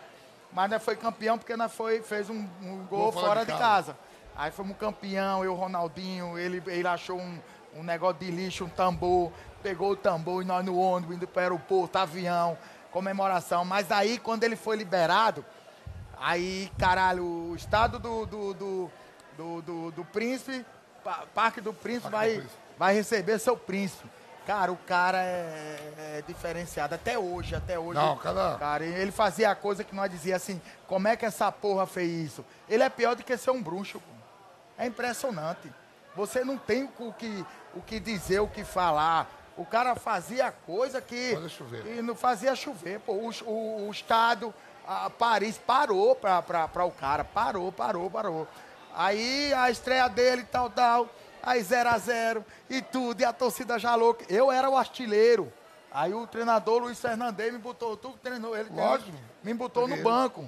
Mas 0.51 0.69
nós 0.69 0.84
foi 0.84 0.95
campeão 0.95 1.38
porque 1.38 1.55
nós 1.55 1.73
foi, 1.73 2.01
fez 2.01 2.29
um, 2.29 2.47
um 2.61 2.85
gol, 2.89 3.11
fora, 3.11 3.45
de, 3.45 3.51
casa. 3.51 3.97
Aí 4.35 4.51
fomos 4.51 4.77
campeão, 4.77 5.43
eu, 5.43 5.53
Ronaldinho, 5.55 6.38
ele, 6.38 6.61
ele 6.67 6.88
achou 6.88 7.17
um, 7.19 7.39
um 7.75 7.84
negócio 7.84 8.19
de 8.19 8.31
lixo, 8.31 8.65
um 8.65 8.69
tambor, 8.69 9.31
pegou 9.61 9.91
o 9.91 9.95
tambor 9.95 10.41
e 10.41 10.45
nós 10.45 10.63
no 10.65 10.77
ônibus, 10.77 11.15
indo 11.15 11.27
para 11.27 11.39
o 11.39 11.43
aeroporto, 11.43 11.97
avião, 11.97 12.57
comemoração. 12.91 13.63
Mas 13.65 13.91
aí, 13.91 14.17
quando 14.19 14.43
ele 14.43 14.55
foi 14.55 14.75
liberado, 14.77 15.43
aí, 16.19 16.71
caralho, 16.77 17.23
o 17.25 17.55
estado 17.55 17.99
do, 17.99 18.25
do, 18.25 18.53
do, 18.53 18.91
do, 19.38 19.61
do- 19.61 19.91
do 19.91 20.05
príncipe, 20.05 20.65
Pa- 21.03 21.23
Parque 21.34 21.61
do 21.61 21.73
Príncipe, 21.73 22.09
Parque 22.11 22.27
do 22.27 22.31
vai, 22.34 22.39
Príncipe. 22.41 22.61
vai 22.77 22.93
receber 22.93 23.39
seu 23.39 23.55
príncipe. 23.55 24.07
Cara, 24.45 24.71
o 24.71 24.77
cara 24.77 25.17
é, 25.21 25.93
é 25.97 26.23
diferenciado 26.25 26.95
até 26.95 27.19
hoje, 27.19 27.53
até 27.53 27.77
hoje. 27.77 27.99
Não, 27.99 28.15
Cara, 28.57 28.85
e 28.85 28.93
ele 28.93 29.11
fazia 29.11 29.51
a 29.51 29.55
coisa 29.55 29.84
que 29.84 29.93
nós 29.93 30.09
dizia 30.09 30.38
assim, 30.38 30.61
como 30.88 31.07
é 31.07 31.17
que 31.17 31.25
essa 31.25 31.51
porra 31.51 31.85
fez 31.85 32.09
isso? 32.31 32.45
Ele 32.69 32.81
é 32.81 32.89
pior 32.89 33.13
do 33.15 33.23
que 33.23 33.35
ser 33.38 33.51
um 33.51 33.61
bruxo, 33.61 33.99
pô. 33.99 34.13
É 34.77 34.85
impressionante. 34.85 35.69
Você 36.15 36.43
não 36.45 36.57
tem 36.57 36.89
o 36.97 37.11
que, 37.13 37.45
o 37.75 37.81
que 37.81 37.99
dizer, 37.99 38.39
o 38.39 38.47
que 38.47 38.63
falar. 38.63 39.29
O 39.57 39.65
cara 39.65 39.95
fazia 39.95 40.51
coisa 40.51 41.01
que, 41.01 41.34
Fazia 41.34 41.49
chover. 41.49 41.84
que 41.84 42.01
não 42.01 42.15
fazia 42.15 42.55
chover. 42.55 42.99
Pô. 42.99 43.13
O, 43.13 43.31
o, 43.45 43.88
o 43.88 43.91
Estado, 43.91 44.53
a 44.88 45.09
Paris, 45.09 45.57
parou 45.57 46.15
pra, 46.15 46.41
pra, 46.41 46.67
pra 46.67 46.85
o 46.85 46.91
cara. 46.91 47.23
Parou, 47.23 47.71
parou, 47.71 48.09
parou. 48.09 48.47
Aí 48.93 49.53
a 49.53 49.69
estreia 49.71 50.07
dele, 50.07 50.43
tal, 50.43 50.69
tal. 50.69 51.09
Aí 51.41 51.61
0 51.63 51.89
a 51.89 51.97
0 51.97 52.45
e 52.69 52.81
tudo, 52.81 53.21
e 53.21 53.25
a 53.25 53.31
torcida 53.34 53.79
já 53.79 53.95
louca. 53.95 54.25
Eu 54.29 54.51
era 54.51 54.69
o 54.69 54.75
artilheiro. 54.77 55.51
Aí 55.91 56.13
o 56.13 56.27
treinador 56.27 56.81
Luiz 56.81 56.99
Fernandes 56.99 57.51
me 57.51 57.57
botou, 57.57 57.95
tu 57.95 58.11
treinou 58.21 58.55
ele, 58.55 58.69
Lógico. 58.71 59.11
me 59.43 59.53
botou 59.53 59.88
no 59.88 59.95
Ele. 59.95 60.03
banco. 60.03 60.47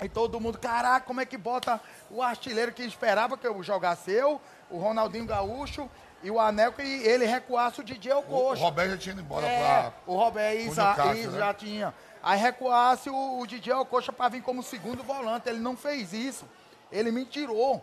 Aí 0.00 0.08
todo 0.08 0.40
mundo, 0.40 0.58
caraca, 0.58 1.04
como 1.04 1.20
é 1.20 1.26
que 1.26 1.36
bota 1.36 1.78
o 2.10 2.22
artilheiro 2.22 2.72
que 2.72 2.82
esperava 2.84 3.36
que 3.36 3.46
eu 3.46 3.62
jogasse 3.62 4.10
eu, 4.10 4.40
o 4.70 4.78
Ronaldinho 4.78 5.26
Gaúcho 5.26 5.90
e 6.22 6.30
o 6.30 6.38
Anelco 6.38 6.80
e 6.82 7.06
ele 7.06 7.24
recuasse 7.24 7.80
o 7.80 7.84
DJ 7.84 8.12
O, 8.12 8.16
o 8.16 8.18
Ococha. 8.20 8.62
Roberto 8.62 8.90
já 8.92 8.96
tinha 8.98 9.12
ido 9.14 9.22
embora 9.22 9.46
É, 9.46 9.82
pra. 9.82 9.92
o 10.06 10.16
Roberto 10.16 10.58
Isa, 10.60 10.94
Isa 11.14 11.30
né? 11.32 11.38
já 11.38 11.54
tinha. 11.54 11.94
Aí 12.22 12.38
recuasse 12.38 13.08
o, 13.08 13.38
o 13.40 13.46
DJ 13.46 13.72
Ococha 13.74 14.12
para 14.12 14.28
vir 14.28 14.42
como 14.42 14.62
segundo 14.62 15.02
volante. 15.02 15.48
Ele 15.48 15.58
não 15.60 15.76
fez 15.76 16.12
isso. 16.12 16.44
Ele 16.92 17.10
me 17.10 17.24
tirou. 17.24 17.82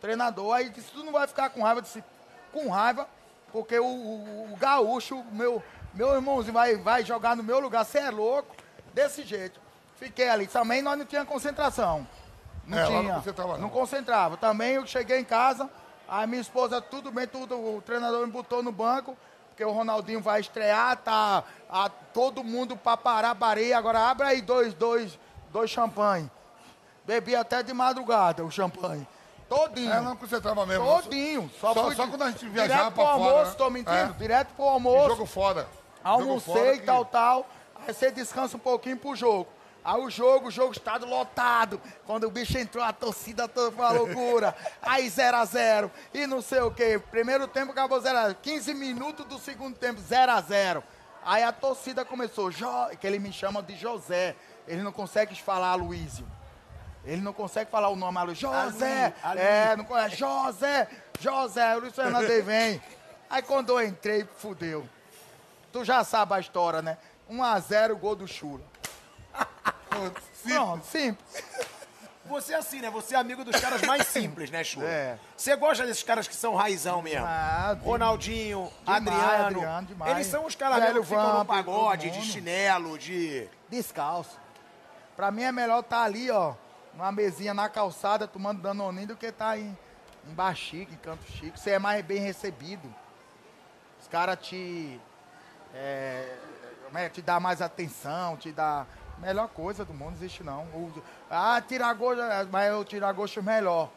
Treinador. 0.00 0.54
Aí 0.54 0.68
disse, 0.70 0.90
tu 0.92 1.02
não 1.04 1.12
vai 1.12 1.26
ficar 1.26 1.50
com 1.50 1.62
raiva. 1.62 1.78
Eu 1.80 1.82
disse, 1.82 2.04
com 2.52 2.68
raiva, 2.68 3.06
porque 3.52 3.78
o, 3.78 3.84
o- 3.84 4.52
o 4.52 4.56
gaúcho, 4.56 5.24
meu, 5.32 5.62
meu 5.92 6.14
irmãozinho, 6.14 6.52
vai, 6.54 6.76
vai 6.76 7.04
jogar 7.04 7.36
no 7.36 7.42
meu 7.42 7.58
lugar. 7.60 7.84
Você 7.84 7.98
é 7.98 8.10
louco? 8.10 8.54
Desse 8.94 9.22
jeito. 9.24 9.60
Fiquei 9.96 10.28
ali. 10.28 10.46
Também 10.46 10.80
nós 10.82 10.96
não 10.98 11.04
tinha 11.04 11.24
concentração. 11.24 12.06
Não 12.66 12.78
É, 12.78 12.86
tinha. 12.86 13.02
não 13.02 13.14
concentrava, 13.16 13.52
não. 13.54 13.58
Não 13.60 13.68
concentrava. 13.68 14.36
Também 14.36 14.72
eu 14.74 14.86
cheguei 14.86 15.18
em 15.18 15.24
casa, 15.24 15.68
a 16.10 16.26
minha 16.26 16.40
esposa, 16.40 16.80
tudo 16.82 17.10
bem, 17.12 17.26
tudo, 17.26 17.54
o 17.56 17.80
treinador 17.86 18.26
me 18.26 18.32
botou 18.32 18.62
no 18.62 18.72
banco, 18.72 19.16
porque 19.48 19.64
o 19.64 19.70
Ronaldinho 19.70 20.20
vai 20.20 20.40
estrear, 20.40 20.96
tá 20.96 21.44
a, 21.70 21.88
todo 22.12 22.42
mundo 22.42 22.76
pra 22.76 22.96
parar 22.96 23.30
a 23.30 23.34
bareia. 23.34 23.78
Agora 23.78 24.00
abre 24.00 24.26
aí 24.26 24.40
dois, 24.42 24.74
dois, 24.74 25.18
dois 25.52 25.70
champanhe. 25.70 26.30
Bebi 27.04 27.34
até 27.36 27.62
de 27.62 27.72
madrugada 27.72 28.44
o 28.44 28.50
champanhe. 28.50 29.06
Todinho. 29.48 29.92
É, 29.92 30.00
não 30.00 30.14
concentrava 30.16 30.64
mesmo. 30.64 30.84
Todinho. 30.84 31.50
Só, 31.60 31.74
Só- 31.74 31.84
fui 31.84 31.94
só 31.96 32.06
quando 32.06 32.22
a 32.22 32.30
gente 32.30 32.38
Direto 32.48 32.52
viajava 32.54 32.90
pro 32.92 33.02
pra 33.04 33.14
fora, 33.14 33.30
almoço, 33.32 33.50
né? 33.50 33.56
tô 33.58 33.70
mentindo? 33.70 33.96
É. 33.96 34.12
Direto 34.18 34.48
pro 34.54 34.64
E 34.64 34.68
almoço. 34.68 35.08
jogo 35.08 35.26
fora. 35.26 35.62
Jogo 35.62 35.68
Almocei 36.22 36.54
fora 36.54 36.74
e 36.74 36.78
que- 36.78 36.86
tal, 36.86 37.04
tal. 37.04 37.46
Aí 37.86 37.92
você 37.92 38.10
descansa 38.12 38.56
um 38.56 38.60
pouquinho 38.60 38.96
pro 38.96 39.14
jogo. 39.16 39.48
Aí 39.84 40.00
o 40.00 40.10
jogo, 40.10 40.48
o 40.48 40.50
jogo 40.50 40.72
estado 40.72 41.06
lotado. 41.06 41.80
Quando 42.06 42.24
o 42.24 42.30
bicho 42.30 42.58
entrou, 42.58 42.84
a 42.84 42.92
torcida 42.92 43.48
toda 43.48 43.74
foi 43.74 43.84
uma 43.84 43.92
loucura. 43.92 44.54
Aí 44.82 45.08
0 45.08 45.36
a 45.36 45.44
0 45.44 45.90
E 46.12 46.26
não 46.26 46.42
sei 46.42 46.60
o 46.60 46.70
quê. 46.70 47.00
Primeiro 47.10 47.48
tempo 47.48 47.72
acabou 47.72 48.00
0 48.00 48.18
a 48.18 48.22
0 48.28 48.38
15 48.42 48.74
minutos 48.74 49.26
do 49.26 49.38
segundo 49.38 49.76
tempo, 49.76 50.00
0 50.00 50.32
a 50.32 50.40
0 50.40 50.84
Aí 51.24 51.42
a 51.42 51.52
torcida 51.52 52.04
começou, 52.04 52.50
jo, 52.50 52.66
que 52.98 53.06
ele 53.06 53.18
me 53.18 53.32
chama 53.32 53.62
de 53.62 53.76
José. 53.76 54.34
Ele 54.66 54.82
não 54.82 54.92
consegue 54.92 55.40
falar 55.40 55.74
Luísio. 55.74 56.26
Ele 57.04 57.20
não 57.20 57.32
consegue 57.32 57.70
falar 57.70 57.88
o 57.88 57.96
nome 57.96 58.18
Aloysio. 58.18 58.48
José! 58.48 59.14
Ali, 59.22 59.40
ali. 59.40 59.40
É, 59.40 59.76
não 59.76 59.84
conhece. 59.84 60.16
José! 60.16 60.88
José! 61.18 61.76
O 61.76 61.80
Luiz 61.80 61.94
Fernandes 61.94 62.44
vem. 62.44 62.80
Aí 63.28 63.42
quando 63.42 63.70
eu 63.70 63.86
entrei, 63.86 64.26
fudeu. 64.36 64.86
Tu 65.72 65.84
já 65.84 66.04
sabe 66.04 66.34
a 66.34 66.40
história, 66.40 66.82
né? 66.82 66.98
1 67.28 67.42
a 67.42 67.58
0 67.58 67.96
gol 67.96 68.16
do 68.16 68.26
Chula. 68.26 68.69
Pronto, 70.42 70.84
simples. 70.84 71.44
Você 72.26 72.52
é 72.54 72.56
assim, 72.56 72.80
né? 72.80 72.88
Você 72.90 73.14
é 73.16 73.18
amigo 73.18 73.44
dos 73.44 73.58
caras 73.60 73.82
mais 73.82 74.06
simples, 74.06 74.50
né, 74.50 74.62
Chula? 74.62 74.86
É. 74.86 75.18
Você 75.36 75.56
gosta 75.56 75.84
desses 75.84 76.02
caras 76.04 76.28
que 76.28 76.34
são 76.34 76.54
raizão 76.54 77.02
mesmo? 77.02 77.26
Ah, 77.26 77.74
de- 77.76 77.84
Ronaldinho, 77.84 78.70
demais, 78.84 79.06
Adriano. 79.06 79.46
Adriano, 79.46 79.86
demais. 79.88 80.12
Eles 80.12 80.26
são 80.28 80.46
os 80.46 80.54
caras 80.54 80.78
mesmo 80.80 81.00
que 81.00 81.08
ficam 81.08 81.38
no 81.38 81.44
pagode, 81.44 82.10
de 82.10 82.22
chinelo, 82.22 82.96
de... 82.96 83.48
Descalço. 83.68 84.38
Pra 85.16 85.30
mim 85.32 85.42
é 85.42 85.50
melhor 85.50 85.80
estar 85.80 86.02
ali, 86.04 86.30
ó, 86.30 86.54
numa 86.94 87.10
mesinha 87.10 87.52
na 87.52 87.68
calçada, 87.68 88.28
tomando 88.28 88.62
danoninho, 88.62 89.08
do 89.08 89.16
que 89.16 89.26
estar 89.26 89.58
em, 89.58 89.76
em 90.26 90.32
bar 90.32 90.54
chique, 90.54 90.94
em 90.94 90.98
canto 90.98 91.24
chique. 91.32 91.58
Você 91.58 91.70
é 91.72 91.78
mais 91.80 92.04
bem 92.04 92.20
recebido. 92.20 92.94
Os 94.00 94.06
caras 94.06 94.38
te... 94.40 95.00
É, 95.74 96.36
como 96.86 96.96
é, 96.96 97.08
te 97.08 97.20
dá 97.20 97.40
mais 97.40 97.60
atenção, 97.60 98.36
te 98.36 98.52
dá... 98.52 98.86
Melhor 99.20 99.48
coisa 99.48 99.84
do 99.84 99.92
mundo, 99.92 100.10
não 100.10 100.16
existe 100.16 100.42
não. 100.42 100.62
O- 100.74 101.02
ah, 101.30 101.60
tirar 101.66 101.92
gosto, 101.94 102.22
mas 102.50 102.68
eu 102.70 102.84
tirar 102.84 103.12
gosto 103.12 103.42
melhor. 103.42 103.90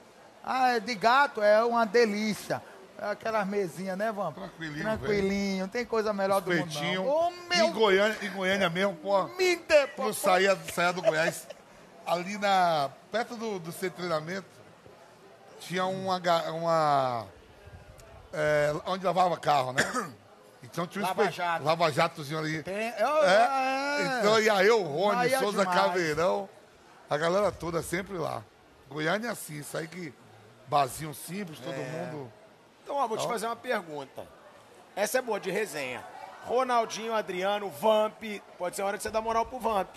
Ah, 0.43 0.77
de 0.79 0.93
gato 0.95 1.41
é 1.41 1.63
uma 1.63 1.85
delícia. 1.85 2.61
É 2.99 3.11
aquelas 3.11 3.47
mesinhas, 3.47 3.97
né, 3.97 4.11
Vamp? 4.11 4.35
Tranquilinho, 4.35 4.81
Tranquilinho, 4.83 5.67
tem 5.67 5.85
coisa 5.85 6.13
melhor 6.13 6.41
do 6.41 6.51
mundo 6.53 6.71
não. 6.73 7.07
Ô, 7.07 7.31
meu 7.49 7.65
Em 7.67 7.71
Goiânia, 7.71 8.17
em 8.21 8.29
Goiânia 8.31 8.69
mesmo, 8.69 8.95
pô. 8.95 9.23
me 9.29 9.55
dê, 9.55 9.87
pô, 9.87 10.07
Eu 10.07 10.13
saía, 10.13 10.55
saía 10.73 10.93
do 10.93 11.01
Goiás, 11.01 11.47
ali 12.05 12.37
na. 12.37 12.89
perto 13.11 13.35
do, 13.35 13.59
do 13.59 13.71
centro 13.71 13.89
de 14.01 14.07
treinamento, 14.07 14.45
tinha 15.59 15.85
uma. 15.85 16.21
uma 16.51 17.25
é, 18.31 18.73
onde 18.85 19.05
lavava 19.05 19.37
carro, 19.37 19.73
né? 19.73 19.81
Então 20.64 20.88
tinha 20.88 21.03
um 21.03 21.07
Lava 21.07 21.23
espe- 21.23 21.35
Jato. 21.35 21.64
Lava 21.65 21.91
jatozinho 21.91 22.40
ali. 22.40 22.64
Tem, 22.64 22.90
eu, 22.98 23.23
É, 23.23 23.99
é. 24.02 24.19
Então 24.19 24.40
ia 24.40 24.64
eu, 24.64 24.81
Rony, 24.81 25.22
Aí 25.23 25.34
é 25.34 25.40
Souza 25.40 25.60
demais. 25.65 25.81
Caveirão, 25.81 26.49
a 27.10 27.18
galera 27.18 27.52
toda 27.52 27.81
sempre 27.81 28.18
lá. 28.18 28.41
Goiânia 28.90 29.27
é 29.27 29.31
assim, 29.31 29.60
isso 29.60 29.77
aí 29.77 29.88
que. 29.88 30.14
Barzinho 30.68 31.14
simples, 31.14 31.60
todo 31.60 31.73
É. 31.73 31.77
mundo. 31.77 32.31
Então, 32.84 32.95
ó, 32.95 33.06
vou 33.07 33.18
te 33.18 33.27
fazer 33.27 33.45
uma 33.45 33.56
pergunta. 33.56 34.26
Essa 34.95 35.19
é 35.19 35.22
boa, 35.22 35.40
de 35.40 35.52
resenha. 35.52 36.03
Ronaldinho, 36.45 37.14
Adriano, 37.14 37.69
Vamp. 37.69 38.22
Pode 38.57 38.76
ser 38.76 38.81
hora 38.81 38.98
de 38.98 39.03
você 39.03 39.10
dar 39.10 39.22
moral 39.22 39.45
pro 39.45 39.60
Vamp. 39.60 39.90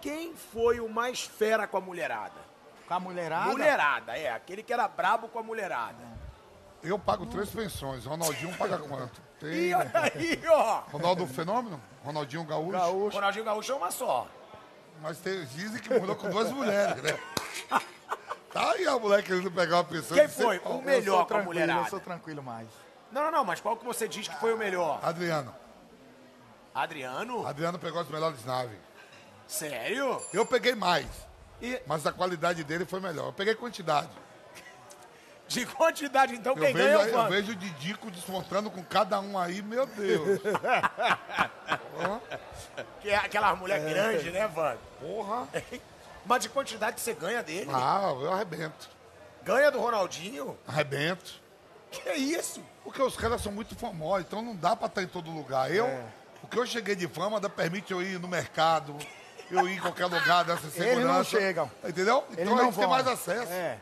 Quem 0.00 0.34
foi 0.34 0.80
o 0.80 0.88
mais 0.88 1.20
fera 1.22 1.66
com 1.66 1.76
a 1.76 1.80
mulherada? 1.80 2.40
Com 2.88 2.94
a 2.94 3.00
mulherada? 3.00 3.50
Mulherada, 3.50 4.16
é. 4.18 4.30
Aquele 4.30 4.62
que 4.62 4.72
era 4.72 4.88
brabo 4.88 5.28
com 5.28 5.38
a 5.38 5.42
mulherada. 5.42 5.98
Eu 6.82 6.98
pago 6.98 7.24
três 7.26 7.48
pensões, 7.50 8.04
Ronaldinho 8.04 8.54
paga 8.56 8.78
quanto? 8.78 9.22
Tem 9.44 9.68
E 9.68 9.74
olha 9.74 9.90
aí, 9.94 10.42
ó. 10.48 10.82
Ronaldo 10.90 11.26
Fenômeno, 11.26 11.80
Ronaldinho 12.02 12.44
Gaúcho, 12.44 12.70
Gaúcho. 12.70 13.14
Ronaldinho 13.16 13.44
Gaúcho 13.44 13.72
é 13.72 13.74
uma 13.74 13.90
só. 13.90 14.26
mas 15.02 15.18
tem, 15.18 15.44
dizem 15.46 15.80
que 15.80 15.98
morou 15.98 16.16
com 16.16 16.30
duas 16.30 16.50
mulheres, 16.50 17.02
né? 17.02 17.18
Tá 18.52 18.70
aí 18.70 18.86
a 18.86 18.98
mulher 18.98 19.22
querendo 19.22 19.50
pegar 19.50 19.78
uma 19.78 19.84
pessoa. 19.84 20.18
Quem 20.18 20.28
foi? 20.28 20.58
O 20.64 20.80
melhor 20.80 21.16
com 21.16 21.22
a 21.22 21.26
tranquilo, 21.26 21.44
mulherada. 21.52 21.80
Eu 21.80 21.90
sou 21.90 22.00
tranquilo 22.00 22.42
mais. 22.42 22.68
Não, 23.10 23.24
não, 23.24 23.30
não, 23.32 23.44
mas 23.44 23.60
qual 23.60 23.76
que 23.76 23.84
você 23.84 24.06
diz 24.08 24.28
que 24.28 24.36
foi 24.36 24.54
o 24.54 24.56
melhor? 24.56 25.00
Adriano. 25.02 25.54
Adriano? 26.74 27.46
Adriano 27.46 27.78
pegou 27.78 28.00
as 28.00 28.08
melhores 28.08 28.44
naves. 28.44 28.78
Sério? 29.46 30.20
Eu 30.32 30.46
peguei 30.46 30.74
mais, 30.74 31.06
E 31.60 31.80
mas 31.86 32.06
a 32.06 32.12
qualidade 32.12 32.64
dele 32.64 32.84
foi 32.84 33.00
melhor. 33.00 33.26
Eu 33.26 33.32
peguei 33.32 33.54
quantidade. 33.54 34.08
De 35.46 35.66
quantidade, 35.66 36.34
então, 36.34 36.54
Eu 36.54 36.62
quem 36.62 36.72
vejo, 36.72 36.98
ganha 36.98 37.10
é 37.10 37.16
o 37.16 37.20
eu 37.24 37.28
vejo 37.28 37.52
o 37.52 37.54
Didico 37.56 38.10
desmontando 38.10 38.70
com 38.70 38.82
cada 38.82 39.20
um 39.20 39.38
aí, 39.38 39.62
meu 39.62 39.86
Deus. 39.86 40.40
Que 43.00 43.10
é 43.10 43.16
aquela 43.16 43.54
mulher 43.54 43.80
grande, 43.80 44.30
né, 44.30 44.46
Vamp? 44.48 44.78
Porra. 45.00 45.46
Mas 46.26 46.42
de 46.42 46.48
quantidade 46.48 47.00
você 47.00 47.12
ganha 47.12 47.42
dele? 47.42 47.70
Ah, 47.72 48.14
eu 48.20 48.32
arrebento. 48.32 48.88
Ganha 49.44 49.70
do 49.70 49.78
Ronaldinho? 49.78 50.56
Arrebento. 50.66 51.34
Que 51.90 52.10
isso? 52.14 52.62
Porque 52.82 53.00
os 53.02 53.14
caras 53.16 53.42
são 53.42 53.52
muito 53.52 53.74
famosos, 53.76 54.26
então 54.26 54.40
não 54.42 54.56
dá 54.56 54.74
pra 54.74 54.86
estar 54.86 55.02
em 55.02 55.06
todo 55.06 55.30
lugar. 55.30 55.70
Eu, 55.72 55.84
É. 55.86 56.04
o 56.42 56.46
que 56.48 56.58
eu 56.58 56.66
cheguei 56.66 56.96
de 56.96 57.06
fama, 57.06 57.38
dá, 57.38 57.48
permite 57.48 57.92
eu 57.92 58.02
ir 58.02 58.18
no 58.18 58.26
mercado, 58.26 58.96
eu 59.50 59.68
ir 59.68 59.76
em 59.76 59.80
qualquer 59.80 60.06
lugar 60.06 60.44
dessa 60.44 60.68
segurança. 60.70 60.90
Eles 60.92 61.04
não 61.04 61.24
chegam. 61.24 61.70
Entendeu? 61.86 62.24
Eles 62.30 62.40
então 62.40 62.54
a 62.54 62.56
não 62.56 62.64
gente 62.64 62.74
tem 62.74 62.84
vão. 62.86 62.90
mais 62.90 63.06
acesso. 63.06 63.52
É. 63.52 63.78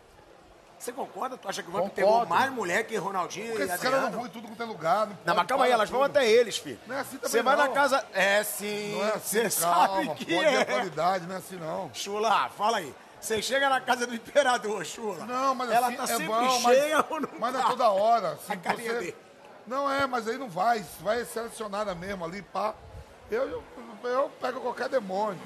Você 0.82 0.92
concorda? 0.92 1.36
Tu 1.36 1.48
acha 1.48 1.62
que 1.62 1.68
o 1.68 1.72
Vamp 1.72 1.92
pegou 1.92 2.26
mais 2.26 2.50
mulher 2.50 2.84
que 2.84 2.96
Ronaldinho 2.96 3.50
Porque 3.50 3.62
e 3.62 3.66
esses 3.66 3.80
caras 3.80 4.00
não 4.00 4.06
Adriano? 4.08 4.16
vão 4.16 4.26
em 4.26 4.30
tudo 4.30 4.48
quanto 4.48 4.62
é 4.64 4.66
lugar. 4.66 5.06
Não, 5.06 5.16
Não, 5.26 5.34
mas 5.36 5.46
calma 5.46 5.64
aí, 5.64 5.70
elas 5.70 5.88
vão 5.88 6.00
tudo. 6.02 6.10
até 6.16 6.28
eles, 6.28 6.56
filho. 6.58 6.80
Não 6.88 6.96
é 6.96 7.00
assim 7.00 7.16
também, 7.18 7.30
Você 7.30 7.40
vai 7.42 7.54
não. 7.56 7.62
na 7.62 7.68
casa... 7.70 8.04
É 8.12 8.42
sim. 8.42 8.96
Não 8.98 9.04
é 9.06 9.12
assim, 9.12 9.38
Você 9.42 9.50
sabe 9.50 10.08
que 10.16 10.24
pode 10.34 10.44
é. 10.48 10.64
qualidade, 10.64 11.26
não 11.28 11.36
é 11.36 11.38
assim 11.38 11.54
não. 11.56 11.88
Chula, 11.94 12.48
fala 12.48 12.78
aí. 12.78 12.92
Você 13.20 13.40
chega 13.40 13.68
na 13.68 13.80
casa 13.80 14.08
do 14.08 14.14
imperador, 14.16 14.84
Chula. 14.84 15.24
Não, 15.24 15.54
mas 15.54 15.70
Ela 15.70 15.86
assim, 15.86 15.96
tá 15.96 16.02
é 16.02 16.06
sempre 16.08 16.26
bom, 16.26 16.50
cheia 16.62 16.96
mas, 16.96 17.06
ou 17.10 17.20
não 17.20 17.28
mas 17.38 17.52
não 17.54 17.60
tá? 17.60 17.66
é 17.66 17.70
toda 17.70 17.90
hora. 17.90 18.28
Assim, 18.32 18.52
A 18.52 18.56
carinha 18.56 18.90
você- 18.94 18.98
dele. 18.98 19.16
Não 19.68 19.88
é, 19.88 20.04
mas 20.08 20.26
aí 20.26 20.36
não 20.36 20.48
vai. 20.50 20.84
Vai 20.98 21.24
selecionada 21.24 21.94
mesmo 21.94 22.24
ali, 22.24 22.42
pá. 22.42 22.74
Eu, 23.30 23.48
eu, 23.48 23.62
eu 24.02 24.30
pego 24.40 24.60
qualquer 24.60 24.88
demônio. 24.88 25.40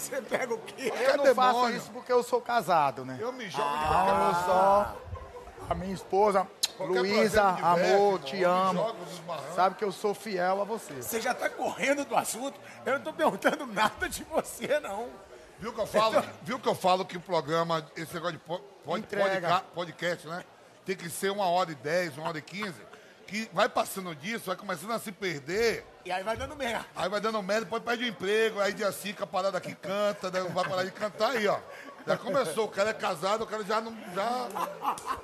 Você 0.00 0.22
pega 0.22 0.54
o 0.54 0.58
quê? 0.58 0.92
Eu 0.94 1.16
não 1.18 1.24
demônio. 1.24 1.34
faço 1.34 1.70
isso 1.70 1.90
porque 1.90 2.10
eu 2.12 2.22
sou 2.22 2.40
casado, 2.40 3.04
né? 3.04 3.18
Eu 3.20 3.32
me 3.32 3.48
jogo 3.50 3.68
de 3.68 3.74
Então 3.76 3.88
qualquer 3.88 4.12
eu 4.28 4.34
só. 4.46 4.96
A 5.68 5.74
minha 5.74 5.94
esposa, 5.94 6.46
Qualquer 6.76 7.00
Luísa, 7.00 7.42
prazer 7.42 7.62
me 7.64 7.70
diverte, 7.70 7.92
amor, 7.92 8.04
irmão. 8.14 8.18
te 8.18 8.36
Eu 8.36 8.38
me 8.38 8.44
amo. 8.56 8.78
jogo 8.86 8.98
nos 9.04 9.18
barrancos. 9.20 9.54
Sabe 9.54 9.74
que 9.76 9.84
eu 9.84 9.92
sou 9.92 10.14
fiel 10.14 10.60
a 10.62 10.64
você. 10.64 10.94
Você 10.94 11.20
já 11.20 11.34
tá 11.34 11.48
correndo 11.50 12.04
do 12.04 12.16
assunto. 12.16 12.58
Eu 12.86 12.94
não 12.94 13.00
tô 13.02 13.12
perguntando 13.12 13.66
nada 13.66 14.08
de 14.08 14.24
você, 14.24 14.80
não. 14.80 15.08
Viu 15.58 15.72
que 15.74 15.80
eu 15.80 15.86
falo? 15.86 16.24
Viu 16.42 16.58
que 16.58 16.68
eu 16.68 16.74
falo 16.74 17.04
que 17.04 17.18
o 17.18 17.20
programa, 17.20 17.86
esse 17.94 18.14
negócio 18.14 18.38
de 18.38 18.42
po- 18.42 18.58
pod- 18.84 18.98
Entrega. 19.00 19.48
podca- 19.48 19.64
podcast, 19.74 20.26
né? 20.26 20.42
Tem 20.86 20.96
que 20.96 21.10
ser 21.10 21.30
uma 21.30 21.44
hora 21.44 21.70
e 21.70 21.74
dez, 21.74 22.16
uma 22.16 22.28
hora 22.28 22.38
e 22.38 22.42
quinze. 22.42 22.80
Que 23.30 23.48
vai 23.52 23.68
passando 23.68 24.12
disso, 24.16 24.46
vai 24.46 24.56
começando 24.56 24.90
a 24.90 24.98
se 24.98 25.12
perder. 25.12 25.86
E 26.04 26.10
aí 26.10 26.20
vai 26.24 26.36
dando 26.36 26.56
merda. 26.56 26.84
Aí 26.96 27.08
vai 27.08 27.20
dando 27.20 27.40
merda, 27.40 27.64
depois 27.64 27.80
perde 27.80 28.02
o 28.02 28.08
emprego, 28.08 28.58
aí 28.58 28.72
dia 28.72 28.90
5 28.90 29.22
a 29.22 29.26
parada 29.26 29.56
aqui 29.56 29.72
canta, 29.72 30.28
daí 30.32 30.42
vai 30.48 30.68
parar 30.68 30.82
de 30.82 30.90
cantar 30.90 31.30
aí, 31.30 31.46
ó. 31.46 31.56
Já 32.04 32.16
começou, 32.16 32.64
o 32.64 32.68
cara 32.68 32.90
é 32.90 32.92
casado, 32.92 33.44
o 33.44 33.46
cara 33.46 33.62
já 33.62 33.80
não. 33.80 33.96
Já, 34.12 34.48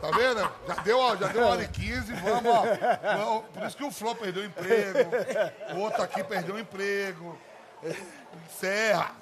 tá 0.00 0.10
vendo? 0.16 0.52
Já 0.68 0.74
deu, 0.84 1.00
ó, 1.00 1.16
já 1.16 1.26
deu 1.26 1.48
hora 1.48 1.64
e 1.64 1.68
15, 1.68 2.12
vamos, 2.12 2.54
ó. 2.54 3.40
Por 3.40 3.66
isso 3.66 3.76
que 3.76 3.82
o 3.82 3.90
Flor 3.90 4.14
perdeu 4.14 4.44
o 4.44 4.46
emprego, 4.46 5.10
o 5.74 5.80
outro 5.80 6.00
aqui 6.00 6.22
perdeu 6.22 6.54
o 6.54 6.60
emprego. 6.60 7.36
Encerra. 8.46 9.16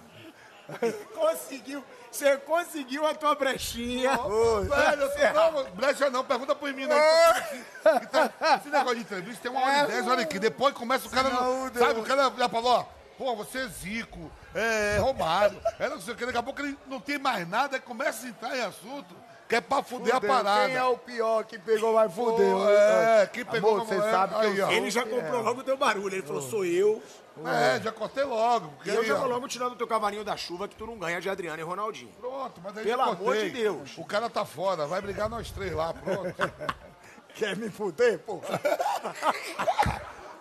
Conseguiu. 1.14 1.84
Você 2.10 2.36
conseguiu 2.38 3.04
a 3.04 3.12
tua 3.14 3.34
brechinha. 3.34 4.16
Velho, 4.16 5.02
eu 5.02 5.10
tô, 5.10 5.32
não, 5.32 5.64
brecha 5.72 6.10
não, 6.10 6.24
pergunta 6.24 6.54
menino 6.62 6.92
aí. 6.94 7.64
que 8.00 8.06
tá- 8.06 8.30
esse 8.56 8.68
negócio 8.68 8.94
de 8.94 9.00
entrevista 9.00 9.42
tem 9.42 9.50
uma 9.50 9.60
hora 9.60 9.84
e 9.84 9.86
dez, 9.88 10.06
olha 10.06 10.22
aqui. 10.22 10.38
Depois 10.38 10.72
começa 10.74 11.08
o 11.08 11.10
cara. 11.10 11.28
Não, 11.28 11.74
sabe, 11.74 11.98
o 11.98 12.04
cara 12.04 12.32
já 12.38 12.48
falou, 12.48 12.72
ó. 12.72 12.84
Pô, 13.18 13.34
você 13.36 13.58
é 13.58 13.68
Zico, 13.68 14.30
é 14.54 14.98
Romário, 15.00 15.60
é 15.78 15.88
não 15.88 16.00
sei 16.00 16.14
o 16.14 16.16
que. 16.16 16.26
Daqui 16.26 16.38
a 16.38 16.42
pouco 16.42 16.60
ele 16.60 16.76
não 16.86 17.00
tem 17.00 17.18
mais 17.18 17.48
nada, 17.48 17.78
começa 17.78 18.26
a 18.26 18.28
entrar 18.28 18.56
em 18.56 18.62
assunto, 18.62 19.14
que 19.55 19.59
é 19.59 19.60
pra 19.60 19.82
fuder 19.82 20.16
a 20.16 20.20
parada. 20.20 20.66
Quem 20.66 20.76
é 20.76 20.85
o 20.85 20.98
pior 20.98 21.44
que 21.44 21.59
pegou, 21.59 21.94
vai 21.94 22.09
fuder. 22.09 22.55
é, 22.68 23.26
quem 23.32 23.44
pegou 23.44 23.74
Amor, 23.76 23.86
você 23.86 23.94
é, 23.94 24.10
sabe 24.10 24.35
que 24.35 24.59
eu. 24.59 24.70
Ele 24.72 24.90
já 24.90 25.05
comprou 25.05 25.43
logo 25.43 25.60
o 25.60 25.64
teu 25.64 25.76
barulho. 25.76 26.14
Ele 26.16 26.22
falou, 26.22 26.43
sou 26.43 26.64
eu. 26.64 27.01
É, 27.44 27.81
já 27.81 27.93
cortei 27.93 28.24
logo. 28.24 28.68
Porque 28.76 28.90
E 28.90 28.94
eu 28.94 29.05
já 29.05 29.14
vou 29.14 29.28
logo 29.28 29.47
tirando 29.48 29.72
o 29.72 29.76
teu 29.76 29.86
cavalinho 29.86 30.24
da 30.24 30.36
chuva 30.36 30.68
que 30.68 30.76
tu 30.76 30.86
não 30.86 30.97
ganha 30.97 31.20
de 31.20 31.28
Adriano 31.28 31.59
e 31.60 31.62
Ronaldinho. 31.62 32.12
Pronto, 32.20 32.60
mas 32.62 32.76
aí 32.78 32.85
Pelo 32.85 33.05
já 33.05 33.10
amor 33.10 33.36
de 33.36 33.51
Deus. 33.51 33.93
O 33.97 34.05
cara 34.05 34.28
tá 34.31 34.44
fora, 34.44 34.86
vai 34.86 35.01
brigar 35.01 35.28
nós 35.28 35.51
três 35.51 35.72
lá, 35.72 35.93
pronto. 35.94 36.35
Quer 37.35 37.56
me 37.56 37.68
fuder, 37.68 38.20
pô? 38.20 38.40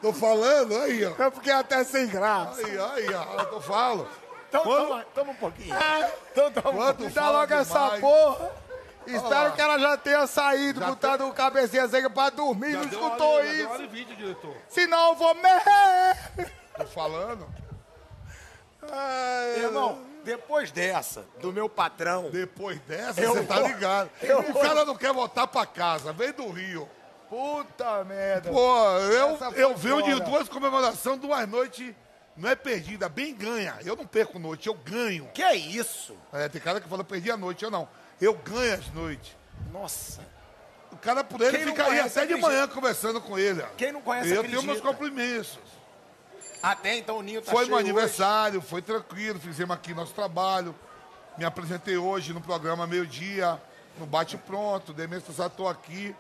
Tô 0.02 0.12
falando, 0.12 0.76
aí, 0.80 1.06
ó. 1.06 1.12
Eu 1.18 1.32
fiquei 1.32 1.54
até 1.54 1.84
sem 1.84 2.08
graça. 2.08 2.60
Aí, 2.66 2.78
aí, 2.78 3.14
ó. 3.14 3.40
Eu 3.40 3.46
tô 3.46 3.62
falo. 3.62 4.08
Então 4.50 4.64
Quando- 4.64 4.88
toma, 4.88 5.06
toma 5.16 5.32
um 5.32 5.36
pouquinho. 5.36 5.76
Então 6.32 6.52
tá 6.52 6.62
bom. 6.62 6.74
Quando 6.74 7.00
Me 7.06 7.10
dá 7.10 7.30
logo 7.32 7.54
essa 7.54 7.74
demais. 7.80 8.02
porra. 8.02 8.52
Espero 9.08 9.52
que 9.54 9.62
ela 9.62 9.78
já 9.80 9.98
tenha 9.98 10.26
saído, 10.28 10.80
Já 10.80 10.88
botado 10.88 11.28
o 11.28 11.34
cabecinha 11.34 11.88
seca 11.88 12.10
pra 12.10 12.30
dormir, 12.30 12.72
Já 12.74 12.80
não 12.80 12.86
deu 12.88 13.00
escutou 13.00 13.42
deu 13.42 13.52
isso. 13.74 13.82
e 13.84 13.88
vinte, 13.88 14.16
diretor. 14.16 14.56
Senão 14.70 15.10
eu 15.10 15.16
vou 15.16 15.36
morrer. 15.36 16.52
Tô 16.78 16.86
falando. 16.88 17.48
Irmão, 19.58 20.00
depois 20.24 20.72
dessa, 20.72 21.26
do 21.40 21.52
meu 21.54 21.70
patrão, 21.70 22.30
Depois 22.30 22.80
dessa, 22.82 23.20
Eu 23.22 23.34
você 23.34 23.44
tá 23.44 23.60
vou- 23.60 23.68
ligado. 23.68 24.10
eu 24.22 24.40
o 24.40 24.54
vou- 24.54 24.62
cara 24.62 24.86
não 24.86 24.96
quer 24.96 25.14
voltar 25.14 25.48
pra 25.48 25.66
casa, 25.66 26.12
vem 26.14 26.32
do 26.32 26.50
Rio. 26.50 26.90
Puta 27.30 28.04
merda. 28.04 28.52
Pô, 28.52 28.88
eu, 29.00 29.38
eu 29.56 29.76
venho 29.76 30.02
de 30.04 30.20
duas 30.22 30.48
comemorações, 30.48 31.18
duas 31.20 31.48
noites, 31.48 31.96
não 32.38 32.50
é 32.50 32.56
perdida, 32.56 33.10
bem 33.10 33.34
ganha. 33.34 33.76
Eu 33.84 33.96
não 33.96 34.06
perco 34.06 34.38
noite, 34.38 34.68
eu 34.68 34.74
ganho. 34.76 35.28
que 35.34 35.42
é 35.42 35.56
isso? 35.56 36.16
É, 36.32 36.48
tem 36.48 36.62
cara 36.62 36.80
que 36.80 36.88
fala, 36.88 37.04
perdi 37.04 37.32
a 37.32 37.38
noite, 37.38 37.64
eu 37.64 37.72
não. 37.72 37.88
Eu 38.24 38.36
ganho 38.36 38.74
as 38.76 38.88
noites. 38.94 39.36
Nossa. 39.70 40.22
O 40.94 40.96
cara 40.96 41.26
por 41.26 41.42
ele 41.42 41.58
ficaria 41.58 42.06
até 42.06 42.26
de 42.26 42.36
manhã 42.38 42.66
conversando 42.70 43.20
com 43.20 43.38
ele. 43.38 43.62
Quem 43.76 43.92
não 43.92 44.02
conhece, 44.02 44.30
Eu 44.30 44.36
acredita. 44.40 44.62
tenho 44.62 44.72
meus 44.72 44.80
compromissos. 44.82 45.60
Até 46.62 46.96
então 46.96 47.18
o 47.18 47.22
Ninho 47.22 47.42
tá 47.42 47.52
foi 47.52 47.66
meu 47.66 47.76
hoje. 47.76 47.84
aniversário, 47.84 48.62
foi 48.62 48.82
tranquilo, 48.82 49.38
fizemos 49.42 49.76
aqui 49.76 49.94
nosso 49.94 50.14
trabalho. 50.14 50.74
Me 51.38 51.44
apresentei 51.44 51.98
hoje 51.98 52.32
no 52.32 52.40
programa 52.40 52.88
meio-dia, 52.88 53.62
no 54.00 54.06
Bate 54.06 54.38
Pronto, 54.38 54.94
dei 54.94 55.06
minha 55.06 55.22
já 55.36 55.48
estou 55.48 55.68
aqui. 55.68 56.16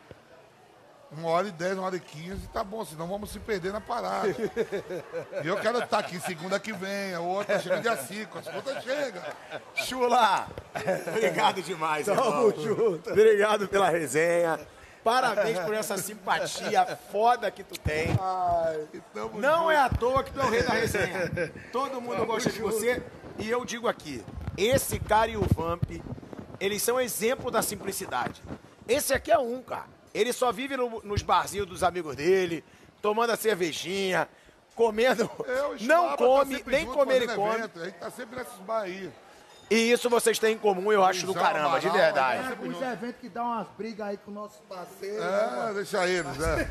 Uma 1.17 1.29
hora 1.29 1.47
e 1.47 1.51
dez, 1.51 1.77
uma 1.77 1.85
hora 1.85 1.95
e 1.95 1.99
quinze, 1.99 2.47
tá 2.47 2.63
bom, 2.63 2.83
senão 2.83 3.07
vamos 3.07 3.29
se 3.29 3.39
perder 3.39 3.71
na 3.71 3.81
parada. 3.81 4.29
e 5.43 5.47
eu 5.47 5.57
quero 5.57 5.79
estar 5.79 5.99
aqui 5.99 6.19
segunda 6.19 6.59
que 6.59 6.73
vem, 6.73 7.13
a 7.13 7.19
outra 7.19 7.59
chega 7.59 7.79
dia 7.79 7.97
5, 7.97 8.39
as 8.39 8.47
contas 8.47 8.83
chegam. 8.83 9.21
Chula! 9.75 10.47
Obrigado 11.07 11.61
demais, 11.61 12.07
irmão. 12.07 12.47
Obrigado 13.07 13.67
pela 13.67 13.89
resenha. 13.89 14.59
Parabéns 15.03 15.59
por 15.59 15.73
essa 15.73 15.97
simpatia 15.97 16.97
foda 17.11 17.51
que 17.51 17.63
tu 17.63 17.77
tem. 17.79 18.07
Tamo 19.13 19.39
Não 19.39 19.69
é 19.69 19.77
à 19.77 19.89
toa 19.89 20.23
que 20.23 20.31
tu 20.31 20.39
é 20.39 20.45
o 20.45 20.49
rei 20.49 20.63
da 20.63 20.73
resenha. 20.73 21.29
Todo 21.71 21.99
mundo 22.01 22.25
gosta 22.25 22.49
de 22.49 22.61
você. 22.61 23.03
E 23.37 23.49
eu 23.49 23.65
digo 23.65 23.87
aqui, 23.87 24.23
esse 24.57 24.99
cara 24.99 25.29
e 25.29 25.35
o 25.35 25.45
Vamp, 25.55 25.83
eles 26.59 26.81
são 26.81 26.99
exemplo 27.01 27.51
da 27.51 27.61
simplicidade. 27.61 28.41
Esse 28.87 29.13
aqui 29.13 29.31
é 29.31 29.37
um, 29.37 29.61
cara. 29.61 29.87
Ele 30.13 30.31
só 30.33 30.51
vive 30.51 30.77
no- 30.77 31.01
nos 31.03 31.21
barzinhos 31.21 31.67
dos 31.67 31.83
amigos 31.83 32.15
dele, 32.15 32.63
tomando 33.01 33.31
a 33.31 33.35
cervejinha, 33.35 34.27
comendo. 34.75 35.29
Eu, 35.45 35.69
não 35.81 36.03
Chulapa, 36.03 36.17
come, 36.17 36.59
tá 36.59 36.71
nem 36.71 36.85
junto, 36.85 36.93
comer 36.97 37.15
ele 37.15 37.25
fazendo 37.27 37.41
come. 37.43 37.55
evento, 37.59 37.79
A 37.81 37.85
gente 37.85 37.95
tá 37.95 38.11
sempre 38.11 38.35
nesses 38.37 38.57
bar 38.59 38.81
aí. 38.81 39.11
E 39.71 39.91
isso 39.91 40.09
vocês 40.09 40.37
têm 40.37 40.53
em 40.53 40.57
comum, 40.57 40.91
eu 40.91 41.03
acho 41.03 41.25
do 41.25 41.33
caramba, 41.33 41.79
de 41.79 41.89
verdade. 41.89 42.43
É, 42.53 42.67
os 42.67 42.81
eventos 42.81 43.15
que 43.21 43.29
dão 43.29 43.45
umas 43.45 43.67
brigas 43.75 44.07
aí 44.07 44.17
com 44.17 44.29
nossos 44.29 44.59
parceiros. 44.69 45.19
né, 45.23 45.67
É, 45.69 45.73
deixa 45.73 46.07
eles, 46.07 46.37
né? 46.37 46.69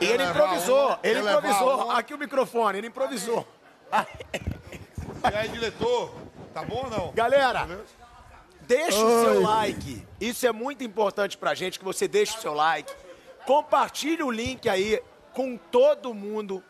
E 0.00 0.04
ele 0.06 0.24
improvisou, 0.24 0.92
um, 0.92 0.96
ele 1.02 1.20
improvisou. 1.20 1.86
um. 1.86 1.90
Aqui 1.90 2.14
o 2.14 2.18
microfone, 2.18 2.78
ele 2.78 2.86
improvisou. 2.86 3.46
E 5.30 5.36
aí, 5.36 5.48
diretor, 5.48 6.14
tá 6.54 6.62
bom 6.62 6.84
ou 6.84 6.90
não? 6.90 7.12
Galera, 7.12 7.66
Beleza? 8.66 8.90
deixa 8.90 9.04
o 9.04 9.24
seu 9.24 9.42
like. 9.42 10.06
Isso 10.20 10.46
é 10.46 10.52
muito 10.52 10.82
importante 10.82 11.36
pra 11.36 11.54
gente, 11.54 11.78
que 11.78 11.84
você 11.84 12.08
deixe 12.08 12.36
o 12.36 12.40
seu 12.40 12.54
like. 12.54 12.92
Compartilhe 13.46 14.22
o 14.22 14.30
link 14.30 14.68
aí 14.68 15.00
com 15.32 15.56
todo 15.56 16.14
mundo 16.14 16.62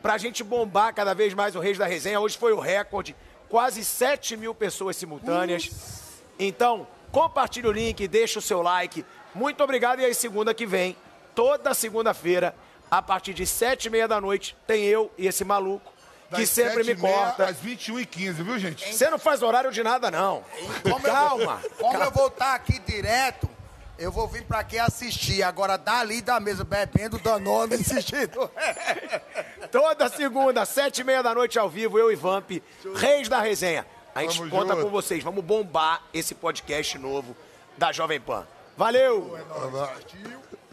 pra 0.00 0.18
gente 0.18 0.42
bombar 0.44 0.94
cada 0.94 1.14
vez 1.14 1.34
mais 1.34 1.54
o 1.56 1.60
Reis 1.60 1.78
da 1.78 1.86
Resenha. 1.86 2.20
Hoje 2.20 2.36
foi 2.36 2.52
o 2.52 2.60
recorde, 2.60 3.14
quase 3.48 3.84
7 3.84 4.36
mil 4.36 4.54
pessoas 4.54 4.96
simultâneas. 4.96 5.70
Então, 6.38 6.86
compartilhe 7.10 7.68
o 7.68 7.72
link, 7.72 8.06
deixa 8.08 8.38
o 8.38 8.42
seu 8.42 8.60
like. 8.62 9.04
Muito 9.34 9.62
obrigado 9.62 10.00
e 10.00 10.04
aí 10.04 10.14
segunda 10.14 10.54
que 10.54 10.66
vem, 10.66 10.96
toda 11.34 11.74
segunda-feira, 11.74 12.54
a 12.90 13.02
partir 13.02 13.34
de 13.34 13.46
sete 13.46 13.86
e 13.86 13.90
meia 13.90 14.06
da 14.06 14.20
noite, 14.20 14.56
tem 14.66 14.84
eu 14.84 15.10
e 15.18 15.26
esse 15.26 15.44
maluco 15.44 15.93
que 16.34 16.46
sempre 16.46 16.84
me 16.84 16.94
7h30 16.94 17.00
corta. 17.00 17.44
Às 17.46 17.56
21h15, 17.58 18.32
viu, 18.42 18.58
gente? 18.58 18.94
Você 18.94 19.08
não 19.10 19.18
faz 19.18 19.42
horário 19.42 19.70
de 19.72 19.82
nada, 19.82 20.10
não. 20.10 20.44
Calma. 21.02 21.60
Como 21.78 22.02
eu 22.02 22.10
vou 22.10 22.28
estar 22.28 22.54
aqui 22.54 22.78
direto, 22.80 23.48
eu 23.98 24.10
vou 24.10 24.26
vir 24.28 24.44
pra 24.44 24.60
aqui 24.60 24.78
assistir. 24.78 25.42
Agora, 25.42 25.76
dali 25.76 26.20
da 26.20 26.38
mesa, 26.40 26.64
bebendo, 26.64 27.18
danone, 27.18 27.74
assistindo. 27.80 28.50
Toda 29.70 30.08
segunda, 30.08 30.64
sete 30.64 31.00
e 31.00 31.04
meia 31.04 31.22
da 31.22 31.34
noite 31.34 31.58
ao 31.58 31.68
vivo, 31.68 31.98
eu 31.98 32.10
e 32.12 32.16
Vamp, 32.16 32.50
Reis 32.96 33.28
da 33.28 33.40
Resenha. 33.40 33.86
A 34.14 34.22
gente 34.22 34.38
Tamo 34.38 34.50
conta 34.50 34.74
junto. 34.74 34.84
com 34.84 34.90
vocês. 34.90 35.22
Vamos 35.24 35.44
bombar 35.44 36.02
esse 36.12 36.34
podcast 36.34 36.96
novo 36.98 37.36
da 37.76 37.90
Jovem 37.90 38.20
Pan. 38.20 38.46
Valeu! 38.76 39.38
Tá 39.48 39.66
bom. 39.66 40.63